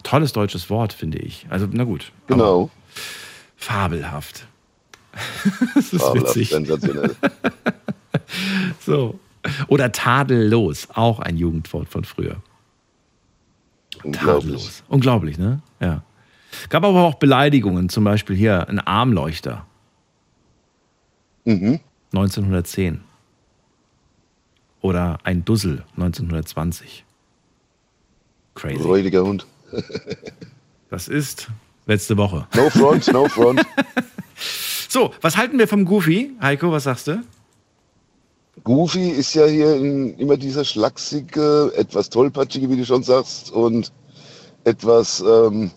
tolles 0.03 0.33
deutsches 0.33 0.69
Wort, 0.69 0.93
finde 0.93 1.19
ich. 1.19 1.45
Also 1.49 1.67
na 1.71 1.83
gut. 1.83 2.11
Genau. 2.27 2.69
Fabelhaft. 3.55 4.47
das 5.75 5.93
ist 5.93 6.01
Fabelhaft, 6.01 6.35
witzig. 6.35 6.49
sensationell. 6.49 7.15
So. 8.79 9.19
Oder 9.67 9.91
tadellos, 9.91 10.87
auch 10.93 11.19
ein 11.19 11.37
Jugendwort 11.37 11.89
von 11.89 12.03
früher. 12.03 12.37
Unglaublich. 14.03 14.83
Unglaublich, 14.87 15.37
ne? 15.37 15.61
Ja. 15.79 16.03
Gab 16.69 16.83
aber 16.83 17.03
auch 17.03 17.15
Beleidigungen, 17.15 17.89
zum 17.89 18.03
Beispiel 18.03 18.35
hier 18.35 18.67
ein 18.69 18.79
Armleuchter. 18.79 19.65
Mhm. 21.45 21.79
1910. 22.13 23.01
Oder 24.81 25.17
ein 25.23 25.45
Dussel 25.45 25.83
1920. 25.95 27.05
Crazy. 28.55 28.83
Räudiger 28.83 29.23
Hund. 29.23 29.47
Das 30.89 31.07
ist 31.07 31.49
letzte 31.87 32.17
Woche. 32.17 32.45
No 32.55 32.69
front, 32.69 33.11
no 33.11 33.27
front. 33.27 33.65
So, 34.93 35.11
was 35.21 35.37
halten 35.37 35.57
wir 35.57 35.67
vom 35.67 35.85
Goofy? 35.85 36.33
Heiko, 36.39 36.71
was 36.71 36.83
sagst 36.83 37.07
du? 37.07 37.23
Goofy 38.63 39.09
ist 39.09 39.33
ja 39.33 39.45
hier 39.45 39.75
in, 39.75 40.17
immer 40.17 40.37
dieser 40.37 40.63
schlachsige, 40.63 41.71
etwas 41.75 42.09
tollpatschige, 42.09 42.69
wie 42.69 42.77
du 42.77 42.85
schon 42.85 43.03
sagst, 43.03 43.51
und 43.51 43.91
etwas, 44.63 45.23
ähm, 45.27 45.71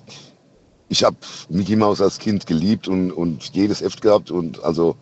ich 0.89 1.03
habe 1.03 1.17
Mickey 1.49 1.75
Mouse 1.75 2.01
als 2.01 2.19
Kind 2.19 2.47
geliebt 2.47 2.87
und, 2.87 3.11
und 3.11 3.55
jedes 3.55 3.81
Heft 3.81 4.03
gehabt 4.03 4.31
und 4.31 4.63
also 4.63 4.95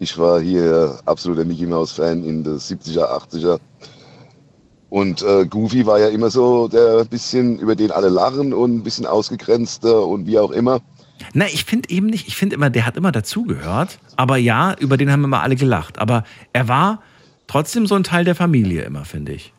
ich 0.00 0.18
war 0.18 0.40
hier 0.40 0.98
absoluter 1.04 1.44
Mickey 1.44 1.66
Mouse 1.66 1.92
Fan 1.92 2.24
in 2.24 2.42
den 2.42 2.58
70er, 2.58 3.06
80er. 3.06 3.60
Und 4.88 5.22
äh, 5.22 5.46
Goofy 5.46 5.86
war 5.86 6.00
ja 6.00 6.08
immer 6.08 6.30
so 6.30 6.66
der 6.66 7.04
bisschen, 7.04 7.58
über 7.58 7.76
den 7.76 7.92
alle 7.92 8.08
lachen 8.08 8.52
und 8.52 8.76
ein 8.76 8.82
bisschen 8.82 9.06
ausgegrenzter 9.06 10.04
und 10.06 10.26
wie 10.26 10.38
auch 10.38 10.50
immer. 10.50 10.80
Na, 11.34 11.46
ich 11.46 11.64
finde 11.64 11.90
eben 11.90 12.06
nicht. 12.06 12.26
Ich 12.28 12.36
finde 12.36 12.56
immer, 12.56 12.70
der 12.70 12.86
hat 12.86 12.96
immer 12.96 13.12
dazugehört. 13.12 13.98
Aber 14.16 14.36
ja, 14.36 14.74
über 14.78 14.96
den 14.96 15.12
haben 15.12 15.22
immer 15.22 15.42
alle 15.42 15.54
gelacht. 15.54 15.98
Aber 15.98 16.24
er 16.52 16.66
war 16.66 17.02
trotzdem 17.50 17.86
so 17.86 17.96
ein 17.96 18.04
Teil 18.04 18.24
der 18.24 18.36
Familie 18.36 18.82
immer, 18.82 19.04
finde 19.04 19.32
ich. 19.32 19.52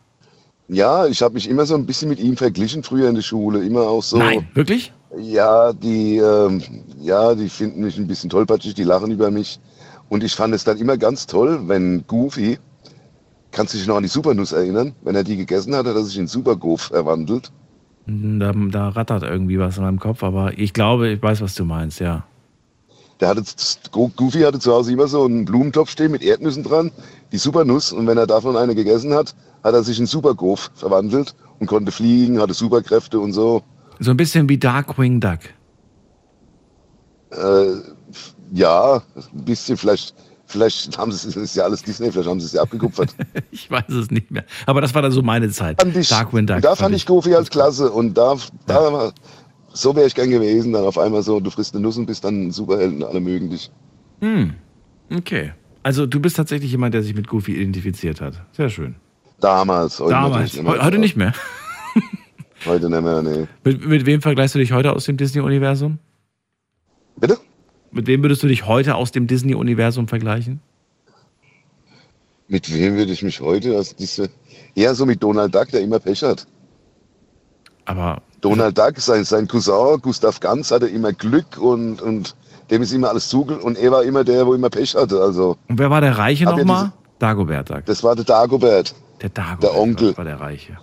Ja, 0.70 1.06
ich 1.08 1.22
habe 1.22 1.34
mich 1.34 1.50
immer 1.50 1.66
so 1.66 1.76
ein 1.76 1.86
bisschen 1.86 2.08
mit 2.08 2.20
ihm 2.20 2.38
verglichen 2.38 2.84
früher 2.84 3.10
in 3.10 3.16
der 3.16 3.22
Schule, 3.22 3.66
immer 3.66 3.82
auch 3.82 4.02
so. 4.02 4.18
Nein, 4.18 4.48
wirklich? 4.54 4.94
Ja, 5.20 5.74
die, 5.74 6.16
ähm, 6.16 6.62
ja, 7.02 7.36
die 7.36 7.50
finden 7.50 7.82
mich 7.84 7.98
ein 7.98 8.08
bisschen 8.08 8.30
tollpatschig, 8.30 8.76
die 8.76 8.86
lachen 8.86 9.12
über 9.12 9.30
mich. 9.30 9.60
Und 10.08 10.24
ich 10.24 10.34
fand 10.34 10.54
es 10.54 10.64
dann 10.64 10.78
immer 10.78 10.98
ganz 10.98 11.28
toll, 11.28 11.68
wenn 11.68 12.06
Goofy, 12.08 12.58
kannst 13.52 13.74
du 13.74 13.78
dich 13.78 13.88
noch 13.88 13.98
an 13.98 14.04
die 14.04 14.10
Supernuss 14.10 14.54
erinnern? 14.54 14.96
Wenn 15.04 15.16
er 15.16 15.26
die 15.26 15.36
gegessen 15.36 15.76
hat, 15.76 15.86
hat 15.86 15.96
er 15.96 16.04
sich 16.04 16.18
in 16.18 16.28
Supergoof 16.28 16.84
verwandelt. 16.84 17.52
Da, 18.06 18.54
da 18.54 18.90
rattert 18.90 19.24
irgendwie 19.24 19.60
was 19.60 19.78
in 19.78 19.84
meinem 19.84 20.00
Kopf, 20.00 20.24
aber 20.24 20.58
ich 20.58 20.72
glaube, 20.72 21.10
ich 21.10 21.22
weiß, 21.22 21.42
was 21.42 21.56
du 21.56 21.66
meinst, 21.66 22.00
ja. 22.00 22.24
Der 23.22 23.30
hatte, 23.30 23.44
Go- 23.92 24.12
Goofy 24.16 24.42
hatte 24.42 24.60
zu 24.60 24.74
Hause 24.74 24.92
immer 24.92 25.08
so 25.08 25.24
einen 25.26 25.46
Blumentopf 25.46 25.92
stehen 25.92 26.12
mit 26.12 26.24
Erdnüssen 26.24 26.64
dran, 26.64 26.92
die 27.32 27.38
Supernuss. 27.38 27.92
Und 27.92 28.08
wenn 28.08 28.18
er 28.18 28.28
davon 28.28 28.58
eine 28.58 28.74
gegessen 28.76 29.14
hat, 29.14 29.36
hat 29.64 29.74
er 29.76 29.84
sich 29.84 30.00
in 30.00 30.08
Supergoof 30.08 30.72
verwandelt 30.74 31.36
und 31.60 31.68
konnte 31.68 31.92
fliegen, 31.92 32.42
hatte 32.42 32.54
Superkräfte 32.56 33.20
und 33.20 33.34
so. 33.34 33.62
So 34.00 34.10
ein 34.12 34.18
bisschen 34.18 34.50
wie 34.50 34.58
Darkwing 34.58 35.20
Duck. 35.20 35.40
Äh, 37.32 37.74
ja, 38.54 38.96
ein 39.16 39.46
bisschen, 39.46 39.78
vielleicht, 39.78 40.14
vielleicht 40.48 40.98
haben 40.98 41.12
sie 41.12 41.30
es, 41.30 41.36
ist 41.36 41.56
ja 41.56 41.64
alles 41.64 41.84
Disney, 41.84 42.12
vielleicht 42.12 42.28
haben 42.28 42.40
sie 42.40 42.48
es 42.48 42.54
ja 42.54 42.62
abgekupfert. 42.64 43.16
Ich 43.52 43.70
weiß 43.70 43.90
es 43.90 44.10
nicht 44.12 44.32
mehr. 44.32 44.46
Aber 44.66 44.82
das 44.82 44.94
war 44.96 45.02
dann 45.02 45.12
so 45.12 45.22
meine 45.22 45.50
Zeit. 45.50 45.80
fand 45.82 45.96
ich, 45.96 46.10
Darkwing 46.10 46.48
Duck. 46.48 46.62
da 46.62 46.76
fand 46.76 46.96
ich 46.96 47.06
Goofy 47.06 47.36
als 47.36 47.50
klasse 47.50 47.92
und 47.92 48.18
da, 48.18 48.36
da 48.66 48.92
war, 48.92 49.14
so 49.74 49.96
wäre 49.96 50.08
ich 50.08 50.16
gern 50.16 50.30
gewesen, 50.30 50.74
dann 50.74 50.84
auf 50.84 50.98
einmal 50.98 51.24
so, 51.24 51.40
du 51.40 51.50
frisst 51.50 51.76
eine 51.76 51.84
Nuss 51.84 51.98
und 51.98 52.06
bist 52.06 52.24
dann 52.24 52.48
ein 52.48 52.52
Superheld 52.52 52.94
und 52.94 53.04
alle 53.04 53.20
mögen 53.20 53.50
dich. 53.50 53.72
Hm. 54.20 54.54
Okay. 55.16 55.54
Also 55.84 56.06
du 56.06 56.20
bist 56.20 56.38
tatsächlich 56.38 56.72
jemand, 56.72 56.94
der 56.94 57.04
sich 57.04 57.16
mit 57.16 57.28
Goofy 57.28 57.56
identifiziert 57.56 58.22
hat. 58.22 58.46
Sehr 58.52 58.70
schön. 58.70 58.96
Damals, 59.40 60.00
heute 60.00 60.12
Damals. 60.12 60.54
nicht 60.54 60.68
Heute 60.68 61.00
nicht 61.00 61.16
mehr. 61.16 61.34
Heute 62.66 62.92
nicht 62.92 63.02
mehr, 63.02 63.24
nee. 63.24 63.48
Mit, 63.64 63.88
mit 63.88 64.06
wem 64.06 64.22
vergleichst 64.22 64.54
du 64.54 64.60
dich 64.60 64.72
heute 64.72 64.94
aus 64.94 65.06
dem 65.06 65.18
Disney-Universum? 65.18 65.98
Bitte? 67.18 67.40
Mit 67.92 68.06
wem 68.06 68.22
würdest 68.22 68.44
du 68.44 68.48
dich 68.48 68.68
heute 68.68 68.96
aus 68.96 69.12
dem 69.12 69.26
Disney-Universum 69.26 70.08
vergleichen? 70.08 70.62
Mit 72.48 72.72
wem 72.72 72.98
würde 72.98 73.12
ich 73.12 73.24
mich 73.24 73.42
heute, 73.42 73.76
also 73.76 73.96
diese, 73.98 74.30
eher 74.76 74.94
so 74.94 75.08
mit 75.08 75.24
Donald 75.24 75.56
Duck, 75.56 75.70
der 75.70 75.82
immer 75.82 76.00
Pech 76.00 76.22
hat. 76.22 76.46
Aber 77.86 78.22
Donald 78.42 78.78
Duck, 78.78 78.98
sein, 78.98 79.24
sein 79.24 79.48
Cousin 79.48 80.00
Gustav 80.02 80.40
Ganz 80.40 80.72
hatte 80.72 80.88
immer 80.88 81.14
Glück 81.14 81.58
und, 81.58 82.02
und 82.02 82.36
dem 82.70 82.82
ist 82.82 82.94
immer 82.94 83.10
alles 83.10 83.28
zugel 83.28 83.58
und 83.58 83.78
er 83.78 83.92
war 83.92 84.04
immer 84.04 84.24
der, 84.24 84.46
wo 84.48 84.54
immer 84.54 84.70
Pech 84.70 84.96
hatte. 84.96 85.22
Also 85.22 85.58
Und 85.68 85.78
wer 85.78 85.90
war 85.90 86.02
der 86.02 86.18
Reiche 86.18 86.46
ja 86.46 86.56
nochmal? 86.56 86.92
Dagobert 87.20 87.68
sagt. 87.68 87.88
das 87.88 88.04
war 88.04 88.16
der 88.16 88.26
Dagobert. 88.26 88.96
Der 89.22 89.30
Dagobert 89.30 89.64
der 89.64 89.80
Onkel. 89.80 90.18
war 90.18 90.26
der 90.26 90.40
Reiche. 90.40 90.78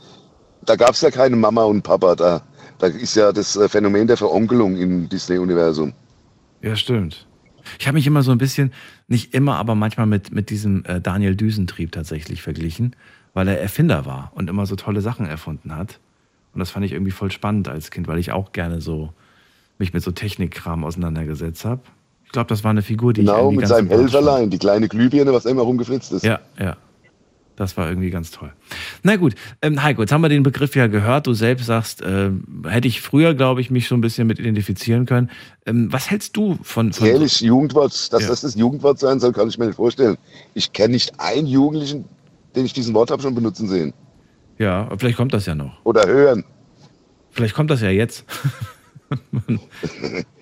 Da 0.64 0.76
gab 0.76 0.90
es 0.90 1.00
ja 1.00 1.10
keine 1.10 1.34
Mama 1.34 1.64
und 1.64 1.82
Papa. 1.82 2.14
Da, 2.14 2.42
da 2.78 2.86
ist 2.86 3.16
ja 3.16 3.32
das 3.32 3.56
äh, 3.56 3.68
Phänomen 3.68 4.06
der 4.06 4.16
Veronkelung 4.16 4.76
im 4.76 5.08
Disney-Universum. 5.08 5.92
Ja, 6.62 6.76
stimmt. 6.76 7.26
Ich 7.78 7.86
habe 7.86 7.96
mich 7.96 8.06
immer 8.06 8.22
so 8.22 8.30
ein 8.30 8.38
bisschen, 8.38 8.72
nicht 9.08 9.34
immer, 9.34 9.56
aber 9.56 9.74
manchmal 9.74 10.06
mit, 10.06 10.32
mit 10.32 10.50
diesem 10.50 10.84
äh, 10.84 11.00
Daniel 11.00 11.34
Düsentrieb 11.34 11.92
tatsächlich 11.92 12.42
verglichen, 12.42 12.94
weil 13.34 13.48
er 13.48 13.60
Erfinder 13.60 14.06
war 14.06 14.30
und 14.34 14.48
immer 14.48 14.66
so 14.66 14.76
tolle 14.76 15.00
Sachen 15.00 15.26
erfunden 15.26 15.74
hat. 15.74 15.98
Und 16.54 16.60
das 16.60 16.70
fand 16.70 16.84
ich 16.86 16.92
irgendwie 16.92 17.12
voll 17.12 17.30
spannend 17.30 17.68
als 17.68 17.90
Kind, 17.90 18.08
weil 18.08 18.18
ich 18.18 18.32
auch 18.32 18.52
gerne 18.52 18.80
so 18.80 19.12
mich 19.78 19.92
mit 19.92 20.02
so 20.02 20.10
Technikkram 20.10 20.84
auseinandergesetzt 20.84 21.64
habe. 21.64 21.82
Ich 22.24 22.32
glaube, 22.32 22.48
das 22.48 22.64
war 22.64 22.70
eine 22.70 22.82
Figur, 22.82 23.12
die 23.12 23.22
ich 23.22 23.26
Genau, 23.26 23.38
irgendwie 23.38 23.58
mit 23.58 23.68
seinem. 23.68 23.88
Helferlein, 23.88 24.50
die 24.50 24.58
kleine 24.58 24.88
Glühbirne, 24.88 25.32
was 25.32 25.44
immer 25.46 25.62
rumgeflitzt 25.62 26.12
ist. 26.12 26.24
Ja, 26.24 26.40
ja. 26.58 26.76
Das 27.56 27.76
war 27.76 27.88
irgendwie 27.88 28.10
ganz 28.10 28.30
toll. 28.30 28.52
Na 29.02 29.16
gut, 29.16 29.34
ähm, 29.62 29.82
Heiko, 29.82 30.02
jetzt 30.02 30.12
haben 30.12 30.20
wir 30.20 30.28
den 30.28 30.44
Begriff 30.44 30.76
ja 30.76 30.86
gehört. 30.86 31.26
Du 31.26 31.32
selbst 31.34 31.66
sagst, 31.66 32.02
ähm, 32.06 32.44
hätte 32.68 32.86
ich 32.86 33.00
früher, 33.00 33.34
glaube 33.34 33.60
ich, 33.60 33.68
mich 33.70 33.88
so 33.88 33.96
ein 33.96 34.00
bisschen 34.00 34.28
mit 34.28 34.38
identifizieren 34.38 35.06
können. 35.06 35.28
Ähm, 35.66 35.92
was 35.92 36.08
hältst 36.08 36.36
du 36.36 36.56
von. 36.62 36.92
von 36.92 37.06
Ehrlich, 37.08 37.40
Jugendwort, 37.40 38.12
dass 38.12 38.22
Ja. 38.22 38.28
das 38.28 38.42
das 38.42 38.54
Jugendwort 38.54 39.00
sein 39.00 39.18
soll, 39.18 39.32
kann 39.32 39.48
ich 39.48 39.58
mir 39.58 39.66
nicht 39.66 39.74
vorstellen. 39.76 40.18
Ich 40.54 40.72
kenne 40.72 40.92
nicht 40.92 41.18
einen 41.18 41.48
Jugendlichen, 41.48 42.04
den 42.54 42.64
ich 42.64 42.72
diesen 42.74 42.94
Wort 42.94 43.10
habe 43.10 43.22
schon 43.22 43.34
benutzen 43.34 43.68
sehen. 43.68 43.92
Ja, 44.58 44.88
vielleicht 44.98 45.16
kommt 45.16 45.32
das 45.32 45.46
ja 45.46 45.54
noch. 45.54 45.84
Oder 45.84 46.06
hören. 46.06 46.44
Vielleicht 47.30 47.54
kommt 47.54 47.70
das 47.70 47.80
ja 47.80 47.90
jetzt. 47.90 48.24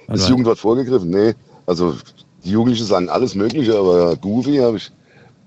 Das 0.08 0.28
Jugendwort 0.28 0.58
vorgegriffen? 0.58 1.10
Nee. 1.10 1.34
Also 1.66 1.96
die 2.44 2.50
Jugendlichen 2.52 2.86
sagen 2.86 3.08
alles 3.08 3.34
Mögliche, 3.34 3.76
aber 3.76 4.14
Goofy 4.16 4.58
habe 4.58 4.76
ich 4.76 4.92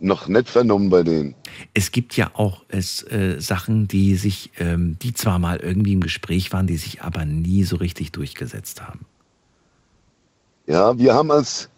noch 0.01 0.27
nicht 0.27 0.49
vernommen 0.49 0.89
bei 0.89 1.03
denen. 1.03 1.35
Es 1.73 1.91
gibt 1.91 2.15
ja 2.17 2.31
auch 2.33 2.63
es, 2.67 3.03
äh, 3.03 3.39
Sachen, 3.39 3.87
die 3.87 4.15
sich, 4.15 4.51
ähm, 4.59 4.97
die 5.01 5.13
zwar 5.13 5.39
mal 5.39 5.57
irgendwie 5.57 5.93
im 5.93 6.01
Gespräch 6.01 6.51
waren, 6.51 6.67
die 6.67 6.77
sich 6.77 7.01
aber 7.01 7.25
nie 7.25 7.63
so 7.63 7.77
richtig 7.77 8.11
durchgesetzt 8.11 8.81
haben. 8.81 9.05
Ja, 10.67 10.97
wir 10.97 11.13
haben 11.13 11.31
als 11.31 11.69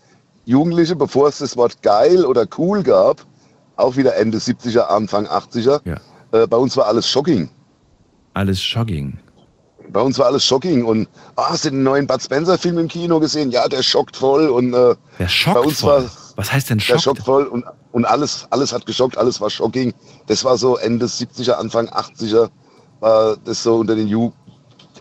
Jugendliche, 0.46 0.96
bevor 0.96 1.30
es 1.30 1.38
das 1.38 1.56
Wort 1.56 1.82
geil 1.82 2.26
oder 2.26 2.46
cool 2.58 2.84
gab, 2.84 3.26
auch 3.76 3.96
wieder 3.96 4.16
Ende 4.18 4.38
70er, 4.38 4.82
Anfang 4.82 5.28
80er, 5.28 5.82
Ja. 5.86 5.98
Äh, 6.32 6.48
bei 6.48 6.58
uns 6.58 6.76
war 6.78 6.86
alles 6.88 7.08
shocking. 7.08 7.50
Alles 8.34 8.62
Shocking. 8.62 9.20
Bei 9.90 10.00
uns 10.02 10.18
war 10.18 10.28
alles 10.28 10.46
shocking 10.46 10.86
und 10.86 11.10
ah, 11.36 11.50
hast 11.50 11.66
du 11.66 11.70
den 11.70 11.84
neuen 11.84 12.08
Bud 12.08 12.22
Spencer 12.22 12.58
Film 12.58 12.78
im 12.78 12.88
Kino 12.88 13.20
gesehen? 13.20 13.52
Ja, 13.52 13.68
der 13.68 13.84
schockt 13.84 14.16
voll 14.16 14.48
und 14.48 14.74
äh, 14.74 14.96
Der 15.20 15.28
Schock 15.28 15.56
bei 15.56 15.60
uns 15.60 15.82
voll. 15.82 16.04
war 16.04 16.10
Was 16.38 16.54
heißt 16.54 16.70
denn 16.70 16.78
der 16.78 16.86
Schock? 16.86 17.02
schockt 17.02 17.24
voll 17.24 17.46
und, 17.48 17.66
und 17.92 18.06
alles, 18.06 18.48
alles 18.52 18.72
hat 18.72 18.86
geschockt, 18.86 19.18
alles 19.18 19.42
war 19.42 19.50
shocking. 19.50 19.94
Das 20.28 20.46
war 20.46 20.58
so 20.58 20.78
Ende 20.78 21.08
70er, 21.08 21.54
Anfang 21.54 21.90
80er, 21.90 22.50
war 23.02 23.36
das 23.44 23.64
so 23.64 23.76
unter 23.78 23.96
den 23.96 24.08
Ju 24.08 24.32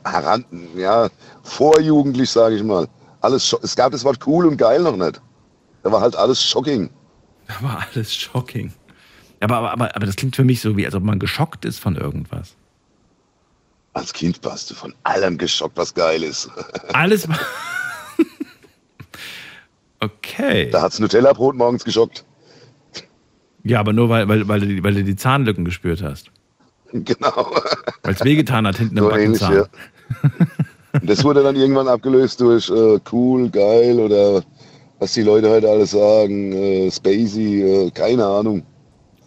heran, 0.05 0.45
ja, 0.74 1.09
vorjugendlich, 1.45 2.31
sage 2.31 2.57
ich 2.57 2.62
mal. 2.64 2.89
Alles, 3.20 3.55
es 3.62 3.76
gab 3.76 3.93
das 3.93 4.03
Wort 4.03 4.18
cool 4.26 4.47
und 4.47 4.57
geil 4.57 4.83
noch 4.83 4.97
nicht. 4.97 5.20
Da 5.85 5.93
war 5.93 6.01
halt 6.01 6.16
alles 6.16 6.43
shocking. 6.43 6.91
Da 7.47 7.55
war 7.62 7.87
alles 7.93 8.12
Shocking. 8.14 8.72
Aber, 9.41 9.57
aber, 9.57 9.72
aber, 9.72 9.97
aber 9.97 10.07
das 10.07 10.16
klingt 10.16 10.36
für 10.36 10.45
mich 10.45 10.61
so, 10.61 10.76
wie 10.76 10.84
als 10.86 10.95
ob 10.95 11.03
man 11.03 11.18
geschockt 11.18 11.64
ist 11.64 11.78
von 11.78 11.97
irgendwas. 11.97 12.55
Als 13.95 14.12
Kind 14.12 14.45
warst 14.45 14.70
du 14.70 14.74
von 14.74 14.95
allem 15.03 15.36
geschockt, 15.38 15.76
was 15.76 15.95
geil 15.95 16.22
ist. 16.22 16.49
Alles. 16.93 17.28
war- 17.28 17.38
okay. 20.01 20.70
Da 20.70 20.82
hat's 20.82 20.99
Nutella-Brot 20.99 21.57
morgens 21.57 21.84
geschockt. 21.84 22.24
Ja, 23.64 23.80
aber 23.80 23.93
nur 23.93 24.09
weil, 24.09 24.28
weil, 24.28 24.47
weil, 24.49 24.61
du, 24.61 24.66
die- 24.66 24.82
weil 24.84 24.95
du 24.95 25.05
die 25.05 25.16
Zahnlücken 25.16 25.64
gespürt 25.64 26.03
hast. 26.03 26.30
Genau. 26.93 27.55
Weil 28.03 28.14
es 28.14 28.24
wehgetan 28.24 28.66
hat 28.66 28.78
hinten 28.78 28.97
im 28.97 29.05
So 29.05 29.11
ähnlich, 29.12 29.41
Backenzahn. 29.41 29.55
ja. 29.55 30.41
Und 31.01 31.09
das 31.09 31.22
wurde 31.22 31.45
dann 31.45 31.55
irgendwann 31.55 31.86
abgelöst 31.86 32.41
durch 32.41 32.68
äh, 32.68 32.99
cool, 33.12 33.49
geil 33.49 34.01
oder 34.01 34.43
was 34.99 35.12
die 35.12 35.22
Leute 35.22 35.49
heute 35.49 35.70
alles 35.70 35.93
sagen, 35.93 36.53
äh, 36.53 36.91
spacey, 36.91 37.62
äh, 37.62 37.91
keine 37.93 38.26
Ahnung. 38.26 38.66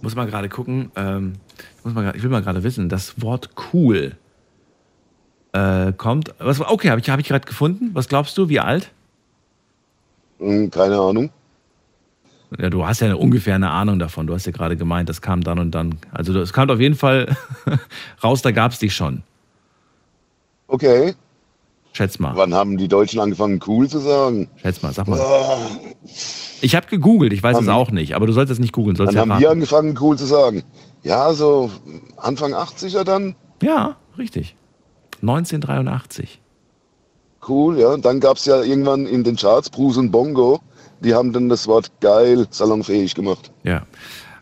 Muss 0.04 0.16
mal 0.16 0.26
gerade 0.26 0.50
gucken. 0.50 0.92
Ähm, 0.98 1.36
ich, 1.80 1.86
muss 1.86 1.94
mal, 1.94 2.04
grad- 2.04 2.18
ich 2.18 2.24
will 2.24 2.30
mal 2.30 2.42
gerade 2.42 2.62
wissen, 2.62 2.90
das 2.90 3.22
Wort 3.22 3.52
cool 3.72 4.18
äh, 5.54 5.94
kommt. 5.94 6.36
Was, 6.40 6.60
okay, 6.60 6.90
habe 6.90 7.00
ich, 7.00 7.10
hab 7.10 7.22
ich 7.22 7.28
gerade 7.30 7.48
gefunden. 7.48 7.92
Was 7.94 8.10
glaubst 8.10 8.38
du, 8.38 8.50
wie 8.50 8.60
alt? 8.60 8.92
Hm, 10.40 10.70
keine 10.70 11.00
Ahnung. 11.00 11.30
Ja, 12.60 12.70
du 12.70 12.86
hast 12.86 13.00
ja 13.00 13.08
eine, 13.08 13.18
ungefähr 13.18 13.56
eine 13.56 13.70
Ahnung 13.70 13.98
davon. 13.98 14.28
Du 14.28 14.34
hast 14.34 14.46
ja 14.46 14.52
gerade 14.52 14.76
gemeint, 14.76 15.08
das 15.08 15.22
kam 15.22 15.42
dann 15.42 15.58
und 15.58 15.72
dann. 15.72 15.98
Also 16.12 16.38
es 16.42 16.52
kam 16.52 16.70
auf 16.70 16.82
jeden 16.82 16.96
Fall 16.96 17.38
raus, 18.24 18.42
da 18.42 18.52
gab 18.52 18.74
es 18.74 18.80
dich 18.80 18.94
schon. 18.94 19.24
Okay. 20.68 21.14
Schätz 21.94 22.20
mal. 22.20 22.34
Wann 22.36 22.54
haben 22.54 22.78
die 22.78 22.88
Deutschen 22.88 23.20
angefangen, 23.20 23.60
cool 23.68 23.88
zu 23.88 24.00
sagen? 24.00 24.50
Schätz 24.58 24.82
mal, 24.82 24.92
sag 24.94 25.08
mal. 25.08 25.20
Ah, 25.20 25.58
Ich 26.62 26.76
habe 26.76 26.88
gegoogelt, 26.88 27.32
ich 27.34 27.42
weiß 27.44 27.58
es 27.60 27.68
Wann- 27.68 27.74
auch 27.74 27.92
nicht, 27.92 28.16
aber 28.16 28.26
du 28.28 28.34
solltest 28.34 28.54
es 28.54 28.60
nicht 28.60 28.74
googeln, 28.74 28.96
sollst 28.96 29.14
Wann 29.16 29.32
haben 29.32 29.40
wir 29.40 29.50
angefangen, 29.52 29.98
cool 30.02 30.18
zu 30.18 30.26
sagen? 30.26 30.64
Ja, 31.04 31.34
so 31.34 31.70
Anfang 32.18 32.54
80er 32.54 33.04
dann. 33.04 33.36
Ja, 33.62 33.98
richtig. 34.18 34.56
1983. 35.22 36.42
Cool, 37.48 37.80
ja. 37.80 37.90
Und 37.94 38.06
dann 38.06 38.20
gab 38.20 38.38
es 38.38 38.46
ja 38.46 38.62
irgendwann 38.64 39.06
in 39.06 39.24
den 39.24 39.36
Charts 39.36 39.70
Bruce 39.70 39.98
und 39.98 40.12
Bongo. 40.12 40.62
Die 41.02 41.14
haben 41.14 41.34
dann 41.34 41.50
das 41.50 41.68
Wort 41.68 41.92
geil 42.00 42.48
salonfähig 42.50 43.14
gemacht. 43.16 43.52
Ja. 43.64 43.84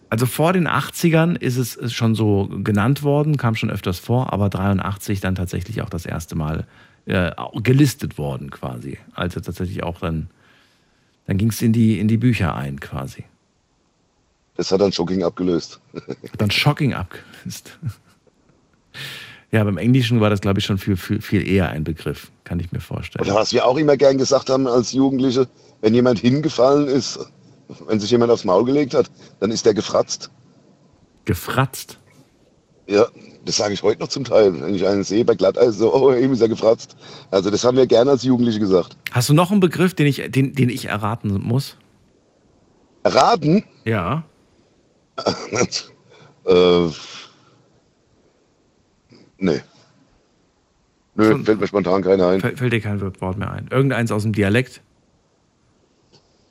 Also 0.09 0.25
vor 0.25 0.53
den 0.53 0.67
80ern 0.67 1.35
ist 1.37 1.57
es 1.57 1.91
schon 1.93 2.13
so 2.15 2.47
genannt 2.63 3.01
worden, 3.01 3.37
kam 3.37 3.55
schon 3.55 3.71
öfters 3.71 3.97
vor, 3.97 4.31
aber 4.33 4.49
83 4.49 5.21
dann 5.21 5.35
tatsächlich 5.35 5.81
auch 5.81 5.89
das 5.89 6.05
erste 6.05 6.35
Mal 6.35 6.67
äh, 7.05 7.31
gelistet 7.61 8.17
worden 8.17 8.51
quasi. 8.51 8.97
Also 9.13 9.39
tatsächlich 9.39 9.83
auch 9.83 9.99
dann, 9.99 10.29
dann 11.27 11.37
ging 11.37 11.49
es 11.49 11.61
in 11.61 11.73
die, 11.73 11.99
in 11.99 12.07
die 12.07 12.17
Bücher 12.17 12.55
ein 12.55 12.79
quasi. 12.79 13.25
Das 14.57 14.71
hat 14.71 14.81
dann 14.81 14.91
Shocking 14.91 15.23
abgelöst. 15.23 15.79
Dann 16.37 16.51
Shocking 16.51 16.93
abgelöst. 16.93 17.77
Ja, 19.51 19.63
beim 19.63 19.77
Englischen 19.77 20.21
war 20.21 20.29
das, 20.29 20.39
glaube 20.39 20.59
ich, 20.59 20.65
schon 20.65 20.77
viel, 20.77 20.95
viel, 20.95 21.21
viel 21.21 21.45
eher 21.45 21.69
ein 21.69 21.83
Begriff, 21.83 22.31
kann 22.45 22.59
ich 22.59 22.71
mir 22.71 22.79
vorstellen. 22.79 23.25
Oder 23.25 23.35
was 23.35 23.51
wir 23.51 23.65
auch 23.65 23.77
immer 23.77 23.97
gern 23.97 24.17
gesagt 24.17 24.49
haben 24.49 24.67
als 24.67 24.93
Jugendliche, 24.93 25.47
wenn 25.81 25.93
jemand 25.93 26.19
hingefallen 26.19 26.87
ist, 26.87 27.19
wenn 27.87 27.99
sich 27.99 28.11
jemand 28.11 28.31
aufs 28.31 28.45
Maul 28.45 28.65
gelegt 28.65 28.93
hat, 28.93 29.09
dann 29.39 29.51
ist 29.51 29.65
der 29.65 29.73
gefratzt. 29.73 30.29
Gefratzt. 31.25 31.97
Ja, 32.87 33.07
das 33.45 33.57
sage 33.57 33.73
ich 33.73 33.81
heute 33.83 33.99
noch 34.01 34.07
zum 34.09 34.23
Teil. 34.23 34.59
Wenn 34.61 34.75
ich 34.75 34.85
einen 34.87 35.03
sehe 35.03 35.25
bei 35.25 35.35
Glatteis, 35.35 35.77
so, 35.77 35.93
oh, 35.93 36.13
eben 36.13 36.33
ist 36.33 36.41
er 36.41 36.49
gefratzt. 36.49 36.95
Also 37.31 37.49
das 37.49 37.63
haben 37.63 37.77
wir 37.77 37.87
gerne 37.87 38.11
als 38.11 38.23
Jugendliche 38.23 38.59
gesagt. 38.59 38.97
Hast 39.11 39.29
du 39.29 39.33
noch 39.33 39.51
einen 39.51 39.59
Begriff, 39.59 39.93
den 39.93 40.07
ich, 40.07 40.21
den, 40.29 40.53
den 40.53 40.69
ich 40.69 40.85
erraten 40.85 41.41
muss? 41.41 41.77
Erraten? 43.03 43.63
Ja. 43.83 44.23
äh, 46.45 46.87
nee. 49.37 49.61
Nö, 51.15 51.31
Schon- 51.31 51.45
fällt 51.45 51.59
mir 51.59 51.67
spontan 51.67 52.03
keiner 52.03 52.27
ein. 52.29 52.41
Fällt, 52.41 52.61
dir 52.73 52.79
kein 52.79 53.01
Wort 53.01 53.37
mehr 53.37 53.51
ein. 53.51 53.67
Irgendeins 53.69 54.11
aus 54.11 54.23
dem 54.23 54.33
Dialekt? 54.33 54.81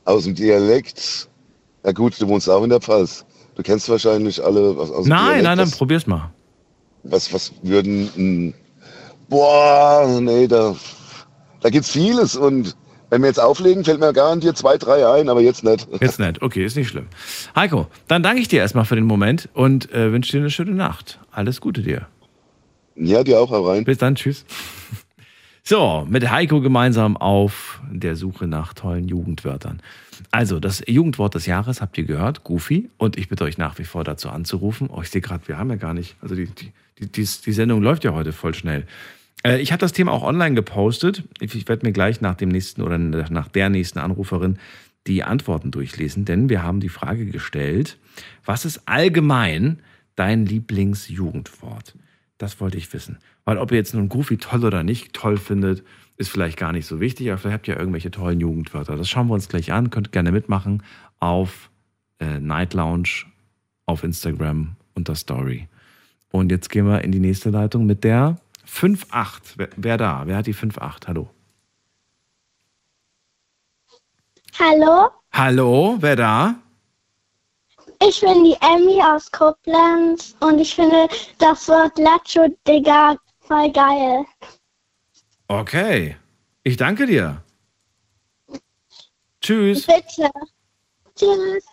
Aus 0.05 0.25
dem 0.25 0.35
Dialekt. 0.35 1.29
Ja 1.85 1.93
gut, 1.93 2.21
du 2.21 2.29
wohnst 2.29 2.51
auch 2.51 2.63
in 2.63 2.71
der 2.71 2.81
Pfalz. 2.81 3.25
Du 3.55 3.63
kennst 3.63 3.89
wahrscheinlich 3.89 4.43
alle 4.45 4.77
was 4.77 4.91
aus 4.91 5.05
dem 5.05 5.11
Nein, 5.11 5.19
Dialekt. 5.21 5.45
nein, 5.45 5.59
nein, 5.59 5.67
was, 5.67 5.79
probier's 5.79 6.07
mal. 6.07 6.31
Was, 7.03 7.33
was 7.33 7.53
würden. 7.63 8.11
mh, 8.17 8.53
boah, 9.29 10.21
nee, 10.21 10.47
da, 10.47 10.75
da 11.61 11.71
gibt's 11.71 11.91
vieles. 11.91 12.37
Und 12.37 12.77
wenn 13.11 13.23
wir 13.23 13.29
jetzt 13.29 13.41
auflegen, 13.41 13.85
fällt 13.85 14.01
mir 14.01 14.13
garantiert 14.13 14.57
zwei, 14.57 14.77
drei 14.79 15.07
ein, 15.07 15.29
aber 15.29 15.41
jetzt 15.41 15.65
nicht. 15.65 15.89
Jetzt 16.01 16.21
nicht. 16.21 16.43
Okay, 16.43 16.65
ist 16.65 16.77
nicht 16.77 16.89
schlimm. 16.89 17.09
Heiko, 17.57 17.89
dann 18.07 18.23
danke 18.23 18.41
ich 18.41 18.49
dir 18.49 18.61
erstmal 18.61 18.85
für 18.85 18.95
den 18.95 19.05
Moment 19.07 19.49
und 19.53 19.93
äh, 19.93 20.13
wünsche 20.13 20.33
dir 20.33 20.39
eine 20.39 20.51
schöne 20.51 20.73
Nacht. 20.73 21.19
Alles 21.33 21.61
Gute 21.61 21.83
dir. 21.83 22.07
Ja, 22.95 23.25
dir 23.25 23.41
auch 23.41 23.51
herein. 23.51 23.85
Bis 23.85 23.99
dann, 23.99 24.15
tschüss. 24.15 24.45
So, 25.63 26.07
mit 26.09 26.29
Heiko 26.29 26.63
gemeinsam 26.63 27.17
auf 27.19 27.81
der 27.93 28.17
Suche 28.17 28.47
nach 28.47 28.73
tollen 28.73 29.07
Jugendwörtern. 29.07 29.83
Also, 30.31 30.59
das 30.59 30.83
Jugendwort 30.87 31.35
des 31.35 31.47
Jahres 31.47 31.81
habt 31.81 31.97
ihr 31.99 32.05
gehört, 32.05 32.45
Goofy. 32.45 32.91
Und 32.97 33.19
ich 33.19 33.29
bitte 33.29 33.45
euch 33.45 33.59
nach 33.59 33.79
wie 33.79 33.85
vor 33.85 34.03
dazu 34.03 34.31
anzurufen. 34.31 34.89
Oh, 34.91 35.03
ich 35.03 35.11
sehe 35.11 35.21
gerade, 35.21 35.47
wir 35.47 35.59
haben 35.59 35.71
ja 35.71 35.77
gar 35.77 35.95
nicht, 35.95 36.17
also 36.23 36.35
die, 36.35 36.47
die, 36.47 36.73
die, 37.01 37.11
die, 37.11 37.29
die 37.45 37.53
Sendung 37.53 37.83
läuft 37.83 38.05
ja 38.05 38.13
heute 38.13 38.33
voll 38.33 38.55
schnell. 38.55 38.87
Äh, 39.45 39.61
ich 39.61 39.73
habe 39.73 39.81
das 39.81 39.93
Thema 39.93 40.13
auch 40.13 40.23
online 40.23 40.55
gepostet. 40.55 41.25
Ich, 41.41 41.55
ich 41.55 41.69
werde 41.69 41.87
mir 41.87 41.93
gleich 41.93 42.21
nach 42.21 42.35
dem 42.35 42.51
nächsten 42.51 42.83
oder 42.83 42.99
nach 42.99 43.49
der 43.49 43.69
nächsten 43.69 43.99
Anruferin 43.99 44.59
die 45.07 45.23
Antworten 45.23 45.71
durchlesen, 45.71 46.27
denn 46.27 46.51
wir 46.51 46.63
haben 46.63 46.81
die 46.81 46.91
Frage 46.91 47.25
gestellt, 47.25 47.97
was 48.45 48.67
ist 48.67 48.83
allgemein 48.87 49.79
dein 50.15 50.45
Lieblingsjugendwort? 50.45 51.95
Das 52.37 52.61
wollte 52.61 52.77
ich 52.77 52.93
wissen. 52.93 53.19
Weil 53.45 53.59
ob 53.59 53.73
ihr 53.73 53.79
jetzt 53.79 53.95
nun 53.95 54.09
Goofy 54.09 54.37
toll 54.37 54.65
oder 54.65 54.83
nicht 54.83 55.15
toll 55.15 55.39
findet, 55.39 55.83
ist 56.17 56.29
vielleicht 56.29 56.59
gar 56.59 56.73
nicht 56.73 56.87
so 56.87 57.01
wichtig, 57.01 57.31
aber 57.31 57.39
vielleicht 57.39 57.55
habt 57.55 57.69
ihr 57.69 57.79
irgendwelche 57.79 58.11
tollen 58.11 58.41
Jugendwörter. 58.41 58.97
Das 58.97 59.09
schauen 59.09 59.29
wir 59.29 59.35
uns 59.35 59.49
gleich 59.49 59.73
an. 59.73 59.89
Könnt 59.89 60.13
gerne 60.13 60.33
mitmachen 60.33 60.83
auf 61.19 61.71
äh, 62.19 62.39
Night 62.39 62.75
Lounge, 62.75 63.25
auf 63.87 64.05
Instagram 64.05 64.77
unter 64.95 65.15
Story. 65.15 65.69
Und 66.33 66.51
jetzt 66.51 66.71
gehen 66.71 66.87
wir 66.87 67.03
in 67.03 67.13
die 67.13 67.19
nächste 67.19 67.51
Leitung 67.51 67.87
mit 67.87 68.05
der 68.05 68.37
5.8. 68.67 69.55
Wer, 69.57 69.69
wer 69.77 69.97
da? 69.97 70.23
Wer 70.27 70.37
hat 70.37 70.47
die 70.47 70.55
5.8? 70.55 71.09
Hallo. 71.09 71.31
Hallo, 74.59 75.11
Hallo, 75.33 75.97
wer 76.01 76.17
da? 76.17 76.55
ich 78.03 78.21
bin 78.21 78.45
die 78.45 78.57
Emmy 78.61 79.01
aus 79.03 79.31
Koblenz 79.31 80.35
und 80.41 80.59
ich 80.59 80.75
finde 80.75 81.09
das 81.39 81.69
Wort 81.69 81.99
Lacho 81.99 82.49
Digga 82.67 83.17
voll 83.41 83.71
geil. 83.73 84.25
Okay. 85.49 86.17
Ich 86.63 86.77
danke 86.77 87.07
dir. 87.07 87.43
Tschüss. 89.41 89.87
Bitte. 89.87 90.31
Tschüss. 91.17 91.65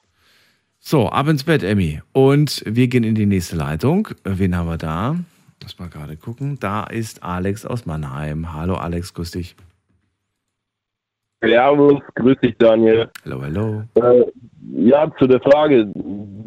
So, 0.89 1.07
ab 1.07 1.27
ins 1.27 1.43
Bett, 1.43 1.63
Emmy. 1.63 1.99
Und 2.13 2.63
wir 2.65 2.87
gehen 2.87 3.03
in 3.03 3.13
die 3.13 3.25
nächste 3.25 3.57
Leitung. 3.57 4.07
Wen 4.23 4.55
haben 4.55 4.69
wir 4.69 4.77
da? 4.77 5.17
Lass 5.61 5.77
mal 5.79 5.89
gerade 5.89 6.15
gucken. 6.15 6.59
Da 6.61 6.85
ist 6.85 7.23
Alex 7.23 7.65
aus 7.65 7.85
Mannheim. 7.85 8.53
Hallo 8.53 8.75
Alex, 8.75 9.13
grüß 9.13 9.31
dich. 9.31 9.57
Servus, 11.41 11.99
grüß 12.15 12.37
dich 12.41 12.55
Daniel. 12.57 13.09
Hallo, 13.25 13.41
hallo. 13.41 13.83
Äh, 13.95 14.31
ja, 14.77 15.11
zu 15.19 15.27
der 15.27 15.41
Frage. 15.41 15.91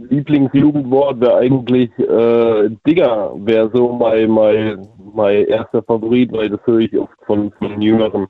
Lieblingsjugendwort 0.09 1.21
wäre 1.21 1.37
eigentlich 1.37 1.91
äh, 1.99 2.71
Digger, 2.87 3.35
wäre 3.45 3.71
so 3.75 3.93
mein, 3.93 4.31
mein, 4.31 4.89
mein 5.13 5.45
erster 5.49 5.83
Favorit, 5.83 6.33
weil 6.33 6.49
das 6.49 6.61
höre 6.65 6.79
ich 6.79 6.97
oft 6.97 7.13
von, 7.27 7.53
von 7.59 7.83
Jüngeren. 7.83 8.27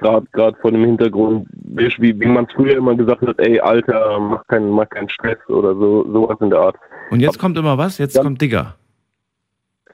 Gerade 0.00 0.26
gerade 0.32 0.56
von 0.60 0.72
dem 0.72 0.84
Hintergrund, 0.84 1.46
wie, 1.52 2.20
wie 2.20 2.26
man 2.26 2.46
es 2.46 2.52
früher 2.54 2.76
immer 2.76 2.94
gesagt 2.96 3.22
hat, 3.22 3.38
ey 3.38 3.60
Alter, 3.60 4.18
mach 4.18 4.46
keinen 4.46 4.70
mach 4.70 4.88
keinen 4.88 5.10
Stress 5.10 5.38
oder 5.48 5.74
so, 5.74 6.10
sowas 6.10 6.38
in 6.40 6.50
der 6.50 6.58
Art. 6.58 6.76
Und 7.10 7.20
jetzt 7.20 7.38
kommt 7.38 7.58
immer 7.58 7.76
was? 7.76 7.98
Jetzt 7.98 8.18
kommt 8.20 8.40
Digger. 8.40 8.76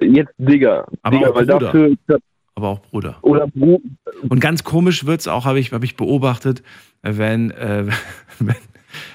Jetzt 0.01 0.33
Digger. 0.39 0.87
Aber 1.03 1.17
Digger, 1.17 1.31
auch 1.31 1.35
weil 1.35 1.47
Bruder. 1.47 1.59
dafür, 1.59 1.97
Aber 2.55 2.69
auch 2.69 2.81
Bruder. 2.81 3.17
oder 3.23 3.47
Bru 3.49 3.81
Und 4.29 4.41
ganz 4.41 4.63
komisch 4.63 5.07
wird's 5.07 5.27
auch, 5.27 5.45
habe 5.45 5.59
ich, 5.59 5.73
hab 5.73 5.83
ich 5.83 5.97
beobachtet, 5.97 6.63
wenn, 7.03 7.51
äh, 7.51 7.87
wenn, 8.39 8.57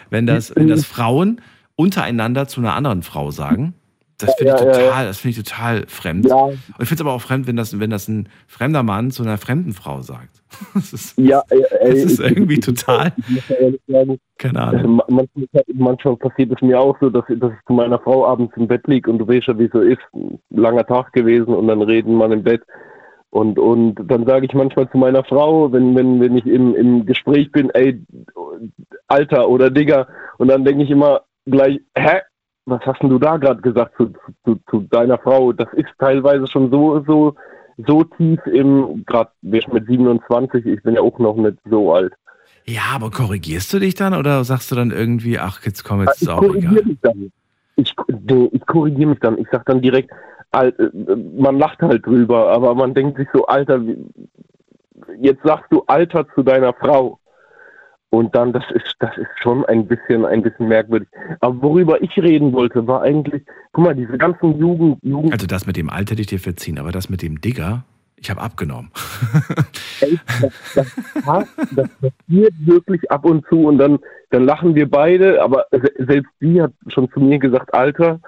wenn, 0.10 0.28
das, 0.28 0.56
wenn 0.56 0.68
das 0.68 0.86
Frauen 0.86 1.42
untereinander 1.76 2.48
zu 2.48 2.62
einer 2.62 2.76
anderen 2.76 3.04
Frau 3.04 3.32
sagen. 3.32 3.76
Das 4.18 4.36
finde 4.36 4.54
ich 4.54 4.60
Ja, 4.60 4.66
ja, 4.66 4.72
ja. 4.72 4.86
total, 4.86 5.06
das 5.06 5.18
finde 5.20 5.40
ich 5.40 5.46
total 5.46 5.86
fremd. 5.88 6.28
Ja. 6.28 6.36
Und 6.36 6.58
ich 6.80 6.88
finde 6.88 6.96
es 6.96 7.02
aber 7.02 7.14
auch 7.14 7.22
fremd, 7.22 7.48
wenn 7.48 7.56
das, 7.56 7.80
wenn 7.80 7.90
das 7.90 8.08
ein 8.08 8.30
fremder 8.48 8.84
Mann 8.84 9.12
zu 9.12 9.24
einer 9.24 9.38
fremden 9.38 9.74
Frau 9.74 10.02
sagt. 10.02 10.41
Das 10.74 10.94
ist, 10.94 11.18
Ja, 11.18 11.42
ey, 11.50 11.64
ey, 11.82 11.90
das 11.92 12.04
ist 12.04 12.20
ich- 12.20 12.32
irgendwie 12.32 12.54
ich- 12.56 12.66
total, 12.66 13.12
sagen, 13.88 14.20
keine 14.38 14.60
Ahnung. 14.62 14.96
ma- 14.98 15.06
manchmal, 15.10 15.48
manchmal 15.74 16.18
passiert 16.18 16.52
es 16.54 16.62
mir 16.62 16.80
auch 16.80 16.98
so, 17.00 17.10
dass, 17.10 17.24
dass 17.28 17.52
ich 17.52 17.66
zu 17.68 17.74
meiner 17.74 18.00
Frau 18.00 18.26
abends 18.28 18.56
im 18.58 18.68
Bett 18.68 18.86
liege 18.88 19.10
und 19.10 19.20
du 19.20 19.28
weißt 19.28 19.48
ja, 19.48 19.58
wie 19.60 19.66
es 19.66 19.72
so 19.72 19.82
ist. 19.82 20.02
Ein 20.14 20.40
langer 20.50 20.86
Tag 20.86 21.14
gewesen 21.14 21.54
und 21.54 21.68
dann 21.68 21.82
reden 21.82 22.16
man 22.16 22.32
im 22.32 22.44
Bett. 22.44 22.62
Und, 23.30 23.58
und 23.58 23.96
dann 24.12 24.26
sage 24.26 24.46
ich 24.46 24.54
manchmal 24.54 24.90
zu 24.92 24.98
meiner 24.98 25.24
Frau, 25.24 25.72
wenn, 25.72 25.96
wenn, 25.96 26.20
wenn 26.20 26.36
ich 26.36 26.46
im, 26.46 26.76
im 26.76 27.06
Gespräch 27.06 27.50
bin, 27.54 27.70
ey, 27.70 28.04
Alter 29.08 29.48
oder 29.50 29.70
Digger, 29.70 30.08
und 30.38 30.50
dann 30.50 30.66
denke 30.66 30.84
ich 30.84 30.90
immer 30.92 31.22
gleich, 31.46 31.80
hä? 31.98 32.20
Was 32.66 32.82
hast 32.86 33.02
denn 33.02 33.10
du 33.10 33.18
da 33.18 33.38
gerade 33.38 33.60
gesagt 33.62 33.96
zu, 33.98 34.12
zu, 34.46 34.56
zu 34.70 34.82
deiner 34.92 35.18
Frau? 35.18 35.52
Das 35.52 35.68
ist 35.74 35.88
teilweise 35.98 36.46
schon 36.46 36.70
so, 36.70 37.04
so, 37.08 37.34
so 37.78 38.04
tief 38.04 38.40
im, 38.46 39.04
gerade 39.06 39.32
mit 39.42 39.64
27, 39.88 40.66
ich 40.66 40.84
bin 40.84 40.96
ja 40.96 41.02
auch 41.02 41.18
noch 41.20 41.36
nicht 41.36 41.58
so 41.70 41.94
alt. 41.94 42.14
Ja, 42.66 42.82
aber 42.94 43.10
korrigierst 43.12 43.74
du 43.74 43.80
dich 43.80 43.96
dann 43.96 44.14
oder 44.14 44.44
sagst 44.44 44.72
du 44.72 44.76
dann 44.76 44.92
irgendwie, 44.92 45.40
ach, 45.40 45.62
jetzt 45.66 45.84
komm, 45.84 46.02
jetzt 46.02 46.22
ist 46.22 46.24
ich 46.24 46.30
auch 46.30 46.42
egal. 46.44 46.54
korrigiere 46.54 46.86
mich 46.86 46.98
dann. 47.02 47.32
Ich, 47.76 47.96
du, 48.08 48.50
ich 48.52 48.66
korrigiere 48.68 49.10
mich 49.10 49.20
dann. 49.20 49.38
Ich 49.40 49.48
sag 49.52 49.66
dann 49.66 49.82
direkt, 49.82 50.12
äh, 50.52 50.72
man 51.38 51.58
lacht 51.58 51.82
halt 51.82 52.06
drüber, 52.06 52.50
aber 52.52 52.76
man 52.76 52.94
denkt 52.94 53.18
sich 53.18 53.28
so, 53.34 53.46
Alter, 53.46 53.82
wie- 53.86 53.98
jetzt 55.20 55.42
sagst 55.44 55.66
du 55.72 55.84
Alter 55.88 56.28
zu 56.36 56.44
deiner 56.44 56.74
Frau. 56.74 57.18
Und 58.12 58.36
dann, 58.36 58.52
das 58.52 58.64
ist, 58.74 58.94
das 59.00 59.18
ist 59.18 59.30
schon 59.42 59.66
ein 59.66 59.88
bisschen, 59.88 60.26
ein 60.26 60.42
bisschen 60.42 60.68
merkwürdig. 60.68 61.08
Aber 61.40 61.62
worüber 61.62 62.02
ich 62.04 62.16
reden 62.18 62.52
wollte, 62.52 62.86
war 62.86 63.02
eigentlich, 63.04 63.42
guck 63.72 63.86
mal, 63.86 63.96
diese 63.96 64.18
ganzen 64.18 64.60
Jugend, 64.60 65.00
Jugend, 65.02 65.32
Also 65.32 65.48
das 65.48 65.66
mit 65.66 65.78
dem 65.78 65.90
Alter 65.90 66.12
hätte 66.12 66.22
ich 66.22 66.28
dir 66.28 66.40
verziehen, 66.40 66.78
aber 66.78 66.92
das 66.92 67.10
mit 67.10 67.22
dem 67.22 67.40
Digger, 67.40 67.86
ich 68.18 68.30
habe 68.30 68.42
abgenommen. 68.42 68.92
das, 70.02 70.52
das, 70.76 70.96
das 71.26 71.90
passiert 72.02 72.54
wirklich 72.60 73.10
ab 73.10 73.26
und 73.26 73.46
zu 73.48 73.66
und 73.66 73.78
dann, 73.78 73.98
dann 74.30 74.44
lachen 74.44 74.76
wir 74.76 74.90
beide, 74.90 75.42
aber 75.42 75.66
se- 75.72 75.94
selbst 76.06 76.32
die 76.42 76.62
hat 76.62 76.74
schon 76.88 77.10
zu 77.12 77.20
mir 77.20 77.40
gesagt, 77.40 77.74
Alter, 77.74 78.20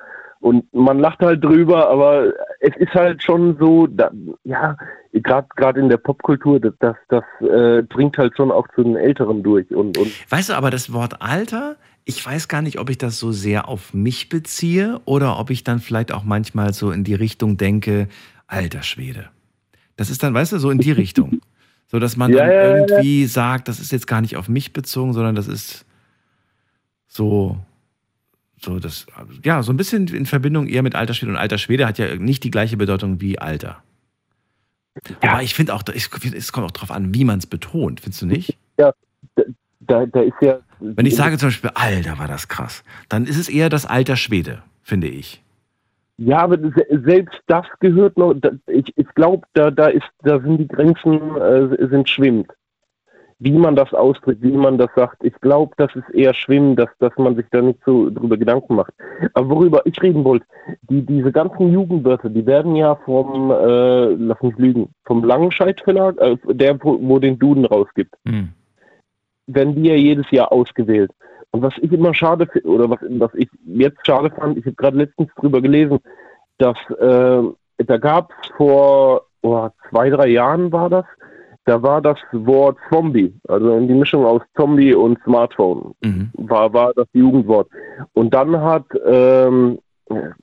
und 0.43 0.73
man 0.73 0.99
lacht 0.99 1.19
halt 1.21 1.41
drüber, 1.41 1.89
aber 1.89 2.33
es 2.59 2.75
ist 2.75 2.93
halt 2.93 3.23
schon 3.23 3.57
so, 3.57 3.87
da, 3.87 4.11
ja, 4.43 4.75
gerade 5.13 5.79
in 5.79 5.87
der 5.87 5.95
Popkultur, 5.95 6.59
das, 6.59 6.73
das, 6.79 6.97
das 7.07 7.23
äh, 7.39 7.83
dringt 7.83 8.17
halt 8.17 8.35
schon 8.35 8.51
auch 8.51 8.67
zu 8.75 8.83
den 8.83 8.97
Älteren 8.97 9.41
durch 9.41 9.71
und, 9.71 9.97
und 9.97 10.11
Weißt 10.29 10.49
du, 10.49 10.53
aber 10.53 10.69
das 10.69 10.91
Wort 10.91 11.21
Alter, 11.21 11.77
ich 12.03 12.25
weiß 12.25 12.49
gar 12.49 12.61
nicht, 12.61 12.77
ob 12.77 12.89
ich 12.89 12.97
das 12.97 13.19
so 13.19 13.31
sehr 13.31 13.69
auf 13.69 13.93
mich 13.93 14.27
beziehe 14.27 14.99
oder 15.05 15.39
ob 15.39 15.49
ich 15.49 15.63
dann 15.63 15.79
vielleicht 15.79 16.11
auch 16.11 16.25
manchmal 16.25 16.73
so 16.73 16.91
in 16.91 17.05
die 17.05 17.15
Richtung 17.15 17.55
denke, 17.55 18.09
alter 18.45 18.83
Schwede. 18.83 19.29
Das 19.95 20.09
ist 20.09 20.23
dann, 20.23 20.33
weißt 20.33 20.51
du, 20.51 20.57
so 20.57 20.71
in 20.71 20.79
die 20.79 20.91
Richtung. 21.03 21.39
So, 21.87 21.99
dass 21.99 22.17
man 22.17 22.33
Ja, 22.33 22.39
dann 22.39 22.47
ja, 22.49 22.53
ja, 22.53 22.63
ja. 22.63 22.77
irgendwie 22.79 23.27
sagt, 23.27 23.69
das 23.69 23.79
ist 23.79 23.93
jetzt 23.93 24.07
gar 24.07 24.19
nicht 24.19 24.35
auf 24.35 24.49
mich 24.49 24.73
bezogen, 24.73 25.13
sondern 25.13 25.35
das 25.35 25.47
ist 25.47 25.85
so, 27.07 27.59
so 28.63 28.79
das, 28.79 29.05
ja, 29.43 29.61
so 29.61 29.71
ein 29.73 29.77
bisschen 29.77 30.07
in 30.07 30.25
Verbindung 30.25 30.67
eher 30.67 30.83
mit 30.83 30.95
alter 30.95 31.13
Schwede. 31.13 31.31
Und 31.33 31.37
alter 31.37 31.57
Schwede 31.57 31.85
hat 31.85 31.97
ja 31.97 32.15
nicht 32.15 32.43
die 32.43 32.51
gleiche 32.51 32.77
Bedeutung 32.77 33.21
wie 33.21 33.37
Alter. 33.39 33.83
Aber 35.21 35.41
ich 35.41 35.53
finde 35.53 35.73
auch, 35.73 35.83
ich 35.93 36.09
es 36.33 36.51
kommt 36.51 36.67
auch 36.67 36.71
drauf 36.71 36.91
an, 36.91 37.13
wie 37.13 37.25
man 37.25 37.39
es 37.39 37.47
betont, 37.47 37.99
findest 38.01 38.21
du 38.21 38.25
nicht? 38.27 38.57
ja, 38.77 38.93
da, 39.81 40.05
da, 40.05 40.21
ist 40.21 40.33
ja. 40.41 40.59
Wenn 40.79 41.05
ich 41.05 41.15
sage 41.15 41.37
zum 41.37 41.47
Beispiel, 41.47 41.71
Alter, 41.73 42.19
war 42.19 42.27
das 42.27 42.47
krass, 42.47 42.83
dann 43.09 43.25
ist 43.25 43.37
es 43.37 43.49
eher 43.49 43.69
das 43.69 43.85
Alter 43.85 44.15
Schwede, 44.15 44.61
finde 44.83 45.07
ich. 45.07 45.43
Ja, 46.17 46.39
aber 46.39 46.57
se- 46.59 47.01
selbst 47.03 47.39
das 47.47 47.65
gehört 47.79 48.17
noch, 48.17 48.35
ich, 48.67 48.93
ich 48.95 49.07
glaube, 49.15 49.47
da, 49.53 49.71
da 49.71 49.87
ist, 49.87 50.05
da 50.21 50.39
sind 50.39 50.57
die 50.59 50.67
Grenzen, 50.67 51.35
äh, 51.37 51.87
sind 51.89 52.07
schwimmend. 52.09 52.47
Wie 53.45 53.57
man 53.57 53.75
das 53.75 53.93
ausdrückt, 53.93 54.41
wie 54.41 54.55
man 54.55 54.77
das 54.77 54.89
sagt, 54.95 55.21
ich 55.21 55.33
glaube, 55.41 55.73
das 55.75 55.93
ist 55.95 56.09
eher 56.13 56.33
schwimmend, 56.33 56.79
dass, 56.79 56.89
dass 56.99 57.11
man 57.17 57.35
sich 57.35 57.45
da 57.51 57.61
nicht 57.61 57.79
so 57.85 58.09
drüber 58.09 58.37
Gedanken 58.37 58.75
macht. 58.75 58.93
Aber 59.33 59.49
worüber 59.49 59.81
ich 59.85 60.01
reden 60.01 60.23
wollte, 60.23 60.45
die, 60.83 61.01
diese 61.01 61.31
ganzen 61.31 61.73
Jugendwörter, 61.73 62.29
die 62.29 62.45
werden 62.45 62.75
ja 62.77 62.95
vom, 63.03 63.51
äh, 63.51 64.13
lass 64.13 64.41
mich 64.41 64.57
lügen, 64.57 64.89
vom 65.03 65.25
Langenscheidt 65.25 65.81
Verlag, 65.81 66.15
äh, 66.19 66.37
der, 66.53 66.81
wo, 66.81 66.97
wo 67.01 67.19
den 67.19 67.37
Duden 67.37 67.65
rausgibt, 67.65 68.15
werden 69.47 69.75
die 69.75 69.89
ja 69.89 69.95
jedes 69.95 70.31
Jahr 70.31 70.51
ausgewählt. 70.51 71.11
Und 71.51 71.61
was 71.61 71.73
ich 71.81 71.91
immer 71.91 72.13
schade 72.13 72.47
finde, 72.47 72.67
oder 72.69 72.89
was, 72.89 72.99
was 73.09 73.31
ich 73.35 73.49
jetzt 73.65 74.05
schade 74.07 74.31
fand, 74.31 74.57
ich 74.57 74.65
habe 74.65 74.75
gerade 74.75 74.97
letztens 74.97 75.29
drüber 75.35 75.61
gelesen, 75.61 75.99
dass 76.59 76.77
äh, 76.97 77.43
da 77.85 77.97
gab 77.97 78.31
es 78.41 78.49
vor 78.55 79.23
oh, 79.41 79.69
zwei, 79.89 80.09
drei 80.09 80.27
Jahren 80.27 80.71
war 80.71 80.89
das, 80.89 81.05
da 81.65 81.81
war 81.81 82.01
das 82.01 82.17
Wort 82.31 82.77
Zombie, 82.91 83.33
also 83.47 83.79
die 83.79 83.93
Mischung 83.93 84.25
aus 84.25 84.41
Zombie 84.55 84.93
und 84.93 85.17
Smartphone, 85.23 85.93
war, 86.33 86.73
war 86.73 86.93
das 86.93 87.07
Jugendwort. 87.13 87.69
Und 88.13 88.33
dann 88.33 88.59
hat, 88.59 88.85
ähm, 89.05 89.79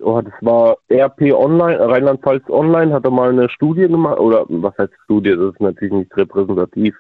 oh, 0.01 0.21
das 0.23 0.33
war 0.41 0.79
RP 0.91 1.33
Online, 1.33 1.79
Rheinland-Pfalz 1.79 2.49
Online, 2.49 2.93
hat 2.95 3.05
da 3.05 3.11
mal 3.11 3.31
eine 3.31 3.51
Studie 3.51 3.87
gemacht, 3.89 4.19
oder 4.19 4.47
was 4.49 4.77
heißt 4.79 4.93
Studie, 5.05 5.37
das 5.37 5.53
ist 5.53 5.61
natürlich 5.61 5.93
nicht 5.93 6.17
repräsentativ, 6.17 6.97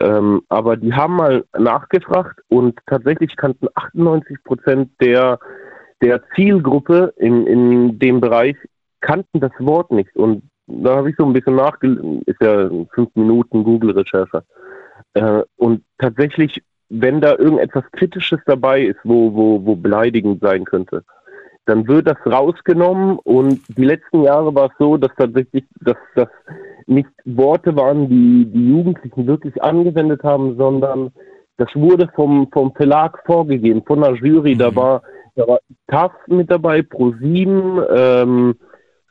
ähm, 0.00 0.42
aber 0.48 0.76
die 0.76 0.92
haben 0.92 1.16
mal 1.16 1.44
nachgefragt 1.58 2.40
und 2.48 2.78
tatsächlich 2.86 3.36
kannten 3.36 3.68
98 3.74 4.44
Prozent 4.44 4.90
der, 5.00 5.38
der 6.02 6.22
Zielgruppe 6.34 7.12
in, 7.16 7.46
in 7.46 7.98
dem 7.98 8.20
Bereich 8.20 8.56
kannten 9.00 9.40
das 9.40 9.52
Wort 9.58 9.90
nicht. 9.90 10.14
Und 10.14 10.42
da 10.82 10.96
habe 10.96 11.10
ich 11.10 11.16
so 11.16 11.24
ein 11.24 11.32
bisschen 11.32 11.56
nachgelesen, 11.56 12.22
ist 12.26 12.40
ja 12.40 12.68
fünf 12.94 13.14
Minuten 13.14 13.64
Google-Recherche. 13.64 14.42
Äh, 15.14 15.42
und 15.56 15.82
tatsächlich, 15.98 16.62
wenn 16.88 17.20
da 17.20 17.36
irgendetwas 17.36 17.84
Kritisches 17.92 18.40
dabei 18.46 18.82
ist, 18.82 18.98
wo, 19.04 19.34
wo, 19.34 19.64
wo 19.64 19.76
beleidigend 19.76 20.40
sein 20.40 20.64
könnte, 20.64 21.04
dann 21.66 21.86
wird 21.86 22.08
das 22.08 22.16
rausgenommen 22.26 23.18
und 23.18 23.60
die 23.76 23.84
letzten 23.84 24.22
Jahre 24.24 24.54
war 24.54 24.66
es 24.66 24.72
so, 24.78 24.96
dass 24.96 25.12
tatsächlich, 25.16 25.64
dass 25.80 25.96
das 26.16 26.28
nicht 26.86 27.08
Worte 27.24 27.76
waren, 27.76 28.08
die 28.08 28.46
die 28.46 28.70
Jugendlichen 28.70 29.26
wirklich 29.26 29.62
angewendet 29.62 30.24
haben, 30.24 30.56
sondern 30.56 31.12
das 31.58 31.68
wurde 31.74 32.08
vom, 32.14 32.48
vom 32.52 32.74
Verlag 32.74 33.22
vorgegeben, 33.26 33.82
von 33.86 34.00
der 34.00 34.14
Jury. 34.14 34.56
Da 34.56 34.74
war, 34.74 35.02
da 35.36 35.46
war 35.46 35.60
TAF 35.88 36.12
mit 36.26 36.50
dabei, 36.50 36.82
ProSieben, 36.82 37.80
ähm, 37.94 38.54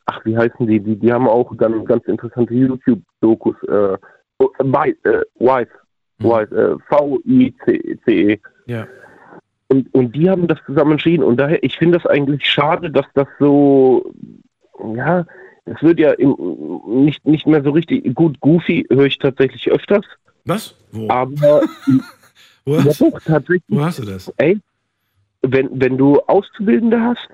ach, 0.10 0.26
wie 0.26 0.36
heißen 0.38 0.66
die? 0.66 0.80
Die, 0.80 0.96
die 0.96 1.14
haben 1.14 1.28
auch 1.28 1.56
ganz, 1.56 1.86
ganz 1.86 2.06
interessante 2.06 2.54
YouTube-Dokus, 2.54 3.56
äh, 3.68 3.94
äh, 3.94 5.24
Wise, 5.40 6.52
äh, 6.56 6.76
V-I-C-E. 6.90 8.40
Ja. 8.66 8.88
Und, 9.68 9.94
und 9.94 10.16
die 10.16 10.30
haben 10.30 10.48
das 10.48 10.58
zusammen 10.66 10.94
entschieden. 10.94 11.24
Und 11.24 11.38
daher, 11.38 11.64
ich 11.64 11.78
finde 11.78 12.00
das 12.00 12.08
eigentlich 12.08 12.46
schade, 12.46 12.90
dass 12.90 13.06
das 13.14 13.28
so, 13.40 14.12
ja, 14.96 15.26
es 15.66 15.82
wird 15.84 16.00
ja 16.00 16.12
im, 16.14 16.36
nicht, 16.88 17.24
nicht 17.26 17.46
mehr 17.46 17.62
so 17.64 17.70
richtig, 17.70 18.16
gut, 18.16 18.40
Goofy 18.40 18.88
höre 18.90 19.06
ich 19.06 19.20
tatsächlich 19.20 19.70
öfters. 19.70 20.06
Was? 20.46 20.76
Wo? 20.92 21.08
Aber, 21.10 21.62
Wo 22.66 22.76
ja 22.76 22.84
hast, 22.84 23.02
doch, 23.02 23.20
tatsächlich. 23.22 23.64
wo 23.68 23.84
hast 23.84 24.00
du 24.00 24.06
das? 24.06 24.34
Ey, 24.38 24.60
wenn, 25.44 25.70
wenn 25.80 25.98
du 25.98 26.20
Auszubildende 26.22 27.00
hast, 27.00 27.30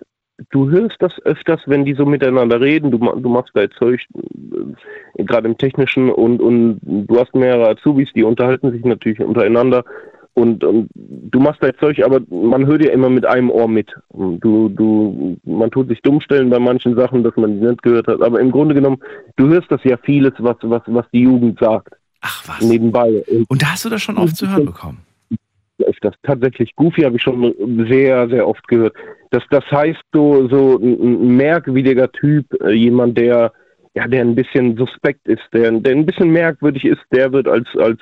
du 0.51 0.69
hörst 0.69 0.97
das 0.99 1.13
öfters, 1.23 1.61
wenn 1.65 1.85
die 1.85 1.93
so 1.93 2.05
miteinander 2.05 2.59
reden. 2.59 2.91
Du, 2.91 2.97
du 2.97 3.29
machst 3.29 3.51
da 3.53 3.61
jetzt 3.61 3.77
Zeug, 3.77 4.01
äh, 4.15 5.23
gerade 5.23 5.47
im 5.47 5.57
Technischen, 5.57 6.09
und, 6.09 6.41
und 6.41 6.79
du 6.83 7.19
hast 7.19 7.33
mehrere 7.35 7.69
Azubis, 7.69 8.09
die 8.15 8.23
unterhalten 8.23 8.71
sich 8.71 8.83
natürlich 8.83 9.19
untereinander. 9.19 9.83
Und, 10.33 10.65
und 10.65 10.89
du 10.93 11.39
machst 11.39 11.63
jetzt 11.63 11.79
Zeug, 11.79 12.03
aber 12.03 12.19
man 12.29 12.65
hört 12.65 12.83
ja 12.83 12.91
immer 12.91 13.09
mit 13.09 13.25
einem 13.25 13.49
Ohr 13.49 13.69
mit. 13.69 13.89
Du, 14.11 14.67
du, 14.67 15.37
man 15.45 15.71
tut 15.71 15.87
sich 15.87 16.01
dumm 16.01 16.19
stellen 16.19 16.49
bei 16.49 16.59
manchen 16.59 16.93
Sachen, 16.95 17.23
dass 17.23 17.37
man 17.37 17.57
die 17.57 17.65
nicht 17.65 17.81
gehört 17.81 18.07
hat. 18.07 18.21
Aber 18.21 18.41
im 18.41 18.51
Grunde 18.51 18.75
genommen, 18.75 18.97
du 19.37 19.47
hörst 19.47 19.71
das 19.71 19.81
ja 19.85 19.95
vieles, 20.03 20.33
was, 20.39 20.57
was, 20.63 20.81
was 20.87 21.05
die 21.13 21.21
Jugend 21.21 21.57
sagt. 21.59 21.93
Ach 22.19 22.43
was. 22.47 22.61
Nebenbei. 22.61 23.23
Und, 23.27 23.49
Und 23.49 23.61
da 23.61 23.67
hast 23.67 23.85
du 23.85 23.89
das 23.89 24.01
schon 24.01 24.17
oft 24.17 24.35
zu 24.35 24.49
hören 24.49 24.65
bekommen. 24.65 25.04
Öfters. 25.83 26.15
Tatsächlich, 26.23 26.75
Goofy 26.75 27.01
habe 27.01 27.17
ich 27.17 27.21
schon 27.21 27.53
sehr, 27.89 28.27
sehr 28.29 28.47
oft 28.47 28.67
gehört. 28.67 28.95
Das, 29.31 29.43
das 29.49 29.63
heißt, 29.71 30.01
so, 30.13 30.47
so 30.47 30.77
ein, 30.77 31.35
merkwürdiger 31.35 32.11
Typ, 32.11 32.45
äh, 32.61 32.71
jemand, 32.71 33.17
der, 33.17 33.51
ja, 33.93 34.07
der 34.07 34.21
ein 34.21 34.35
bisschen 34.35 34.77
suspekt 34.77 35.27
ist, 35.27 35.43
der, 35.53 35.71
der 35.71 35.93
ein 35.93 36.05
bisschen 36.05 36.31
merkwürdig 36.31 36.85
ist, 36.85 37.01
der 37.11 37.31
wird 37.31 37.47
als, 37.47 37.67
als 37.77 37.99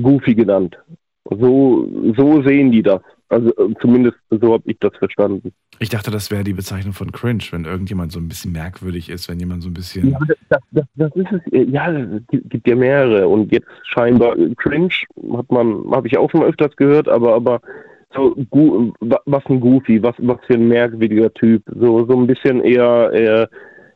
Goofy 0.00 0.34
genannt. 0.34 0.78
So, 1.24 1.86
so 2.16 2.42
sehen 2.42 2.72
die 2.72 2.82
das. 2.82 3.02
Also 3.28 3.50
äh, 3.50 3.74
zumindest 3.80 4.16
so 4.30 4.54
habe 4.54 4.64
ich 4.66 4.78
das 4.80 4.96
verstanden. 4.96 5.52
Ich 5.82 5.88
dachte, 5.88 6.10
das 6.10 6.30
wäre 6.30 6.44
die 6.44 6.52
Bezeichnung 6.52 6.92
von 6.92 7.10
Cringe, 7.10 7.42
wenn 7.52 7.64
irgendjemand 7.64 8.12
so 8.12 8.20
ein 8.20 8.28
bisschen 8.28 8.52
merkwürdig 8.52 9.08
ist, 9.08 9.30
wenn 9.30 9.40
jemand 9.40 9.62
so 9.62 9.70
ein 9.70 9.74
bisschen. 9.74 10.10
Ja, 10.10 10.18
das, 10.50 10.60
das, 10.72 10.84
das 10.94 11.16
ist 11.16 11.32
es. 11.32 11.52
äh, 11.52 11.64
Ja, 11.70 11.90
es 11.90 12.22
gibt 12.30 12.68
ja 12.68 12.76
mehrere 12.76 13.26
und 13.26 13.50
jetzt 13.50 13.66
scheinbar 13.84 14.38
äh, 14.38 14.54
Cringe 14.56 14.92
hat 15.32 15.50
man, 15.50 15.90
habe 15.90 16.06
ich 16.06 16.18
auch 16.18 16.30
schon 16.30 16.42
öfters 16.42 16.76
gehört, 16.76 17.08
aber 17.08 17.34
aber 17.34 17.60
so 18.14 18.36
was 19.24 19.46
ein 19.46 19.60
Goofy, 19.60 20.02
was 20.02 20.14
was 20.18 20.38
für 20.46 20.54
ein 20.54 20.68
merkwürdiger 20.68 21.32
Typ, 21.32 21.62
so 21.74 22.06
so 22.06 22.14
ein 22.14 22.26
bisschen 22.26 22.60
eher, 22.62 23.10
eher 23.14 23.48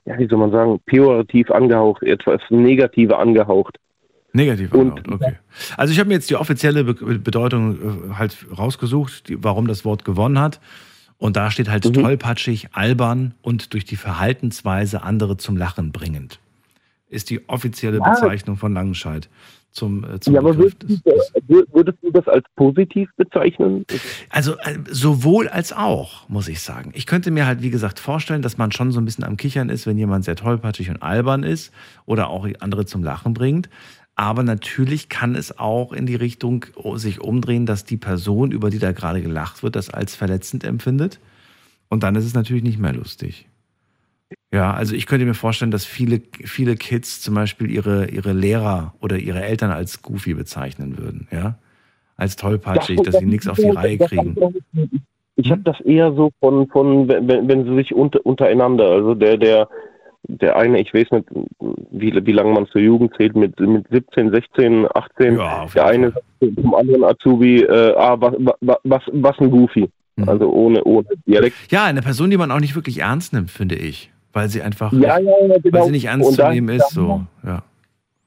ja 0.06 0.18
wie 0.18 0.26
soll 0.26 0.38
man 0.38 0.52
sagen, 0.52 0.80
pejorativ 0.86 1.50
angehaucht, 1.50 2.02
etwas 2.02 2.40
Negative 2.48 3.18
angehaucht. 3.18 3.76
Negativ 4.32 4.72
angehaucht, 4.72 5.12
okay. 5.12 5.34
Also 5.76 5.92
ich 5.92 5.98
habe 5.98 6.08
mir 6.08 6.14
jetzt 6.14 6.30
die 6.30 6.36
offizielle 6.36 6.84
Be 6.84 6.94
Bedeutung 7.18 7.76
äh, 7.76 8.14
halt 8.14 8.46
rausgesucht, 8.56 9.28
die, 9.28 9.44
warum 9.44 9.66
das 9.66 9.84
Wort 9.84 10.06
gewonnen 10.06 10.40
hat. 10.40 10.60
Und 11.18 11.36
da 11.36 11.50
steht 11.50 11.68
halt 11.68 11.84
tollpatschig, 11.94 12.68
albern 12.72 13.34
und 13.40 13.72
durch 13.72 13.84
die 13.84 13.96
Verhaltensweise 13.96 15.02
andere 15.02 15.36
zum 15.36 15.56
Lachen 15.56 15.92
bringend. 15.92 16.38
Ist 17.08 17.30
die 17.30 17.48
offizielle 17.48 17.98
Ja. 17.98 18.10
Bezeichnung 18.10 18.56
von 18.56 18.74
Langenscheid 18.74 19.28
zum, 19.70 20.04
äh, 20.04 20.20
zum 20.20 20.34
Ja, 20.34 20.40
aber 20.40 20.56
würdest 20.56 20.82
du, 20.82 20.86
wür- 21.48 21.66
würdest 21.72 21.98
du 22.02 22.10
das 22.10 22.26
als 22.28 22.44
positiv 22.56 23.08
bezeichnen? 23.16 23.84
Also 24.30 24.56
äh, 24.58 24.78
sowohl 24.90 25.48
als 25.48 25.72
auch, 25.72 26.28
muss 26.28 26.48
ich 26.48 26.60
sagen. 26.60 26.90
Ich 26.94 27.06
könnte 27.06 27.30
mir 27.30 27.46
halt, 27.46 27.62
wie 27.62 27.70
gesagt, 27.70 28.00
vorstellen, 28.00 28.42
dass 28.42 28.58
man 28.58 28.72
schon 28.72 28.90
so 28.92 29.00
ein 29.00 29.04
bisschen 29.04 29.24
am 29.24 29.36
Kichern 29.36 29.68
ist, 29.68 29.86
wenn 29.86 29.96
jemand 29.98 30.24
sehr 30.24 30.36
tollpatschig 30.36 30.90
und 30.90 31.02
albern 31.02 31.42
ist 31.44 31.72
oder 32.06 32.28
auch 32.28 32.46
andere 32.60 32.84
zum 32.86 33.02
Lachen 33.04 33.34
bringt. 33.34 33.68
Aber 34.16 34.42
natürlich 34.44 35.08
kann 35.08 35.34
es 35.34 35.58
auch 35.58 35.92
in 35.92 36.06
die 36.06 36.14
Richtung 36.14 36.66
oh, 36.76 36.96
sich 36.96 37.20
umdrehen, 37.20 37.66
dass 37.66 37.84
die 37.84 37.96
Person, 37.96 38.52
über 38.52 38.70
die 38.70 38.78
da 38.78 38.92
gerade 38.92 39.20
gelacht 39.22 39.62
wird, 39.62 39.74
das 39.74 39.90
als 39.90 40.14
verletzend 40.14 40.62
empfindet. 40.64 41.18
Und 41.88 42.02
dann 42.02 42.14
ist 42.14 42.24
es 42.24 42.34
natürlich 42.34 42.62
nicht 42.62 42.78
mehr 42.78 42.92
lustig. 42.92 43.48
Ja, 44.52 44.72
also 44.72 44.94
ich 44.94 45.06
könnte 45.06 45.26
mir 45.26 45.34
vorstellen, 45.34 45.72
dass 45.72 45.84
viele, 45.84 46.22
viele 46.44 46.76
Kids 46.76 47.20
zum 47.20 47.34
Beispiel 47.34 47.70
ihre, 47.70 48.08
ihre 48.08 48.32
Lehrer 48.32 48.94
oder 49.00 49.18
ihre 49.18 49.42
Eltern 49.42 49.70
als 49.72 50.00
Goofy 50.02 50.34
bezeichnen 50.34 50.96
würden, 50.96 51.26
ja. 51.32 51.58
Als 52.16 52.36
tollpatschig, 52.36 53.02
dass 53.02 53.18
sie 53.18 53.26
nichts 53.26 53.48
auf 53.48 53.58
die 53.58 53.70
Reihe 53.70 53.98
kriegen. 53.98 54.36
Ich 55.34 55.50
habe 55.50 55.62
das 55.62 55.80
eher 55.80 56.12
so 56.12 56.30
von, 56.38 56.68
von 56.68 57.08
wenn, 57.08 57.26
wenn- 57.26 57.48
wenn 57.48 57.64
sie 57.64 57.74
sich 57.74 57.92
unter, 57.92 58.24
untereinander, 58.24 58.88
also 58.90 59.16
der, 59.16 59.36
der, 59.36 59.68
der 60.28 60.56
eine, 60.56 60.80
ich 60.80 60.92
weiß 60.92 61.10
nicht, 61.10 61.26
wie, 61.90 62.26
wie 62.26 62.32
lange 62.32 62.52
man 62.52 62.66
zur 62.68 62.80
Jugend 62.80 63.12
zählt, 63.16 63.36
mit, 63.36 63.58
mit 63.60 63.86
17, 63.90 64.30
16, 64.30 64.86
18, 64.94 65.36
der 65.74 65.86
eine 65.86 66.12
sagt 66.12 66.60
zum 66.60 66.74
anderen 66.74 67.04
Azubi, 67.04 67.62
äh, 67.62 67.94
ah, 67.96 68.16
was, 68.18 68.34
was, 68.60 68.76
was, 68.84 69.02
was 69.12 69.38
ein 69.38 69.50
Goofy. 69.50 69.88
Mhm. 70.16 70.28
Also 70.28 70.50
ohne, 70.52 70.82
ohne 70.84 71.06
Dialekt. 71.26 71.56
Ja, 71.70 71.84
eine 71.84 72.02
Person, 72.02 72.30
die 72.30 72.36
man 72.36 72.50
auch 72.50 72.60
nicht 72.60 72.74
wirklich 72.74 73.00
ernst 73.00 73.32
nimmt, 73.32 73.50
finde 73.50 73.74
ich. 73.74 74.10
Weil 74.32 74.48
sie 74.48 74.62
einfach, 74.62 74.92
Ja, 74.92 75.18
ja, 75.18 75.32
ja, 75.46 75.58
genau. 75.58 75.78
weil 75.78 75.84
sie 75.84 75.92
nicht 75.92 76.06
ernst 76.06 76.34
zu 76.34 76.48
nehmen 76.48 76.68
ist, 76.76 76.90
so, 76.90 77.22
ja. 77.44 77.62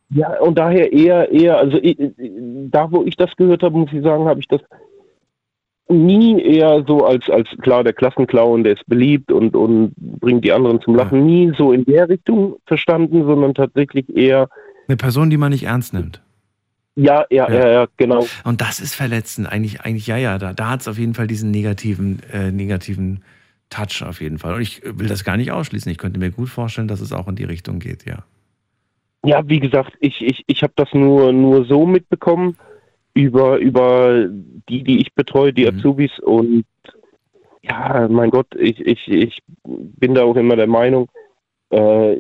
Ja, 0.10 0.40
und 0.40 0.58
daher 0.58 0.94
eher, 0.94 1.30
eher, 1.32 1.58
also 1.58 1.78
ich, 1.82 1.98
da 2.72 2.90
wo 2.90 3.04
ich 3.04 3.18
das 3.18 3.36
gehört 3.36 3.62
habe, 3.62 3.78
muss 3.78 3.92
ich 3.92 4.02
sagen, 4.04 4.24
habe 4.26 4.40
ich 4.40 4.48
das 4.48 4.62
nie 5.90 6.42
eher 6.42 6.84
so 6.88 7.06
als, 7.06 7.30
als 7.30 7.48
klar, 7.62 7.84
der 7.84 7.94
Klassenclown, 7.94 8.64
der 8.64 8.74
ist 8.74 8.86
beliebt 8.88 9.32
und, 9.32 9.56
und 9.56 9.94
bringt 9.96 10.44
die 10.44 10.52
anderen 10.52 10.82
zum 10.82 10.96
Lachen, 10.96 11.26
nie 11.26 11.54
so 11.58 11.72
in 11.72 11.86
der 11.86 12.10
Richtung 12.10 12.58
verstanden, 12.66 13.26
sondern 13.26 13.54
tatsächlich 13.54 14.16
eher, 14.16 14.50
Eine 14.88 14.98
Person, 14.98 15.30
die 15.30 15.38
man 15.38 15.52
nicht 15.52 15.64
ernst 15.64 15.94
nimmt. 15.94 16.22
ja, 16.96 17.26
ja, 17.30 17.52
ja, 17.52 17.70
ja, 17.70 17.88
genau. 17.98 18.26
Und 18.44 18.62
das 18.62 18.80
ist 18.80 18.96
verletzend. 18.96 19.52
Eigentlich, 19.52 19.82
eigentlich 19.82 20.08
ja, 20.08 20.18
ja. 20.18 20.38
Da, 20.38 20.54
da 20.54 20.72
hat 20.72 20.82
es 20.82 20.88
auf 20.88 20.98
jeden 20.98 21.14
Fall 21.14 21.28
diesen 21.28 21.52
negativen, 21.52 22.22
äh, 22.32 22.52
negativen 22.52 23.24
Touch 23.70 24.04
auf 24.04 24.22
jeden 24.22 24.40
Fall. 24.40 24.56
Und 24.56 24.62
ich 24.62 24.82
will 24.84 25.08
das 25.08 25.24
gar 25.24 25.38
nicht 25.38 25.52
ausschließen. 25.52 25.92
Ich 25.92 25.98
könnte 25.98 26.20
mir 26.20 26.32
gut 26.32 26.50
vorstellen, 26.50 26.88
dass 26.88 27.02
es 27.02 27.14
auch 27.14 27.28
in 27.28 27.36
die 27.36 27.44
Richtung 27.44 27.80
geht, 27.80 28.06
ja. 28.06 28.24
Ja, 29.26 29.48
wie 29.48 29.60
gesagt, 29.60 29.94
ich, 30.00 30.22
ich, 30.22 30.44
ich 30.48 30.64
habe 30.64 30.74
das 30.76 30.94
nur, 30.94 31.34
nur 31.34 31.66
so 31.66 31.86
mitbekommen 31.86 32.56
über, 33.18 33.58
über 33.58 34.28
die, 34.70 34.84
die 34.84 35.02
ich 35.02 35.14
betreue, 35.14 35.54
die 35.54 35.68
Azubis 35.68 36.20
und 36.20 36.66
ja, 37.64 38.08
mein 38.10 38.30
Gott, 38.30 38.48
ich, 38.58 38.80
ich, 38.80 39.08
ich 39.08 39.40
bin 39.66 40.14
da 40.14 40.24
auch 40.24 40.36
immer 40.36 40.56
der 40.56 40.68
Meinung, 40.68 41.10
äh, 41.72 42.18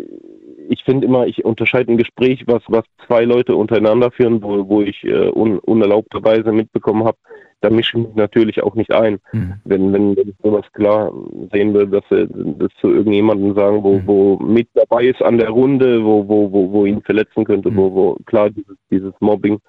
ich 0.70 0.84
finde 0.84 1.08
immer, 1.08 1.28
ich 1.28 1.46
unterscheide 1.46 1.92
ein 1.92 1.98
Gespräch, 1.98 2.44
was, 2.48 2.62
was 2.68 2.84
zwei 3.06 3.24
Leute 3.24 3.56
untereinander 3.56 4.12
führen, 4.12 4.42
wo, 4.42 4.68
wo 4.68 4.82
ich 4.82 5.04
äh, 5.06 5.30
un, 5.30 5.60
unerlaubterweise 5.60 6.52
mitbekommen 6.52 7.06
habe, 7.06 7.18
da 7.62 7.70
mische 7.70 7.98
ich 7.98 8.08
mich 8.08 8.16
natürlich 8.16 8.62
auch 8.62 8.76
nicht 8.76 8.92
ein. 8.92 9.20
Wenn, 9.64 9.94
wenn, 9.94 10.18
wenn 10.18 10.30
ich 10.30 10.36
sowas 10.44 10.66
klar 10.74 11.14
sehen 11.54 11.74
will, 11.74 11.88
dass 11.88 12.04
sie 12.10 12.28
das 12.60 12.70
zu 12.82 12.94
irgendjemandem 12.94 13.56
sagen, 13.56 13.84
wo, 13.84 14.02
wo 14.06 14.38
mit 14.44 14.68
dabei 14.74 15.06
ist 15.06 15.22
an 15.22 15.38
der 15.38 15.50
Runde, 15.50 16.04
wo, 16.04 16.28
wo, 16.28 16.52
wo, 16.52 16.72
wo 16.72 16.86
ihn 16.86 17.02
verletzen 17.02 17.46
könnte, 17.46 17.76
wo, 17.76 17.94
wo 17.94 18.16
klar 18.26 18.50
dieses, 18.50 18.76
dieses 18.92 19.14
Mobbing, 19.22 19.60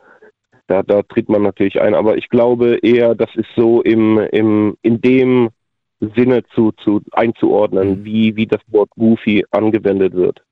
da, 0.68 0.82
da 0.82 1.02
tritt 1.02 1.28
man 1.28 1.42
natürlich 1.42 1.80
ein. 1.80 1.94
Aber 1.94 2.16
ich 2.16 2.28
glaube 2.28 2.78
eher, 2.82 3.14
das 3.14 3.30
ist 3.34 3.48
so 3.56 3.82
im, 3.82 4.18
im, 4.18 4.76
in 4.82 5.00
dem 5.00 5.48
Sinne 6.14 6.44
zu, 6.54 6.72
zu 6.72 7.00
einzuordnen, 7.12 8.04
wie, 8.04 8.36
wie 8.36 8.46
das 8.46 8.60
Wort 8.68 8.90
Goofy 8.90 9.44
angewendet 9.50 10.14
wird. 10.14 10.42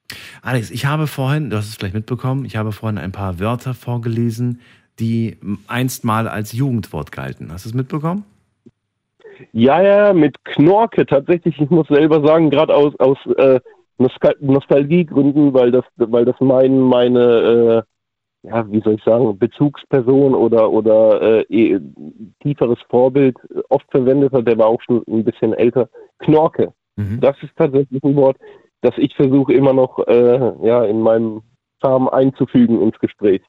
Alex, 0.43 0.71
ich 0.71 0.87
habe 0.87 1.07
vorhin, 1.07 1.51
du 1.51 1.57
hast 1.57 1.69
es 1.69 1.77
vielleicht 1.77 1.95
mitbekommen, 1.95 2.45
ich 2.45 2.57
habe 2.57 2.73
vorhin 2.73 2.99
ein 2.99 3.13
paar 3.13 3.39
Wörter 3.39 3.75
vorgelesen, 3.75 4.61
die 4.99 5.37
einst 5.69 6.05
mal 6.05 6.27
als 6.27 6.53
Jugendwort 6.53 7.13
galten. 7.13 7.53
Hast 7.53 7.65
du 7.65 7.69
es 7.69 7.75
mitbekommen? 7.75 8.25
Ja, 9.53 9.83
ja, 9.83 10.13
mit 10.15 10.43
Knorke 10.45 11.05
tatsächlich. 11.05 11.61
Ich 11.61 11.71
muss 11.71 11.87
selber 11.89 12.27
sagen, 12.27 12.51
gerade 12.51 12.75
aus, 12.75 12.99
aus 12.99 13.19
äh, 13.37 13.61
Nostal 13.99 14.35
Nostalgiegründen, 14.41 15.53
weil 15.53 15.71
das, 15.71 15.85
weil 15.97 16.25
das 16.25 16.37
mein, 16.41 16.81
meine, 16.81 17.21
äh, 17.21 17.83
ja, 18.43 18.71
wie 18.71 18.81
soll 18.81 18.95
ich 18.95 19.03
sagen, 19.05 19.39
Bezugsperson 19.39 20.35
oder, 20.35 20.71
oder 20.71 21.21
äh, 21.21 21.43
eh, 21.51 21.81
tieferes 22.43 22.79
Vorbild 22.89 23.37
oft 23.69 23.87
verwendet 23.91 24.33
hat, 24.33 24.47
der 24.47 24.59
war 24.59 24.67
auch 24.67 24.81
schon 24.83 25.03
ein 25.09 25.25
bisschen 25.25 25.53
älter. 25.53 25.89
Knorke. 26.19 26.73
Das 27.21 27.37
ist 27.43 27.51
tatsächlich 27.57 28.03
ein 28.03 28.17
Wort, 28.17 28.39
das 28.81 28.95
ich 28.97 29.15
versuche 29.15 29.53
immer 29.53 29.75
noch 29.75 29.99
äh, 30.07 30.67
ja, 30.67 30.83
in 30.85 31.03
meinem 31.03 31.43
Charme 31.83 32.09
einzufügen 32.09 32.81
ins 32.81 32.99
Gespräch. 32.99 33.43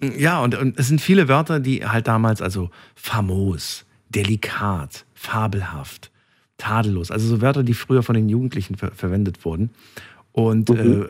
Ja, 0.00 0.42
und, 0.42 0.58
und 0.58 0.78
es 0.78 0.88
sind 0.88 1.00
viele 1.00 1.28
Wörter, 1.28 1.60
die 1.60 1.84
halt 1.84 2.08
damals, 2.08 2.40
also 2.40 2.70
famos, 2.94 3.84
delikat, 4.08 5.04
fabelhaft, 5.12 6.10
tadellos, 6.56 7.10
also 7.10 7.26
so 7.26 7.42
Wörter, 7.42 7.62
die 7.64 7.74
früher 7.74 8.02
von 8.02 8.14
den 8.14 8.28
Jugendlichen 8.30 8.76
ver 8.76 8.92
verwendet 8.92 9.44
wurden. 9.44 9.70
Und 10.32 10.70
Mhm. 10.70 11.02
äh, 11.02 11.06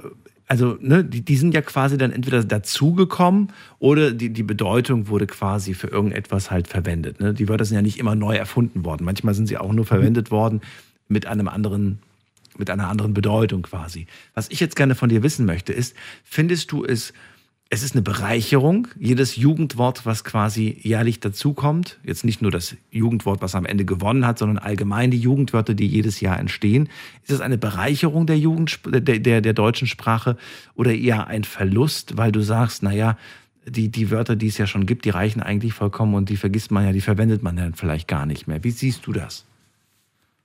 also, 0.48 0.78
ne, 0.80 1.04
die, 1.04 1.20
die 1.20 1.36
sind 1.36 1.52
ja 1.52 1.60
quasi 1.60 1.98
dann 1.98 2.10
entweder 2.10 2.42
dazugekommen 2.42 3.52
oder 3.78 4.12
die, 4.12 4.30
die 4.30 4.42
Bedeutung 4.42 5.08
wurde 5.08 5.26
quasi 5.26 5.74
für 5.74 5.88
irgendetwas 5.88 6.50
halt 6.50 6.68
verwendet. 6.68 7.20
Ne? 7.20 7.34
Die 7.34 7.48
Wörter 7.50 7.66
sind 7.66 7.74
ja 7.74 7.82
nicht 7.82 7.98
immer 7.98 8.14
neu 8.14 8.34
erfunden 8.34 8.82
worden. 8.82 9.04
Manchmal 9.04 9.34
sind 9.34 9.46
sie 9.46 9.58
auch 9.58 9.72
nur 9.72 9.84
verwendet 9.84 10.30
worden 10.30 10.62
mit 11.06 11.26
einem 11.26 11.48
anderen, 11.48 11.98
mit 12.56 12.70
einer 12.70 12.88
anderen 12.88 13.12
Bedeutung 13.12 13.60
quasi. 13.60 14.06
Was 14.34 14.48
ich 14.48 14.58
jetzt 14.58 14.74
gerne 14.74 14.94
von 14.94 15.10
dir 15.10 15.22
wissen 15.22 15.44
möchte, 15.44 15.74
ist, 15.74 15.94
findest 16.24 16.72
du 16.72 16.82
es, 16.82 17.12
es 17.70 17.82
ist 17.82 17.92
eine 17.94 18.02
Bereicherung, 18.02 18.88
jedes 18.98 19.36
Jugendwort, 19.36 20.06
was 20.06 20.24
quasi 20.24 20.78
jährlich 20.80 21.20
dazukommt, 21.20 21.98
jetzt 22.02 22.24
nicht 22.24 22.40
nur 22.40 22.50
das 22.50 22.76
Jugendwort, 22.90 23.42
was 23.42 23.54
am 23.54 23.66
Ende 23.66 23.84
gewonnen 23.84 24.26
hat, 24.26 24.38
sondern 24.38 24.56
allgemein 24.56 25.10
die 25.10 25.18
Jugendwörter, 25.18 25.74
die 25.74 25.86
jedes 25.86 26.20
Jahr 26.20 26.38
entstehen. 26.38 26.88
Ist 27.24 27.32
es 27.32 27.40
eine 27.42 27.58
Bereicherung 27.58 28.26
der, 28.26 28.38
Jugend, 28.38 28.80
der, 28.86 29.18
der, 29.18 29.42
der 29.42 29.52
deutschen 29.52 29.86
Sprache 29.86 30.38
oder 30.76 30.94
eher 30.94 31.26
ein 31.26 31.44
Verlust, 31.44 32.16
weil 32.16 32.32
du 32.32 32.40
sagst, 32.40 32.82
naja, 32.82 33.18
die, 33.66 33.90
die 33.90 34.10
Wörter, 34.10 34.34
die 34.34 34.46
es 34.46 34.56
ja 34.56 34.66
schon 34.66 34.86
gibt, 34.86 35.04
die 35.04 35.10
reichen 35.10 35.42
eigentlich 35.42 35.74
vollkommen 35.74 36.14
und 36.14 36.30
die 36.30 36.38
vergisst 36.38 36.70
man 36.70 36.86
ja, 36.86 36.92
die 36.92 37.02
verwendet 37.02 37.42
man 37.42 37.56
dann 37.56 37.74
vielleicht 37.74 38.08
gar 38.08 38.24
nicht 38.24 38.48
mehr. 38.48 38.64
Wie 38.64 38.70
siehst 38.70 39.06
du 39.06 39.12
das? 39.12 39.44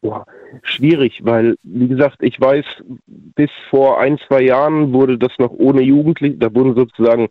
Boah, 0.04 0.26
schwierig, 0.64 1.22
weil, 1.24 1.56
wie 1.64 1.88
gesagt, 1.88 2.18
ich 2.20 2.40
weiß, 2.40 2.66
bis 3.08 3.50
vor 3.70 4.02
ein, 4.02 4.20
zwei 4.28 4.42
Jahren 4.42 4.92
wurde 4.92 5.18
das 5.18 5.32
noch 5.40 5.52
ohne 5.52 5.82
Jugendlich, 5.82 6.38
da 6.40 6.54
wurden 6.54 6.76
sozusagen 6.76 7.30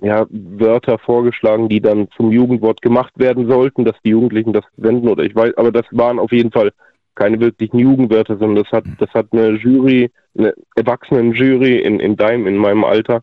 ja, 0.00 0.26
Wörter 0.28 0.98
vorgeschlagen, 0.98 1.68
die 1.68 1.80
dann 1.80 2.08
zum 2.16 2.32
Jugendwort 2.32 2.82
gemacht 2.82 3.12
werden 3.18 3.46
sollten, 3.46 3.84
dass 3.84 3.94
die 4.04 4.10
Jugendlichen 4.10 4.52
das 4.52 4.64
wenden 4.76 5.08
oder 5.08 5.22
ich 5.22 5.36
weiß, 5.36 5.56
aber 5.56 5.70
das 5.70 5.86
waren 5.92 6.18
auf 6.18 6.32
jeden 6.32 6.50
Fall 6.50 6.72
keine 7.14 7.38
wirklichen 7.38 7.78
Jugendwörter, 7.78 8.36
sondern 8.36 8.64
das 8.64 8.72
hat, 8.72 8.84
das 8.98 9.10
hat 9.10 9.28
eine 9.30 9.50
Jury, 9.50 10.10
eine 10.36 10.54
Erwachsenenjury 10.74 11.78
in, 11.78 12.00
in 12.00 12.16
deinem, 12.16 12.48
in 12.48 12.56
meinem 12.56 12.82
Alter 12.82 13.22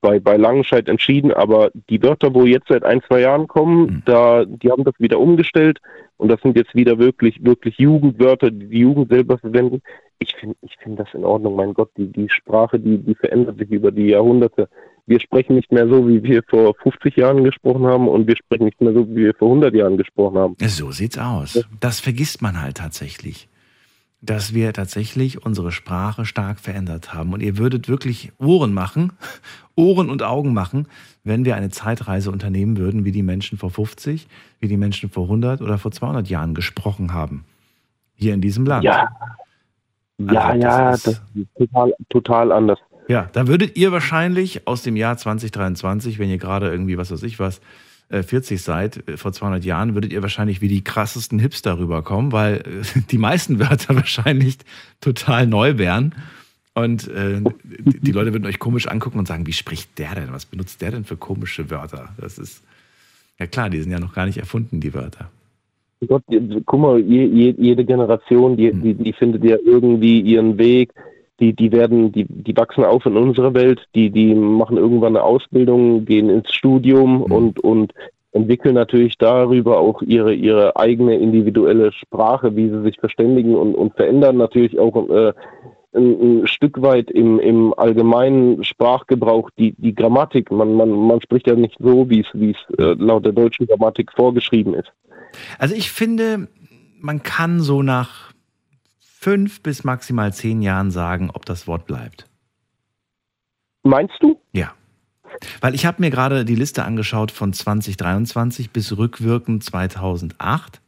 bei, 0.00 0.18
bei 0.20 0.36
Langenscheid 0.36 0.88
entschieden, 0.88 1.32
aber 1.32 1.70
die 1.88 2.02
Wörter, 2.02 2.34
wo 2.34 2.44
jetzt 2.44 2.68
seit 2.68 2.84
ein, 2.84 3.02
zwei 3.06 3.20
Jahren 3.20 3.46
kommen, 3.48 3.80
Mhm. 3.86 4.02
da, 4.06 4.44
die 4.44 4.70
haben 4.70 4.84
das 4.84 4.94
wieder 4.98 5.18
umgestellt 5.20 5.78
und 6.16 6.28
das 6.28 6.40
sind 6.42 6.56
jetzt 6.56 6.74
wieder 6.74 6.98
wirklich, 6.98 7.42
wirklich 7.44 7.78
Jugendwörter, 7.78 8.50
die 8.50 8.66
die 8.66 8.78
Jugend 8.80 9.10
selber 9.10 9.38
verwenden. 9.38 9.82
Ich 10.18 10.34
finde, 10.36 10.56
ich 10.62 10.76
finde 10.82 11.04
das 11.04 11.14
in 11.14 11.24
Ordnung. 11.24 11.56
Mein 11.56 11.72
Gott, 11.74 11.90
die, 11.96 12.06
die 12.12 12.28
Sprache, 12.28 12.78
die, 12.78 12.98
die 12.98 13.14
verändert 13.14 13.58
sich 13.58 13.70
über 13.70 13.90
die 13.90 14.08
Jahrhunderte. 14.08 14.68
Wir 15.06 15.18
sprechen 15.18 15.56
nicht 15.56 15.72
mehr 15.72 15.88
so, 15.88 16.06
wie 16.08 16.22
wir 16.22 16.42
vor 16.48 16.74
50 16.82 17.16
Jahren 17.16 17.42
gesprochen 17.42 17.86
haben 17.86 18.06
und 18.06 18.26
wir 18.28 18.36
sprechen 18.36 18.64
nicht 18.66 18.80
mehr 18.80 18.92
so, 18.92 19.08
wie 19.08 19.16
wir 19.16 19.34
vor 19.34 19.48
100 19.48 19.74
Jahren 19.74 19.96
gesprochen 19.96 20.38
haben. 20.38 20.56
So 20.60 20.90
sieht's 20.92 21.18
aus. 21.18 21.66
Das 21.80 22.00
vergisst 22.00 22.42
man 22.42 22.60
halt 22.62 22.76
tatsächlich. 22.76 23.48
Dass 24.22 24.52
wir 24.52 24.72
tatsächlich 24.74 25.44
unsere 25.46 25.72
Sprache 25.72 26.26
stark 26.26 26.60
verändert 26.60 27.14
haben. 27.14 27.32
Und 27.32 27.40
ihr 27.40 27.56
würdet 27.56 27.88
wirklich 27.88 28.32
Ohren 28.38 28.74
machen, 28.74 29.12
Ohren 29.76 30.10
und 30.10 30.22
Augen 30.22 30.52
machen, 30.52 30.86
wenn 31.24 31.44
wir 31.46 31.56
eine 31.56 31.70
Zeitreise 31.70 32.30
unternehmen 32.30 32.76
würden, 32.76 33.04
wie 33.06 33.12
die 33.12 33.22
Menschen 33.22 33.56
vor 33.56 33.70
50, 33.70 34.28
wie 34.58 34.68
die 34.68 34.76
Menschen 34.76 35.08
vor 35.10 35.24
100 35.24 35.62
oder 35.62 35.78
vor 35.78 35.90
200 35.90 36.28
Jahren 36.28 36.54
gesprochen 36.54 37.14
haben. 37.14 37.44
Hier 38.14 38.34
in 38.34 38.42
diesem 38.42 38.66
Land. 38.66 38.84
Ja, 38.84 39.08
ja, 40.18 40.40
Also, 40.42 40.60
ja, 40.60 40.90
das 40.90 41.02
das 41.02 41.12
ist- 41.14 41.22
ist 41.34 41.48
total, 41.56 41.94
total 42.10 42.52
anders. 42.52 42.78
Ja, 43.08 43.28
da 43.32 43.48
würdet 43.48 43.76
ihr 43.78 43.90
wahrscheinlich 43.90 44.66
aus 44.68 44.82
dem 44.82 44.96
Jahr 44.96 45.16
2023, 45.16 46.18
wenn 46.18 46.28
ihr 46.28 46.36
gerade 46.38 46.70
irgendwie, 46.70 46.98
was 46.98 47.10
weiß 47.10 47.22
ich 47.22 47.38
was, 47.40 47.60
40 48.10 48.60
seid, 48.60 49.08
äh, 49.08 49.16
vor 49.16 49.32
200 49.32 49.64
Jahren, 49.64 49.94
würdet 49.94 50.12
ihr 50.12 50.22
wahrscheinlich 50.22 50.60
wie 50.60 50.68
die 50.68 50.82
krassesten 50.82 51.38
Hipster 51.38 51.78
rüberkommen, 51.78 52.32
weil 52.32 52.56
äh, 52.56 53.00
die 53.10 53.18
meisten 53.18 53.58
Wörter 53.60 53.94
wahrscheinlich 53.94 54.58
total 55.00 55.46
neu 55.46 55.78
wären. 55.78 56.14
Und 56.74 57.08
äh, 57.08 57.40
die 57.68 58.12
Leute 58.12 58.32
würden 58.32 58.46
euch 58.46 58.58
komisch 58.58 58.86
angucken 58.86 59.18
und 59.18 59.26
sagen, 59.26 59.46
wie 59.46 59.52
spricht 59.52 59.98
der 59.98 60.14
denn? 60.14 60.32
Was 60.32 60.46
benutzt 60.46 60.80
der 60.80 60.92
denn 60.92 61.04
für 61.04 61.16
komische 61.16 61.70
Wörter? 61.70 62.10
Das 62.18 62.38
ist, 62.38 62.62
ja 63.38 63.46
klar, 63.46 63.70
die 63.70 63.80
sind 63.80 63.90
ja 63.90 63.98
noch 63.98 64.14
gar 64.14 64.26
nicht 64.26 64.38
erfunden, 64.38 64.80
die 64.80 64.94
Wörter. 64.94 65.30
Gott, 66.06 66.22
guck 66.64 66.80
mal, 66.80 66.98
je, 66.98 67.26
je, 67.26 67.54
jede 67.58 67.84
Generation, 67.84 68.56
die, 68.56 68.72
die, 68.72 68.94
die 68.94 69.12
findet 69.12 69.44
ja 69.44 69.56
irgendwie 69.62 70.20
ihren 70.20 70.56
Weg. 70.56 70.92
Die, 71.40 71.54
die 71.54 71.72
werden, 71.72 72.12
die, 72.12 72.26
die 72.28 72.56
wachsen 72.56 72.84
auf 72.84 73.06
in 73.06 73.16
unserer 73.16 73.54
Welt, 73.54 73.86
die, 73.94 74.10
die 74.10 74.34
machen 74.34 74.76
irgendwann 74.76 75.16
eine 75.16 75.24
Ausbildung, 75.24 76.04
gehen 76.04 76.28
ins 76.28 76.52
Studium 76.52 77.22
und, 77.22 77.60
und 77.60 77.92
entwickeln 78.32 78.74
natürlich 78.74 79.16
darüber 79.18 79.78
auch 79.78 80.02
ihre, 80.02 80.34
ihre 80.34 80.76
eigene 80.76 81.16
individuelle 81.16 81.92
Sprache, 81.92 82.54
wie 82.56 82.68
sie 82.68 82.82
sich 82.82 82.98
verständigen 83.00 83.56
und, 83.56 83.74
und 83.74 83.94
verändern 83.94 84.36
natürlich 84.36 84.78
auch 84.78 85.08
äh, 85.08 85.32
ein, 85.92 86.42
ein 86.42 86.46
Stück 86.46 86.80
weit 86.82 87.10
im, 87.10 87.40
im 87.40 87.74
allgemeinen 87.76 88.62
Sprachgebrauch 88.62 89.50
die, 89.58 89.74
die 89.78 89.94
Grammatik. 89.94 90.50
Man, 90.50 90.74
man, 90.74 90.90
man 90.90 91.20
spricht 91.20 91.48
ja 91.48 91.54
nicht 91.54 91.76
so, 91.80 92.08
wie 92.08 92.20
es, 92.20 92.26
wie 92.32 92.52
es 92.52 92.78
äh, 92.78 92.94
laut 92.98 93.24
der 93.24 93.32
deutschen 93.32 93.66
Grammatik 93.66 94.12
vorgeschrieben 94.12 94.74
ist. 94.74 94.92
Also 95.58 95.74
ich 95.74 95.90
finde, 95.90 96.48
man 97.00 97.22
kann 97.22 97.60
so 97.60 97.82
nach 97.82 98.29
fünf 99.24 99.62
bis 99.62 99.84
maximal 99.84 100.32
zehn 100.32 100.62
Jahren 100.62 100.90
sagen, 100.90 101.28
ob 101.30 101.44
das 101.44 101.66
Wort 101.66 101.86
bleibt. 101.86 102.26
Meinst 103.82 104.14
du? 104.20 104.40
Ja. 104.52 104.72
Weil 105.60 105.74
ich 105.74 105.84
habe 105.84 106.00
mir 106.00 106.10
gerade 106.10 106.46
die 106.46 106.54
Liste 106.54 106.84
angeschaut 106.84 107.30
von 107.30 107.52
2023 107.52 108.70
bis 108.70 108.96
rückwirkend 108.96 109.62
2008. 109.62 110.80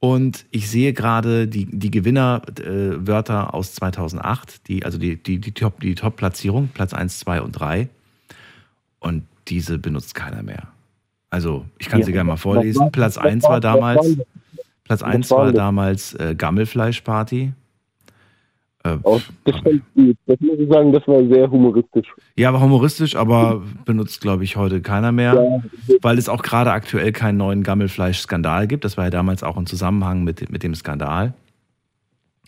Und 0.00 0.44
ich 0.50 0.68
sehe 0.68 0.92
gerade 0.92 1.48
die, 1.48 1.64
die 1.64 1.90
Gewinnerwörter 1.90 3.54
aus 3.54 3.74
2008, 3.74 4.68
die, 4.68 4.84
also 4.84 4.98
die, 4.98 5.16
die, 5.16 5.38
die 5.38 5.52
Top- 5.52 5.80
die 5.80 5.94
Top-Platzierung, 5.94 6.68
Platz 6.68 6.92
1, 6.92 7.18
2 7.20 7.40
und 7.40 7.52
3. 7.52 7.88
Und 9.00 9.24
diese 9.48 9.78
benutzt 9.78 10.14
keiner 10.14 10.42
mehr. 10.42 10.68
Also, 11.30 11.64
ich 11.78 11.88
kann 11.88 12.00
Ja. 12.00 12.06
sie 12.06 12.12
gerne 12.12 12.28
mal 12.28 12.36
vorlesen. 12.36 12.80
war- 12.82 12.90
Platz 12.90 13.16
was 13.16 13.24
1 13.24 13.44
war- 13.44 13.50
war 13.52 13.60
damals, 13.60 14.16
das? 14.16 14.26
Platz 14.86 15.02
Was 15.02 15.08
1 15.14 15.30
waren 15.30 15.38
war 15.46 15.52
damals 15.52 16.14
äh, 16.14 16.34
Gammelfleischparty. 16.36 17.52
Äh, 18.84 18.96
Oh, 19.02 19.20
das, 19.44 19.54
gut. 19.64 19.82
muss 19.94 20.58
ich 20.58 20.68
sagen, 20.70 20.92
das 20.92 21.06
war 21.08 21.26
sehr 21.26 21.50
humoristisch. 21.50 22.06
Ja, 22.36 22.52
war 22.52 22.60
humoristisch, 22.60 23.16
aber 23.16 23.62
benutzt, 23.84 24.20
glaube 24.20 24.44
ich, 24.44 24.56
heute 24.56 24.80
keiner 24.80 25.10
mehr, 25.12 25.60
weil 26.02 26.18
es 26.18 26.28
auch 26.28 26.42
gerade 26.42 26.70
aktuell 26.72 27.10
keinen 27.12 27.36
neuen 27.38 27.62
Gammelfleisch-Skandal 27.64 28.68
gibt. 28.68 28.84
Das 28.84 28.96
war 28.96 29.04
ja 29.04 29.10
damals 29.10 29.42
auch 29.42 29.56
im 29.56 29.66
Zusammenhang 29.66 30.22
mit, 30.22 30.50
mit 30.50 30.62
dem 30.62 30.74
Skandal. 30.76 31.34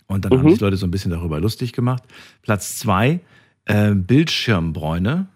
Und 0.07 0.23
dann 0.25 0.31
haben 0.31 0.45
Mhm. 0.45 0.51
sich 0.51 0.59
Leute 0.61 0.77
so 0.77 0.87
ein 0.87 0.91
bisschen 0.91 1.11
darüber 1.11 1.39
lustig 1.41 1.73
gemacht. 1.73 2.03
Platz 2.41 2.79
zwei, 2.79 3.19
äh, 3.65 3.93
Bildschirmbräune. 3.93 5.27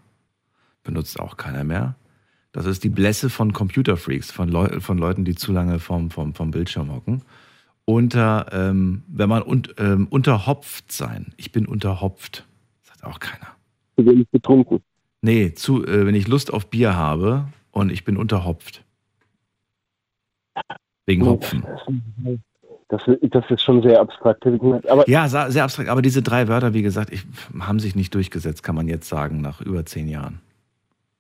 Benutzt 0.84 1.20
auch 1.20 1.38
keiner 1.38 1.64
mehr. 1.64 1.96
Das 2.54 2.68
ist 2.68 2.84
die 2.84 2.90
Blässe 2.90 3.32
von 3.32 3.52
Computerfreaks, 3.52 4.32
von, 4.32 4.48
Leu 4.48 4.80
von 4.80 5.00
Leuten, 5.00 5.26
die 5.26 5.36
zu 5.36 5.52
lange 5.52 5.80
vom, 5.80 6.12
vom, 6.12 6.36
vom 6.36 6.52
Bildschirm 6.52 6.94
hocken. 6.94 7.24
Unter, 7.86 8.46
ähm, 8.54 9.04
wenn 9.08 9.28
man 9.28 9.42
un 9.42 9.64
ähm, 9.78 10.08
unterhopft 10.10 10.92
sein. 10.92 11.34
Ich 11.36 11.52
bin 11.52 11.66
unterhopft. 11.66 12.46
Sagt 12.84 13.04
auch 13.04 13.20
keiner. 13.20 13.48
Zu 13.98 14.06
wenig 14.06 14.30
getrunken. 14.32 14.82
Nee, 15.22 15.54
zu, 15.54 15.84
äh, 15.84 16.06
wenn 16.06 16.16
ich 16.16 16.28
Lust 16.28 16.54
auf 16.54 16.70
Bier 16.70 16.96
habe 16.96 17.48
und 17.72 17.92
ich 17.92 18.06
bin 18.06 18.18
unterhopft. 18.18 18.84
Wegen 21.08 21.26
Hopfen. 21.26 21.66
Das, 22.88 23.02
das 23.22 23.46
ist 23.50 23.62
schon 23.64 23.82
sehr 23.82 24.00
abstrakt. 24.00 24.46
Aber 24.46 25.10
Ja, 25.10 25.28
sehr 25.28 25.64
abstrakt. 25.64 25.90
Aber 25.90 26.04
diese 26.04 26.22
drei 26.22 26.48
Wörter, 26.48 26.76
wie 26.76 26.84
gesagt, 26.84 27.12
ich, 27.12 27.26
haben 27.60 27.80
sich 27.80 27.96
nicht 27.96 28.14
durchgesetzt, 28.14 28.62
kann 28.62 28.76
man 28.76 28.88
jetzt 28.88 29.10
sagen, 29.10 29.42
nach 29.42 29.60
über 29.60 29.86
zehn 29.86 30.08
Jahren. 30.08 30.40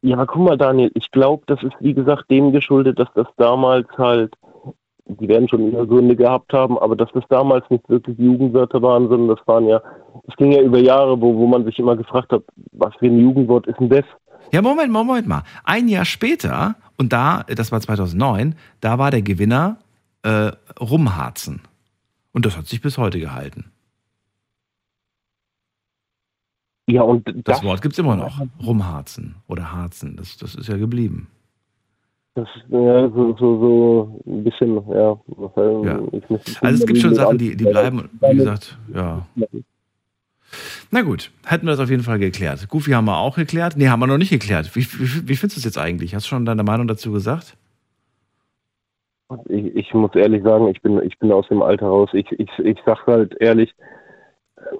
Ja, 0.03 0.25
guck 0.25 0.43
mal, 0.43 0.57
Daniel, 0.57 0.91
ich 0.95 1.09
glaube, 1.11 1.43
das 1.47 1.63
ist 1.63 1.75
wie 1.79 1.93
gesagt 1.93 2.29
dem 2.29 2.51
geschuldet, 2.51 2.99
dass 2.99 3.07
das 3.15 3.27
damals 3.37 3.87
halt, 3.97 4.33
die 5.05 5.29
werden 5.29 5.47
schon 5.47 5.71
ihre 5.71 5.87
Gründe 5.87 6.17
gehabt 6.17 6.51
haben, 6.51 6.77
aber 6.77 6.97
dass 6.97 7.09
das 7.13 7.23
damals 7.29 7.63
nicht 7.69 7.87
wirklich 7.87 8.19
Jugendwörter 8.19 8.81
waren, 8.81 9.07
sondern 9.07 9.33
das 9.33 9.47
waren 9.47 9.65
ja, 9.65 9.81
es 10.27 10.35
ging 10.35 10.51
ja 10.51 10.61
über 10.61 10.77
Jahre, 10.79 11.21
wo, 11.21 11.33
wo 11.37 11.47
man 11.47 11.63
sich 11.63 11.79
immer 11.79 11.95
gefragt 11.95 12.33
hat, 12.33 12.43
was 12.73 12.93
für 12.95 13.05
ein 13.05 13.17
Jugendwort 13.17 13.65
ist 13.65 13.79
denn 13.79 13.87
das? 13.87 14.03
Ja, 14.51 14.61
Moment, 14.61 14.91
Moment 14.91 15.25
mal. 15.25 15.43
Ein 15.63 15.87
Jahr 15.87 16.03
später, 16.03 16.75
und 16.97 17.13
da, 17.13 17.43
das 17.43 17.71
war 17.71 17.79
2009, 17.79 18.55
da 18.81 18.99
war 18.99 19.09
der 19.09 19.21
Gewinner 19.21 19.77
äh, 20.23 20.51
Rumharzen. 20.81 21.61
Und 22.33 22.45
das 22.45 22.57
hat 22.57 22.67
sich 22.67 22.81
bis 22.81 22.97
heute 22.97 23.21
gehalten. 23.21 23.71
Ja, 26.87 27.01
und 27.03 27.25
Das, 27.27 27.35
das, 27.43 27.63
Wort 27.63 27.81
gibt 27.81 27.93
es 27.93 27.99
immer 27.99 28.15
noch. 28.15 28.41
Rumharzen 28.65 29.35
oder 29.47 29.71
Harzen. 29.71 30.15
Das, 30.17 30.37
das 30.37 30.55
ist 30.55 30.67
ja 30.67 30.75
geblieben. 30.77 31.27
das 32.35 32.47
ist 32.55 32.63
ja, 32.69 33.09
so, 33.09 33.35
so, 33.37 33.59
so 33.59 34.21
ein 34.25 34.43
bisschen, 34.43 34.75
ja. 34.89 35.17
Ja. 35.85 35.99
Muss- 36.29 36.61
Also 36.61 36.83
es 36.83 36.85
gibt 36.85 36.99
schon 36.99 37.15
Sachen, 37.15 37.37
die, 37.37 37.55
die 37.55 37.63
bleiben. 37.65 38.09
Wie 38.19 38.35
gesagt, 38.35 38.77
ja. 38.93 39.25
Na 40.91 41.01
gut, 41.01 41.31
hätten 41.45 41.65
wir 41.65 41.71
das 41.71 41.79
auf 41.79 41.89
jeden 41.89 42.03
Fall 42.03 42.19
geklärt. 42.19 42.67
Goofy 42.69 42.91
haben 42.91 43.05
wir 43.05 43.17
auch 43.17 43.35
geklärt. 43.37 43.75
Nee, 43.77 43.87
haben 43.87 43.99
wir 44.01 44.07
noch 44.07 44.17
nicht 44.19 44.29
geklärt. 44.29 44.75
Wie, 44.75 44.81
wie, 44.85 45.27
wie 45.29 45.35
findest 45.35 45.57
du 45.57 45.59
es 45.59 45.63
jetzt 45.65 45.77
eigentlich? 45.79 46.13
Hast 46.13 46.25
du 46.25 46.29
schon 46.29 46.45
deine 46.45 46.63
Meinung 46.63 46.87
dazu 46.87 47.11
gesagt? 47.11 47.55
Ich, 49.49 49.65
ich 49.75 49.93
muss 49.95 50.13
ehrlich 50.13 50.43
sagen, 50.43 50.67
ich 50.67 50.79
bin, 50.81 51.01
ich 51.01 51.17
bin 51.17 51.31
aus 51.31 51.47
dem 51.47 51.63
Alter 51.63 51.87
raus. 51.87 52.09
Ich, 52.13 52.31
ich, 52.33 52.49
ich 52.59 52.77
sag 52.85 53.07
halt 53.07 53.33
ehrlich, 53.39 53.73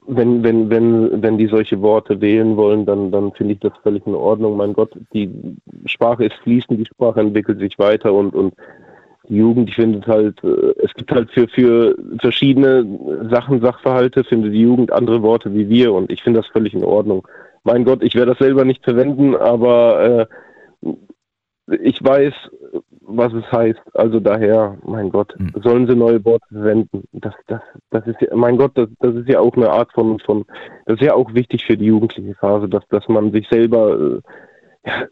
wenn, 0.07 0.43
wenn, 0.43 0.69
wenn, 0.69 1.21
wenn 1.21 1.37
die 1.37 1.47
solche 1.47 1.81
Worte 1.81 2.19
wählen 2.21 2.57
wollen, 2.57 2.85
dann, 2.85 3.11
dann 3.11 3.31
finde 3.33 3.53
ich 3.53 3.59
das 3.59 3.73
völlig 3.81 4.05
in 4.05 4.15
Ordnung. 4.15 4.57
Mein 4.57 4.73
Gott, 4.73 4.91
die 5.13 5.29
Sprache 5.85 6.25
ist 6.25 6.35
fließend, 6.43 6.79
die 6.79 6.85
Sprache 6.85 7.19
entwickelt 7.19 7.59
sich 7.59 7.77
weiter 7.79 8.13
und, 8.13 8.33
und 8.33 8.53
die 9.29 9.37
Jugend, 9.37 9.69
die 9.69 9.73
findet 9.73 10.05
halt, 10.07 10.43
äh, 10.43 10.73
es 10.83 10.93
gibt 10.93 11.11
halt 11.11 11.31
für, 11.31 11.47
für 11.47 11.95
verschiedene 12.19 12.85
Sachen, 13.31 13.61
Sachverhalte, 13.61 14.23
findet 14.23 14.53
die 14.53 14.61
Jugend 14.61 14.91
andere 14.91 15.21
Worte 15.21 15.53
wie 15.53 15.69
wir 15.69 15.93
und 15.93 16.11
ich 16.11 16.21
finde 16.21 16.41
das 16.41 16.49
völlig 16.49 16.73
in 16.73 16.83
Ordnung. 16.83 17.27
Mein 17.63 17.85
Gott, 17.85 18.03
ich 18.03 18.15
werde 18.15 18.31
das 18.31 18.39
selber 18.39 18.65
nicht 18.65 18.83
verwenden, 18.83 19.35
aber 19.35 20.27
äh, 20.85 20.93
ich 21.81 22.03
weiß, 22.03 22.33
was 23.05 23.33
es 23.33 23.49
heißt. 23.51 23.81
Also 23.93 24.19
daher, 24.19 24.77
mein 24.85 25.09
Gott, 25.09 25.35
sollen 25.61 25.87
sie 25.87 25.95
neue 25.95 26.23
Worte 26.25 26.45
verwenden. 26.49 27.03
Das, 27.11 27.33
das, 27.47 27.61
das 27.89 28.07
ist 28.07 28.21
ja, 28.21 28.35
mein 28.35 28.57
Gott, 28.57 28.71
das, 28.75 28.89
das 28.99 29.15
ist 29.15 29.29
ja 29.29 29.39
auch 29.39 29.55
eine 29.55 29.69
Art 29.69 29.91
von, 29.93 30.19
von, 30.19 30.45
das 30.85 30.95
ist 30.95 31.05
ja 31.05 31.13
auch 31.13 31.33
wichtig 31.33 31.65
für 31.65 31.77
die 31.77 31.85
jugendliche 31.85 32.35
Phase, 32.35 32.69
dass, 32.69 32.87
dass 32.89 33.07
man 33.07 33.31
sich 33.31 33.47
selber, 33.49 33.99
äh, 33.99 34.21
ja, 34.85 35.07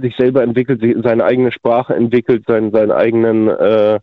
sich 0.00 0.16
selber 0.16 0.42
entwickelt, 0.42 0.82
seine 1.02 1.24
eigene 1.24 1.52
Sprache 1.52 1.94
entwickelt, 1.94 2.44
seinen, 2.46 2.72
seinen 2.72 2.92
eigenen, 2.92 3.48
äh, 3.48 4.00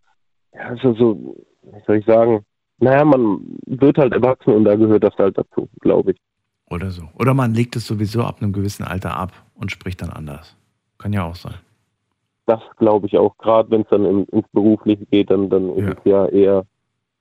ja, 0.54 0.76
so, 0.82 0.94
so, 0.94 1.36
wie 1.64 1.82
soll 1.86 1.98
ich 1.98 2.06
sagen, 2.06 2.46
naja, 2.80 3.04
man 3.04 3.58
wird 3.66 3.98
halt 3.98 4.14
erwachsen 4.14 4.54
und 4.54 4.64
da 4.66 4.76
gehört 4.76 5.04
das 5.04 5.16
halt 5.18 5.38
dazu, 5.38 5.70
glaube 5.82 6.12
ich. 6.12 6.18
Oder 6.70 6.92
so. 6.92 7.10
Oder 7.16 7.34
man 7.34 7.54
legt 7.54 7.76
es 7.76 7.88
sowieso 7.88 8.24
ab 8.24 8.42
einem 8.42 8.54
gewissen 8.54 8.84
Alter 8.84 9.18
ab 9.18 9.34
und 9.56 9.72
spricht 9.72 10.02
dann 10.02 10.12
anders. 10.12 10.56
Kann 10.98 11.14
ja 11.14 11.26
auch 11.26 11.36
sein. 11.36 11.56
Das 12.50 12.62
glaube 12.78 13.06
ich 13.08 13.18
auch, 13.18 13.38
gerade 13.38 13.70
wenn 13.72 13.82
es 13.82 13.88
dann 13.90 14.06
in, 14.06 14.26
ins 14.26 14.48
Berufliche 14.52 15.06
geht, 15.06 15.30
dann, 15.30 15.50
dann 15.50 15.70
ist 15.76 15.86
Ja. 15.86 15.92
es 15.92 15.98
ja 16.06 16.26
eher 16.28 16.66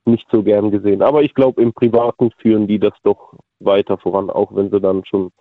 nicht 0.05 0.25
so 0.31 0.41
gern 0.41 0.71
gesehen. 0.71 1.01
Aber 1.03 1.21
ich 1.21 1.33
glaube, 1.35 1.61
im 1.61 1.71
Privaten 1.73 2.31
führen 2.41 2.67
die 2.67 2.79
das 2.79 2.93
doch 3.03 3.33
weiter 3.59 3.97
voran, 3.99 4.29
auch 4.31 4.55
wenn 4.55 4.71
sie 4.71 4.79
dann 4.81 5.05
schon 5.05 5.31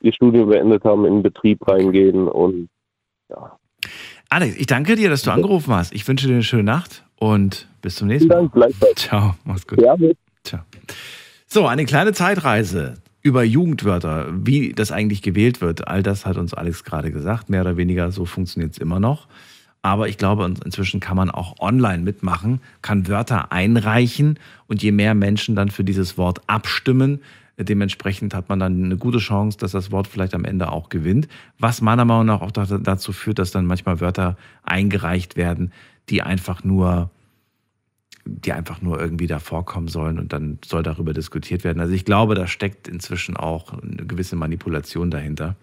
ihr 0.00 0.12
Studium 0.14 0.48
beendet 0.48 0.84
haben, 0.84 1.04
in 1.04 1.14
den 1.16 1.22
Betrieb 1.22 1.68
reingehen 1.68 2.28
und 2.28 2.68
ja. 3.28 3.58
Alex, 4.30 4.56
ich 4.56 4.66
danke 4.66 4.94
dir, 4.96 5.10
dass 5.10 5.22
du 5.22 5.30
angerufen 5.32 5.74
hast. 5.74 5.92
Ich 5.92 6.06
wünsche 6.08 6.26
dir 6.28 6.34
eine 6.34 6.42
schöne 6.42 6.62
Nacht 6.62 7.04
und 7.18 7.68
bis 7.82 7.96
zum 7.96 8.08
nächsten 8.08 8.28
Mal. 8.28 8.36
Vielen 8.36 8.50
Dank, 8.52 8.54
gleichfalls. 8.54 8.94
Ciao, 9.02 9.34
mach's 9.44 9.66
gut. 9.66 9.80
Servus. 9.80 10.14
Ciao. 10.44 10.60
So, 11.46 11.66
eine 11.66 11.84
kleine 11.84 12.12
Zeitreise 12.12 12.94
über 13.22 13.42
Jugendwörter, 13.44 14.28
wie 14.32 14.72
das 14.72 14.92
eigentlich 14.92 15.22
gewählt 15.22 15.60
wird. 15.60 15.88
All 15.88 16.02
das 16.02 16.24
hat 16.26 16.36
uns 16.36 16.54
Alex 16.54 16.84
gerade 16.84 17.10
gesagt. 17.12 17.50
Mehr 17.50 17.60
oder 17.62 17.76
weniger 17.76 18.10
so 18.12 18.24
funktioniert 18.24 18.72
es 18.72 18.78
immer 18.78 19.00
noch. 19.00 19.28
Aber 19.82 20.08
ich 20.08 20.18
glaube, 20.18 20.44
in- 20.44 20.58
inzwischen 20.64 21.00
kann 21.00 21.16
man 21.16 21.30
auch 21.30 21.58
online 21.58 22.02
mitmachen, 22.02 22.60
kann 22.82 23.08
Wörter 23.08 23.50
einreichen 23.52 24.38
und 24.66 24.82
je 24.82 24.92
mehr 24.92 25.14
Menschen 25.14 25.54
dann 25.56 25.70
für 25.70 25.84
dieses 25.84 26.18
Wort 26.18 26.40
abstimmen, 26.46 27.20
dementsprechend 27.58 28.32
hat 28.34 28.48
man 28.48 28.58
dann 28.58 28.84
eine 28.84 28.96
gute 28.96 29.18
Chance, 29.18 29.58
dass 29.58 29.72
das 29.72 29.90
Wort 29.90 30.06
vielleicht 30.06 30.34
am 30.34 30.44
Ende 30.46 30.72
auch 30.72 30.88
gewinnt. 30.88 31.28
Was 31.58 31.82
meiner 31.82 32.04
Meinung 32.06 32.26
nach 32.26 32.40
auch 32.40 32.52
da- 32.52 32.64
dazu 32.78 33.12
führt, 33.12 33.38
dass 33.38 33.50
dann 33.50 33.66
manchmal 33.66 34.00
Wörter 34.00 34.36
eingereicht 34.62 35.36
werden, 35.36 35.72
die 36.08 36.22
einfach 36.22 36.64
nur 36.64 37.10
die 38.24 38.52
einfach 38.52 38.82
nur 38.82 39.00
irgendwie 39.00 39.26
da 39.26 39.38
vorkommen 39.38 39.88
sollen 39.88 40.18
und 40.18 40.32
dann 40.32 40.58
soll 40.64 40.82
darüber 40.82 41.12
diskutiert 41.12 41.64
werden. 41.64 41.80
Also 41.80 41.94
ich 41.94 42.04
glaube, 42.04 42.34
da 42.34 42.46
steckt 42.46 42.88
inzwischen 42.88 43.36
auch 43.36 43.72
eine 43.82 44.06
gewisse 44.06 44.36
Manipulation 44.36 45.10
dahinter. 45.10 45.56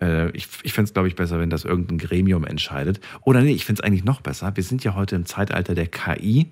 Äh, 0.00 0.30
Ich, 0.30 0.48
ich 0.62 0.72
fände 0.72 0.88
es, 0.88 0.94
glaube 0.94 1.08
ich, 1.08 1.14
besser, 1.14 1.38
wenn 1.38 1.50
das 1.50 1.64
irgendein 1.64 1.98
Gremium 1.98 2.44
entscheidet. 2.44 3.00
Oder 3.22 3.42
nee, 3.42 3.52
ich 3.52 3.64
finde 3.64 3.80
es 3.80 3.86
eigentlich 3.86 4.04
noch 4.04 4.20
besser. 4.20 4.54
Wir 4.56 4.64
sind 4.64 4.84
ja 4.84 4.94
heute 4.94 5.16
im 5.16 5.26
Zeitalter 5.26 5.74
der 5.74 5.86
KI. 5.86 6.48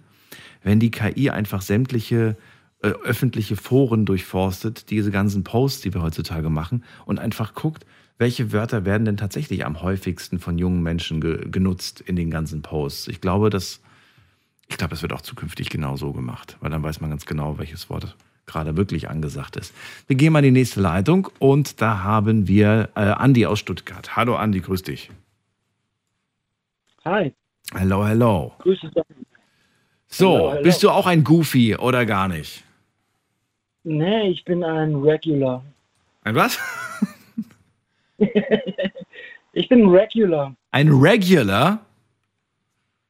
Wenn 0.62 0.80
die 0.80 0.90
KI 0.90 1.30
einfach 1.30 1.62
sämtliche 1.62 2.36
äh, 2.82 2.88
öffentliche 2.88 3.56
Foren 3.56 4.04
durchforstet, 4.04 4.90
diese 4.90 5.10
ganzen 5.10 5.44
Posts, 5.44 5.82
die 5.82 5.94
wir 5.94 6.02
heutzutage 6.02 6.50
machen, 6.50 6.84
und 7.04 7.18
einfach 7.18 7.54
guckt, 7.54 7.86
welche 8.18 8.52
Wörter 8.52 8.84
werden 8.84 9.04
denn 9.04 9.16
tatsächlich 9.16 9.66
am 9.66 9.82
häufigsten 9.82 10.38
von 10.38 10.58
jungen 10.58 10.82
Menschen 10.82 11.20
ge 11.20 11.48
genutzt 11.50 12.00
in 12.00 12.16
den 12.16 12.30
ganzen 12.30 12.62
Posts. 12.62 13.08
Ich 13.08 13.20
glaube, 13.20 13.50
dass 13.50 13.80
ich 14.68 14.76
glaube, 14.78 14.94
es 14.94 15.02
wird 15.02 15.12
auch 15.12 15.20
zukünftig 15.20 15.68
genau 15.70 15.96
so 15.96 16.12
gemacht, 16.12 16.56
weil 16.60 16.70
dann 16.70 16.82
weiß 16.82 17.00
man 17.00 17.10
ganz 17.10 17.26
genau, 17.26 17.58
welches 17.58 17.88
Wort 17.90 18.16
gerade 18.46 18.76
wirklich 18.76 19.08
angesagt 19.08 19.56
ist. 19.56 19.74
Wir 20.06 20.16
gehen 20.16 20.32
mal 20.32 20.38
in 20.44 20.54
die 20.54 20.60
nächste 20.60 20.80
Leitung 20.80 21.28
und 21.38 21.80
da 21.82 22.02
haben 22.02 22.46
wir 22.48 22.90
äh, 22.94 23.00
Andi 23.00 23.46
aus 23.46 23.58
Stuttgart. 23.58 24.16
Hallo 24.16 24.36
Andi, 24.36 24.60
grüß 24.60 24.82
dich. 24.82 25.10
Hi, 27.04 27.32
Hello, 27.74 28.06
hello. 28.06 28.52
grüße 28.60 28.88
dich. 28.90 29.02
So, 30.08 30.30
Hello, 30.34 30.50
hello. 30.52 30.62
bist 30.62 30.82
du 30.82 30.90
auch 30.90 31.06
ein 31.06 31.24
Goofy 31.24 31.76
oder 31.76 32.06
gar 32.06 32.28
nicht? 32.28 32.62
Nee, 33.82 34.28
ich 34.30 34.44
bin 34.44 34.62
ein 34.64 34.94
Regular. 34.96 35.64
Ein 36.22 36.34
was? 36.36 36.58
ich 39.52 39.68
bin 39.68 39.88
Regular. 39.88 40.54
Ein 40.70 40.88
Regular? 40.90 41.85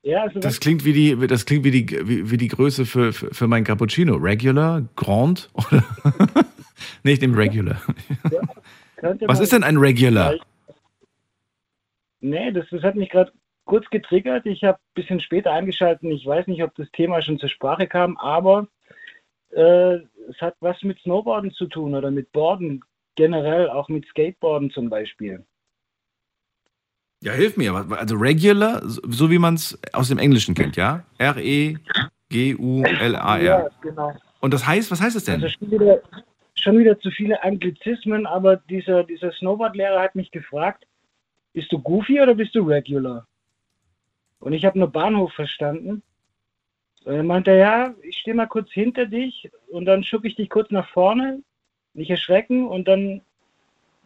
Ja, 0.06 0.22
also 0.22 0.38
Das 0.38 0.60
klingt 0.60 0.84
wie 0.84 0.92
die, 0.92 1.26
das 1.26 1.46
klingt 1.46 1.64
wie 1.64 1.72
die, 1.72 2.08
wie, 2.08 2.30
wie 2.30 2.36
die 2.36 2.46
Größe 2.46 2.86
für, 2.86 3.12
für, 3.12 3.34
für 3.34 3.48
mein 3.48 3.64
Cappuccino. 3.64 4.14
Regular? 4.14 4.82
Grand? 4.94 5.50
Oder? 5.54 5.82
nee, 7.02 7.14
ich 7.14 7.20
nehme 7.20 7.36
Regular. 7.36 7.82
könnte 8.94 9.26
Was 9.26 9.40
ist 9.40 9.52
denn 9.52 9.64
ein 9.64 9.76
Regular? 9.76 10.36
Nee, 12.20 12.52
das, 12.52 12.66
das 12.70 12.84
hat 12.84 12.94
mich 12.94 13.10
gerade 13.10 13.32
kurz 13.64 13.90
getriggert. 13.90 14.46
Ich 14.46 14.62
habe 14.62 14.78
ein 14.78 14.94
bisschen 14.94 15.18
später 15.18 15.50
eingeschaltet. 15.50 16.04
Ich 16.04 16.24
weiß 16.24 16.46
nicht, 16.46 16.62
ob 16.62 16.72
das 16.76 16.88
Thema 16.92 17.20
schon 17.20 17.40
zur 17.40 17.48
Sprache 17.48 17.88
kam, 17.88 18.16
aber 18.16 18.68
äh, 19.50 19.96
es 20.30 20.40
hat 20.40 20.54
was 20.60 20.80
mit 20.84 21.00
Snowboarden 21.00 21.50
zu 21.50 21.66
tun 21.66 21.96
oder 21.96 22.12
mit 22.12 22.30
Boarden 22.30 22.84
generell, 23.16 23.68
auch 23.70 23.88
mit 23.88 24.06
Skateboarden 24.06 24.70
zum 24.70 24.88
Beispiel. 24.88 25.44
Ja, 27.26 27.32
hilf 27.32 27.56
mir. 27.56 27.74
Also 27.74 28.14
Regular, 28.14 28.80
so 28.84 29.28
wie 29.32 29.40
man 29.40 29.54
es 29.54 29.76
aus 29.92 30.06
dem 30.10 30.18
Englischen 30.18 30.54
kennt, 30.54 30.76
ja? 30.76 31.02
E 31.18 31.24
R-E-G-U-L-A-R. 32.30 33.42
Ja, 33.42 33.68
genau. 33.80 34.12
Und 34.38 34.54
das 34.54 34.64
heißt, 34.64 34.92
was 34.92 35.00
heißt 35.00 35.16
es 35.16 35.24
denn? 35.24 35.42
Also 35.42 35.48
schon 35.48 35.72
wieder, 35.72 36.00
schon 36.54 36.78
wieder 36.78 37.00
zu 37.00 37.10
viele 37.10 37.42
Anglizismen, 37.42 38.26
aber 38.26 38.54
dieser, 38.54 39.02
dieser 39.02 39.32
Snowboard-Lehrer 39.32 40.02
hat 40.02 40.14
mich 40.14 40.30
gefragt, 40.30 40.86
bist 41.52 41.72
du 41.72 41.80
Goofy 41.80 42.20
oder 42.20 42.36
bist 42.36 42.54
du 42.54 42.62
Regular? 42.62 43.26
Und 44.38 44.52
ich 44.52 44.64
habe 44.64 44.78
nur 44.78 44.92
Bahnhof 44.92 45.32
verstanden. 45.32 46.04
Und 47.06 47.12
er 47.12 47.24
meinte, 47.24 47.50
ja, 47.56 47.92
ich 48.02 48.18
stehe 48.18 48.36
mal 48.36 48.46
kurz 48.46 48.70
hinter 48.70 49.06
dich 49.06 49.50
und 49.66 49.86
dann 49.86 50.04
schucke 50.04 50.28
ich 50.28 50.36
dich 50.36 50.48
kurz 50.48 50.70
nach 50.70 50.88
vorne, 50.90 51.42
nicht 51.92 52.10
erschrecken 52.10 52.68
und 52.68 52.86
dann 52.86 53.22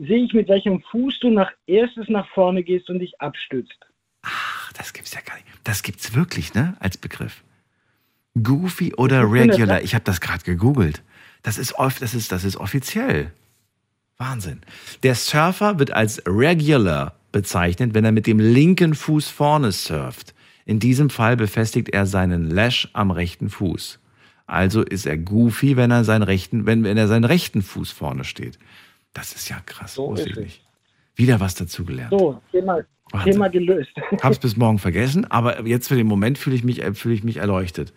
sehe 0.00 0.24
ich, 0.24 0.32
mit 0.32 0.48
welchem 0.48 0.82
Fuß 0.90 1.20
du 1.20 1.30
nach 1.30 1.50
erstes 1.66 2.08
nach 2.08 2.26
vorne 2.30 2.62
gehst 2.62 2.88
und 2.88 3.00
dich 3.00 3.20
abstützt. 3.20 3.78
Ach, 4.22 4.72
das 4.72 4.92
gibt's 4.92 5.14
ja 5.14 5.20
gar 5.20 5.34
nicht. 5.34 5.46
Das 5.62 5.82
gibt's 5.82 6.14
wirklich, 6.14 6.54
ne? 6.54 6.74
Als 6.80 6.96
Begriff. 6.96 7.44
Goofy 8.42 8.94
oder 8.94 9.30
Regular? 9.30 9.82
Ich 9.82 9.94
habe 9.94 10.04
das 10.04 10.20
gerade 10.20 10.42
gegoogelt. 10.44 11.02
Das 11.42 11.58
ist, 11.58 11.74
off, 11.74 11.98
das, 11.98 12.14
ist, 12.14 12.32
das 12.32 12.44
ist 12.44 12.56
offiziell. 12.56 13.32
Wahnsinn. 14.16 14.60
Der 15.02 15.14
Surfer 15.14 15.78
wird 15.78 15.90
als 15.90 16.22
Regular 16.26 17.14
bezeichnet, 17.32 17.94
wenn 17.94 18.04
er 18.04 18.12
mit 18.12 18.26
dem 18.26 18.38
linken 18.38 18.94
Fuß 18.94 19.28
vorne 19.28 19.72
surft. 19.72 20.34
In 20.64 20.78
diesem 20.78 21.10
Fall 21.10 21.36
befestigt 21.36 21.90
er 21.90 22.06
seinen 22.06 22.50
Lash 22.50 22.88
am 22.92 23.10
rechten 23.10 23.50
Fuß. 23.50 23.98
Also 24.46 24.82
ist 24.82 25.06
er 25.06 25.18
goofy, 25.18 25.76
wenn 25.76 25.90
er 25.90 26.04
seinen 26.04 26.22
rechten, 26.22 26.66
wenn, 26.66 26.84
wenn 26.84 26.96
er 26.96 27.08
seinen 27.08 27.24
rechten 27.24 27.62
Fuß 27.62 27.92
vorne 27.92 28.24
steht. 28.24 28.58
Das 29.12 29.32
ist 29.32 29.48
ja 29.48 29.56
krass. 29.64 29.94
So 29.94 30.14
ist 30.14 30.26
ich. 30.36 30.62
Wieder 31.16 31.40
was 31.40 31.54
dazugelernt. 31.54 32.10
So, 32.10 32.40
Thema, 32.52 32.80
Wahnsinn. 33.10 33.32
Thema 33.32 33.48
gelöst. 33.48 33.90
Hab's 34.22 34.38
bis 34.38 34.56
morgen 34.56 34.78
vergessen, 34.78 35.24
aber 35.30 35.66
jetzt 35.66 35.88
für 35.88 35.96
den 35.96 36.06
Moment 36.06 36.38
fühle 36.38 36.56
ich 36.56 36.64
mich, 36.64 36.82
äh, 36.82 36.94
fühle 36.94 37.14
ich 37.14 37.24
mich 37.24 37.38
erleuchtet. 37.38 37.92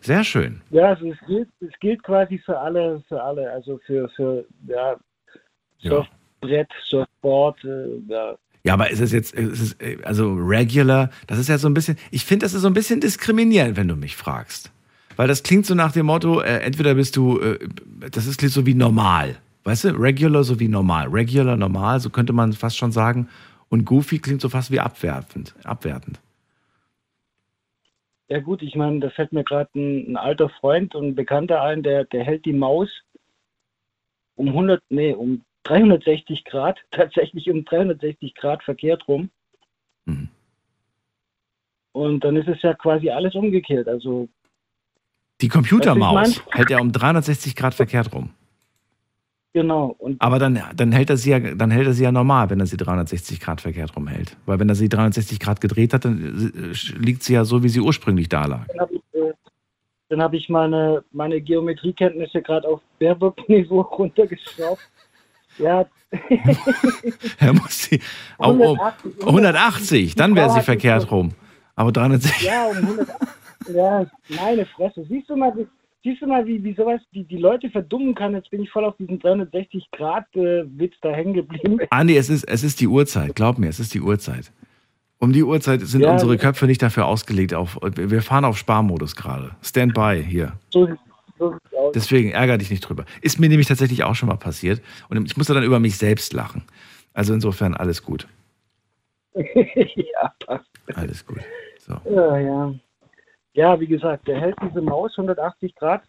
Sehr 0.00 0.24
schön. 0.24 0.62
Ja, 0.70 0.88
also 0.88 1.10
es 1.10 1.18
gilt, 1.26 1.48
es 1.60 1.78
gilt 1.80 2.02
quasi 2.02 2.38
für 2.38 2.58
alle, 2.58 3.02
für 3.08 3.22
alle, 3.22 3.50
also 3.52 3.78
für, 3.86 4.08
für 4.10 4.44
ja, 4.66 4.96
Ja. 5.78 5.90
Surfbrett, 6.40 6.68
Surfboard, 6.88 7.64
äh, 7.64 7.98
ja. 8.08 8.36
Ja, 8.64 8.74
aber 8.74 8.90
ist 8.90 9.00
es 9.00 9.10
jetzt, 9.12 9.34
ist 9.34 9.60
es, 9.60 9.72
äh, 9.80 9.98
also 10.04 10.34
regular, 10.34 11.10
das 11.26 11.38
ist 11.38 11.48
ja 11.48 11.58
so 11.58 11.68
ein 11.68 11.74
bisschen, 11.74 11.96
ich 12.10 12.24
finde, 12.24 12.46
das 12.46 12.54
ist 12.54 12.62
so 12.62 12.68
ein 12.68 12.74
bisschen 12.74 13.00
diskriminierend, 13.00 13.76
wenn 13.76 13.88
du 13.88 13.96
mich 13.96 14.16
fragst. 14.16 14.72
Weil 15.16 15.28
das 15.28 15.42
klingt 15.42 15.66
so 15.66 15.74
nach 15.74 15.92
dem 15.92 16.06
Motto, 16.06 16.40
äh, 16.40 16.58
entweder 16.60 16.94
bist 16.94 17.16
du, 17.16 17.40
äh, 17.40 17.58
das 18.10 18.26
ist 18.26 18.38
klingt 18.38 18.54
so 18.54 18.64
wie 18.66 18.74
normal. 18.74 19.36
Weißt 19.64 19.84
du, 19.84 19.88
regular 19.90 20.44
so 20.44 20.58
wie 20.58 20.68
normal. 20.68 21.08
Regular, 21.08 21.56
normal, 21.56 22.00
so 22.00 22.10
könnte 22.10 22.32
man 22.32 22.52
fast 22.52 22.76
schon 22.76 22.92
sagen. 22.92 23.28
Und 23.68 23.84
goofy 23.84 24.18
klingt 24.18 24.40
so 24.40 24.48
fast 24.48 24.70
wie 24.70 24.80
abwertend. 24.80 25.54
abwertend. 25.64 26.20
Ja 28.28 28.40
gut, 28.40 28.62
ich 28.62 28.74
meine, 28.74 29.00
da 29.00 29.10
fällt 29.10 29.32
mir 29.32 29.44
gerade 29.44 29.70
ein, 29.74 30.12
ein 30.12 30.16
alter 30.16 30.48
Freund 30.48 30.94
und 30.94 31.08
ein 31.08 31.14
Bekannter 31.14 31.62
ein, 31.62 31.82
der, 31.82 32.04
der 32.04 32.24
hält 32.24 32.44
die 32.44 32.52
Maus 32.52 32.88
um 34.36 34.48
100, 34.48 34.82
nee, 34.88 35.12
um 35.12 35.42
360 35.64 36.44
Grad, 36.44 36.78
tatsächlich 36.90 37.50
um 37.50 37.64
360 37.64 38.34
Grad 38.34 38.62
verkehrt 38.62 39.06
rum. 39.06 39.30
Mhm. 40.06 40.28
Und 41.92 42.24
dann 42.24 42.36
ist 42.36 42.48
es 42.48 42.60
ja 42.62 42.74
quasi 42.74 43.10
alles 43.10 43.34
umgekehrt. 43.34 43.86
Also 43.86 44.28
Die 45.40 45.48
Computermaus 45.48 46.42
hält 46.50 46.70
er 46.70 46.80
um 46.80 46.90
360 46.90 47.54
Grad 47.54 47.74
verkehrt 47.74 48.12
rum. 48.14 48.30
Genau. 49.52 49.94
Und 49.98 50.20
Aber 50.20 50.38
dann, 50.38 50.60
dann, 50.74 50.92
hält 50.92 51.10
er 51.10 51.16
sie 51.16 51.30
ja, 51.30 51.40
dann 51.40 51.70
hält 51.70 51.86
er 51.86 51.92
sie 51.92 52.04
ja 52.04 52.12
normal, 52.12 52.50
wenn 52.50 52.60
er 52.60 52.66
sie 52.66 52.76
360 52.76 53.40
Grad 53.40 53.60
verkehrt 53.60 53.96
rumhält. 53.96 54.36
Weil 54.46 54.58
wenn 54.58 54.68
er 54.68 54.74
sie 54.74 54.88
360 54.88 55.40
Grad 55.40 55.60
gedreht 55.60 55.94
hat, 55.94 56.04
dann 56.04 56.52
äh, 56.54 56.98
liegt 56.98 57.22
sie 57.22 57.34
ja 57.34 57.44
so, 57.44 57.62
wie 57.62 57.68
sie 57.68 57.80
ursprünglich 57.80 58.28
da 58.28 58.46
lag. 58.46 58.66
dann 58.68 58.80
habe 58.80 58.94
ich, 58.94 59.02
äh, 60.10 60.16
hab 60.18 60.34
ich 60.34 60.48
meine, 60.48 61.04
meine 61.12 61.40
Geometriekenntnisse 61.40 62.42
gerade 62.42 62.68
auf 62.68 62.80
Baerbock-Niveau 62.98 63.80
runtergeschraubt. 63.98 64.82
Ja, 65.58 65.86
Er 67.38 67.52
muss 67.52 67.84
sie 67.84 68.00
oh, 68.38 68.50
180, 68.50 69.26
180, 69.26 70.14
dann 70.14 70.36
wäre 70.36 70.50
sie 70.50 70.60
verkehrt 70.60 71.10
rum. 71.10 71.32
Aber 71.74 71.92
360. 71.92 72.42
Ja, 72.42 72.66
um 72.66 72.76
180. 72.76 73.74
ja, 73.74 74.06
meine 74.28 74.66
Fresse. 74.66 75.04
Siehst 75.08 75.30
du 75.30 75.36
mal, 75.36 75.52
siehst 76.02 76.22
du 76.22 76.26
mal, 76.26 76.46
wie, 76.46 76.62
wie 76.62 76.74
sowas 76.74 77.00
die, 77.12 77.24
die 77.24 77.36
Leute 77.38 77.70
verdummen 77.70 78.14
kann? 78.14 78.34
Jetzt 78.34 78.50
bin 78.50 78.62
ich 78.62 78.70
voll 78.70 78.84
auf 78.84 78.96
diesen 78.96 79.20
360-Grad-Witz 79.20 80.94
da 81.02 81.10
hängen 81.10 81.34
geblieben. 81.34 81.78
Andi, 81.90 82.16
es 82.16 82.28
ist, 82.28 82.44
es 82.44 82.64
ist 82.64 82.80
die 82.80 82.88
Uhrzeit. 82.88 83.34
Glaub 83.34 83.58
mir, 83.58 83.68
es 83.68 83.80
ist 83.80 83.94
die 83.94 84.00
Uhrzeit. 84.00 84.52
Um 85.18 85.32
die 85.32 85.44
Uhrzeit 85.44 85.80
sind 85.82 86.00
Ja. 86.00 86.12
unsere 86.12 86.36
Köpfe 86.36 86.66
nicht 86.66 86.82
dafür 86.82 87.06
ausgelegt. 87.06 87.54
Auf, 87.54 87.78
wir 87.80 88.22
fahren 88.22 88.44
auf 88.44 88.58
Sparmodus 88.58 89.14
gerade. 89.14 89.52
Standby 89.62 90.24
hier. 90.26 90.54
So, 90.70 90.88
so. 91.38 91.54
Deswegen 91.94 92.30
ärgere 92.32 92.58
dich 92.58 92.70
nicht 92.70 92.80
drüber. 92.80 93.04
Ist 93.20 93.38
mir 93.38 93.48
nämlich 93.48 93.68
tatsächlich 93.68 94.02
auch 94.02 94.14
schon 94.16 94.28
mal 94.28 94.36
passiert. 94.36 94.82
Und 95.08 95.24
ich 95.24 95.36
musste 95.36 95.54
dann 95.54 95.62
über 95.62 95.78
mich 95.78 95.96
selbst 95.96 96.32
lachen. 96.32 96.62
Also 97.14 97.34
insofern 97.34 97.74
alles 97.74 98.02
gut. 98.02 98.26
ja, 99.34 100.32
passt. 100.44 100.66
Alles 100.94 101.24
gut. 101.24 101.38
So. 101.78 101.94
Ja, 102.10 102.38
ja. 102.38 102.74
Ja, 103.54 103.78
wie 103.80 103.86
gesagt, 103.86 104.28
der 104.28 104.40
hält 104.40 104.56
diese 104.62 104.80
Maus 104.80 105.12
180 105.12 105.74
Grad 105.74 106.02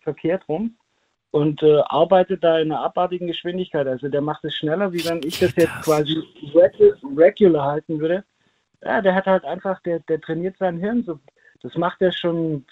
verkehrt 0.00 0.48
rum 0.48 0.76
und 1.30 1.62
äh, 1.62 1.80
arbeitet 1.86 2.44
da 2.44 2.58
in 2.58 2.72
einer 2.72 2.82
abartigen 2.82 3.26
Geschwindigkeit. 3.26 3.86
Also 3.86 4.08
der 4.08 4.20
macht 4.20 4.44
es 4.44 4.54
schneller, 4.54 4.92
wie 4.92 5.04
wenn 5.04 5.20
ich 5.24 5.38
das 5.38 5.54
jetzt 5.56 5.82
quasi 5.82 6.22
regu 6.54 6.94
regular 7.16 7.72
halten 7.72 7.98
würde. 8.00 8.24
Ja, 8.82 9.00
der 9.00 9.14
hat 9.14 9.26
halt 9.26 9.44
einfach, 9.44 9.80
der, 9.82 10.00
der 10.00 10.20
trainiert 10.20 10.56
sein 10.58 10.78
Hirn. 10.78 11.04
So, 11.04 11.18
das 11.62 11.74
macht 11.76 12.02
er 12.02 12.12
schon, 12.12 12.64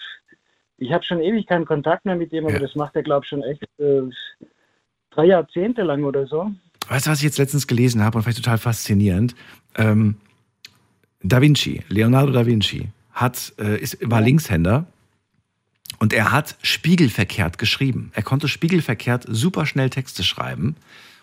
ich 0.77 0.91
habe 0.91 1.03
schon 1.03 1.21
ewig 1.21 1.47
keinen 1.47 1.65
Kontakt 1.65 2.05
mehr 2.05 2.15
mit 2.15 2.31
dem, 2.31 2.45
aber 2.45 2.59
das 2.59 2.75
macht 2.75 2.95
er, 2.95 3.03
glaube 3.03 3.23
ich, 3.23 3.29
schon 3.29 3.43
echt 3.43 3.63
äh, 3.79 4.01
drei 5.11 5.25
Jahrzehnte 5.25 5.83
lang 5.83 6.03
oder 6.03 6.27
so. 6.27 6.51
Weißt 6.87 7.07
du, 7.07 7.11
was 7.11 7.19
ich 7.19 7.25
jetzt 7.25 7.37
letztens 7.37 7.67
gelesen 7.67 8.03
habe 8.03 8.17
und 8.17 8.23
vielleicht 8.23 8.43
total 8.43 8.57
faszinierend? 8.57 9.35
Ähm, 9.77 10.17
da 11.23 11.41
Vinci, 11.41 11.83
Leonardo 11.87 12.31
da 12.31 12.45
Vinci, 12.45 12.89
hat, 13.11 13.53
äh, 13.59 13.77
ist, 13.77 13.97
war 14.01 14.21
Linkshänder 14.21 14.85
und 15.99 16.13
er 16.13 16.31
hat 16.31 16.55
spiegelverkehrt 16.61 17.57
geschrieben. 17.57 18.11
Er 18.13 18.23
konnte 18.23 18.47
spiegelverkehrt 18.47 19.25
super 19.27 19.65
schnell 19.65 19.89
Texte 19.89 20.23
schreiben 20.23 20.75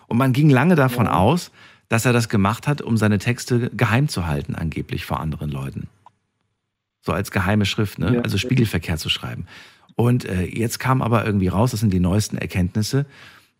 und 0.07 0.17
man 0.17 0.33
ging 0.33 0.49
lange 0.49 0.75
davon 0.75 1.07
aus, 1.07 1.51
dass 1.89 2.05
er 2.05 2.13
das 2.13 2.29
gemacht 2.29 2.67
hat, 2.67 2.81
um 2.81 2.97
seine 2.97 3.17
Texte 3.17 3.71
geheim 3.73 4.07
zu 4.07 4.27
halten, 4.27 4.55
angeblich 4.55 5.05
vor 5.05 5.19
anderen 5.19 5.49
Leuten. 5.49 5.87
So 7.01 7.11
als 7.11 7.31
geheime 7.31 7.65
Schrift, 7.65 7.97
ne? 7.99 8.15
Ja. 8.15 8.21
also 8.21 8.37
spiegelverkehrt 8.37 8.99
zu 8.99 9.09
schreiben. 9.09 9.47
Und 9.95 10.25
äh, 10.25 10.43
jetzt 10.45 10.79
kam 10.79 11.01
aber 11.01 11.25
irgendwie 11.25 11.47
raus, 11.47 11.71
das 11.71 11.79
sind 11.79 11.91
die 11.91 11.99
neuesten 11.99 12.37
Erkenntnisse, 12.37 13.05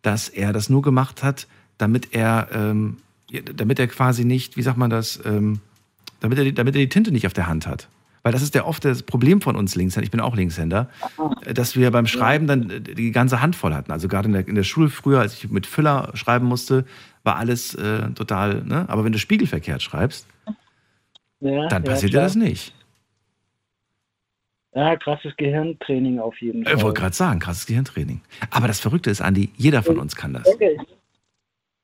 dass 0.02 0.28
er 0.28 0.52
das 0.52 0.70
nur 0.70 0.82
gemacht 0.82 1.22
hat, 1.22 1.48
damit 1.76 2.14
er, 2.14 2.48
ähm, 2.52 2.98
ja, 3.30 3.42
damit 3.42 3.78
er 3.78 3.88
quasi 3.88 4.24
nicht, 4.24 4.56
wie 4.56 4.62
sagt 4.62 4.78
man 4.78 4.90
das, 4.90 5.20
ähm, 5.24 5.60
damit, 6.20 6.38
er, 6.38 6.50
damit 6.52 6.74
er 6.74 6.80
die 6.80 6.88
Tinte 6.88 7.12
nicht 7.12 7.26
auf 7.26 7.32
der 7.32 7.46
Hand 7.46 7.66
hat. 7.66 7.88
Weil 8.22 8.32
das 8.32 8.42
ist 8.42 8.54
ja 8.54 8.64
oft 8.64 8.84
das 8.84 9.02
Problem 9.02 9.40
von 9.40 9.56
uns 9.56 9.74
Linkshänder, 9.74 10.04
ich 10.04 10.10
bin 10.10 10.20
auch 10.20 10.36
Linkshänder, 10.36 10.88
dass 11.54 11.76
wir 11.76 11.90
beim 11.90 12.06
Schreiben 12.06 12.46
dann 12.46 12.84
die 12.84 13.12
ganze 13.12 13.40
Hand 13.40 13.56
voll 13.56 13.72
hatten. 13.72 13.92
Also 13.92 14.08
gerade 14.08 14.26
in 14.28 14.32
der, 14.34 14.46
in 14.46 14.54
der 14.54 14.62
Schule 14.62 14.88
früher, 14.90 15.20
als 15.20 15.34
ich 15.34 15.50
mit 15.50 15.66
Füller 15.66 16.10
schreiben 16.14 16.46
musste, 16.46 16.84
war 17.22 17.36
alles 17.36 17.74
äh, 17.74 18.10
total, 18.10 18.62
ne? 18.64 18.84
aber 18.88 19.04
wenn 19.04 19.12
du 19.12 19.18
spiegelverkehrt 19.18 19.82
schreibst, 19.82 20.26
Ja, 21.40 21.68
dann 21.68 21.82
ja, 21.84 21.90
passiert 21.90 22.12
dir 22.12 22.18
klar. 22.18 22.24
das 22.24 22.34
nicht. 22.34 22.74
Ja, 24.74 24.96
krasses 24.96 25.36
Gehirntraining 25.36 26.20
auf 26.20 26.40
jeden 26.40 26.64
Fall. 26.64 26.76
Ich 26.76 26.82
wollte 26.82 27.00
gerade 27.00 27.14
sagen, 27.14 27.40
krasses 27.40 27.66
Gehirntraining. 27.66 28.20
Aber 28.50 28.68
das 28.68 28.78
Verrückte 28.80 29.10
ist, 29.10 29.20
Andi, 29.20 29.50
jeder 29.56 29.82
von 29.82 29.98
uns 29.98 30.14
kann 30.14 30.32
das. 30.34 30.46
Okay. 30.46 30.78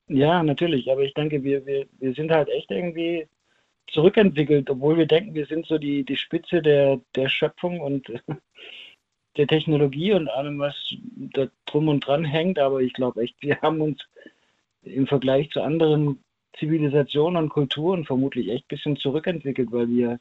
Ja, 0.07 0.41
natürlich, 0.41 0.89
aber 0.89 1.01
ich 1.01 1.13
denke, 1.13 1.43
wir, 1.43 1.65
wir, 1.65 1.85
wir 1.99 2.13
sind 2.13 2.31
halt 2.31 2.47
echt 2.47 2.71
irgendwie 2.71 3.27
zurückentwickelt, 3.87 4.69
obwohl 4.69 4.97
wir 4.97 5.05
denken, 5.05 5.33
wir 5.33 5.45
sind 5.45 5.65
so 5.65 5.77
die, 5.77 6.03
die 6.03 6.17
Spitze 6.17 6.61
der, 6.61 6.99
der 7.15 7.29
Schöpfung 7.29 7.79
und 7.79 8.11
der 9.37 9.47
Technologie 9.47 10.13
und 10.13 10.27
allem, 10.29 10.59
was 10.59 10.75
da 11.15 11.47
drum 11.65 11.87
und 11.87 12.05
dran 12.05 12.25
hängt. 12.25 12.59
Aber 12.59 12.81
ich 12.81 12.93
glaube 12.93 13.21
echt, 13.21 13.41
wir 13.41 13.61
haben 13.61 13.81
uns 13.81 14.07
im 14.83 15.07
Vergleich 15.07 15.49
zu 15.51 15.61
anderen 15.61 16.23
Zivilisationen 16.57 17.43
und 17.43 17.49
Kulturen 17.49 18.05
vermutlich 18.05 18.49
echt 18.49 18.65
ein 18.65 18.75
bisschen 18.75 18.97
zurückentwickelt, 18.97 19.71
weil 19.71 19.89
wir, 19.89 20.19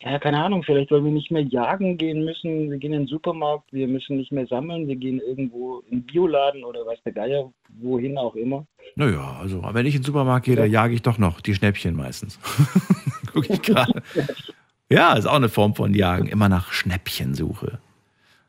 ja, 0.00 0.18
keine 0.18 0.42
Ahnung, 0.42 0.62
vielleicht, 0.62 0.90
weil 0.90 1.04
wir 1.04 1.10
nicht 1.10 1.30
mehr 1.30 1.42
jagen 1.42 1.98
gehen 1.98 2.24
müssen. 2.24 2.70
Wir 2.70 2.78
gehen 2.78 2.92
in 2.92 3.00
den 3.02 3.08
Supermarkt, 3.08 3.72
wir 3.72 3.88
müssen 3.88 4.16
nicht 4.16 4.30
mehr 4.30 4.46
sammeln, 4.46 4.86
wir 4.86 4.96
gehen 4.96 5.20
irgendwo 5.20 5.80
in 5.90 5.98
den 6.00 6.06
Bioladen 6.06 6.64
oder 6.64 6.86
weiß 6.86 6.98
der 7.04 7.12
Geier, 7.12 7.52
wohin 7.80 8.16
auch 8.16 8.34
immer. 8.36 8.66
Naja, 8.94 9.36
also 9.40 9.62
wenn 9.72 9.86
ich 9.86 9.94
in 9.94 10.00
den 10.02 10.06
Supermarkt 10.06 10.46
gehe, 10.46 10.56
da 10.56 10.64
jage 10.64 10.94
ich 10.94 11.02
doch 11.02 11.18
noch 11.18 11.40
die 11.40 11.54
Schnäppchen 11.54 11.96
meistens. 11.96 12.38
Guck 13.32 13.50
ich 13.50 13.60
gerade. 13.60 14.02
Ja, 14.90 15.14
ist 15.14 15.26
auch 15.26 15.34
eine 15.34 15.48
Form 15.48 15.74
von 15.74 15.92
Jagen. 15.94 16.26
Immer 16.28 16.48
nach 16.48 16.72
Schnäppchen 16.72 17.34
suche. 17.34 17.78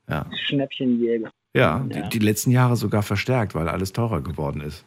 Ja, 0.08 0.26
Schnäppchenjäger. 0.46 1.30
ja, 1.54 1.80
Die, 1.80 2.10
die 2.10 2.26
letzten 2.26 2.52
Jahre 2.52 2.76
sogar 2.76 3.04
verstärkt, 3.04 3.54
weil 3.56 3.68
alles 3.68 3.92
teurer 3.92 4.22
geworden 4.22 4.62
ist. 4.62 4.86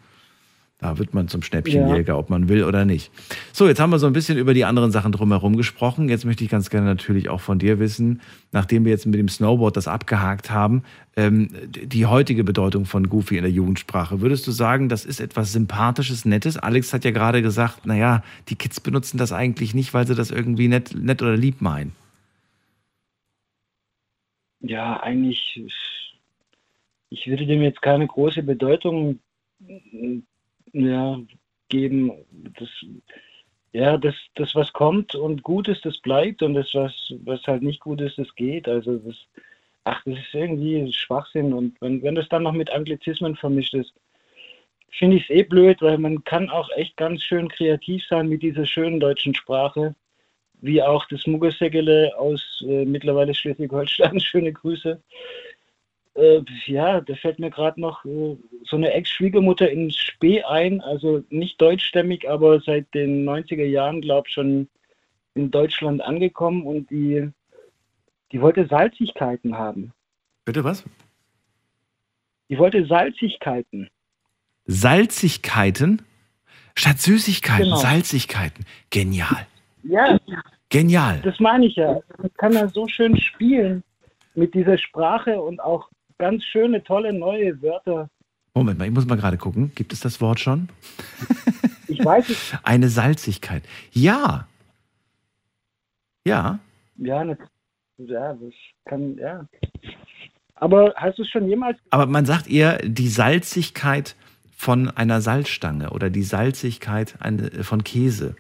Da 0.83 0.99
wird 0.99 1.15
man 1.15 1.29
zum 1.29 1.43
Schnäppchenjäger, 1.43 2.19
ob 2.19 2.29
man 2.29 2.49
will 2.49 2.65
oder 2.65 2.85
nicht. 2.85 3.13
So, 3.53 3.69
jetzt 3.69 3.79
haben 3.79 3.91
wir 3.91 4.01
so 4.01 4.09
ein 4.09 4.13
bisschen 4.13 4.37
über 4.37 4.53
die 4.53 4.65
anderen 4.65 4.91
Sachen 4.91 5.13
drumherum 5.13 5.57
gesprochen. 5.57 6.09
Jetzt 6.09 6.25
möchte 6.25 6.43
ich 6.43 6.51
ganz 6.51 6.71
gerne 6.71 6.87
natürlich 6.87 7.29
auch 7.29 7.41
von 7.41 7.61
dir 7.61 7.79
wissen, 7.79 8.21
nachdem 8.51 8.85
wir 8.85 8.91
jetzt 8.91 9.07
mit 9.07 9.15
dem 9.15 9.29
Snowboard 9.29 9.77
das 9.77 9.87
abgehakt 9.87 10.51
haben, 10.51 10.83
ähm, 11.17 11.51
die 11.69 12.07
heutige 12.07 12.43
Bedeutung 12.43 12.85
von 12.85 13.09
Goofy 13.09 13.37
in 13.37 13.45
der 13.45 13.53
Jugendsprache. 13.53 14.21
Würdest 14.21 14.45
du 14.49 14.51
sagen, 14.51 14.89
das 14.89 15.05
ist 15.05 15.21
etwas 15.21 15.53
Sympathisches, 15.53 16.25
Nettes? 16.25 16.57
Alex 16.57 16.93
hat 16.93 17.05
ja 17.05 17.13
gerade 17.13 17.43
gesagt, 17.43 17.87
naja, 17.87 18.25
die 18.49 18.57
Kids 18.57 18.81
benutzen 18.81 19.19
das 19.19 19.33
eigentlich 19.33 19.75
nicht, 19.75 19.95
weil 19.95 20.09
sie 20.09 20.17
das 20.17 20.33
irgendwie 20.33 20.67
nett, 20.67 20.97
nett 21.01 21.23
oder 21.23 21.37
lieb 21.37 21.61
meinen. 21.61 21.93
Ja, 24.59 25.01
eigentlich, 25.01 25.63
ich 27.09 27.27
würde 27.29 27.47
dem 27.47 27.63
jetzt 27.63 27.83
keine 27.83 28.09
große 28.09 28.43
Bedeutung 28.43 29.21
äh, 29.65 30.23
ja, 30.73 31.21
geben. 31.69 32.13
Das, 32.59 32.69
ja, 33.73 33.97
das, 33.97 34.15
das, 34.35 34.55
was 34.55 34.73
kommt 34.73 35.15
und 35.15 35.43
gut 35.43 35.69
ist, 35.69 35.85
das 35.85 35.99
bleibt 35.99 36.43
und 36.43 36.55
das, 36.55 36.75
was, 36.75 36.93
was 37.25 37.43
halt 37.47 37.63
nicht 37.63 37.81
gut 37.81 38.01
ist, 38.01 38.19
das 38.19 38.35
geht. 38.35 38.69
Also 38.69 38.99
das, 38.99 39.17
ach, 39.85 40.03
das 40.05 40.19
ist 40.19 40.35
irgendwie 40.35 40.93
Schwachsinn 40.93 41.53
und 41.53 41.81
wenn, 41.81 42.03
wenn 42.03 42.15
das 42.15 42.29
dann 42.29 42.43
noch 42.43 42.53
mit 42.53 42.71
Anglizismen 42.71 43.35
vermischt 43.37 43.75
ist, 43.75 43.95
finde 44.91 45.17
ich 45.17 45.25
es 45.25 45.31
eh 45.31 45.43
blöd, 45.43 45.81
weil 45.81 45.99
man 45.99 46.23
kann 46.25 46.51
auch 46.51 46.69
echt 46.77 46.97
ganz 46.97 47.23
schön 47.23 47.49
kreativ 47.49 48.05
sein 48.09 48.29
mit 48.29 48.43
dieser 48.43 48.67
schönen 48.67 49.01
deutschen 49.01 49.35
Sprache, 49.35 49.95
wie 50.61 50.83
auch 50.83 51.07
das 51.07 51.27
Muggersegele 51.27 52.13
aus 52.17 52.63
äh, 52.69 52.85
mittlerweile 52.85 53.35
Schleswig-Holstein. 53.35 54.21
Schöne 54.21 54.53
Grüße. 54.53 55.03
Äh, 56.15 56.41
ja, 56.67 57.01
da 57.01 57.15
fällt 57.15 57.39
mir 57.39 57.51
gerade 57.51 57.81
noch 57.81 58.05
äh, 58.05 58.37
so 58.65 58.77
eine 58.77 58.93
Ex-Schwiegermutter 58.93 59.71
in 59.71 59.91
Spee 59.91 60.43
ein, 60.43 60.81
also 60.81 61.25
nicht 61.31 61.61
deutschstämmig, 61.61 62.29
aber 62.29 62.61
seit 62.61 62.93
den 62.95 63.25
90er 63.29 63.65
Jahren, 63.65 64.01
glaube 64.03 64.29
ich, 64.29 64.35
schon 64.35 64.69
in 65.35 65.51
Deutschland 65.51 66.03
angekommen 66.03 66.67
und 66.67 66.91
die, 66.91 67.31
die 68.31 68.41
wollte 68.43 68.67
Salzigkeiten 68.67 69.57
haben. 69.57 69.93
Bitte 70.45 70.65
was? 70.65 70.85
Die 72.51 72.59
wollte 72.59 72.85
Salzigkeiten. 72.87 73.89
Salzigkeiten 74.67 76.03
statt 76.75 76.99
Süßigkeiten, 76.99 77.65
Genau. 77.65 77.77
Salzigkeiten. 77.77 78.65
Genial. 78.91 79.47
Ja, 79.83 80.19
Genial. 80.69 81.21
das 81.23 81.41
meine 81.41 81.67
ich 81.67 81.77
ja. 81.77 82.01
Man 82.19 82.33
kann 82.35 82.53
da 82.53 82.69
so 82.69 82.87
schön 82.87 83.17
spielen 83.19 83.83
mit 84.35 84.55
dieser 84.55 84.79
Sprache 84.79 85.41
und 85.41 85.61
auch 85.61 85.89
ganz 86.23 86.45
schöne, 86.45 86.85
tolle 86.85 87.13
neue 87.13 87.61
Wörter. 87.63 88.09
Moment 88.55 88.79
mal, 88.79 88.85
ich 88.87 88.93
muss 88.95 89.07
mal 89.07 89.17
gerade 89.17 89.37
gucken. 89.39 89.73
Gibt 89.75 89.93
es 89.93 89.99
das 90.01 90.21
Wort 90.21 90.39
schon? 90.39 90.69
Ich 91.89 92.05
weiß 92.05 92.29
es. 92.29 92.53
Eine 92.63 92.89
Salzigkeit. 92.89 93.65
Ja. 93.91 94.47
Ja. 96.25 96.61
Ja, 96.97 97.25
das, 97.25 97.39
ja, 97.99 98.35
das 98.35 98.53
kann, 98.85 99.17
ja. 99.19 99.47
Aber 100.55 100.95
hast 100.97 101.19
du 101.19 101.23
es 101.23 101.29
schon 101.29 101.49
jemals 101.49 101.77
Aber 101.91 102.07
man 102.07 102.25
sagt 102.25 102.47
eher 102.49 102.79
die 102.79 103.09
Salzigkeit 103.09 104.15
von 104.57 104.89
einer 104.91 105.21
Salzstange 105.21 105.91
oder 105.91 106.09
die 106.09 106.23
Salzigkeit 106.23 107.17
eine- 107.19 107.65
von 107.65 107.83
Käse. 107.83 108.37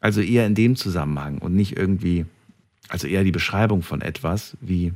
Also 0.00 0.20
eher 0.20 0.46
in 0.46 0.56
dem 0.56 0.74
Zusammenhang 0.74 1.38
und 1.38 1.54
nicht 1.54 1.76
irgendwie, 1.76 2.26
also 2.88 3.06
eher 3.06 3.22
die 3.22 3.30
Beschreibung 3.30 3.82
von 3.82 4.00
etwas 4.00 4.56
wie, 4.60 4.94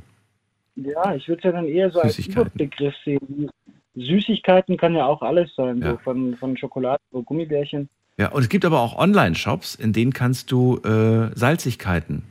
Ja, 0.75 1.15
ich 1.15 1.27
würde 1.27 1.39
es 1.39 1.43
ja 1.45 1.51
dann 1.51 1.67
eher 1.67 1.89
so 1.91 1.99
als. 2.01 2.19
Überbegriff 2.19 2.93
sehen. 3.03 3.49
Süßigkeiten 3.95 4.75
kann 4.77 4.93
ja 4.93 5.05
auch 5.05 5.21
alles 5.21 5.55
sein, 5.55 5.81
Ja. 5.81 5.91
so 5.91 5.97
von, 5.99 6.35
von 6.35 6.57
Schokolade 6.57 7.01
oder 7.11 7.23
Gummibärchen. 7.23 7.87
ja. 8.17 8.29
Und 8.29 8.41
es 8.43 8.49
gibt 8.49 8.65
aber 8.65 8.81
auch 8.81 8.97
Online-Shops, 8.97 9.75
in 9.75 9.93
denen 9.93 10.11
kannst 10.11 10.51
du 10.51 10.79
äh, 10.79 11.31
Salzigkeiten 11.33 12.23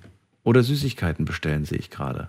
oder 0.42 0.62
Süßigkeiten 0.62 1.24
bestellen, 1.24 1.64
sehe 1.64 1.78
ich 1.78 1.88
gerade. 1.90 2.28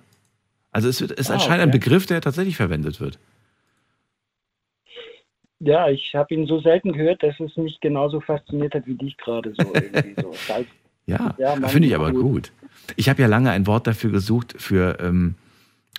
Also 0.72 0.88
es 0.88 1.02
wird, 1.02 1.12
ist 1.12 1.30
Ah, 1.32 1.34
anscheinend 1.34 1.64
ein 1.64 1.70
okay. 1.70 1.80
Begriff, 1.80 2.06
der 2.06 2.22
tatsächlich 2.22 2.56
verwendet 2.56 3.02
wird. 3.02 3.20
Ja, 5.60 5.90
ich 5.90 6.14
habe 6.16 6.34
ihn 6.34 6.48
so 6.48 6.60
selten 6.60 6.92
gehört, 6.94 7.24
dass 7.24 7.40
es 7.40 7.56
mich 7.58 7.80
genauso 7.80 8.20
fasziniert 8.22 8.74
hat 8.74 8.86
wie 8.88 8.96
dich 8.96 9.18
gerade 9.18 9.54
so 9.56 9.64
so. 10.22 10.34
Salz. 10.48 10.68
Ja, 11.08 11.36
Ja, 11.38 11.56
finde 11.68 11.88
ich 11.88 11.94
aber 11.96 12.12
gut. 12.12 12.22
gut. 12.22 12.52
Ich 12.96 13.10
habe 13.10 13.22
ja 13.22 13.28
lange 13.28 13.52
ein 13.52 13.68
Wort 13.68 13.86
dafür 13.86 14.10
gesucht, 14.12 14.56
für, 14.58 14.98
ähm, 15.00 15.36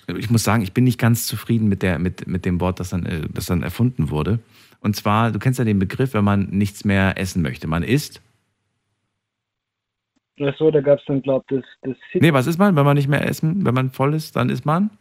ich 0.07 0.29
muss 0.29 0.43
sagen, 0.43 0.63
ich 0.63 0.73
bin 0.73 0.83
nicht 0.85 0.99
ganz 0.99 1.27
zufrieden 1.27 1.67
mit, 1.67 1.83
der, 1.83 1.99
mit, 1.99 2.27
mit 2.27 2.45
dem 2.45 2.61
Wort, 2.61 2.79
das 2.79 2.89
dann, 2.89 3.05
äh, 3.05 3.27
das 3.33 3.45
dann 3.45 3.63
erfunden 3.63 4.09
wurde. 4.09 4.39
Und 4.79 4.95
zwar, 4.95 5.31
du 5.31 5.39
kennst 5.39 5.59
ja 5.59 5.65
den 5.65 5.79
Begriff, 5.79 6.13
wenn 6.13 6.23
man 6.23 6.45
nichts 6.49 6.85
mehr 6.85 7.17
essen 7.17 7.41
möchte. 7.41 7.67
Man 7.67 7.83
isst 7.83 8.21
Achso, 10.39 10.69
da 10.69 10.81
gab 10.81 10.99
es 10.99 11.05
dann, 11.07 11.21
glaube 11.21 11.45
ich, 11.49 11.57
das, 11.57 11.65
das 11.81 11.97
Sit, 12.13 12.21
Nee, 12.21 12.31
was 12.31 12.45
ist 12.45 12.59
man, 12.59 12.75
wenn 12.75 12.85
man 12.85 12.95
nicht 12.95 13.07
mehr 13.07 13.27
essen, 13.27 13.65
wenn 13.65 13.73
man 13.73 13.89
voll 13.89 14.13
ist, 14.13 14.35
dann 14.35 14.49
ist 14.49 14.65
man 14.65 14.91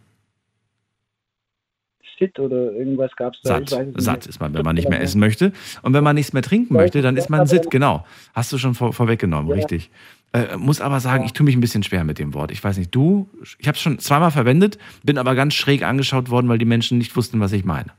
Sit 2.18 2.38
oder 2.38 2.72
irgendwas 2.72 3.14
gab 3.16 3.34
es 3.34 3.40
da. 3.42 3.60
satt. 3.66 3.92
Satt 3.96 4.26
ist 4.26 4.40
man, 4.40 4.54
wenn 4.54 4.64
man 4.64 4.74
nicht 4.74 4.88
mehr 4.88 5.02
essen 5.02 5.20
möchte. 5.20 5.52
Und 5.82 5.92
wenn 5.92 6.02
man 6.02 6.16
nichts 6.16 6.32
mehr 6.32 6.42
trinken 6.42 6.74
möchte, 6.74 7.02
dann 7.02 7.16
ist 7.18 7.28
man 7.28 7.46
sitt, 7.46 7.70
genau. 7.70 8.06
Hast 8.32 8.52
du 8.52 8.58
schon 8.58 8.74
vor, 8.74 8.94
vorweggenommen, 8.94 9.52
richtig. 9.52 9.90
Äh, 10.32 10.56
muss 10.56 10.80
aber 10.80 11.00
sagen, 11.00 11.24
ich 11.24 11.32
tue 11.32 11.44
mich 11.44 11.56
ein 11.56 11.60
bisschen 11.60 11.82
schwer 11.82 12.04
mit 12.04 12.18
dem 12.18 12.34
Wort. 12.34 12.50
Ich 12.50 12.62
weiß 12.62 12.78
nicht, 12.78 12.94
du, 12.94 13.28
ich 13.58 13.68
habe 13.68 13.76
es 13.76 13.80
schon 13.80 13.98
zweimal 13.98 14.30
verwendet, 14.30 14.78
bin 15.02 15.18
aber 15.18 15.34
ganz 15.34 15.54
schräg 15.54 15.82
angeschaut 15.82 16.30
worden, 16.30 16.48
weil 16.48 16.58
die 16.58 16.64
Menschen 16.64 16.98
nicht 16.98 17.16
wussten, 17.16 17.40
was 17.40 17.52
ich 17.52 17.64
meine. 17.64 17.92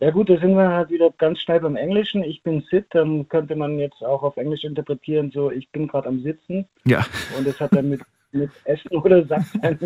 Ja 0.00 0.10
gut, 0.10 0.28
da 0.28 0.36
sind 0.38 0.56
wir 0.56 0.68
halt 0.68 0.90
wieder 0.90 1.12
ganz 1.16 1.40
schnell 1.40 1.60
beim 1.60 1.76
Englischen. 1.76 2.24
Ich 2.24 2.42
bin 2.42 2.64
Sit, 2.70 2.86
dann 2.90 3.28
könnte 3.28 3.54
man 3.54 3.78
jetzt 3.78 4.02
auch 4.02 4.24
auf 4.24 4.36
Englisch 4.36 4.64
interpretieren, 4.64 5.30
so 5.32 5.52
ich 5.52 5.70
bin 5.70 5.86
gerade 5.86 6.08
am 6.08 6.20
Sitzen. 6.22 6.66
Ja. 6.84 7.06
Und 7.38 7.46
das 7.46 7.60
hat 7.60 7.72
dann 7.72 7.88
mit, 7.88 8.00
mit 8.32 8.50
Essen 8.64 8.88
oder 8.88 9.24
Sattsein 9.24 9.78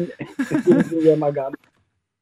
ja 1.03 1.17
mal 1.17 1.35
gar 1.35 1.51
nicht. 1.51 1.63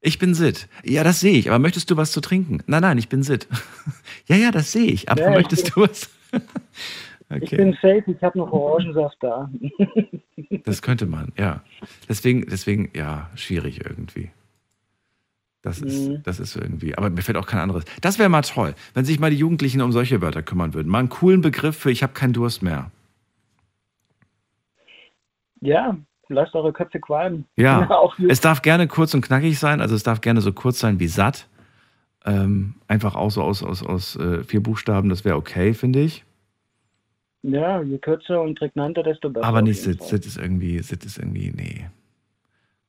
Ich 0.01 0.19
bin 0.19 0.35
Sitt. 0.35 0.69
Ja, 0.85 1.03
das 1.05 1.21
sehe 1.21 1.33
ich. 1.33 1.49
Aber 1.49 1.59
möchtest 1.59 1.91
du 1.91 1.97
was 1.97 2.13
zu 2.13 2.21
trinken? 2.21 2.59
Nein, 2.67 2.83
nein, 2.83 2.99
ich 2.99 3.09
bin 3.09 3.23
Sitt. 3.23 3.47
ja, 4.27 4.37
ja, 4.37 4.51
das 4.51 4.73
sehe 4.73 4.87
ich. 4.87 5.09
Aber 5.09 5.21
Ja, 5.21 5.31
ich 5.31 5.37
möchtest 5.37 5.75
du 5.75 5.83
was? 5.83 6.11
Ich 7.41 7.51
bin 7.51 7.73
safe, 7.75 8.05
ich 8.07 8.23
habe 8.23 8.39
noch 8.39 8.53
Orangensaft 8.53 9.17
da. 9.21 9.51
Das 10.65 10.83
könnte 10.83 11.07
man, 11.07 11.33
ja. 11.39 11.63
Deswegen, 12.09 12.47
deswegen, 12.47 12.91
ja, 12.95 13.31
schwierig 13.35 13.85
irgendwie. 13.85 14.31
Das 15.63 15.81
ist, 15.81 16.09
Mhm. 16.09 16.23
das 16.23 16.39
ist 16.41 16.55
irgendwie, 16.57 16.97
aber 16.97 17.09
mir 17.11 17.23
fällt 17.23 17.37
auch 17.39 17.47
kein 17.47 17.61
anderes. 17.61 17.85
Das 18.03 18.19
wäre 18.19 18.29
mal 18.29 18.43
toll, 18.43 18.75
wenn 18.95 19.05
sich 19.05 19.19
mal 19.19 19.31
die 19.31 19.37
Jugendlichen 19.39 19.81
um 19.81 19.93
solche 19.93 20.21
Wörter 20.21 20.43
kümmern 20.43 20.75
würden. 20.75 20.89
Mal 20.89 20.99
einen 21.01 21.09
coolen 21.09 21.41
Begriff 21.41 21.77
für 21.77 21.91
ich 21.91 22.03
habe 22.03 22.13
keinen 22.13 22.33
Durst 22.35 22.63
mehr. 22.63 22.91
ja, 25.61 25.97
lasst 26.29 26.55
eure 26.55 26.73
Köpfe 26.73 27.01
qualmen. 27.01 27.47
Ja, 27.57 27.89
auch 27.91 28.19
es 28.19 28.41
darf 28.41 28.63
gerne 28.63 28.87
kurz 28.89 29.15
und 29.15 29.23
knackig 29.23 29.59
sein, 29.59 29.81
also 29.81 29.95
es 29.95 30.03
darf 30.03 30.21
gerne 30.21 30.41
so 30.41 30.53
kurz 30.53 30.79
sein 30.79 31.01
wie 31.01 31.09
satt. 31.09 31.49
Ähm, 32.27 32.75
einfach 32.89 33.15
auch 33.17 33.31
so 33.31 33.43
aus, 33.43 33.63
aus, 33.63 33.83
aus 33.83 34.17
äh, 34.17 34.45
vier 34.45 34.63
Buchstaben, 34.63 35.09
das 35.11 35.25
wäre 35.25 35.37
okay, 35.37 35.75
finde 35.75 36.01
ich. 36.01 36.25
Ja, 37.47 37.83
je 37.83 37.99
kürzer 37.99 38.41
und 38.41 38.59
prägnanter, 38.59 39.03
desto 39.03 39.29
besser. 39.29 39.47
Aber 39.47 39.61
nicht 39.61 39.85
jeden 39.85 39.99
Sit. 39.99 40.01
Fall. 40.01 40.09
Sit 40.09 40.27
ist 40.27 40.39
irgendwie, 40.39 40.79
Sit 40.79 41.05
ist 41.05 41.19
irgendwie, 41.19 41.53
nee. 41.55 41.91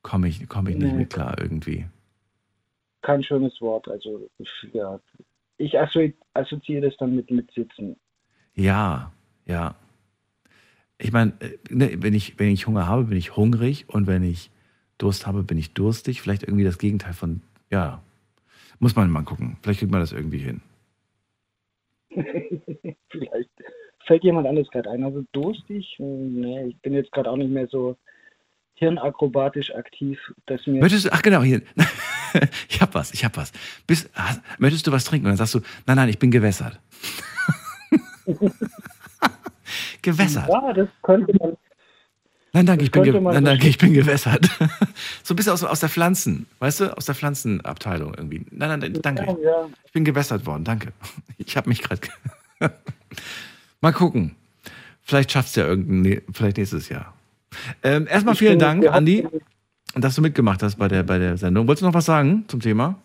Komme 0.02 0.30
ich, 0.30 0.48
komm 0.48 0.68
ich 0.68 0.78
nicht 0.78 0.94
Nee. 0.94 1.00
mit 1.00 1.10
klar 1.10 1.36
irgendwie. 1.42 1.88
Kein 3.02 3.22
schönes 3.22 3.60
Wort. 3.60 3.90
Also, 3.90 4.30
ja. 4.72 4.98
Ich 5.58 5.78
assozi 5.78 6.16
assoziiere 6.34 6.88
das 6.88 6.98
dann 6.98 7.16
mit, 7.16 7.30
mit 7.32 7.52
Sitzen. 7.52 7.98
Ja, 8.54 9.12
ja. 9.46 9.76
Ich 11.00 11.12
meine, 11.12 11.34
äh, 11.42 11.58
ne, 11.70 11.98
wenn, 12.02 12.14
ich, 12.14 12.40
wenn 12.40 12.50
ich 12.50 12.66
Hunger 12.66 12.88
habe, 12.88 13.04
bin 13.04 13.18
ich 13.18 13.36
hungrig 13.36 13.90
und 13.90 14.08
wenn 14.08 14.24
ich 14.24 14.52
Durst 14.98 15.28
habe, 15.28 15.44
bin 15.44 15.58
ich 15.58 15.74
durstig. 15.74 16.22
Vielleicht 16.22 16.44
irgendwie 16.44 16.64
das 16.64 16.78
Gegenteil 16.78 17.14
von, 17.14 17.42
ja. 17.70 18.02
Muss 18.80 18.96
man 18.96 19.10
mal 19.10 19.24
gucken. 19.24 19.58
Vielleicht 19.62 19.80
kriegt 19.80 19.92
man 19.92 20.00
das 20.00 20.14
irgendwie 20.14 20.38
hin. 20.38 20.62
Vielleicht 23.10 23.50
fällt 24.06 24.24
jemand 24.24 24.48
anderes 24.48 24.70
gerade 24.70 24.90
ein. 24.90 25.04
Also 25.04 25.24
durstig? 25.32 25.96
Hm, 25.98 26.42
Nee, 26.42 26.66
ich 26.70 26.78
bin 26.82 26.94
jetzt 26.94 27.12
gerade 27.12 27.30
auch 27.30 27.38
nicht 27.38 27.52
mehr 27.52 27.68
so 27.68 27.98
hirnakrobatisch 28.76 29.74
aktiv, 29.74 30.20
dass 30.46 30.66
mir. 30.68 30.82
Möchtest 30.82 31.06
du, 31.06 31.14
ach 31.14 31.22
genau, 31.22 31.42
hier. 31.42 31.62
ich 32.70 32.82
hab 32.82 32.94
was, 32.94 33.14
ich 33.14 33.24
hab 33.24 33.38
was. 33.38 33.52
Bist, 33.88 34.10
hast, 34.14 34.42
möchtest 34.60 34.86
du 34.88 34.92
was 34.92 35.06
trinken? 35.06 35.26
Und 35.26 35.32
dann 35.32 35.38
sagst 35.38 35.56
du, 35.56 35.62
nein, 35.86 35.98
nein, 35.98 36.10
ich 36.10 36.20
bin 36.20 36.32
gewässert. 36.32 36.80
gewässert. 40.02 40.50
Ja, 40.50 40.74
das 40.74 40.90
könnte 41.02 41.34
man. 41.40 41.58
Nein, 42.54 42.66
danke, 42.68 42.86
ich 42.86 42.92
bin, 42.92 43.24
nein, 43.24 43.44
danke, 43.44 43.68
ich 43.68 43.78
bin 43.78 43.94
gewässert. 43.94 44.46
so 45.24 45.34
ein 45.34 45.36
bisschen 45.36 45.52
aus, 45.52 45.62
aus 45.66 45.82
der 45.82 45.90
Pflanzen, 45.90 46.48
weißt 46.60 46.80
du, 46.80 46.98
aus 46.98 47.06
der 47.06 47.14
Pflanzenabteilung 47.14 48.14
irgendwie. 48.14 48.46
Nein, 48.50 48.80
nein, 48.80 48.94
danke. 49.02 49.26
Ja, 49.26 49.38
ja. 49.44 49.70
Ich 49.84 49.92
bin 49.92 50.06
gewässert 50.06 50.46
worden, 50.46 50.64
danke. 50.64 50.94
Ich 51.38 51.58
habe 51.58 51.68
mich 51.68 51.82
gerade. 51.82 52.02
Mal 53.82 53.92
gucken. 53.94 54.36
Vielleicht 55.02 55.32
schaffst 55.32 55.56
du 55.56 55.62
ja 55.62 55.68
irgendein, 55.68 56.22
vielleicht 56.34 56.58
nächstes 56.58 56.90
Jahr. 56.90 57.14
Ähm, 57.84 58.08
erstmal 58.08 58.36
vielen 58.36 58.60
Dank, 58.60 58.88
Andi, 58.88 59.28
dass 59.94 60.16
du 60.16 60.22
mitgemacht 60.22 60.62
hast 60.64 60.78
bei 60.78 60.88
der, 60.88 61.04
bei 61.04 61.20
der 61.20 61.38
Sendung. 61.38 61.68
Wolltest 61.68 61.84
du 61.84 61.86
noch 61.88 61.94
was 61.94 62.06
sagen 62.06 62.46
zum 62.48 62.60
Thema? 62.60 63.00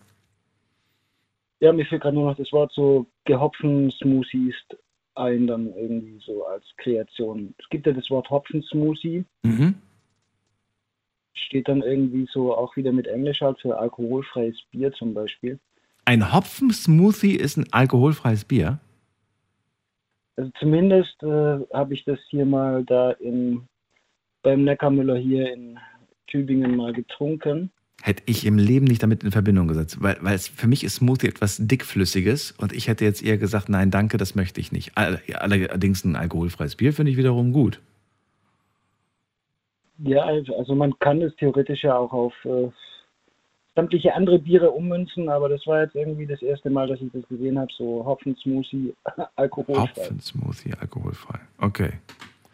Ja, 1.59 1.71
mir 1.71 1.85
fällt 1.85 2.01
gerade 2.01 2.15
nur 2.15 2.25
noch 2.29 2.37
das 2.37 2.51
Wort 2.51 2.71
so 2.73 3.05
gehopfen 3.25 3.91
Smoothies 3.91 4.55
ein, 5.15 5.45
dann 5.45 5.67
irgendwie 5.75 6.19
so 6.25 6.45
als 6.45 6.63
Kreation. 6.77 7.53
Es 7.59 7.69
gibt 7.69 7.85
ja 7.85 7.93
das 7.93 8.09
Wort 8.09 8.29
Hopfen-Smoothie, 8.29 9.25
Mhm. 9.43 9.75
steht 11.33 11.67
dann 11.67 11.81
irgendwie 11.81 12.27
so 12.31 12.55
auch 12.55 12.75
wieder 12.75 12.91
mit 12.91 13.07
Englisch 13.07 13.41
halt 13.41 13.59
für 13.59 13.77
alkoholfreies 13.77 14.55
Bier 14.71 14.91
zum 14.93 15.13
Beispiel. 15.13 15.59
Ein 16.05 16.33
Hopfen-Smoothie 16.33 17.35
ist 17.35 17.57
ein 17.57 17.71
alkoholfreies 17.71 18.45
Bier. 18.45 18.79
Also 20.35 20.51
zumindest 20.59 21.21
äh, 21.23 21.59
habe 21.73 21.93
ich 21.93 22.03
das 22.05 22.19
hier 22.29 22.45
mal 22.45 22.83
da 22.85 23.11
in, 23.11 23.67
beim 24.43 24.63
Neckarmüller 24.63 25.17
hier 25.17 25.51
in 25.53 25.77
Tübingen 26.27 26.75
mal 26.75 26.93
getrunken. 26.93 27.71
Hätte 28.01 28.23
ich 28.25 28.45
im 28.47 28.57
Leben 28.57 28.85
nicht 28.85 29.03
damit 29.03 29.23
in 29.23 29.31
Verbindung 29.31 29.67
gesetzt, 29.67 30.01
weil, 30.01 30.17
weil 30.21 30.33
es 30.33 30.47
für 30.47 30.67
mich 30.67 30.83
ist 30.83 30.95
Smoothie 30.95 31.27
etwas 31.27 31.57
dickflüssiges 31.59 32.51
und 32.53 32.73
ich 32.73 32.87
hätte 32.87 33.05
jetzt 33.05 33.23
eher 33.23 33.37
gesagt, 33.37 33.69
nein, 33.69 33.91
danke, 33.91 34.17
das 34.17 34.33
möchte 34.33 34.59
ich 34.59 34.71
nicht. 34.71 34.93
All- 34.95 35.21
Allerdings 35.33 36.03
ein 36.03 36.15
alkoholfreies 36.15 36.77
Bier 36.77 36.93
finde 36.93 37.11
ich 37.11 37.17
wiederum 37.17 37.51
gut. 37.51 37.79
Ja, 39.99 40.23
also 40.23 40.73
man 40.73 40.97
kann 40.97 41.21
es 41.21 41.35
theoretisch 41.35 41.83
ja 41.83 41.95
auch 41.95 42.11
auf 42.11 42.33
äh, 42.43 42.69
sämtliche 43.75 44.13
andere 44.13 44.39
Biere 44.39 44.71
ummünzen, 44.71 45.29
aber 45.29 45.49
das 45.49 45.65
war 45.65 45.81
jetzt 45.81 45.95
irgendwie 45.95 46.25
das 46.25 46.41
erste 46.41 46.69
Mal, 46.69 46.87
dass 46.87 46.99
ich 46.99 47.11
das 47.13 47.27
gesehen 47.27 47.57
habe, 47.57 47.71
so 47.77 48.05
Hopfen-Smoothie, 48.05 48.93
alkoholfrei. 49.35 49.81
Hopfen-Smoothie, 49.81 50.73
alkoholfrei. 50.79 51.39
Okay. 51.57 51.93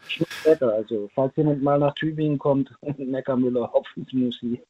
Schmeckt 0.06 0.44
besser. 0.44 0.72
Also, 0.72 1.10
falls 1.14 1.34
jemand 1.36 1.62
mal 1.62 1.78
nach 1.78 1.94
Tübingen 1.94 2.38
kommt, 2.38 2.70
Neckarmüller 2.98 3.72
Hopfen-Smoothie. 3.72 4.60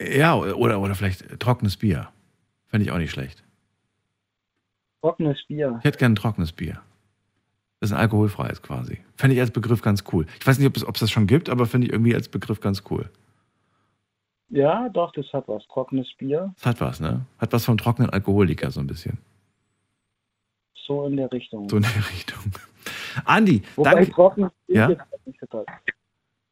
Ja, 0.00 0.36
oder, 0.36 0.80
oder 0.80 0.94
vielleicht 0.94 1.40
trockenes 1.40 1.76
Bier. 1.76 2.08
Fände 2.66 2.84
ich 2.84 2.92
auch 2.92 2.98
nicht 2.98 3.10
schlecht. 3.10 3.44
Trockenes 5.00 5.42
Bier. 5.46 5.76
Ich 5.78 5.84
hätte 5.84 5.98
gerne 5.98 6.14
ein 6.14 6.16
trockenes 6.16 6.52
Bier. 6.52 6.80
Das 7.80 7.90
ist 7.90 7.96
ein 7.96 8.00
alkoholfreies 8.00 8.62
quasi. 8.62 9.00
Fände 9.16 9.34
ich 9.34 9.40
als 9.40 9.50
Begriff 9.50 9.82
ganz 9.82 10.04
cool. 10.12 10.26
Ich 10.38 10.46
weiß 10.46 10.58
nicht, 10.58 10.68
ob 10.68 10.76
es, 10.76 10.86
ob 10.86 10.94
es 10.94 11.00
das 11.00 11.10
schon 11.10 11.26
gibt, 11.26 11.50
aber 11.50 11.66
finde 11.66 11.88
ich 11.88 11.92
irgendwie 11.92 12.14
als 12.14 12.28
Begriff 12.28 12.60
ganz 12.60 12.84
cool. 12.90 13.10
Ja, 14.54 14.88
doch, 14.90 15.12
das 15.12 15.32
hat 15.32 15.48
was. 15.48 15.66
Trockenes 15.68 16.08
Bier, 16.18 16.52
Das 16.56 16.66
hat 16.66 16.80
was, 16.82 17.00
ne? 17.00 17.24
Hat 17.38 17.52
was 17.54 17.64
vom 17.64 17.78
trockenen 17.78 18.10
Alkoholiker 18.10 18.70
so 18.70 18.80
ein 18.80 18.86
bisschen. 18.86 19.16
so 20.86 21.06
in 21.06 21.16
der 21.16 21.32
Richtung. 21.32 21.68
So 21.70 21.76
in 21.78 21.82
der 21.82 22.08
Richtung. 22.12 22.38
Andi, 23.24 23.62
Wobei 23.76 23.94
danke. 23.94 24.10
trocken 24.10 24.50
Ja? 24.68 24.88
halt 24.88 24.98
so. 25.50 25.64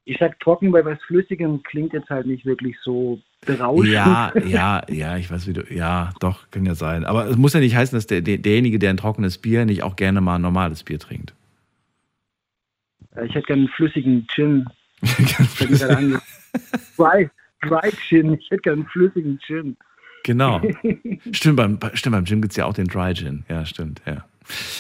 Ich 0.07 0.17
sag 0.19 0.41
trocken 0.41 0.73
bei 0.73 0.83
was 0.85 0.99
Flüssigem 1.07 1.63
klingt 1.63 1.93
jetzt 1.93 2.09
halt 2.09 2.27
nicht 2.27 2.47
wirklich 2.47 2.75
so 2.83 3.21
berauschend. 3.45 3.93
Ja, 3.93 4.33
ja, 4.47 4.83
ja, 4.89 5.17
ich 5.19 5.31
weiß, 5.31 5.47
wie 5.47 5.53
du. 5.53 5.63
Ja, 5.73 6.13
doch, 6.21 6.51
kann 6.51 6.65
ja 6.65 6.75
sein. 6.75 7.05
Aber 7.05 7.27
es 7.27 7.37
muss 7.37 7.53
ja 7.53 7.61
nicht 7.61 7.77
heißen, 7.77 7.95
dass 7.97 8.07
der, 8.07 8.23
der, 8.23 8.39
derjenige, 8.39 8.79
der 8.79 8.91
ein 8.91 8.97
trockenes 8.97 9.37
Bier 9.39 9.67
nicht 9.67 9.83
auch 9.83 9.97
gerne 9.97 10.21
mal 10.23 10.37
ein 10.37 10.43
normales 10.43 10.85
Bier 10.85 10.99
trinkt. 10.99 11.35
Ich 13.25 13.35
hätte 13.35 13.47
gerne 13.47 13.63
einen 13.63 13.69
flüssigen 13.71 14.27
Gin. 14.29 14.67
Mir 15.03 15.69
gerade 15.69 15.97
an. 15.97 16.21
Dry, 17.63 17.91
Gin. 18.09 18.35
Ich 18.35 18.51
hätte 18.51 18.63
gerne 18.63 18.83
einen 18.83 18.89
flüssigen 18.91 19.39
Gin. 19.47 19.77
Genau. 20.25 20.61
stimmt, 21.33 21.57
beim, 21.57 21.79
stimmt, 21.95 22.15
beim 22.15 22.27
Gin 22.27 22.43
gibt 22.43 22.53
es 22.53 22.57
ja 22.57 22.67
auch 22.67 22.75
den 22.75 22.87
Dry 22.87 23.15
Gin. 23.15 23.45
Ja, 23.49 23.65
stimmt, 23.65 24.01
ja. 24.07 24.25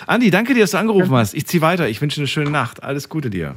Andi, 0.06 0.30
danke 0.30 0.54
dir, 0.54 0.60
dass 0.60 0.72
du 0.72 0.78
angerufen 0.78 1.12
hast. 1.12 1.34
Ich 1.34 1.46
ziehe 1.46 1.60
weiter. 1.62 1.88
Ich 1.88 2.00
wünsche 2.00 2.20
eine 2.20 2.26
schöne 2.26 2.50
Nacht. 2.50 2.82
Alles 2.82 3.08
Gute 3.08 3.30
dir. 3.30 3.56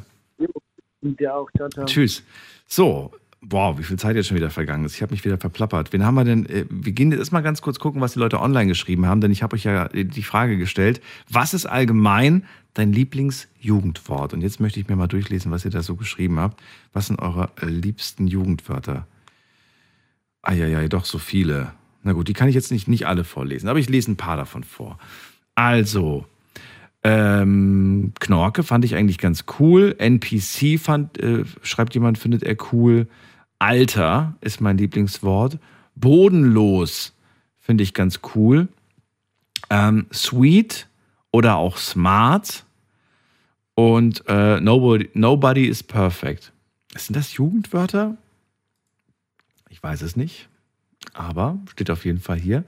Und 1.01 1.19
dir 1.19 1.35
auch. 1.35 1.49
Ciao, 1.57 1.69
ciao. 1.69 1.85
Tschüss. 1.85 2.23
So, 2.67 3.11
wow, 3.41 3.77
wie 3.77 3.83
viel 3.83 3.97
Zeit 3.97 4.15
jetzt 4.15 4.27
schon 4.27 4.37
wieder 4.37 4.49
vergangen 4.49 4.85
ist. 4.85 4.95
Ich 4.95 5.01
habe 5.01 5.11
mich 5.11 5.25
wieder 5.25 5.37
verplappert. 5.37 5.91
Wen 5.91 6.05
haben 6.05 6.15
wir 6.15 6.23
denn? 6.23 6.45
äh, 6.45 6.65
Wir 6.69 6.93
gehen 6.93 7.11
jetzt 7.11 7.31
mal 7.31 7.41
ganz 7.41 7.61
kurz 7.61 7.79
gucken, 7.79 7.99
was 8.01 8.13
die 8.13 8.19
Leute 8.19 8.39
online 8.39 8.67
geschrieben 8.67 9.05
haben, 9.05 9.21
denn 9.21 9.31
ich 9.31 9.43
habe 9.43 9.55
euch 9.55 9.63
ja 9.63 9.89
die 9.89 10.23
Frage 10.23 10.57
gestellt, 10.57 11.01
was 11.29 11.53
ist 11.53 11.65
allgemein 11.65 12.45
dein 12.73 12.93
Lieblingsjugendwort? 12.93 14.33
Und 14.33 14.41
jetzt 14.41 14.59
möchte 14.59 14.79
ich 14.79 14.87
mir 14.87 14.95
mal 14.95 15.07
durchlesen, 15.07 15.51
was 15.51 15.65
ihr 15.65 15.71
da 15.71 15.81
so 15.81 15.95
geschrieben 15.95 16.39
habt. 16.39 16.61
Was 16.93 17.07
sind 17.07 17.19
eure 17.19 17.49
äh, 17.61 17.65
liebsten 17.65 18.27
Jugendwörter? 18.27 19.07
Eieiei, 20.43 20.87
doch 20.87 21.05
so 21.05 21.17
viele. 21.17 21.73
Na 22.03 22.11
gut, 22.11 22.27
die 22.27 22.33
kann 22.33 22.49
ich 22.49 22.55
jetzt 22.55 22.71
nicht, 22.71 22.87
nicht 22.87 23.07
alle 23.07 23.23
vorlesen, 23.23 23.69
aber 23.69 23.79
ich 23.79 23.89
lese 23.89 24.11
ein 24.11 24.17
paar 24.17 24.37
davon 24.37 24.63
vor. 24.63 24.99
Also, 25.55 26.25
ähm, 27.03 28.13
Knorke 28.19 28.63
fand 28.63 28.85
ich 28.85 28.95
eigentlich 28.95 29.17
ganz 29.17 29.45
cool. 29.59 29.95
NPC 29.97 30.79
fand, 30.79 31.17
äh, 31.19 31.43
schreibt 31.61 31.93
jemand, 31.93 32.17
findet 32.17 32.43
er 32.43 32.57
cool. 32.71 33.07
Alter 33.59 34.35
ist 34.41 34.61
mein 34.61 34.77
Lieblingswort. 34.77 35.57
Bodenlos 35.95 37.13
finde 37.59 37.83
ich 37.83 37.93
ganz 37.93 38.19
cool. 38.35 38.67
Ähm, 39.69 40.07
sweet 40.13 40.87
oder 41.31 41.55
auch 41.55 41.77
smart 41.77 42.65
Und 43.75 44.23
äh, 44.27 44.59
nobody, 44.59 45.09
nobody 45.13 45.67
is 45.67 45.81
perfect. 45.81 46.51
Sind 46.95 47.15
das 47.15 47.33
Jugendwörter? 47.33 48.17
Ich 49.83 49.89
weiß 49.89 50.01
es 50.03 50.15
nicht. 50.15 50.47
Aber 51.13 51.59
steht 51.69 51.91
auf 51.91 52.05
jeden 52.05 52.19
Fall 52.19 52.39
hier. 52.39 52.63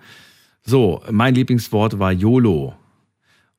So, 0.64 1.02
mein 1.10 1.34
Lieblingswort 1.34 1.98
war 1.98 2.12
YOLO. 2.12 2.76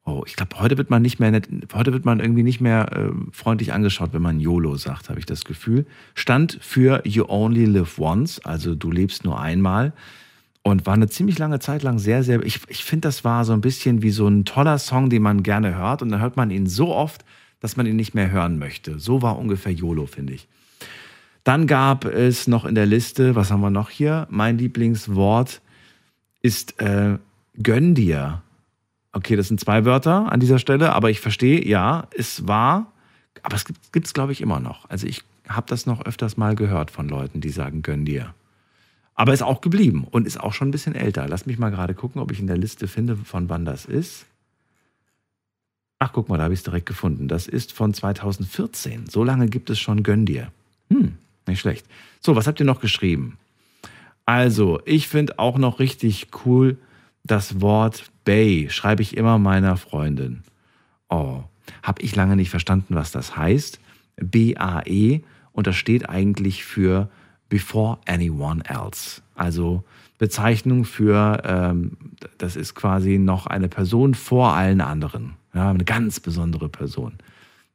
Oh, 0.05 0.25
ich 0.27 0.37
glaube, 0.37 0.61
heute 0.61 0.77
wird 0.77 0.91
man 0.91 1.01
nicht 1.01 1.21
mehr 1.21 1.31
nett, 1.31 1.49
heute 1.73 1.95
wird 1.95 2.05
man 2.05 2.21
irgendwie 2.21 2.43
nicht 2.43 2.61
mehr 2.61 2.93
äh, 2.93 3.13
freundlich 3.33 3.73
angeschaut, 3.73 4.13
wenn 4.13 4.21
man 4.21 4.41
YOLO 4.41 4.77
sagt, 4.77 5.09
habe 5.09 5.19
ich 5.19 5.25
das 5.25 5.47
Gefühl. 5.47 5.87
Stand 6.15 6.59
für 6.61 7.01
You 7.07 7.25
Only 7.29 7.65
Live 7.65 7.99
Once, 7.99 8.45
also 8.45 8.75
du 8.75 8.91
lebst 8.91 9.25
nur 9.25 9.41
einmal. 9.41 9.95
Und 10.63 10.85
war 10.85 10.93
eine 10.93 11.09
ziemlich 11.09 11.39
lange 11.39 11.59
Zeit 11.59 11.83
lang 11.83 11.99
sehr, 11.99 12.23
sehr. 12.23 12.43
Ich, 12.45 12.61
ich 12.69 12.85
finde, 12.85 13.09
das 13.09 13.25
war 13.25 13.47
so 13.47 13.55
ein 13.55 13.63
bisschen 13.63 14.03
wie 14.03 14.11
so 14.11 14.29
ein 14.29 14.45
toller 14.45 14.79
Song, 14.79 15.09
den 15.09 15.23
man 15.23 15.43
gerne 15.43 15.75
hört. 15.77 16.03
Und 16.03 16.11
dann 16.11 16.21
hört 16.21 16.37
man 16.37 16.51
ihn 16.51 16.67
so 16.67 16.95
oft, 16.95 17.25
dass 17.61 17.79
man 17.79 17.87
ihn 17.87 17.97
nicht 17.97 18.15
mehr 18.15 18.31
hören 18.31 18.59
möchte. 18.59 18.99
So 18.99 19.23
war 19.23 19.39
ungefähr 19.39 19.73
YOLO, 19.73 20.05
finde 20.05 20.35
ich. 20.35 20.47
Dann 21.47 21.69
gab 21.69 22.05
es 22.07 22.49
noch 22.49 22.65
in 22.65 22.75
der 22.75 22.87
Liste, 22.87 23.37
was 23.37 23.53
haben 23.53 23.61
wir 23.61 23.71
noch 23.71 23.89
hier? 23.89 24.27
Mein 24.31 24.59
Lieblingswort 24.59 25.63
ist 26.43 26.81
äh, 26.81 27.19
gönn 27.63 27.95
dir. 27.95 28.43
Okay, 29.13 29.37
das 29.37 29.47
sind 29.47 29.61
zwei 29.61 29.85
Wörter 29.85 30.33
an 30.33 30.41
dieser 30.41 30.59
Stelle, 30.59 30.93
aber 30.93 31.09
ich 31.09 31.21
verstehe, 31.21 31.65
ja, 31.65 32.09
es 32.17 32.49
war, 32.49 32.91
aber 33.45 33.55
es 33.55 33.65
gibt 33.65 34.07
es, 34.09 34.13
glaube 34.13 34.33
ich, 34.33 34.41
immer 34.41 34.59
noch. 34.59 34.91
Also 34.91 35.07
ich 35.07 35.23
habe 35.49 35.69
das 35.69 35.87
noch 35.87 36.05
öfters 36.05 36.37
mal 36.37 36.57
gehört 36.57 36.91
von 36.91 37.09
Leuten, 37.09 37.41
die 37.41 37.51
sagen, 37.51 37.83
gönn 37.83 38.05
dir. 38.05 38.35
Aber 39.15 39.33
ist 39.33 39.45
auch 39.45 39.61
geblieben 39.61 40.05
und 40.11 40.27
ist 40.27 40.41
auch 40.41 40.53
schon 40.53 40.67
ein 40.67 40.73
bisschen 40.73 40.97
älter. 40.97 41.29
Lass 41.29 41.47
mich 41.47 41.61
mal 41.61 41.71
gerade 41.71 41.95
gucken, 41.95 42.21
ob 42.21 42.33
ich 42.33 42.41
in 42.41 42.49
der 42.49 42.59
Liste 42.59 42.89
finde, 42.89 43.15
von 43.15 43.49
wann 43.49 43.65
das 43.65 43.85
ist. 43.85 44.27
Ach, 46.01 46.13
guck 46.13 46.29
mal, 46.29 46.39
da 46.39 46.43
habe 46.43 46.55
ich 46.55 46.61
es 46.61 46.65
direkt 46.65 46.87
gefunden. 46.87 47.29
Das 47.29 47.47
ist 47.47 47.73
von 47.73 47.95
2014. 47.95 49.07
So 49.07 49.23
lange 49.23 49.47
gibt 49.47 49.71
es 49.71 49.79
schon 49.79 50.03
Gönn 50.03 50.27
dir. 50.27 50.51
Hm, 50.91 51.19
nicht 51.47 51.61
schlecht. 51.61 51.87
So, 52.21 52.37
was 52.37 52.47
habt 52.47 52.61
ihr 52.61 52.67
noch 52.67 52.81
geschrieben? 52.81 53.39
Also, 54.25 54.81
ich 54.85 55.09
finde 55.09 55.39
auch 55.39 55.59
noch 55.59 55.79
richtig 55.79 56.29
cool 56.45 56.79
das 57.27 57.61
Wort 57.61 58.05
Bay 58.25 58.69
schreibe 58.71 59.03
ich 59.03 59.17
immer 59.17 59.39
meiner 59.39 59.77
Freundin. 59.77 60.43
Oh, 61.09 61.43
habe 61.83 62.03
ich 62.03 62.15
lange 62.15 62.37
nicht 62.37 62.51
verstanden, 62.51 62.95
was 62.95 63.11
das 63.11 63.37
heißt. 63.37 63.81
B-A-E 64.17 65.21
und 65.53 65.67
das 65.67 65.77
steht 65.77 66.09
eigentlich 66.09 66.65
für 66.65 67.09
Before 67.49 67.99
Anyone 68.07 68.63
Else. 68.65 69.23
Also 69.35 69.85
Bezeichnung 70.19 70.85
für, 70.85 71.43
ähm, 71.45 71.97
das 72.39 72.57
ist 72.57 72.75
quasi 72.75 73.19
noch 73.19 73.47
eine 73.47 73.69
Person 73.69 74.15
vor 74.15 74.55
allen 74.55 74.81
anderen. 74.81 75.35
Ja, 75.55 75.71
eine 75.71 75.85
ganz 75.85 76.21
besondere 76.21 76.69
Person. 76.69 77.15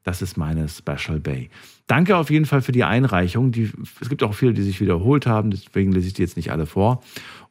Das 0.04 0.22
ist 0.22 0.38
meine 0.38 0.68
Special 0.68 1.20
Bay. 1.20 1.50
Danke 1.88 2.18
auf 2.18 2.30
jeden 2.30 2.46
Fall 2.46 2.62
für 2.62 2.72
die 2.72 2.84
Einreichung. 2.84 3.52
Die, 3.52 3.72
es 4.00 4.10
gibt 4.10 4.24
auch 4.24 4.34
viele, 4.34 4.54
die 4.54 4.62
sich 4.62 4.80
wiederholt 4.80 5.26
haben, 5.28 5.52
deswegen 5.52 5.92
lese 5.92 6.08
ich 6.08 6.14
die 6.14 6.22
jetzt 6.22 6.38
nicht 6.38 6.52
alle 6.52 6.66
vor. 6.66 7.02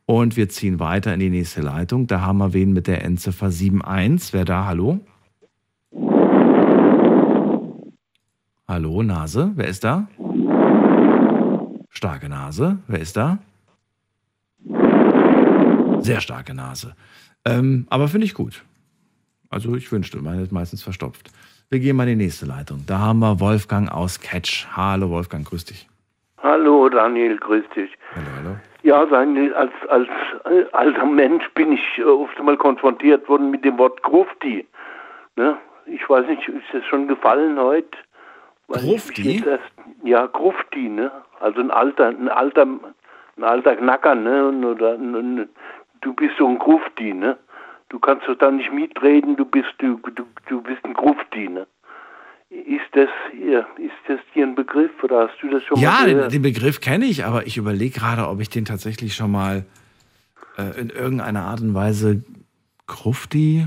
Und 0.07 0.36
wir 0.36 0.48
ziehen 0.48 0.81
weiter 0.81 1.15
in 1.15 1.20
die 1.20 1.31
nächste 1.31 1.61
Leitung. 1.61 2.07
Da 2.07 2.20
haben 2.20 2.39
wir 2.39 2.52
wen 2.52 2.73
mit 2.73 2.86
der 2.86 3.05
Endziffer 3.05 3.47
71. 3.47 4.32
Wer 4.32 4.44
da? 4.44 4.66
Hallo? 4.66 5.01
Hallo, 8.66 9.02
Nase. 9.02 9.52
Wer 9.55 9.69
ist 9.69 9.85
da? 9.85 10.09
Starke 11.90 12.28
Nase. 12.28 12.78
Wer 12.86 13.01
ist 13.01 13.16
da? 13.16 13.39
Sehr 16.01 16.20
starke 16.20 16.55
Nase. 16.55 16.94
Ähm, 17.44 17.86
aber 17.90 18.09
finde 18.09 18.27
ich 18.27 18.35
gut. 18.35 18.65
Also 19.48 19.74
ich 19.74 19.90
wünschte, 19.90 20.23
meine 20.23 20.43
ist 20.43 20.52
meistens 20.52 20.82
verstopft. 20.82 21.31
Wir 21.73 21.79
gehen 21.79 21.95
mal 21.95 22.09
in 22.09 22.19
die 22.19 22.25
nächste 22.25 22.47
Leitung. 22.47 22.83
Da 22.89 22.99
haben 22.99 23.21
wir 23.21 23.39
Wolfgang 23.39 23.93
aus 23.93 24.19
Catch. 24.19 24.67
Hallo 24.77 25.09
Wolfgang, 25.09 25.47
grüß 25.47 25.67
dich. 25.67 25.89
Hallo 26.43 26.89
Daniel, 26.89 27.37
grüß 27.37 27.63
dich. 27.77 27.97
Hallo, 28.17 28.27
hallo. 28.37 28.57
Ja, 28.83 29.05
als, 29.55 29.71
als 29.89 30.09
alter 30.73 31.07
Mensch 31.07 31.49
bin 31.55 31.75
ich 31.75 31.99
äh, 31.99 32.03
oft 32.03 32.37
einmal 32.41 32.57
konfrontiert 32.57 33.29
worden 33.29 33.53
mit 33.53 33.65
dem 33.65 33.79
Wort 33.79 34.03
Grufti. 34.03 34.67
Ne? 35.37 35.57
Ich 35.87 36.11
weiß 36.11 36.27
nicht, 36.27 36.49
ist 36.49 36.65
das 36.73 36.85
schon 36.87 37.07
gefallen 37.07 37.57
heute? 37.57 37.97
Grufti? 38.67 39.45
Ja, 40.03 40.27
Grufti, 40.27 40.89
ne? 40.89 41.13
Also 41.39 41.61
ein 41.61 41.71
alter, 41.71 42.09
ein 42.09 42.29
alter, 42.29 42.67
ein 42.67 43.45
alter 43.45 43.77
Knacker, 43.77 44.17
ne? 44.17 44.49
Oder 44.49 44.95
ein, 44.95 45.15
ein, 45.15 45.49
du 46.01 46.15
bist 46.15 46.35
so 46.37 46.49
ein 46.49 46.59
Grufti, 46.59 47.15
ne? 47.15 47.39
Du 47.91 47.99
kannst 47.99 48.27
doch 48.27 48.37
da 48.37 48.51
nicht 48.51 48.73
mitreden, 48.73 49.37
du 49.37 49.45
bist 49.45 49.75
du, 49.79 50.01
du, 50.15 50.25
du 50.49 50.62
bist 50.62 50.85
ein 50.85 50.95
Grufti, 50.95 51.49
ne? 51.49 51.67
Ist 52.49 52.87
das, 52.93 53.09
ist 53.33 53.93
das 54.09 54.19
dir 54.35 54.45
ein 54.45 54.57
Begriff 54.57 54.91
oder 55.05 55.29
hast 55.29 55.41
du 55.41 55.51
das 55.51 55.62
schon 55.65 55.79
ja, 55.79 55.91
mal 55.91 56.07
den, 56.07 56.17
gehört? 56.17 56.33
den 56.33 56.43
Begriff 56.43 56.81
kenne 56.81 57.05
ich, 57.05 57.25
aber 57.25 57.47
ich 57.47 57.57
überlege 57.57 58.01
gerade, 58.01 58.29
ob 58.29 58.41
ich 58.41 58.49
den 58.49 58.65
tatsächlich 58.65 59.15
schon 59.15 59.31
mal 59.31 59.65
äh, 60.59 60.81
in 60.81 60.91
irgendeiner 60.91 61.43
Art 61.43 61.61
und 61.61 61.75
Weise 61.75 62.25
Krufti. 62.87 63.67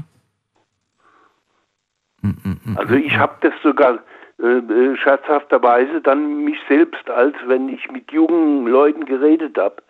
Mm, 2.22 2.28
mm, 2.28 2.60
mm, 2.66 2.78
Also 2.78 2.96
ich 2.96 3.16
habe 3.18 3.36
das 3.42 3.54
sogar 3.62 4.00
äh, 4.40 4.46
äh, 4.46 4.98
scherzhafterweise 4.98 6.02
dann 6.02 6.44
mich 6.44 6.58
selbst, 6.68 7.10
als 7.10 7.36
wenn 7.46 7.70
ich 7.70 7.90
mit 7.90 8.12
jungen 8.12 8.68
Leuten 8.68 9.06
geredet 9.06 9.58
habe, 9.58 9.82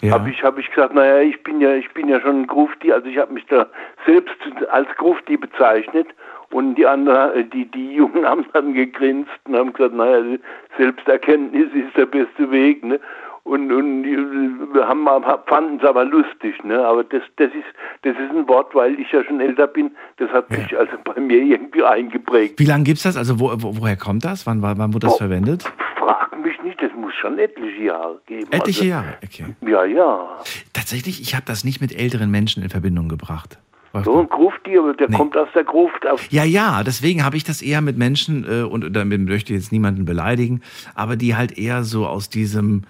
Ja. 0.00 0.12
habe 0.12 0.30
ich, 0.30 0.42
hab 0.42 0.58
ich 0.58 0.68
gesagt, 0.70 0.94
naja, 0.94 1.20
ich 1.20 1.42
bin 1.42 1.60
ja, 1.60 1.74
ich 1.74 1.90
bin 1.92 2.08
ja 2.08 2.20
schon 2.20 2.42
ein 2.42 2.46
Grufti, 2.46 2.92
also 2.92 3.06
ich 3.06 3.18
habe 3.18 3.32
mich 3.34 3.44
da 3.46 3.66
selbst 4.06 4.36
als 4.70 4.88
Grufti 4.96 5.36
bezeichnet 5.36 6.06
und 6.50 6.74
die 6.74 6.86
anderen, 6.86 7.34
äh, 7.34 7.44
die, 7.44 7.70
die 7.70 7.94
Jungen 7.94 8.24
haben 8.26 8.44
dann 8.52 8.74
gegrinst 8.74 9.30
und 9.44 9.56
haben 9.56 9.72
gesagt, 9.72 9.94
naja, 9.94 10.38
Selbsterkenntnis 10.78 11.68
ist 11.74 11.96
der 11.96 12.06
beste 12.06 12.50
Weg, 12.50 12.84
ne? 12.84 13.00
Und, 13.42 13.72
und 13.72 14.04
äh, 14.04 14.82
haben, 14.82 15.06
fanden 15.46 15.78
es 15.78 15.84
aber 15.84 16.04
lustig, 16.04 16.62
ne? 16.62 16.84
Aber 16.84 17.02
das, 17.04 17.22
das 17.36 17.48
ist, 17.48 17.64
das 18.02 18.12
ist 18.12 18.30
ein 18.36 18.46
Wort, 18.48 18.74
weil 18.74 18.98
ich 19.00 19.10
ja 19.12 19.24
schon 19.24 19.40
älter 19.40 19.66
bin, 19.66 19.90
das 20.18 20.30
hat 20.30 20.48
sich 20.50 20.76
also 20.78 20.92
bei 21.04 21.18
mir 21.20 21.42
irgendwie 21.42 21.82
eingeprägt. 21.82 22.58
Wie 22.60 22.64
lange 22.64 22.84
gibt 22.84 22.98
es 22.98 23.04
das? 23.04 23.16
Also 23.16 23.40
wo, 23.40 23.50
wo, 23.56 23.80
woher 23.80 23.96
kommt 23.96 24.24
das? 24.24 24.46
Wann, 24.46 24.62
wann 24.62 24.92
wurde 24.92 25.06
das 25.06 25.16
verwendet? 25.16 25.64
Frag 25.96 26.29
das 26.80 26.90
muss 26.96 27.12
schon 27.14 27.38
etliche 27.38 27.84
Jahre 27.84 28.20
geben. 28.26 28.50
Etliche 28.50 28.80
also, 28.80 28.90
Jahre, 28.90 29.18
okay. 29.24 29.46
Ja, 29.66 29.84
ja. 29.84 30.38
Tatsächlich, 30.72 31.20
ich 31.20 31.34
habe 31.34 31.44
das 31.46 31.64
nicht 31.64 31.80
mit 31.80 31.94
älteren 31.94 32.30
Menschen 32.30 32.62
in 32.62 32.70
Verbindung 32.70 33.08
gebracht. 33.08 33.58
So 34.04 34.20
ein 34.20 34.28
Grufti, 34.28 34.78
aber 34.78 34.94
der 34.94 35.08
kommt 35.08 35.36
aus 35.36 35.48
der 35.52 35.64
Gruft. 35.64 36.06
Auf, 36.06 36.30
Ja, 36.30 36.44
ja, 36.44 36.84
deswegen 36.84 37.24
habe 37.24 37.36
ich 37.36 37.42
das 37.42 37.60
eher 37.60 37.80
mit 37.80 37.98
Menschen, 37.98 38.44
äh, 38.48 38.62
und 38.62 38.92
damit 38.92 39.20
möchte 39.22 39.52
ich 39.52 39.58
jetzt 39.60 39.72
niemanden 39.72 40.04
beleidigen, 40.04 40.60
aber 40.94 41.16
die 41.16 41.34
halt 41.34 41.58
eher 41.58 41.82
so 41.82 42.06
aus 42.06 42.28
diesem, 42.28 42.82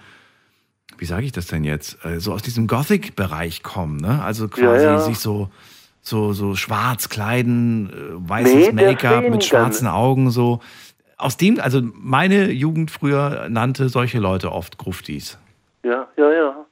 wie 0.99 1.05
sage 1.05 1.25
ich 1.25 1.31
das 1.31 1.47
denn 1.47 1.63
jetzt, 1.63 2.05
äh, 2.05 2.19
so 2.19 2.33
aus 2.33 2.43
diesem 2.43 2.67
Gothic-Bereich 2.67 3.63
kommen, 3.63 3.97
ne? 3.97 4.21
Also 4.23 4.47
quasi 4.47 4.85
Ja, 4.85 4.91
ja. 4.91 4.99
sich 4.99 5.17
so, 5.17 5.49
so, 6.03 6.33
so 6.33 6.55
schwarz 6.55 7.09
kleiden, 7.09 7.89
äh, 7.89 8.29
weißes 8.29 8.71
Nee, 8.71 8.85
Make-up 8.85 9.27
mit 9.27 9.43
schwarzen. 9.43 9.87
Augen, 9.87 10.29
so. 10.29 10.59
Aus 11.21 11.37
dem, 11.37 11.59
also 11.59 11.81
meine 11.93 12.51
Jugend 12.51 12.89
früher 12.91 13.47
nannte 13.49 13.89
solche 13.89 14.19
Leute 14.19 14.51
oft 14.51 14.77
Gruftis. 14.77 15.37
ja, 15.83 16.07
ja, 16.17 16.31
ja. 16.31 16.65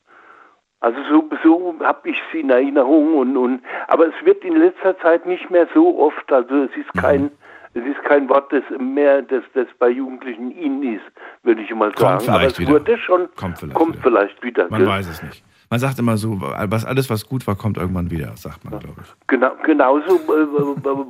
Also 0.82 0.98
so, 1.12 1.30
so 1.44 1.76
habe 1.84 2.10
ich 2.10 2.18
sie 2.32 2.40
in 2.40 2.50
Erinnerung 2.50 3.18
und, 3.18 3.36
und 3.36 3.62
aber 3.90 4.08
es 4.08 4.14
wird 4.26 4.44
in 4.46 4.56
letzter 4.56 4.98
Zeit 5.00 5.26
nicht 5.26 5.50
mehr 5.52 5.68
so 5.74 6.00
oft, 6.00 6.32
also 6.32 6.64
es 6.64 6.72
ist 6.78 6.94
Mhm. 6.96 7.00
kein 7.00 7.32
es 7.76 7.84
ist 7.86 8.02
kein 8.06 8.28
Wort, 8.30 8.52
das 8.52 8.64
mehr, 8.80 9.22
das, 9.22 9.44
das 9.54 9.68
bei 9.78 9.90
Jugendlichen 9.90 10.50
in 10.52 10.82
ist, 10.96 11.04
würde 11.44 11.62
ich 11.62 11.70
mal 11.76 11.92
Kommt 11.92 12.00
sagen. 12.00 12.30
Aber 12.30 12.40
vielleicht 12.40 12.54
es 12.54 12.60
wieder. 12.60 12.72
wurde 12.72 12.98
schon, 12.98 13.30
Kommt 13.36 13.60
vielleicht 13.60 13.76
kommt 13.78 13.94
wieder. 13.96 14.04
vielleicht 14.04 14.42
wieder. 14.44 14.68
Man 14.70 14.80
gell? 14.80 14.90
weiß 14.90 15.08
es 15.08 15.22
nicht. 15.22 15.44
Man 15.70 15.80
sagt 15.80 16.00
immer 16.00 16.18
so, 16.18 16.42
was, 16.42 16.84
alles, 16.84 17.12
was 17.12 17.28
gut 17.30 17.46
war, 17.46 17.56
kommt 17.56 17.78
irgendwann 17.78 18.10
wieder, 18.10 18.36
sagt 18.36 18.66
man, 18.66 18.80
glaube 18.80 19.02
ich. 19.02 19.28
Genau, 19.28 19.52
genauso, 19.64 20.16
äh, 20.16 20.48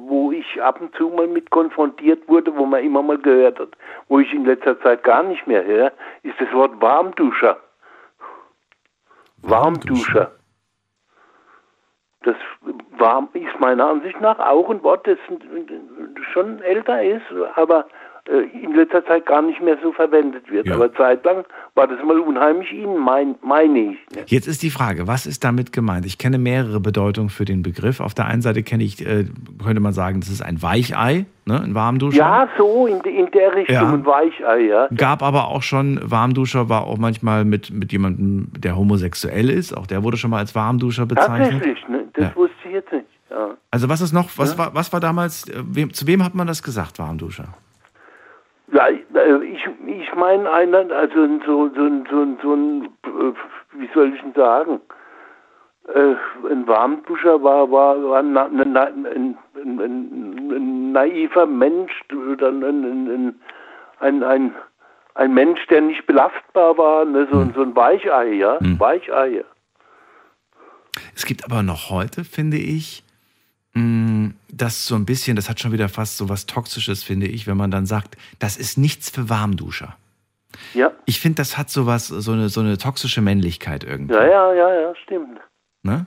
wo 0.08 0.34
ich 0.34 0.62
ab 0.62 0.82
und 0.82 0.94
zu 0.96 1.08
mal 1.08 1.28
mit 1.28 1.50
konfrontiert 1.50 2.28
wurde, 2.28 2.54
wo 2.54 2.66
man 2.66 2.84
immer 2.84 3.02
mal 3.02 3.18
gehört 3.18 3.58
hat, 3.58 3.70
wo 4.10 4.20
ich 4.20 4.34
in 4.34 4.44
letzter 4.44 4.80
Zeit 4.82 5.04
gar 5.04 5.24
nicht 5.24 5.48
mehr 5.48 5.64
höre, 5.64 5.94
ist 6.24 6.36
das 6.40 6.52
Wort 6.52 6.80
Warmduscher. 6.82 7.58
Warmduscher. 9.44 10.32
Das 12.24 12.36
warm 12.98 13.30
ist 13.32 13.60
meiner 13.62 13.88
Ansicht 13.88 14.20
nach 14.20 14.40
auch 14.40 14.70
ein 14.70 14.84
Wort, 14.84 15.08
das 15.08 15.18
schon 16.34 16.62
älter 16.62 17.02
ist, 17.02 17.24
aber 17.56 17.86
äh, 17.86 17.90
in 18.64 18.76
letzter 18.76 19.04
Zeit 19.06 19.26
gar 19.26 19.42
nicht 19.42 19.60
mehr 19.62 19.78
so 19.82 19.92
verwendet 19.92 20.50
wird. 20.52 20.68
Ja. 20.68 20.76
Aber 20.76 20.94
zeitlang 20.94 21.44
war 21.74 21.88
das 21.88 21.98
mal 22.06 22.20
unheimlich 22.20 22.72
in, 22.72 22.98
mein, 22.98 23.36
meine 23.42 23.80
ich. 23.80 23.98
Ne? 24.16 24.24
Jetzt 24.28 24.48
ist 24.48 24.62
die 24.62 24.70
Frage, 24.70 25.08
was 25.08 25.26
ist 25.26 25.44
damit 25.44 25.74
gemeint? 25.74 26.06
Ich 26.06 26.18
kenne 26.20 26.38
mehrere 26.38 26.80
Bedeutungen 26.80 27.30
für 27.30 27.46
den 27.46 27.64
Begriff. 27.64 28.00
Auf 28.00 28.14
der 28.14 28.26
einen 28.28 28.42
Seite 28.44 28.62
kenne 28.62 28.84
ich, 28.84 29.04
äh, 29.06 29.26
könnte 29.64 29.80
man 29.82 29.94
sagen, 29.94 30.20
das 30.20 30.30
ist 30.30 30.42
ein 30.44 30.62
Weichei, 30.62 31.26
ne, 31.46 31.60
ein 31.60 31.74
Warmduscher. 31.74 32.18
Ja, 32.18 32.48
so 32.58 32.86
in, 32.86 33.00
in 33.02 33.32
der 33.32 33.56
Richtung, 33.56 33.74
Ja. 33.76 33.92
ein 33.94 34.06
Weichei, 34.06 34.60
ja. 34.68 34.88
Gab 34.96 35.24
aber 35.24 35.48
auch 35.48 35.64
schon, 35.64 36.00
Warmduscher 36.04 36.70
war 36.70 36.84
auch 36.86 36.98
manchmal 37.00 37.46
mit, 37.46 37.72
mit 37.72 37.92
jemandem, 37.92 38.50
der 38.58 38.76
homosexuell 38.78 39.50
ist. 39.50 39.76
Auch 39.76 39.88
der 39.88 40.04
wurde 40.04 40.18
schon 40.18 40.30
mal 40.30 40.38
als 40.38 40.54
Warmduscher 40.54 41.06
bezeichnet. 41.08 41.52
Tatsächlich, 41.54 41.88
ne? 41.88 42.06
das 42.14 42.26
Ja. 42.26 42.36
wusste 42.36 42.56
ich 42.66 42.72
jetzt 42.74 42.92
nicht. 42.92 43.06
Also 43.72 43.90
was 43.90 44.02
ist 44.02 44.12
noch, 44.12 44.30
was 44.38 44.58
war, 44.58 44.74
was 44.74 44.92
war 44.92 45.00
damals, 45.00 45.48
äh, 45.50 45.62
wem, 45.64 45.94
zu 45.94 46.08
wem 46.08 46.24
hat 46.24 46.34
man 46.36 46.48
das 46.48 46.62
gesagt, 46.64 46.98
Warmduscher? 47.00 47.54
Ja, 48.72 48.88
äh, 48.88 49.44
ich, 49.46 49.68
ich 49.88 50.14
meine 50.16 50.50
einer, 50.52 50.92
also 50.92 51.28
so, 51.46 51.70
so, 51.70 51.90
so, 52.10 52.38
so 52.42 52.54
ein, 52.54 52.86
äh, 53.04 53.34
wie 53.74 53.90
soll 53.94 54.14
ich 54.14 54.22
denn 54.22 54.34
sagen, 54.34 54.80
äh, 55.94 56.16
ein 56.52 56.68
Warmduscher 56.68 57.42
war, 57.42 57.72
war, 57.72 58.02
war 58.04 58.20
ein, 58.20 58.38
ein, 58.38 58.78
ein, 58.78 59.38
ein, 59.56 60.92
naiver 60.92 61.46
Mensch 61.46 61.92
oder 62.14 62.50
ein, 62.50 62.64
ein, 62.64 64.24
ein, 64.24 64.54
ein, 65.16 65.34
Mensch, 65.34 65.66
der 65.68 65.82
nicht 65.82 66.06
belastbar 66.06 66.78
war, 66.78 67.06
ne? 67.06 67.28
so, 67.32 67.42
Hm. 67.42 67.54
so 67.56 67.62
ein 67.62 67.76
Weichei, 67.76 68.34
ja, 68.34 68.58
Weichei. 68.62 69.44
Es 71.16 71.26
gibt 71.26 71.44
aber 71.44 71.64
noch 71.64 71.90
heute, 71.90 72.24
finde 72.24 72.58
ich, 72.58 73.04
das 74.52 74.86
so 74.86 74.96
ein 74.96 75.06
bisschen, 75.06 75.36
das 75.36 75.50
hat 75.50 75.60
schon 75.60 75.72
wieder 75.72 75.90
fast 75.90 76.18
so 76.18 76.30
was 76.30 76.46
Toxisches, 76.46 77.04
finde 77.04 77.28
ich, 77.28 77.48
wenn 77.48 77.58
man 77.58 77.72
dann 77.72 77.86
sagt, 77.86 78.18
das 78.40 78.58
ist 78.58 78.78
nichts 78.78 79.10
für 79.10 79.30
Warmduscher. 79.30 79.96
Ja. 80.74 80.92
Ich 81.06 81.20
finde, 81.20 81.36
das 81.36 81.58
hat 81.58 81.70
sowas, 81.70 82.08
so 82.08 82.32
eine, 82.32 82.50
so 82.50 82.62
eine 82.62 82.78
toxische 82.78 83.22
Männlichkeit 83.22 83.84
irgendwie. 83.84 84.14
Ja, 84.14 84.26
ja, 84.26 84.54
ja, 84.54 84.82
ja, 84.82 84.94
stimmt. 85.04 85.40
Ne? 85.84 86.06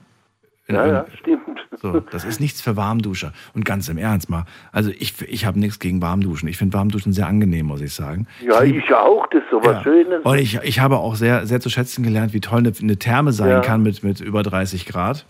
Ja, 0.67 0.85
ja, 0.87 1.05
stimmt. 1.19 1.59
So, 1.81 1.99
das 1.99 2.23
ist 2.23 2.39
nichts 2.39 2.61
für 2.61 2.77
Warmduscher. 2.77 3.33
Und 3.53 3.65
ganz 3.65 3.89
im 3.89 3.97
Ernst 3.97 4.29
mal, 4.29 4.45
also 4.71 4.91
ich, 4.91 5.21
ich 5.27 5.45
habe 5.45 5.59
nichts 5.59 5.79
gegen 5.79 6.01
Warmduschen. 6.01 6.47
Ich 6.47 6.57
finde 6.57 6.77
Warmduschen 6.77 7.11
sehr 7.11 7.27
angenehm, 7.27 7.65
muss 7.65 7.81
ich 7.81 7.93
sagen. 7.93 8.27
Ja, 8.41 8.63
ich 8.63 8.93
auch, 8.93 9.27
das 9.27 9.43
ist 9.43 9.49
so 9.51 9.61
was 9.61 9.83
Schönes. 9.83 10.23
Und 10.23 10.37
ich, 10.37 10.59
ich 10.63 10.79
habe 10.79 10.97
auch 10.97 11.15
sehr, 11.15 11.45
sehr 11.47 11.59
zu 11.59 11.69
schätzen 11.69 12.03
gelernt, 12.03 12.33
wie 12.33 12.39
toll 12.39 12.59
eine, 12.59 12.71
eine 12.81 12.97
Therme 12.97 13.33
sein 13.33 13.49
Ja. 13.49 13.59
kann 13.59 13.83
mit, 13.83 14.03
mit 14.03 14.21
über 14.21 14.41
30 14.41 14.85
Grad. 14.85 15.25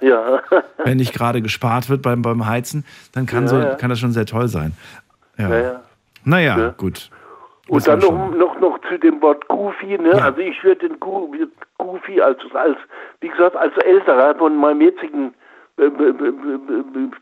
Ja. 0.00 0.42
Wenn 0.84 0.96
nicht 0.98 1.12
gerade 1.14 1.42
gespart 1.42 1.88
wird 1.90 2.02
beim, 2.02 2.22
beim 2.22 2.46
Heizen, 2.46 2.84
dann 3.12 3.26
kann, 3.26 3.42
Ja, 3.44 3.48
so, 3.48 3.58
ja. 3.58 3.74
kann 3.74 3.90
das 3.90 3.98
schon 3.98 4.12
sehr 4.12 4.26
toll 4.26 4.48
sein. 4.48 4.72
Ja. 5.38 5.48
Ja, 5.48 5.58
ja. 5.60 5.80
Naja, 6.24 6.58
Ja. 6.58 6.74
gut. 6.76 7.10
Und 7.68 7.86
dann 7.86 8.00
noch, 8.00 8.34
noch, 8.34 8.58
noch 8.60 8.78
zu 8.88 8.98
dem 8.98 9.22
Wort 9.22 9.46
Goofy, 9.46 9.96
ne? 9.96 10.20
Also 10.20 10.40
ich 10.40 10.62
würde 10.64 10.88
den 10.88 10.98
Goofy 10.98 12.20
als, 12.20 12.38
als, 12.52 12.76
wie 13.20 13.28
gesagt, 13.28 13.54
als 13.54 13.76
älterer 13.84 14.34
von 14.34 14.56
meinem 14.56 14.80
jetzigen 14.80 15.34
äh, 15.76 15.88
be- 15.88 16.12
be- 16.12 16.34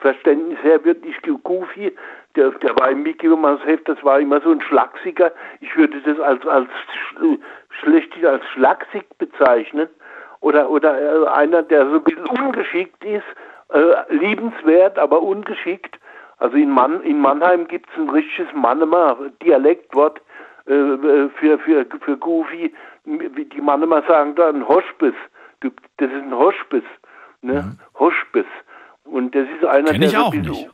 Verständnis 0.01 0.59
her 0.63 0.83
würde 0.85 1.07
ich 1.07 1.17
Goofy, 1.45 1.95
der, 2.35 2.51
der 2.53 2.71
war 2.79 2.91
im 2.91 3.03
Mickey 3.03 3.29
Mouse 3.29 3.61
Heft, 3.67 3.89
das 3.89 4.03
war 4.03 4.21
immer 4.21 4.41
so 4.41 4.51
ein 4.51 4.63
Schlachsiger. 4.63 5.33
Ich 5.61 5.77
würde 5.77 6.01
das 6.01 6.19
als, 6.19 6.47
als 6.47 6.69
sch- 7.21 7.39
schlechthin 7.81 8.25
als 8.25 8.43
schlaksig 8.55 9.05
bezeichnen. 9.19 9.89
Oder, 10.41 10.71
oder 10.71 11.25
äh, 11.25 11.29
einer, 11.29 11.63
der 11.63 11.87
so 11.89 11.97
ein 11.97 12.03
bisschen 12.05 12.27
ungeschickt 12.27 13.05
ist, 13.05 13.25
äh, 13.71 14.15
liebenswert, 14.15 14.99
aber 14.99 15.21
ungeschickt. 15.23 15.99
Also 16.39 16.57
in, 16.57 16.71
Mann, 16.71 17.03
in 17.03 17.21
Mannheim 17.21 17.67
gibt 17.67 17.89
es 17.91 17.97
ein 17.99 18.09
richtiges 18.11 18.53
Mannemer 18.55 19.17
Dialektwort 19.43 20.21
äh, 20.67 20.73
äh, 20.73 21.29
für, 21.31 21.59
für, 21.59 21.85
für 22.01 22.17
Goofy. 22.17 22.73
Die 23.05 23.61
Mannemer 23.61 24.03
sagen 24.07 24.35
da 24.37 24.49
ein 24.51 24.67
Hospice. 24.67 25.15
Du- 25.61 25.71
Das 25.97 26.09
ist 26.11 26.23
ein 26.23 26.35
Hospice. 26.37 26.85
Ne? 27.43 27.77
Hospice. 27.99 28.47
Und 29.05 29.35
das 29.35 29.47
ist 29.57 29.65
einer, 29.65 29.91
Kenn 29.91 30.01
der 30.01 30.09
ich 30.11 30.15
so 30.17 30.23
auch 30.23 30.33
nicht. 30.35 30.71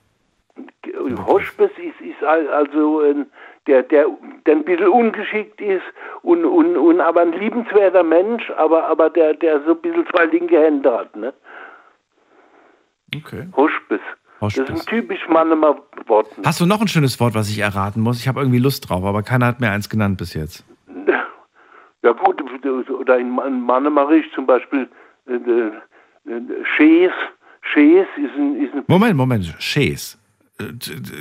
Hospice 1.26 1.70
ist, 1.78 2.00
ist 2.00 2.22
al- 2.24 2.48
also 2.48 3.00
ein, 3.00 3.26
der, 3.66 3.82
der, 3.82 4.06
der 4.46 4.56
ein 4.56 4.64
bisschen 4.64 4.88
ungeschickt 4.88 5.60
ist 5.60 5.82
und, 6.22 6.44
und, 6.44 6.76
und 6.76 7.00
aber 7.00 7.22
ein 7.22 7.32
liebenswerter 7.32 8.02
Mensch, 8.02 8.50
aber, 8.56 8.84
aber 8.86 9.10
der, 9.10 9.34
der 9.34 9.62
so 9.64 9.72
ein 9.72 9.80
bisschen 9.80 10.06
zwei 10.08 10.26
linke 10.26 10.60
Hände 10.60 10.92
hat. 10.96 11.14
Ne? 11.16 11.32
Okay. 13.14 13.48
Hospice. 13.56 14.00
Das 14.40 14.56
ist 14.58 14.68
ein 14.68 14.80
typisch 14.86 15.26
Mannemer 15.28 15.76
Wort. 16.06 16.28
Hast 16.44 16.60
du 16.60 16.66
noch 16.66 16.80
ein 16.80 16.88
schönes 16.88 17.18
Wort, 17.20 17.34
was 17.34 17.48
ich 17.48 17.58
erraten 17.60 18.00
muss? 18.02 18.20
Ich 18.20 18.28
habe 18.28 18.40
irgendwie 18.40 18.58
Lust 18.58 18.88
drauf, 18.90 19.02
aber 19.04 19.22
keiner 19.22 19.46
hat 19.46 19.60
mir 19.60 19.70
eins 19.70 19.88
genannt 19.88 20.18
bis 20.18 20.34
jetzt. 20.34 20.64
Ja 22.02 22.12
gut, 22.12 22.42
oder 22.90 23.18
in 23.18 23.30
Man- 23.30 23.62
Mannemarisch 23.62 24.26
zum 24.34 24.44
Beispiel 24.44 24.86
äh, 25.26 25.32
äh, 25.36 25.68
äh, 26.30 26.64
Schees. 26.76 27.10
Schees 27.62 28.06
ist 28.18 28.34
ein, 28.36 28.60
ist 28.62 28.74
ein 28.74 28.84
Moment, 28.88 29.16
Moment, 29.16 29.54
Chaise. 29.58 30.18
Äh, 30.58 30.64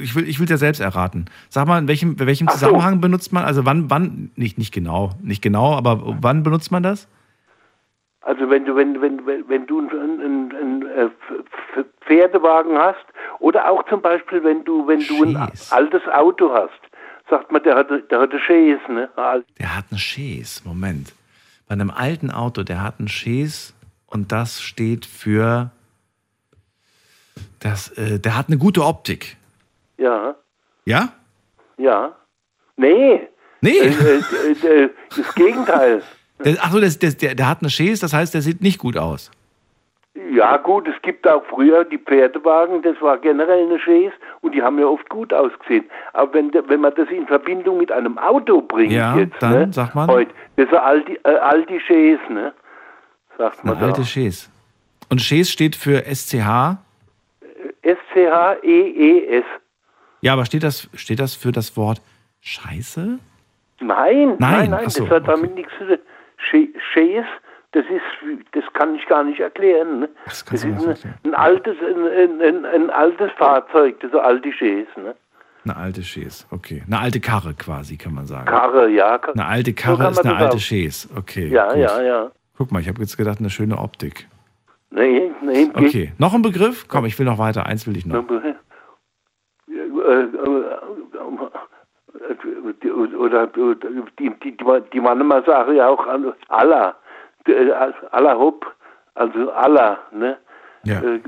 Ich 0.01 0.15
will, 0.15 0.27
ich 0.27 0.39
will 0.39 0.49
ja 0.49 0.57
selbst 0.57 0.79
erraten. 0.79 1.25
Sag 1.49 1.67
mal, 1.67 1.79
in 1.79 1.87
welchem, 1.87 2.11
in 2.11 2.19
welchem 2.25 2.47
Ach 2.47 2.53
so. 2.53 2.65
Zusammenhang 2.65 3.01
benutzt 3.01 3.33
man, 3.33 3.43
also 3.45 3.65
wann, 3.65 3.89
wann, 3.89 4.31
nicht, 4.35 4.57
nicht 4.57 4.73
genau, 4.73 5.11
nicht 5.21 5.41
genau, 5.41 5.73
aber 5.75 6.01
wann 6.21 6.43
benutzt 6.43 6.71
man 6.71 6.83
das? 6.83 7.07
Also 8.21 8.49
wenn 8.49 8.63
du 8.65 8.73
wenn 8.75 9.01
wenn 9.01 9.25
wenn, 9.49 9.67
du 9.67 9.79
einen, 9.79 10.21
einen, 10.21 10.55
einen 10.55 10.81
äh, 10.83 11.09
Pferdewagen 12.05 12.77
hast 12.77 13.03
oder 13.39 13.69
auch 13.69 13.83
zum 13.89 14.01
Beispiel 14.01 14.41
wenn 14.45 14.63
du 14.63 14.87
wenn 14.87 15.05
du 15.05 15.23
ein 15.23 15.35
altes 15.71 16.07
Auto 16.07 16.53
hast, 16.53 16.79
sagt 17.29 17.51
man 17.51 17.61
der 17.63 17.75
hat 17.75 17.89
der 17.89 18.19
hat 18.21 18.31
eine 18.31 18.39
Chaise, 18.39 18.79
ne? 18.89 19.09
Der 19.59 19.75
hat 19.75 19.85
eine 19.91 19.99
Chaise, 19.99 20.61
Moment. 20.63 21.13
Bei 21.67 21.73
einem 21.73 21.91
alten 21.91 22.31
Auto, 22.31 22.63
der 22.63 22.81
hat 22.81 22.95
eine 22.99 23.09
Chaise 23.09 23.73
und 24.07 24.31
das 24.31 24.61
steht 24.61 25.05
für, 25.05 25.71
das, 27.59 27.89
äh, 27.97 28.19
der 28.19 28.37
hat 28.37 28.47
eine 28.47 28.57
gute 28.57 28.83
Optik. 28.83 29.37
Ja, 29.97 30.35
Ja? 30.85 31.09
ja. 31.77 32.11
Nee. 32.75 33.27
Nee. 33.61 33.69
Äh, 33.79 33.87
äh, 33.87 34.83
äh, 34.83 34.89
das 35.15 35.35
Gegenteil. 35.35 36.01
Der, 36.43 36.57
ach 36.61 36.71
so, 36.71 36.79
das, 36.81 36.97
das, 36.99 37.15
der, 37.17 37.35
der 37.35 37.47
hat 37.47 37.59
eine 37.61 37.69
Chaise, 37.69 38.01
das 38.01 38.13
heißt, 38.13 38.33
der 38.33 38.41
sieht 38.41 38.61
nicht 38.61 38.79
gut 38.79 38.97
aus. 38.97 39.31
Ja 40.31 40.57
gut, 40.57 40.87
es 40.87 41.01
gibt 41.01 41.27
auch 41.27 41.43
früher 41.49 41.85
die 41.85 41.97
Pferdewagen, 41.97 42.81
das 42.83 42.99
war 43.01 43.17
generell 43.17 43.65
eine 43.65 43.79
Chaise 43.79 44.13
und 44.41 44.53
die 44.53 44.61
haben 44.61 44.77
ja 44.79 44.85
oft 44.85 45.07
gut 45.09 45.33
ausgesehen. 45.33 45.85
Aber 46.13 46.33
wenn, 46.33 46.51
wenn 46.53 46.81
man 46.81 46.93
das 46.95 47.07
in 47.09 47.25
Verbindung 47.27 47.77
mit 47.77 47.91
einem 47.91 48.17
Auto 48.17 48.61
bringt 48.61 48.91
Ja, 48.91 49.15
jetzt, 49.17 49.35
dann 49.39 49.53
ne, 49.69 49.73
sagt 49.73 49.95
man? 49.95 50.07
heute, 50.09 50.31
das 50.55 50.65
ist 50.65 50.71
eine 50.73 50.81
alte, 50.83 51.11
äh, 51.23 51.35
alte 51.37 51.79
Chaise, 51.79 52.21
ne? 52.29 52.53
Sagt 53.37 53.63
man 53.63 53.77
Eine 53.77 53.85
alte 53.87 54.01
da. 54.01 54.07
Chaise. 54.07 54.49
Und 55.09 55.21
Chaise 55.21 55.49
steht 55.51 55.75
für 55.75 56.03
SCH. 56.05 56.77
S-C-H-E-E-S. 57.83 59.45
Ja, 60.21 60.33
aber 60.33 60.45
steht 60.45 60.63
das, 60.63 60.89
steht 60.95 61.19
das 61.19 61.35
für 61.35 61.51
das 61.51 61.75
Wort 61.77 62.01
Scheiße? 62.41 63.19
Nein, 63.79 63.87
nein, 63.87 64.37
Nein, 64.39 64.69
nein, 64.69 64.89
so, 64.89 65.05
das 65.05 65.15
hat 65.15 65.27
damit 65.27 65.55
nichts 65.55 65.71
zu 65.77 65.85
tun. 65.85 65.99
Chaise, 66.93 67.25
das 67.71 67.85
ist, 67.85 68.45
das 68.51 68.63
kann 68.73 68.95
ich 68.95 69.05
gar 69.07 69.23
nicht 69.23 69.39
erklären. 69.39 70.01
Ne? 70.01 70.09
Das, 70.25 70.45
kannst 70.45 70.65
ist 70.65 71.05
ein, 71.05 71.13
ein 71.23 71.35
altes, 71.35 71.75
ein, 71.81 72.41
ein, 72.41 72.65
ein, 72.65 72.89
altes 72.89 73.31
Fahrzeug, 73.37 73.99
das 74.01 74.11
ist 74.11 74.17
eine 74.17 74.25
alte 74.25 74.51
Chaise, 74.51 74.87
ne? 74.97 75.15
Eine 75.65 75.77
alte 75.77 76.01
Chaise, 76.01 76.45
okay. 76.51 76.83
Eine 76.85 76.99
alte 76.99 77.21
Karre 77.21 77.53
quasi, 77.53 77.97
kann 77.97 78.13
man 78.13 78.25
sagen. 78.25 78.45
Karre, 78.45 78.89
ja. 78.89 79.19
Eine 79.21 79.45
alte 79.45 79.71
So 79.71 79.75
Karre 79.75 79.97
kann 80.03 80.11
ist 80.11 80.25
eine 80.25 80.33
das 80.33 80.43
alte 80.43 80.59
Chaise, 80.59 81.09
okay. 81.15 81.47
Ja, 81.47 81.69
gut. 81.69 81.77
ja, 81.77 82.01
ja. 82.01 82.31
Guck 82.57 82.71
mal, 82.71 82.81
ich 82.81 82.89
habe 82.89 82.99
jetzt 83.01 83.17
gedacht, 83.17 83.39
eine 83.39 83.49
schöne 83.49 83.77
Optik. 83.77 84.27
Nee, 84.95 85.31
nee, 85.41 85.69
Okay, 85.73 86.13
noch 86.19 86.35
ein 86.35 86.43
Begriff? 86.43 86.87
Komm, 86.87 87.05
ich 87.05 87.17
will 87.17 87.25
noch 87.25 87.39
weiter. 87.39 87.65
Eins 87.65 87.87
will 87.87 87.97
ich 87.97 88.05
noch. 88.05 88.23
Äh, 88.29 88.49
äh, 88.49 88.53
oder 93.17 93.47
die, 93.47 94.31
die, 94.43 94.55
die 94.93 94.99
Mannemer 94.99 95.41
sagen 95.43 95.75
ja 95.75 95.87
auch 95.89 96.05
Allah, 96.49 96.95
Allah 98.11 98.37
Hopp, 98.37 98.65
also 99.15 99.51
Allah, 99.51 99.97
ne? 100.11 100.37
Ja. 100.83 101.01
Äh, 101.01 101.19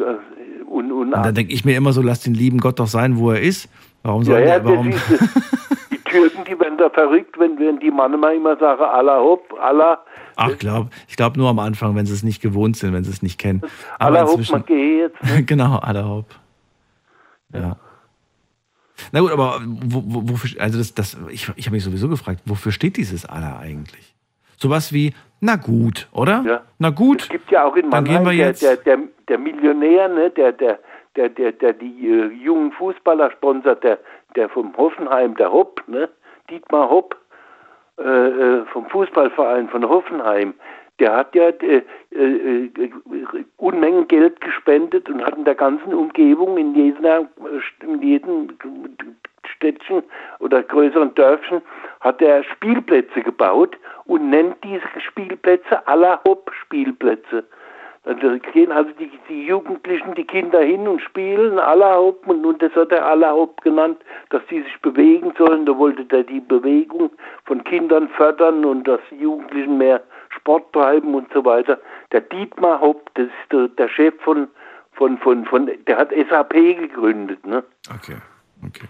Und, 0.65 0.91
und, 0.91 1.13
Und 1.13 1.25
dann 1.25 1.33
denke 1.33 1.53
ich 1.53 1.65
mir 1.65 1.75
immer 1.77 1.93
so, 1.93 2.01
lass 2.01 2.21
den 2.21 2.33
lieben 2.33 2.59
Gott 2.59 2.79
doch 2.79 2.87
sein, 2.87 3.17
wo 3.17 3.31
er 3.31 3.41
ist. 3.41 3.69
Warum 4.03 4.21
ja, 4.23 4.25
soll 4.25 4.39
ja, 4.41 4.59
der, 4.59 4.65
warum? 4.65 4.93
Türken, 6.05 6.43
die 6.45 6.59
werden 6.59 6.77
da 6.77 6.89
verrückt, 6.89 7.37
wenn, 7.39 7.57
wenn 7.59 7.79
die 7.79 7.91
Mannemer 7.91 8.33
immer 8.33 8.55
sagen 8.57 8.81
Allah 8.83 9.19
Hopp, 9.19 9.53
Allah, 9.59 10.03
Ach, 10.37 10.57
glaub, 10.57 10.87
ich 11.07 11.15
glaube 11.15 11.37
nur 11.39 11.49
am 11.49 11.59
Anfang, 11.59 11.95
wenn 11.95 12.05
sie 12.05 12.13
es 12.13 12.23
nicht 12.23 12.41
gewohnt 12.41 12.75
sind, 12.77 12.93
wenn 12.93 13.03
sie 13.03 13.11
es 13.11 13.21
nicht 13.21 13.39
kennen. 13.39 13.61
Aber 13.99 14.19
Allah 14.19 14.27
Hopp, 14.31 14.49
man 14.51 14.65
geht 14.65 14.99
jetzt. 14.99 15.23
Ne? 15.23 15.43
genau, 15.45 15.77
aller 15.79 16.07
Hopp. 16.07 16.25
Ja. 17.53 17.77
Na 19.11 19.19
gut, 19.19 19.31
aber 19.31 19.59
wo, 19.65 20.03
wo, 20.05 20.29
wofür, 20.31 20.59
also 20.61 20.77
das, 20.77 20.93
das, 20.93 21.17
ich, 21.29 21.49
ich 21.55 21.65
habe 21.67 21.75
mich 21.75 21.83
sowieso 21.83 22.07
gefragt, 22.09 22.41
wofür 22.45 22.71
steht 22.71 22.97
dieses 22.97 23.25
Allah 23.25 23.59
eigentlich? 23.59 24.13
Sowas 24.57 24.93
wie, 24.93 25.13
na 25.41 25.57
gut, 25.57 26.07
oder? 26.11 26.43
Ja. 26.45 26.61
Na 26.79 26.89
gut. 26.91 27.23
Es 27.23 27.29
gibt 27.29 27.51
ja 27.51 27.65
auch 27.65 27.75
in 27.75 27.89
Dann 27.91 28.03
Mannheim 28.05 28.23
gehen 28.23 28.31
wir 28.31 28.37
der, 28.37 28.47
jetzt- 28.47 28.61
der, 28.61 28.77
der, 28.77 28.99
der 29.27 29.37
Millionär, 29.37 30.07
ne, 30.07 30.29
der, 30.31 30.53
der, 30.53 30.79
der, 31.15 31.29
der, 31.29 31.51
der 31.51 31.73
die 31.73 32.07
äh, 32.07 32.27
jungen 32.43 32.71
Fußballer 32.73 33.31
sponsert, 33.31 33.83
der, 33.83 33.99
der 34.35 34.49
vom 34.49 34.75
Hoffenheim, 34.77 35.35
der 35.35 35.51
Hopp, 35.51 35.83
ne, 35.87 36.09
Dietmar 36.49 36.89
Hopp, 36.89 37.15
äh, 37.97 38.03
äh, 38.03 38.65
vom 38.65 38.87
Fußballverein 38.89 39.69
von 39.69 39.87
Hoffenheim, 39.87 40.53
der 40.99 41.15
hat 41.15 41.35
ja 41.35 41.49
äh, 41.49 41.81
äh, 42.11 42.65
äh, 42.65 42.91
Unmengen 43.57 44.07
Geld 44.07 44.39
gespendet 44.41 45.09
und 45.09 45.25
hat 45.25 45.37
in 45.37 45.45
der 45.45 45.55
ganzen 45.55 45.93
Umgebung, 45.93 46.57
in, 46.57 46.73
jeder, 46.73 47.27
in 47.81 48.01
jedem 48.01 48.57
Städtchen 49.55 50.03
oder 50.39 50.63
größeren 50.63 51.13
Dörfchen, 51.15 51.61
hat 52.01 52.21
er 52.21 52.43
Spielplätze 52.43 53.21
gebaut 53.21 53.77
und 54.05 54.29
nennt 54.29 54.63
diese 54.63 55.01
Spielplätze 55.01 55.85
aller 55.87 56.21
Hopp-Spielplätze. 56.25 57.43
Da 58.05 58.13
gehen 58.53 58.71
also 58.71 58.91
die, 58.99 59.09
die 59.27 59.47
Jugendlichen, 59.47 60.13
die 60.13 60.25
Kinder 60.25 60.61
hin 60.61 60.87
und 60.87 61.01
spielen 61.01 61.57
Allerhaupt 61.57 62.27
und, 62.27 62.45
und 62.45 62.61
das 62.61 62.71
hat 62.75 62.91
er 62.91 63.03
Allerhaupt 63.03 63.63
genannt, 63.63 63.97
dass 64.29 64.43
die 64.49 64.61
sich 64.61 64.79
bewegen 64.81 65.33
sollen. 65.37 65.65
Da 65.65 65.75
wollte 65.75 66.05
er 66.15 66.23
die 66.23 66.39
Bewegung 66.39 67.09
von 67.45 67.63
Kindern 67.63 68.07
fördern 68.09 68.63
und 68.63 68.87
dass 68.87 68.99
die 69.09 69.15
Jugendlichen 69.15 69.79
mehr 69.79 70.03
Sport 70.29 70.71
treiben 70.73 71.15
und 71.15 71.33
so 71.33 71.43
weiter. 71.45 71.79
Der 72.11 72.21
Dietmar 72.21 72.79
Haupt, 72.79 73.09
das 73.15 73.25
ist 73.25 73.51
der, 73.51 73.69
der 73.69 73.89
Chef 73.89 74.13
von, 74.21 74.49
von, 74.91 75.17
von, 75.17 75.43
von, 75.45 75.71
der 75.87 75.97
hat 75.97 76.11
SAP 76.29 76.53
gegründet. 76.53 77.43
Ne? 77.43 77.63
Okay, 77.89 78.17
okay. 78.67 78.87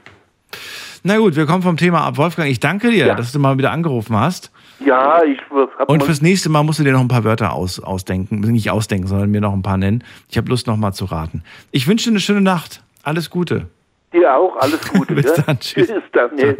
Na 1.03 1.17
gut, 1.17 1.37
wir 1.37 1.45
kommen 1.45 1.61
vom 1.61 1.77
Thema 1.77 2.01
ab. 2.01 2.17
Wolfgang, 2.17 2.49
ich 2.49 2.59
danke 2.59 2.89
dir, 2.89 3.13
dass 3.15 3.31
du 3.31 3.39
mal 3.39 3.57
wieder 3.57 3.71
angerufen 3.71 4.19
hast. 4.19 4.51
Ja, 4.79 5.23
ich 5.23 5.39
hab 5.79 5.89
Und 5.89 6.03
fürs 6.03 6.21
nächste 6.21 6.49
Mal 6.49 6.63
musst 6.63 6.79
du 6.79 6.83
dir 6.83 6.91
noch 6.91 6.99
ein 7.01 7.07
paar 7.07 7.23
Wörter 7.23 7.53
aus, 7.53 7.79
ausdenken. 7.79 8.41
Nicht 8.41 8.69
ausdenken, 8.71 9.07
sondern 9.07 9.31
mir 9.31 9.41
noch 9.41 9.53
ein 9.53 9.61
paar 9.61 9.77
nennen. 9.77 10.03
Ich 10.29 10.37
habe 10.37 10.49
Lust, 10.49 10.67
noch 10.67 10.75
mal 10.77 10.91
zu 10.93 11.05
raten. 11.05 11.43
Ich 11.71 11.87
wünsche 11.87 12.05
dir 12.05 12.11
eine 12.11 12.19
schöne 12.19 12.41
Nacht. 12.41 12.83
Alles 13.03 13.29
Gute. 13.29 13.67
dir 14.11 14.35
auch 14.35 14.57
alles 14.57 14.81
Gute. 14.93 15.15
Bis 15.15 15.25
gell? 15.25 15.43
dann, 15.45 15.59
tschüss. 15.59 15.87
Tschüss, 15.87 16.03
Daniel. 16.11 16.57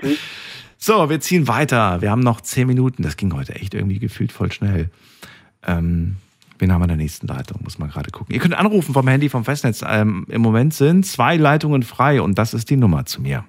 Tschüss. 0.00 0.18
So, 0.78 1.10
wir 1.10 1.20
ziehen 1.20 1.48
weiter. 1.48 2.00
Wir 2.00 2.10
haben 2.10 2.20
noch 2.22 2.40
zehn 2.40 2.66
Minuten. 2.68 3.02
Das 3.02 3.16
ging 3.16 3.34
heute 3.34 3.54
echt 3.56 3.74
irgendwie 3.74 3.98
gefühlt 3.98 4.30
voll 4.32 4.52
schnell. 4.52 4.90
Ähm, 5.66 6.16
wen 6.58 6.72
haben 6.72 6.80
wir 6.80 6.84
in 6.84 6.88
der 6.88 6.96
nächsten 6.96 7.26
Leitung? 7.26 7.60
Muss 7.64 7.78
man 7.78 7.90
gerade 7.90 8.10
gucken. 8.12 8.32
Ihr 8.32 8.40
könnt 8.40 8.54
anrufen 8.54 8.94
vom 8.94 9.06
Handy, 9.08 9.28
vom 9.28 9.44
Festnetz. 9.44 9.84
Ähm, 9.86 10.24
Im 10.28 10.40
Moment 10.40 10.72
sind 10.74 11.04
zwei 11.04 11.36
Leitungen 11.36 11.82
frei 11.82 12.22
und 12.22 12.38
das 12.38 12.54
ist 12.54 12.70
die 12.70 12.76
Nummer 12.76 13.04
zu 13.06 13.20
mir. 13.20 13.44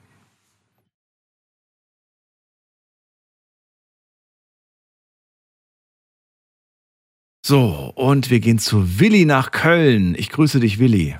So, 7.49 7.91
und 7.95 8.29
wir 8.29 8.39
gehen 8.41 8.59
zu 8.59 8.99
Willi 8.99 9.25
nach 9.25 9.49
Köln. 9.49 10.13
Ich 10.15 10.29
grüße 10.29 10.59
dich, 10.59 10.77
Willi. 10.77 11.15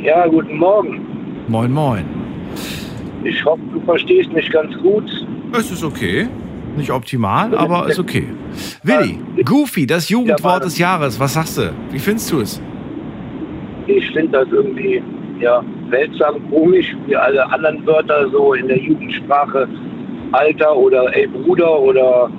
Ja, 0.00 0.24
guten 0.28 0.56
Morgen. 0.56 1.00
Moin, 1.48 1.72
moin. 1.72 2.04
Ich 3.24 3.44
hoffe, 3.44 3.60
du 3.72 3.80
verstehst 3.80 4.32
mich 4.32 4.48
ganz 4.52 4.72
gut. 4.78 5.02
Es 5.52 5.72
ist 5.72 5.82
okay. 5.82 6.28
Nicht 6.76 6.92
optimal, 6.92 7.52
aber 7.58 7.88
ist 7.88 7.98
okay. 7.98 8.28
Willi, 8.84 9.18
Goofy, 9.44 9.84
das 9.84 10.10
Jugendwort 10.10 10.64
des 10.64 10.78
Jahres. 10.78 11.18
Was 11.18 11.34
sagst 11.34 11.58
du? 11.58 11.72
Wie 11.90 11.98
findest 11.98 12.30
du 12.30 12.42
es? 12.42 12.62
Ich 13.88 14.08
finde 14.12 14.30
das 14.30 14.48
irgendwie 14.52 15.02
ja, 15.40 15.60
seltsam 15.90 16.36
komisch, 16.50 16.96
wie 17.08 17.16
alle 17.16 17.44
anderen 17.50 17.84
Wörter 17.84 18.30
so 18.30 18.54
in 18.54 18.68
der 18.68 18.78
Jugendsprache. 18.78 19.68
Alter 20.30 20.76
oder 20.76 21.16
ey 21.16 21.26
Bruder 21.26 21.80
oder 21.80 22.30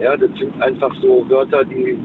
ja, 0.00 0.16
das 0.16 0.30
sind 0.38 0.60
einfach 0.62 0.94
so 1.00 1.24
Wörter, 1.28 1.64
die 1.64 1.98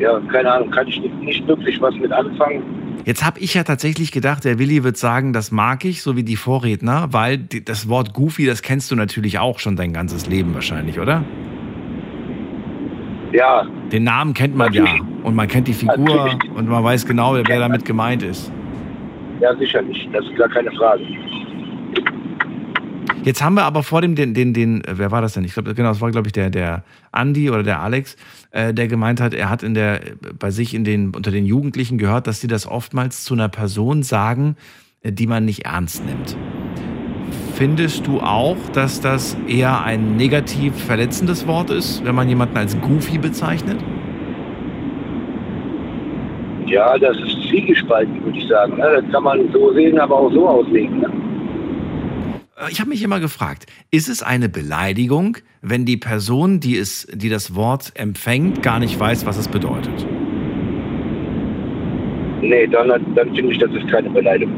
ja, 0.00 0.18
keine 0.32 0.50
Ahnung, 0.52 0.70
kann 0.70 0.88
ich 0.88 1.00
nicht, 1.00 1.14
nicht 1.20 1.46
wirklich 1.46 1.80
was 1.80 1.94
mit 1.96 2.10
anfangen. 2.10 2.62
Jetzt 3.04 3.24
habe 3.24 3.38
ich 3.38 3.54
ja 3.54 3.64
tatsächlich 3.64 4.12
gedacht, 4.12 4.44
der 4.44 4.58
Willi 4.58 4.82
wird 4.82 4.96
sagen, 4.96 5.32
das 5.32 5.50
mag 5.50 5.84
ich, 5.84 6.02
so 6.02 6.16
wie 6.16 6.22
die 6.22 6.36
Vorredner, 6.36 7.08
weil 7.10 7.38
das 7.38 7.88
Wort 7.88 8.12
Goofy, 8.14 8.46
das 8.46 8.62
kennst 8.62 8.90
du 8.90 8.96
natürlich 8.96 9.38
auch 9.38 9.58
schon 9.58 9.76
dein 9.76 9.92
ganzes 9.92 10.26
Leben 10.26 10.54
wahrscheinlich, 10.54 10.98
oder? 10.98 11.24
Ja. 13.32 13.66
Den 13.92 14.04
Namen 14.04 14.34
kennt 14.34 14.56
man 14.56 14.72
ja 14.72 14.84
und 15.22 15.34
man 15.34 15.48
kennt 15.48 15.68
die 15.68 15.72
Figur 15.72 16.38
und 16.54 16.68
man 16.68 16.82
weiß 16.82 17.06
genau, 17.06 17.34
wer 17.34 17.58
damit 17.58 17.84
gemeint 17.84 18.22
ist. 18.22 18.52
Ja, 19.40 19.54
sicherlich, 19.56 20.08
das 20.12 20.24
ist 20.24 20.36
gar 20.36 20.48
keine 20.48 20.70
Frage. 20.72 21.02
Jetzt 23.22 23.42
haben 23.42 23.54
wir 23.54 23.64
aber 23.64 23.82
vor 23.82 24.00
dem 24.00 24.14
den, 24.14 24.32
den, 24.34 24.54
den, 24.54 24.82
äh, 24.84 24.94
wer 24.96 25.10
war 25.10 25.20
das 25.20 25.34
denn? 25.34 25.44
Ich 25.44 25.54
glaube, 25.54 25.74
genau, 25.74 25.90
das 25.90 26.00
war, 26.00 26.10
glaube 26.10 26.28
ich, 26.28 26.32
der, 26.32 26.50
der 26.50 26.84
Andi 27.12 27.50
oder 27.50 27.62
der 27.62 27.80
Alex, 27.80 28.16
äh, 28.50 28.72
der 28.72 28.88
gemeint 28.88 29.20
hat, 29.20 29.34
er 29.34 29.50
hat 29.50 29.62
in 29.62 29.74
der, 29.74 30.00
bei 30.38 30.50
sich 30.50 30.74
in 30.74 30.84
den, 30.84 31.14
unter 31.14 31.30
den 31.30 31.44
Jugendlichen 31.44 31.98
gehört, 31.98 32.26
dass 32.26 32.40
sie 32.40 32.46
das 32.46 32.66
oftmals 32.66 33.24
zu 33.24 33.34
einer 33.34 33.48
Person 33.48 34.02
sagen, 34.02 34.56
äh, 35.02 35.12
die 35.12 35.26
man 35.26 35.44
nicht 35.44 35.66
ernst 35.66 36.04
nimmt. 36.06 36.36
Findest 37.54 38.06
du 38.06 38.20
auch, 38.20 38.56
dass 38.72 39.00
das 39.00 39.36
eher 39.46 39.84
ein 39.84 40.16
negativ 40.16 40.74
verletzendes 40.74 41.46
Wort 41.46 41.70
ist, 41.70 42.02
wenn 42.04 42.14
man 42.14 42.28
jemanden 42.28 42.56
als 42.56 42.80
Goofy 42.80 43.18
bezeichnet? 43.18 43.76
Ja, 46.66 46.96
das 46.98 47.16
ist 47.18 47.48
zwiegespalten, 47.48 48.24
würde 48.24 48.38
ich 48.38 48.48
sagen. 48.48 48.76
Ne? 48.76 49.02
Das 49.02 49.12
kann 49.12 49.24
man 49.24 49.52
so 49.52 49.72
sehen, 49.74 49.98
aber 49.98 50.16
auch 50.16 50.32
so 50.32 50.48
auslegen. 50.48 51.04
Ich 52.68 52.80
habe 52.80 52.90
mich 52.90 53.02
immer 53.02 53.20
gefragt, 53.20 53.66
ist 53.90 54.08
es 54.08 54.22
eine 54.22 54.50
Beleidigung, 54.50 55.38
wenn 55.62 55.86
die 55.86 55.96
Person, 55.96 56.60
die, 56.60 56.76
es, 56.76 57.06
die 57.12 57.30
das 57.30 57.54
Wort 57.54 57.92
empfängt, 57.94 58.62
gar 58.62 58.78
nicht 58.80 58.98
weiß, 59.00 59.24
was 59.24 59.38
es 59.38 59.48
bedeutet? 59.48 60.06
Nee, 62.42 62.66
dann, 62.66 62.88
dann 63.14 63.34
finde 63.34 63.52
ich, 63.52 63.58
dass 63.58 63.70
es 63.70 63.90
keine 63.90 64.10
Beleidigung, 64.10 64.54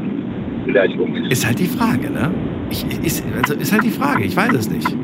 Beleidigung 0.65 1.15
ist. 1.15 1.31
Ist 1.31 1.45
halt 1.45 1.59
die 1.59 1.67
Frage, 1.67 2.09
ne? 2.09 2.33
Ich, 2.69 2.85
ist, 3.05 3.23
also 3.41 3.53
ist 3.53 3.71
halt 3.71 3.83
die 3.83 3.91
Frage, 3.91 4.23
ich 4.25 4.35
weiß 4.35 4.53
es 4.53 4.69
nicht. 4.69 4.95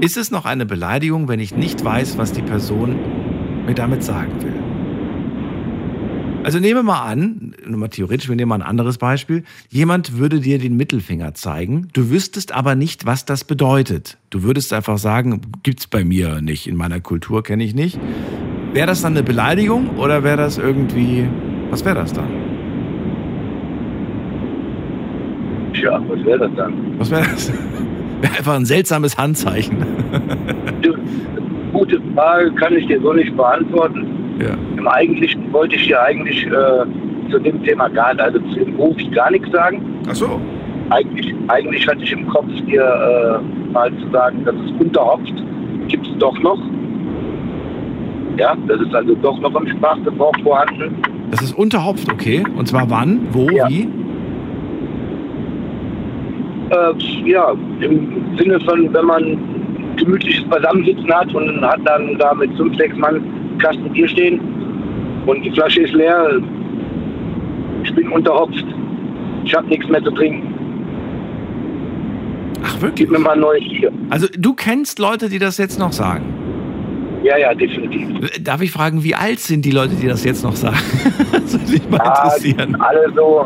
Ist 0.00 0.16
es 0.16 0.30
noch 0.30 0.44
eine 0.44 0.66
Beleidigung, 0.66 1.28
wenn 1.28 1.40
ich 1.40 1.54
nicht 1.54 1.82
weiß, 1.84 2.18
was 2.18 2.32
die 2.32 2.42
Person 2.42 2.96
mir 3.66 3.74
damit 3.74 4.02
sagen 4.02 4.32
will? 4.42 4.71
Also 6.44 6.58
nehme 6.58 6.82
mal 6.82 7.02
an, 7.02 7.54
mal 7.66 7.88
theoretisch, 7.88 8.28
wir 8.28 8.34
nehmen 8.34 8.48
mal 8.48 8.56
ein 8.56 8.62
anderes 8.62 8.98
Beispiel. 8.98 9.44
Jemand 9.70 10.18
würde 10.18 10.40
dir 10.40 10.58
den 10.58 10.76
Mittelfinger 10.76 11.34
zeigen, 11.34 11.88
du 11.92 12.10
wüsstest 12.10 12.52
aber 12.52 12.74
nicht, 12.74 13.06
was 13.06 13.24
das 13.24 13.44
bedeutet. 13.44 14.18
Du 14.30 14.42
würdest 14.42 14.72
einfach 14.72 14.98
sagen, 14.98 15.40
gibt's 15.62 15.86
bei 15.86 16.04
mir 16.04 16.40
nicht, 16.40 16.66
in 16.66 16.76
meiner 16.76 17.00
Kultur 17.00 17.44
kenne 17.44 17.62
ich 17.62 17.74
nicht. 17.74 17.98
Wäre 18.72 18.88
das 18.88 19.02
dann 19.02 19.12
eine 19.12 19.22
Beleidigung 19.22 19.96
oder 19.98 20.24
wäre 20.24 20.38
das 20.38 20.58
irgendwie, 20.58 21.28
was 21.70 21.84
wäre 21.84 21.96
das 21.96 22.12
dann? 22.12 22.28
Tja, 25.74 26.02
was 26.08 26.24
wäre 26.24 26.38
das 26.40 26.50
dann? 26.56 26.98
Was 26.98 27.10
wäre 27.10 27.22
das? 27.22 27.52
Wäre 28.20 28.34
einfach 28.38 28.54
ein 28.54 28.66
seltsames 28.66 29.18
Handzeichen. 29.18 29.78
Gute 31.72 32.00
Frage, 32.14 32.52
kann 32.54 32.76
ich 32.76 32.86
dir 32.86 33.00
so 33.00 33.12
nicht 33.12 33.36
beantworten. 33.36 34.06
Ja. 34.42 34.56
Im 34.76 34.88
Eigentlichen 34.88 35.52
wollte 35.52 35.76
ich 35.76 35.86
dir 35.86 36.02
eigentlich 36.02 36.46
äh, 36.46 37.30
zu 37.30 37.38
dem 37.38 37.62
Thema 37.62 37.88
gar 37.88 38.18
also 38.18 38.38
zu 38.38 38.58
dem 38.58 38.76
Profi 38.76 39.06
gar 39.08 39.30
nichts 39.30 39.50
sagen. 39.50 39.82
Ach 40.08 40.14
so. 40.14 40.40
Eigentlich, 40.90 41.34
eigentlich 41.48 41.86
hatte 41.86 42.02
ich 42.02 42.12
im 42.12 42.26
Kopf 42.28 42.50
dir 42.66 42.82
äh, 42.82 43.72
mal 43.72 43.90
zu 43.98 44.10
sagen, 44.10 44.44
dass 44.44 44.54
es 44.54 44.72
unterhopft 44.80 45.32
gibt 45.88 46.06
es 46.06 46.18
doch 46.18 46.38
noch. 46.40 46.58
Ja, 48.38 48.56
das 48.66 48.80
ist 48.80 48.94
also 48.94 49.14
doch 49.16 49.38
noch 49.40 49.54
im 49.60 49.68
Sprachgebrauch 49.68 50.34
vorhanden. 50.42 50.96
Das 51.30 51.42
ist 51.42 51.52
unterhopft, 51.56 52.10
okay. 52.10 52.44
Und 52.56 52.66
zwar 52.66 52.88
wann, 52.90 53.20
wo, 53.30 53.46
wie? 53.46 53.88
Äh, 56.70 57.28
ja, 57.28 57.52
im 57.80 58.36
Sinne 58.38 58.58
von, 58.60 58.92
wenn 58.92 59.04
man 59.04 59.38
gemütliches 59.96 60.44
Beisammensitzen 60.48 61.12
hat 61.12 61.34
und 61.34 61.60
hat 61.60 61.80
dann 61.84 62.16
da 62.18 62.32
mit 62.34 62.54
fünf, 62.56 62.76
sechs 62.76 62.96
Mann 62.96 63.22
Kasten 63.62 63.90
Bier 63.92 64.08
stehen 64.08 64.40
und 65.26 65.42
die 65.42 65.50
Flasche 65.52 65.82
ist 65.82 65.94
leer. 65.94 66.40
Ich 67.84 67.94
bin 67.94 68.08
unterhopft. 68.08 68.64
Ich 69.44 69.54
habe 69.54 69.66
nichts 69.68 69.88
mehr 69.88 70.02
zu 70.02 70.10
trinken. 70.12 70.48
Ach 72.64 72.80
wirklich? 72.80 73.08
Gib 73.08 73.10
mir 73.10 73.18
mal 73.18 73.32
ein 73.32 73.40
neues 73.40 73.62
Bier. 73.68 73.90
Also 74.10 74.26
du 74.36 74.54
kennst 74.54 74.98
Leute, 74.98 75.28
die 75.28 75.38
das 75.38 75.58
jetzt 75.58 75.78
noch 75.78 75.92
sagen? 75.92 76.24
Ja, 77.24 77.36
ja, 77.38 77.54
definitiv. 77.54 78.08
Darf 78.42 78.62
ich 78.62 78.72
fragen, 78.72 79.04
wie 79.04 79.14
alt 79.14 79.38
sind 79.38 79.64
die 79.64 79.70
Leute, 79.70 79.94
die 79.94 80.08
das 80.08 80.24
jetzt 80.24 80.42
noch 80.42 80.56
sagen? 80.56 80.76
das 81.32 81.52
würde 81.52 81.72
mich 81.72 81.88
mal 81.90 81.98
Ja, 81.98 82.24
interessieren. 82.24 82.76
alle 82.80 83.12
so 83.14 83.44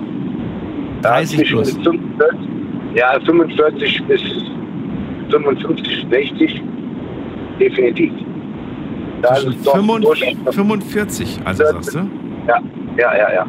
30 1.03 1.39
zwischen 1.39 1.55
plus. 1.57 1.73
45, 1.83 2.41
ja, 2.95 3.21
45 3.25 4.03
bis 4.09 4.23
55, 5.31 6.07
60. 6.11 6.63
Definitiv. 7.61 8.13
Da 9.23 9.37
ist 9.37 9.47
es 9.47 9.63
doch 9.63 9.75
45, 9.75 10.37
45 10.51 11.41
also 11.45 11.65
sagst 11.65 11.95
du? 11.95 11.99
Ja, 12.47 12.61
ja, 12.97 13.17
ja, 13.17 13.33
ja. 13.33 13.47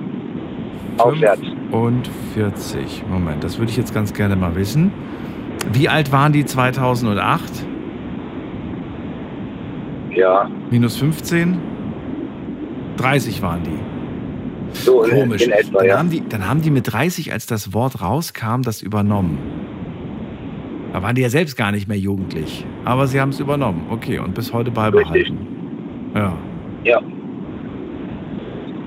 Aufwärts. 0.97 1.41
Und 1.71 2.09
40. 2.33 3.03
Moment, 3.09 3.43
das 3.43 3.59
würde 3.59 3.71
ich 3.71 3.77
jetzt 3.77 3.93
ganz 3.93 4.13
gerne 4.13 4.35
mal 4.35 4.55
wissen. 4.55 4.91
Wie 5.71 5.89
alt 5.89 6.11
waren 6.11 6.33
die 6.33 6.45
2008? 6.45 7.65
Ja. 10.11 10.49
Minus 10.71 10.97
15? 10.97 11.57
30 12.97 13.41
waren 13.41 13.61
die. 13.63 14.73
So 14.73 15.01
Komisch. 15.01 15.43
in 15.43 15.51
etwa, 15.51 15.79
dann, 15.79 15.87
ja. 15.87 15.97
haben 15.97 16.09
die, 16.09 16.27
dann 16.27 16.47
haben 16.47 16.61
die 16.61 16.71
mit 16.71 16.91
30, 16.91 17.31
als 17.31 17.45
das 17.45 17.73
Wort 17.73 18.01
rauskam, 18.01 18.61
das 18.63 18.81
übernommen. 18.81 19.37
Da 20.93 21.03
waren 21.03 21.15
die 21.15 21.21
ja 21.21 21.29
selbst 21.29 21.57
gar 21.57 21.71
nicht 21.71 21.87
mehr 21.87 21.97
jugendlich. 21.97 22.65
Aber 22.85 23.07
sie 23.07 23.21
haben 23.21 23.29
es 23.29 23.39
übernommen. 23.39 23.87
Okay, 23.89 24.19
und 24.19 24.33
bis 24.33 24.53
heute 24.53 24.71
beibehalten. 24.71 25.56
Ja, 26.17 26.33
Ja. 26.83 27.01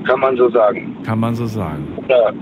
Kann 0.05 0.20
man 0.20 0.36
so 0.36 0.48
sagen. 0.51 0.97
kann 1.05 1.20
man 1.20 1.35
so 1.35 1.47
sagen. 1.47 1.86
Oder, 1.97 2.32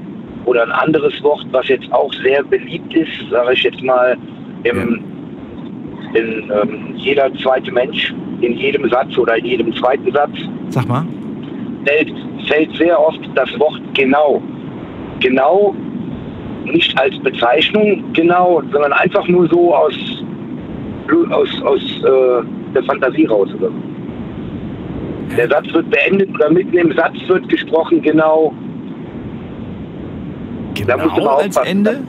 oder 0.46 0.62
ein 0.62 0.70
anderes 0.72 1.22
Wort, 1.22 1.44
was 1.50 1.68
jetzt 1.68 1.92
auch 1.92 2.12
sehr 2.22 2.42
beliebt 2.44 2.94
ist, 2.94 3.10
sage 3.30 3.52
ich 3.52 3.62
jetzt 3.64 3.82
mal, 3.82 4.16
im, 4.64 5.00
in 6.14 6.50
ähm, 6.50 6.94
jeder 6.96 7.32
zweite 7.34 7.70
Mensch 7.72 8.14
in 8.40 8.56
jedem 8.56 8.88
Satz 8.88 9.16
oder 9.18 9.36
in 9.36 9.44
jedem 9.44 9.74
zweiten 9.74 10.10
Satz 10.12 10.30
Sag 10.68 10.88
mal. 10.88 11.04
fällt, 11.84 12.12
fällt 12.46 12.76
sehr 12.76 12.98
oft 12.98 13.20
das 13.34 13.50
Wort 13.58 13.80
genau. 13.94 14.40
Genau 15.20 15.74
nicht 16.64 16.98
als 17.00 17.18
Bezeichnung 17.20 18.04
genau, 18.12 18.62
sondern 18.72 18.92
einfach 18.92 19.26
nur 19.28 19.48
so 19.48 19.74
aus, 19.74 19.94
aus, 21.30 21.62
aus 21.62 21.82
äh, 22.04 22.72
der 22.74 22.82
Fantasie 22.84 23.26
raus. 23.26 23.48
Oder? 23.58 23.68
so. 23.68 23.87
Der 25.36 25.48
Satz 25.48 25.72
wird 25.72 25.90
beendet 25.90 26.30
oder 26.34 26.50
mitten 26.50 26.76
im 26.76 26.92
Satz 26.94 27.16
wird 27.26 27.48
gesprochen, 27.48 28.02
genau. 28.02 28.52
da 30.86 30.96
musst 30.96 31.16
du 31.16 31.20
Genau 31.20 31.30
als 31.36 31.56
aufpassen. 31.56 31.68
Ende? 31.68 32.00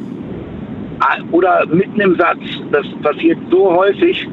Ah, 1.01 1.17
Oder 1.31 1.65
mitten 1.67 2.01
im 2.01 2.15
Satz. 2.15 2.39
Das 2.71 2.85
passiert 3.01 3.37
so 3.49 3.73
häufig. 3.73 4.27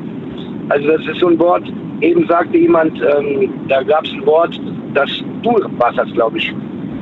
Also 0.68 0.88
das 0.88 1.06
ist 1.06 1.20
so 1.20 1.28
ein 1.28 1.38
Wort, 1.38 1.62
eben 2.00 2.26
sagte 2.26 2.56
jemand, 2.58 3.00
ähm, 3.00 3.50
da 3.68 3.82
gab 3.82 4.04
es 4.04 4.12
ein 4.12 4.26
Wort, 4.26 4.60
das 4.94 5.08
du 5.42 5.52
warst 5.78 5.98
das, 5.98 6.10
glaube 6.12 6.38
ich. 6.38 6.52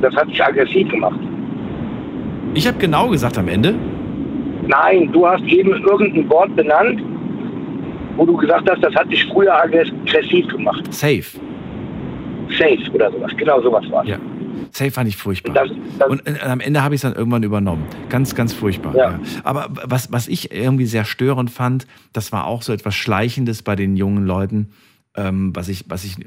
Das 0.02 0.15
hat 0.16 0.28
dich 0.28 0.43
aggressiv 0.44 0.89
gemacht. 0.90 1.19
Ich 2.55 2.66
habe 2.66 2.77
genau 2.78 3.09
gesagt 3.09 3.39
am 3.39 3.48
Ende. 3.48 3.74
Nein, 4.66 5.11
du 5.12 5.27
hast 5.27 5.44
eben 5.44 5.70
irgendein 5.70 6.28
Wort 6.28 6.55
benannt, 6.56 7.02
wo 8.16 8.27
du 8.27 8.36
gesagt 8.36 8.69
hast, 8.70 8.82
das 8.82 8.94
hat 8.94 9.11
dich 9.11 9.24
früher 9.27 9.55
aggressiv 9.55 10.47
gemacht. 10.48 10.93
Safe. 10.93 11.24
Safe 12.59 12.90
oder 12.93 13.10
sowas. 13.10 13.32
Genau 13.36 13.60
sowas 13.62 13.85
war 13.90 14.02
es. 14.02 14.10
Ja. 14.10 14.18
Safe 14.70 14.90
fand 14.90 15.09
ich 15.09 15.16
furchtbar. 15.16 15.55
Das, 15.55 15.70
das, 15.98 16.09
Und 16.09 16.26
äh, 16.26 16.40
am 16.43 16.60
Ende 16.60 16.82
habe 16.82 16.94
ich 16.94 16.98
es 16.98 17.02
dann 17.02 17.14
irgendwann 17.14 17.43
übernommen. 17.43 17.86
Ganz, 18.09 18.35
ganz 18.35 18.52
furchtbar. 18.52 18.94
Ja. 18.97 19.20
Aber 19.44 19.68
was, 19.70 20.10
was 20.12 20.28
ich 20.28 20.52
irgendwie 20.52 20.86
sehr 20.86 21.05
störend 21.05 21.51
fand, 21.51 21.86
das 22.12 22.32
war 22.32 22.47
auch 22.47 22.62
so 22.62 22.72
etwas 22.72 22.94
Schleichendes 22.94 23.62
bei 23.62 23.76
den 23.76 23.97
jungen 23.97 24.26
Leuten, 24.26 24.70
ähm, 25.16 25.55
was, 25.55 25.68
ich, 25.68 25.85
was 25.89 26.05
ich 26.05 26.18
äh, 26.18 26.24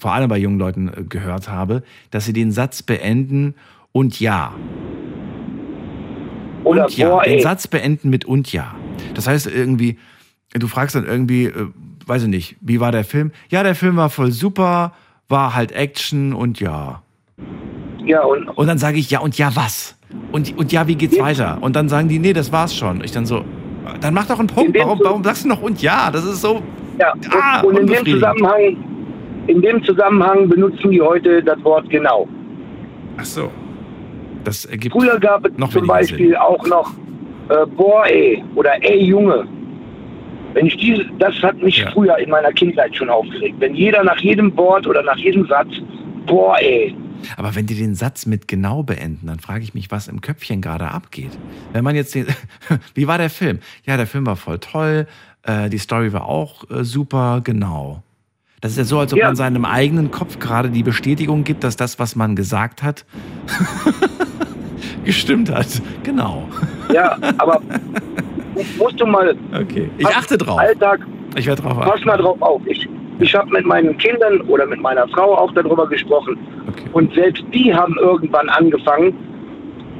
vor 0.00 0.12
allem 0.12 0.28
bei 0.28 0.38
jungen 0.38 0.58
Leuten 0.58 0.88
äh, 0.88 1.02
gehört 1.04 1.48
habe, 1.48 1.82
dass 2.10 2.24
sie 2.24 2.32
den 2.32 2.50
Satz 2.50 2.82
beenden 2.82 3.54
und 3.92 4.20
ja. 4.20 4.54
Oder 6.64 6.84
und 6.84 6.96
ja. 6.96 7.08
boah, 7.08 7.22
den. 7.24 7.40
Satz 7.40 7.66
beenden 7.66 8.08
mit 8.08 8.24
und 8.24 8.52
ja. 8.52 8.74
Das 9.14 9.26
heißt 9.26 9.46
irgendwie, 9.48 9.98
du 10.54 10.66
fragst 10.66 10.96
dann 10.96 11.04
irgendwie, 11.04 11.46
äh, 11.46 11.66
weiß 12.06 12.22
ich 12.22 12.28
nicht, 12.28 12.56
wie 12.60 12.80
war 12.80 12.92
der 12.92 13.04
Film? 13.04 13.32
Ja, 13.50 13.62
der 13.62 13.74
Film 13.74 13.96
war 13.96 14.08
voll 14.08 14.32
super, 14.32 14.92
war 15.32 15.56
halt 15.56 15.72
Action 15.72 16.32
und 16.32 16.60
ja. 16.60 17.02
Ja, 18.04 18.22
und, 18.22 18.48
und 18.48 18.66
dann 18.68 18.78
sage 18.78 18.98
ich, 18.98 19.10
ja, 19.10 19.18
und 19.18 19.36
ja, 19.38 19.50
was? 19.54 19.96
Und, 20.30 20.56
und 20.56 20.70
ja, 20.70 20.86
wie 20.86 20.94
geht's 20.94 21.18
weiter? 21.18 21.58
Und 21.60 21.74
dann 21.74 21.88
sagen 21.88 22.08
die, 22.08 22.20
nee, 22.20 22.32
das 22.32 22.52
war's 22.52 22.76
schon. 22.76 23.02
Ich 23.02 23.10
dann 23.10 23.26
so, 23.26 23.44
dann 24.00 24.14
mach 24.14 24.26
doch 24.26 24.38
einen 24.38 24.48
Punkt. 24.48 24.76
Warum, 24.78 25.00
warum 25.02 25.24
sagst 25.24 25.44
du 25.44 25.48
noch 25.48 25.62
und 25.62 25.82
ja? 25.82 26.10
Das 26.10 26.24
ist 26.24 26.40
so. 26.40 26.62
Ja, 27.00 27.12
ah, 27.30 27.62
und 27.62 27.78
in 27.78 27.86
dem. 27.86 28.04
Zusammenhang, 28.04 28.76
in 29.46 29.62
dem 29.62 29.82
Zusammenhang 29.84 30.48
benutzen 30.48 30.90
die 30.90 31.00
heute 31.00 31.42
das 31.42 31.62
Wort 31.64 31.88
genau. 31.90 32.28
Ach 33.16 33.24
so. 33.24 33.50
Das 34.44 34.64
ergibt 34.64 34.94
Früher 34.94 35.18
gab 35.18 35.46
es 35.46 35.56
noch 35.56 35.70
zum 35.70 35.86
Beispiel 35.86 36.30
Sinn. 36.30 36.36
auch 36.36 36.66
noch 36.66 36.92
äh, 37.48 37.66
boah 37.66 38.04
ey 38.06 38.44
oder 38.54 38.72
ey 38.82 39.04
Junge. 39.04 39.46
Wenn 40.54 40.66
ich 40.66 40.76
diese, 40.76 41.04
das 41.18 41.34
hat 41.42 41.56
mich 41.62 41.82
früher 41.92 42.18
in 42.18 42.30
meiner 42.30 42.52
Kindheit 42.52 42.94
schon 42.96 43.08
aufgeregt. 43.10 43.56
Wenn 43.58 43.74
jeder 43.74 44.04
nach 44.04 44.18
jedem 44.20 44.56
Wort 44.56 44.86
oder 44.86 45.02
nach 45.02 45.16
jedem 45.16 45.46
Satz 45.46 45.68
boah 46.26 46.56
ey. 46.60 46.94
Aber 47.36 47.54
wenn 47.54 47.66
die 47.66 47.74
den 47.74 47.94
Satz 47.94 48.26
mit 48.26 48.48
genau 48.48 48.82
beenden, 48.82 49.26
dann 49.28 49.38
frage 49.38 49.62
ich 49.62 49.74
mich, 49.74 49.90
was 49.90 50.08
im 50.08 50.20
Köpfchen 50.20 50.60
gerade 50.60 50.88
abgeht. 50.90 51.30
Wenn 51.72 51.84
man 51.84 51.94
jetzt 51.94 52.14
den, 52.14 52.26
wie 52.94 53.06
war 53.06 53.18
der 53.18 53.30
Film? 53.30 53.60
Ja, 53.86 53.96
der 53.96 54.06
Film 54.06 54.26
war 54.26 54.36
voll 54.36 54.58
toll, 54.58 55.06
äh, 55.44 55.68
die 55.70 55.78
Story 55.78 56.12
war 56.12 56.26
auch 56.26 56.68
äh, 56.70 56.84
super, 56.84 57.40
genau. 57.42 58.02
Das 58.60 58.72
ist 58.72 58.78
ja 58.78 58.84
so, 58.84 58.98
als 59.00 59.12
ob 59.12 59.18
Ja. 59.18 59.26
man 59.26 59.36
seinem 59.36 59.64
eigenen 59.64 60.10
Kopf 60.12 60.38
gerade 60.38 60.70
die 60.70 60.82
Bestätigung 60.84 61.42
gibt, 61.44 61.64
dass 61.64 61.76
das, 61.76 61.98
was 61.98 62.14
man 62.16 62.36
gesagt 62.36 62.82
hat, 62.82 63.04
gestimmt 65.04 65.50
hat. 65.50 65.66
Genau. 66.04 66.48
Ja, 66.92 67.16
aber 67.38 67.60
musst 68.78 69.00
du 69.00 69.06
mal. 69.06 69.34
Okay. 69.60 69.88
Ich 69.98 70.06
achte 70.06 70.36
drauf. 70.38 70.58
Alltag. 70.58 71.00
Ich 71.36 71.46
werde 71.46 71.62
drauf 71.62 71.78
Pass 71.78 71.90
achten. 71.92 72.06
mal 72.06 72.16
drauf 72.18 72.40
auf. 72.42 72.60
Ich, 72.66 72.88
ich 73.20 73.34
habe 73.34 73.50
mit 73.50 73.64
meinen 73.64 73.96
Kindern 73.98 74.40
oder 74.42 74.66
mit 74.66 74.80
meiner 74.80 75.08
Frau 75.08 75.34
auch 75.36 75.52
darüber 75.54 75.88
gesprochen. 75.88 76.36
Und 76.92 77.12
selbst 77.14 77.44
die 77.54 77.72
haben 77.74 77.96
irgendwann 78.00 78.48
angefangen, 78.50 79.14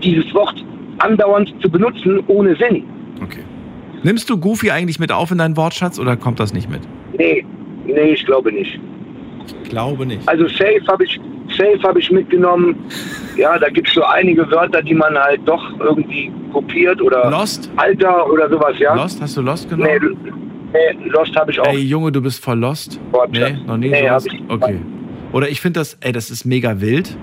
dieses 0.03 0.33
Wort 0.35 0.65
andauernd 0.99 1.53
zu 1.61 1.71
benutzen 1.71 2.23
ohne 2.29 2.55
Sinn. 2.57 2.85
Nimmst 4.05 4.29
du 4.29 4.37
Goofy 4.37 4.71
eigentlich 4.71 4.99
mit 4.99 5.13
auf 5.13 5.31
in 5.31 5.39
deinen 5.39 5.57
Wortschatz 5.57 5.99
oder 5.99 6.17
kommt 6.17 6.41
das 6.41 6.53
nicht 6.53 6.69
mit? 6.69 6.81
Nee, 7.17 7.45
nee, 7.87 8.13
ich 8.13 8.25
glaube 8.27 8.51
nicht. 8.53 8.81
Ich 9.63 9.71
glaube 9.71 10.05
nicht. 10.05 10.29
Also 10.29 10.49
safe 10.49 10.83
habe 10.89 11.05
ich, 11.05 11.21
safe 11.57 11.83
habe 11.83 11.99
ich 12.01 12.11
mitgenommen. 12.11 12.77
Ja, 13.37 13.59
da 13.59 13.69
gibt 13.69 13.89
es 13.89 13.95
so 13.95 14.03
einige 14.05 14.49
Wörter, 14.51 14.83
die 14.83 14.95
man 14.95 15.17
halt 15.17 15.41
doch 15.47 15.63
irgendwie 15.81 16.31
kopiert 16.53 17.01
oder 17.01 17.31
Lost? 17.31 17.71
Alter 17.77 18.31
oder 18.31 18.49
sowas, 18.51 18.79
ja. 18.79 18.95
Lost? 18.95 19.21
Hast 19.21 19.37
du 19.37 19.43
Lost 19.43 19.69
genommen? 19.69 19.89
Nee, 20.73 20.95
nee 20.99 21.09
Lost 21.09 21.35
habe 21.37 21.51
ich 21.51 21.61
auch. 21.61 21.67
Ey, 21.67 21.79
Junge, 21.81 22.13
du 22.13 22.21
bist 22.21 22.43
voll 22.45 22.59
lost. 22.59 23.01
Nee, 23.31 23.57
noch 23.67 23.77
nie 23.77 23.89
Nee, 23.89 24.07
sowas? 24.09 24.27
Okay. 24.49 24.81
Oder 25.33 25.49
ich 25.49 25.61
finde 25.61 25.81
das, 25.81 25.97
ey, 26.01 26.13
das 26.13 26.31
ist 26.31 26.45
mega 26.45 26.81
wild. 26.81 27.17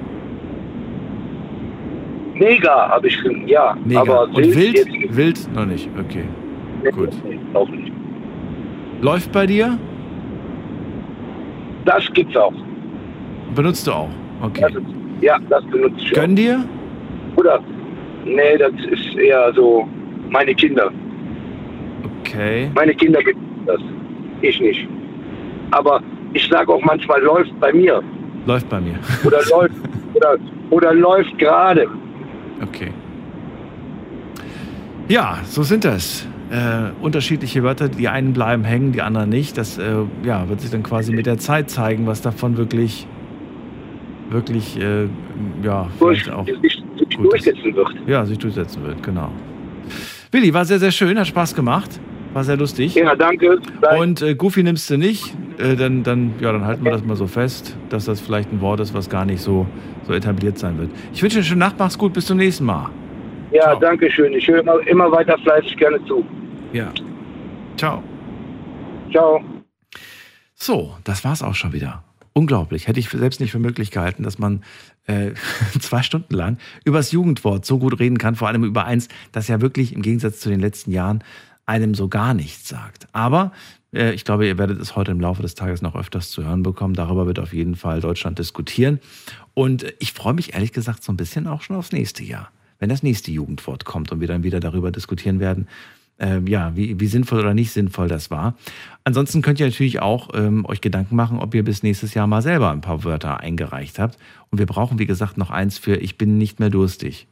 Mega 2.35 2.89
habe 2.89 3.07
ich, 3.07 3.17
ja. 3.45 3.75
Mega. 3.83 4.01
Aber 4.01 4.23
Und 4.29 4.37
wild? 4.55 4.77
jetzt- 4.77 5.15
Wild? 5.15 5.53
Noch 5.53 5.65
nicht. 5.65 5.89
Okay. 5.99 6.23
Gut. 6.91 7.09
Nee, 7.27 7.37
auch 7.53 7.67
nicht. 7.69 7.91
Läuft 9.01 9.31
bei 9.31 9.45
dir? 9.45 9.77
Das 11.85 12.03
gibt's 12.13 12.35
auch. 12.35 12.53
Benutzt 13.55 13.87
du 13.87 13.91
auch? 13.91 14.09
Okay. 14.41 14.61
Das 14.61 14.71
ist, 14.71 14.85
ja, 15.21 15.37
das 15.49 15.63
benutze 15.65 15.95
ich 15.97 16.13
Gönn 16.13 16.35
dir? 16.35 16.63
Oder? 17.35 17.59
Nee, 18.25 18.57
das 18.57 18.71
ist 18.91 19.15
eher 19.17 19.51
so 19.53 19.87
meine 20.29 20.53
Kinder. 20.53 20.91
Okay. 22.21 22.69
Meine 22.75 22.93
Kinder 22.93 23.19
benutzen 23.21 23.63
das. 23.65 23.81
Ich 24.41 24.59
nicht. 24.59 24.87
Aber 25.71 26.01
ich 26.33 26.47
sage 26.47 26.71
auch 26.71 26.81
manchmal, 26.83 27.21
läuft 27.21 27.59
bei 27.59 27.73
mir. 27.73 28.01
Läuft 28.45 28.69
bei 28.69 28.79
mir. 28.79 28.95
Oder 29.25 29.39
läuft, 29.49 29.75
oder, 30.13 30.37
oder 30.69 30.93
läuft 30.93 31.37
gerade. 31.37 31.87
Okay. 32.61 32.91
Ja, 35.07 35.39
so 35.43 35.63
sind 35.63 35.85
das. 35.85 36.27
Äh, 36.51 36.91
unterschiedliche 37.01 37.63
Wörter, 37.63 37.89
die 37.89 38.07
einen 38.07 38.33
bleiben 38.33 38.63
hängen, 38.63 38.91
die 38.91 39.01
anderen 39.01 39.29
nicht. 39.29 39.57
Das 39.57 39.77
äh, 39.77 39.83
ja, 40.23 40.49
wird 40.49 40.61
sich 40.61 40.71
dann 40.71 40.83
quasi 40.83 41.11
mit 41.13 41.25
der 41.25 41.37
Zeit 41.37 41.69
zeigen, 41.69 42.07
was 42.07 42.21
davon 42.21 42.57
wirklich, 42.57 43.07
wirklich, 44.29 44.79
äh, 44.79 45.07
ja, 45.63 45.87
vielleicht 45.97 46.29
auch 46.29 46.45
sich, 46.45 46.83
sich 46.97 47.17
durchsetzen 47.17 47.75
wird. 47.75 47.95
Ja, 48.07 48.25
sich 48.25 48.37
durchsetzen 48.37 48.83
wird, 48.85 49.01
genau. 49.03 49.31
Willi, 50.31 50.53
war 50.53 50.65
sehr, 50.65 50.79
sehr 50.79 50.91
schön, 50.91 51.17
hat 51.17 51.27
Spaß 51.27 51.55
gemacht, 51.55 51.99
war 52.33 52.43
sehr 52.43 52.57
lustig. 52.57 52.95
Ja, 52.95 53.15
danke. 53.15 53.59
Und 53.97 54.21
äh, 54.21 54.35
Goofy 54.35 54.63
nimmst 54.63 54.89
du 54.89 54.97
nicht, 54.97 55.33
äh, 55.57 55.75
dann, 55.75 56.03
dann, 56.03 56.33
ja, 56.39 56.51
dann 56.51 56.65
halten 56.65 56.83
wir 56.83 56.91
das 56.91 57.03
mal 57.03 57.15
so 57.15 57.27
fest, 57.27 57.75
dass 57.89 58.05
das 58.05 58.19
vielleicht 58.19 58.51
ein 58.51 58.61
Wort 58.61 58.79
ist, 58.79 58.93
was 58.93 59.09
gar 59.09 59.25
nicht 59.25 59.41
so, 59.41 59.65
so 60.05 60.13
etabliert 60.13 60.57
sein 60.57 60.77
wird. 60.77 60.91
Ich 61.13 61.23
wünsche 61.23 61.35
dir 61.35 61.39
eine 61.39 61.47
schöne 61.47 61.59
Nacht, 61.59 61.75
mach's 61.79 61.97
gut, 61.97 62.13
bis 62.13 62.25
zum 62.25 62.37
nächsten 62.37 62.65
Mal. 62.65 62.89
Ja, 63.51 63.75
danke 63.75 64.11
schön. 64.11 64.33
Ich 64.33 64.47
höre 64.47 64.59
immer, 64.59 64.87
immer 64.87 65.11
weiter 65.11 65.37
fleißig 65.39 65.75
gerne 65.77 66.03
zu. 66.05 66.23
Ja. 66.71 66.91
Ciao. 67.77 68.03
Ciao. 69.11 69.41
So, 70.53 70.95
das 71.03 71.23
war's 71.23 71.41
auch 71.41 71.55
schon 71.55 71.73
wieder. 71.73 72.03
Unglaublich. 72.39 72.87
Hätte 72.87 73.01
ich 73.01 73.09
selbst 73.09 73.41
nicht 73.41 73.51
für 73.51 73.59
möglich 73.59 73.91
gehalten, 73.91 74.23
dass 74.23 74.39
man 74.39 74.63
äh, 75.07 75.31
zwei 75.81 76.03
Stunden 76.03 76.33
lang 76.33 76.57
über 76.85 76.99
das 76.99 77.11
Jugendwort 77.11 77.65
so 77.65 77.79
gut 77.79 77.99
reden 77.99 78.17
kann, 78.17 78.37
vor 78.37 78.47
allem 78.47 78.63
über 78.63 78.85
eins, 78.85 79.09
das 79.33 79.49
ja 79.49 79.59
wirklich 79.59 79.91
im 79.91 80.01
Gegensatz 80.01 80.39
zu 80.39 80.47
den 80.47 80.61
letzten 80.61 80.93
Jahren 80.93 81.21
einem 81.65 81.93
so 81.95 82.07
gar 82.07 82.33
nichts 82.33 82.69
sagt. 82.69 83.09
Aber 83.11 83.51
äh, 83.93 84.13
ich 84.13 84.23
glaube, 84.23 84.47
ihr 84.47 84.57
werdet 84.57 84.79
es 84.79 84.95
heute 84.95 85.11
im 85.11 85.19
Laufe 85.19 85.41
des 85.41 85.53
Tages 85.53 85.81
noch 85.81 85.97
öfters 85.97 86.29
zu 86.31 86.45
hören 86.45 86.63
bekommen. 86.63 86.93
Darüber 86.93 87.27
wird 87.27 87.39
auf 87.39 87.51
jeden 87.51 87.75
Fall 87.75 87.99
Deutschland 87.99 88.39
diskutieren. 88.39 89.01
Und 89.53 89.83
äh, 89.83 89.93
ich 89.99 90.13
freue 90.13 90.33
mich 90.33 90.53
ehrlich 90.53 90.71
gesagt 90.71 91.03
so 91.03 91.11
ein 91.11 91.17
bisschen 91.17 91.45
auch 91.45 91.61
schon 91.61 91.75
aufs 91.75 91.91
nächste 91.91 92.23
Jahr. 92.23 92.53
Wenn 92.79 92.87
das 92.87 93.03
nächste 93.03 93.31
Jugendwort 93.31 93.83
kommt 93.83 94.13
und 94.13 94.21
wir 94.21 94.29
dann 94.29 94.43
wieder 94.43 94.61
darüber 94.61 94.91
diskutieren 94.93 95.41
werden, 95.41 95.67
ähm, 96.19 96.47
ja, 96.47 96.75
wie, 96.75 96.99
wie 96.99 97.07
sinnvoll 97.07 97.39
oder 97.39 97.53
nicht 97.53 97.71
sinnvoll 97.71 98.07
das 98.07 98.29
war. 98.29 98.55
Ansonsten 99.03 99.41
könnt 99.41 99.59
ihr 99.59 99.65
natürlich 99.65 100.01
auch 100.01 100.29
ähm, 100.33 100.65
euch 100.65 100.81
Gedanken 100.81 101.15
machen, 101.15 101.39
ob 101.39 101.55
ihr 101.55 101.63
bis 101.63 101.81
nächstes 101.81 102.13
Jahr 102.13 102.27
mal 102.27 102.41
selber 102.41 102.71
ein 102.71 102.81
paar 102.81 103.03
Wörter 103.03 103.39
eingereicht 103.39 103.99
habt. 103.99 104.17
Und 104.49 104.59
wir 104.59 104.65
brauchen, 104.65 104.99
wie 104.99 105.05
gesagt, 105.05 105.37
noch 105.37 105.49
eins 105.49 105.77
für 105.77 105.95
Ich 105.95 106.17
bin 106.17 106.37
nicht 106.37 106.59
mehr 106.59 106.69
durstig. 106.69 107.27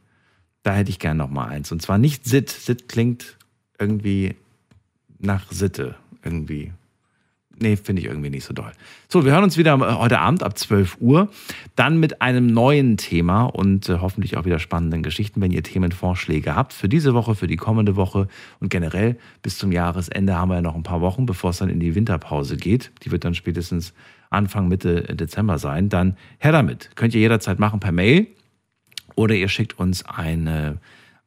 Da 0.63 0.73
hätte 0.73 0.89
ich 0.89 0.99
gern 0.99 1.17
noch 1.17 1.29
mal 1.29 1.47
eins. 1.47 1.71
Und 1.71 1.81
zwar 1.81 1.97
nicht 1.97 2.25
Sitt. 2.25 2.49
Sitt 2.49 2.87
klingt 2.87 3.37
irgendwie 3.77 4.35
nach 5.19 5.51
Sitte. 5.51 5.95
Irgendwie. 6.23 6.71
Nee, 7.59 7.75
finde 7.75 8.01
ich 8.01 8.07
irgendwie 8.07 8.29
nicht 8.29 8.45
so 8.45 8.53
doll. 8.53 8.71
So, 9.07 9.25
wir 9.25 9.31
hören 9.31 9.43
uns 9.43 9.57
wieder 9.57 9.73
äh, 9.75 9.93
heute 9.95 10.19
Abend 10.19 10.43
ab 10.43 10.57
12 10.57 10.97
Uhr. 10.99 11.29
Dann 11.75 11.99
mit 11.99 12.21
einem 12.21 12.47
neuen 12.47 12.97
Thema 12.97 13.43
und 13.43 13.89
äh, 13.89 13.99
hoffentlich 13.99 14.37
auch 14.37 14.45
wieder 14.45 14.59
spannenden 14.59 15.03
Geschichten, 15.03 15.41
wenn 15.41 15.51
ihr 15.51 15.63
Themenvorschläge 15.63 16.55
habt 16.55 16.73
für 16.73 16.89
diese 16.89 17.13
Woche, 17.13 17.35
für 17.35 17.47
die 17.47 17.57
kommende 17.57 17.95
Woche 17.95 18.27
und 18.59 18.69
generell 18.69 19.17
bis 19.41 19.57
zum 19.57 19.71
Jahresende 19.71 20.35
haben 20.35 20.49
wir 20.49 20.55
ja 20.55 20.61
noch 20.61 20.75
ein 20.75 20.83
paar 20.83 21.01
Wochen, 21.01 21.25
bevor 21.25 21.51
es 21.51 21.57
dann 21.57 21.69
in 21.69 21.79
die 21.79 21.95
Winterpause 21.95 22.57
geht. 22.57 22.91
Die 23.03 23.11
wird 23.11 23.25
dann 23.25 23.33
spätestens 23.33 23.93
Anfang, 24.29 24.67
Mitte 24.67 25.15
Dezember 25.15 25.57
sein. 25.57 25.89
Dann 25.89 26.17
her 26.39 26.51
damit. 26.51 26.91
Könnt 26.95 27.13
ihr 27.13 27.21
jederzeit 27.21 27.59
machen 27.59 27.79
per 27.79 27.91
Mail 27.91 28.27
oder 29.15 29.35
ihr 29.35 29.49
schickt 29.49 29.79
uns 29.79 30.05
eine, 30.05 30.79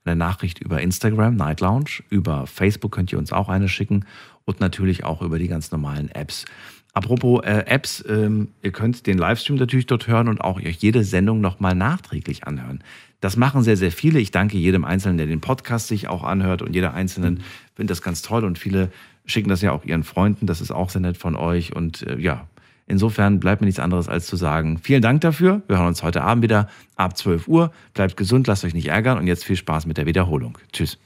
eine 0.05 0.16
Nachricht 0.16 0.61
über 0.61 0.81
Instagram, 0.81 1.36
Night 1.36 1.61
Lounge. 1.61 2.02
Über 2.09 2.47
Facebook 2.47 2.93
könnt 2.93 3.12
ihr 3.12 3.19
uns 3.19 3.32
auch 3.32 3.48
eine 3.48 3.69
schicken 3.69 4.05
und 4.51 4.61
natürlich 4.61 5.05
auch 5.05 5.23
über 5.23 5.39
die 5.39 5.49
ganz 5.49 5.71
normalen 5.71 6.11
Apps. 6.11 6.45
Apropos 6.93 7.45
äh, 7.45 7.65
Apps, 7.67 8.05
ähm, 8.09 8.49
ihr 8.63 8.73
könnt 8.73 9.07
den 9.07 9.17
Livestream 9.17 9.57
natürlich 9.57 9.87
dort 9.87 10.09
hören 10.09 10.29
und 10.29 10.41
auch 10.41 10.57
euch 10.57 10.79
jede 10.79 11.05
Sendung 11.05 11.41
nochmal 11.41 11.75
nachträglich 11.75 12.45
anhören. 12.45 12.83
Das 13.21 13.37
machen 13.37 13.63
sehr, 13.63 13.77
sehr 13.77 13.93
viele. 13.93 14.19
Ich 14.19 14.31
danke 14.31 14.59
jedem 14.59 14.85
Einzelnen, 14.85 15.19
der 15.19 15.27
den 15.27 15.41
Podcast 15.41 15.89
sich 15.89 16.09
auch 16.09 16.25
anhört 16.25 16.63
und 16.63 16.75
jeder 16.75 16.95
Einzelnen 16.95 17.43
findet 17.75 17.91
das 17.91 18.03
ganz 18.03 18.23
toll 18.23 18.45
und 18.45 18.59
viele 18.59 18.91
schicken 19.27 19.49
das 19.49 19.63
ja 19.63 19.73
auch 19.73 19.85
ihren 19.85 20.03
Freunden. 20.03 20.47
Das 20.47 20.61
ist 20.61 20.73
auch 20.73 20.91
sehr 20.91 21.03
nett 21.03 21.17
von 21.17 21.37
euch 21.37 21.75
und 21.75 22.03
äh, 22.03 22.19
ja, 22.19 22.47
Insofern 22.91 23.39
bleibt 23.39 23.61
mir 23.61 23.67
nichts 23.67 23.79
anderes 23.79 24.09
als 24.09 24.27
zu 24.27 24.35
sagen, 24.35 24.79
vielen 24.83 25.01
Dank 25.01 25.21
dafür. 25.21 25.63
Wir 25.69 25.79
hören 25.79 25.87
uns 25.87 26.03
heute 26.03 26.23
Abend 26.23 26.43
wieder 26.43 26.69
ab 26.97 27.17
12 27.17 27.47
Uhr. 27.47 27.71
Bleibt 27.95 28.17
gesund, 28.17 28.49
lasst 28.49 28.65
euch 28.65 28.75
nicht 28.75 28.89
ärgern 28.89 29.17
und 29.17 29.29
jetzt 29.29 29.45
viel 29.45 29.55
Spaß 29.55 29.87
mit 29.87 29.97
der 29.97 30.07
Wiederholung. 30.07 30.59
Tschüss. 30.73 30.99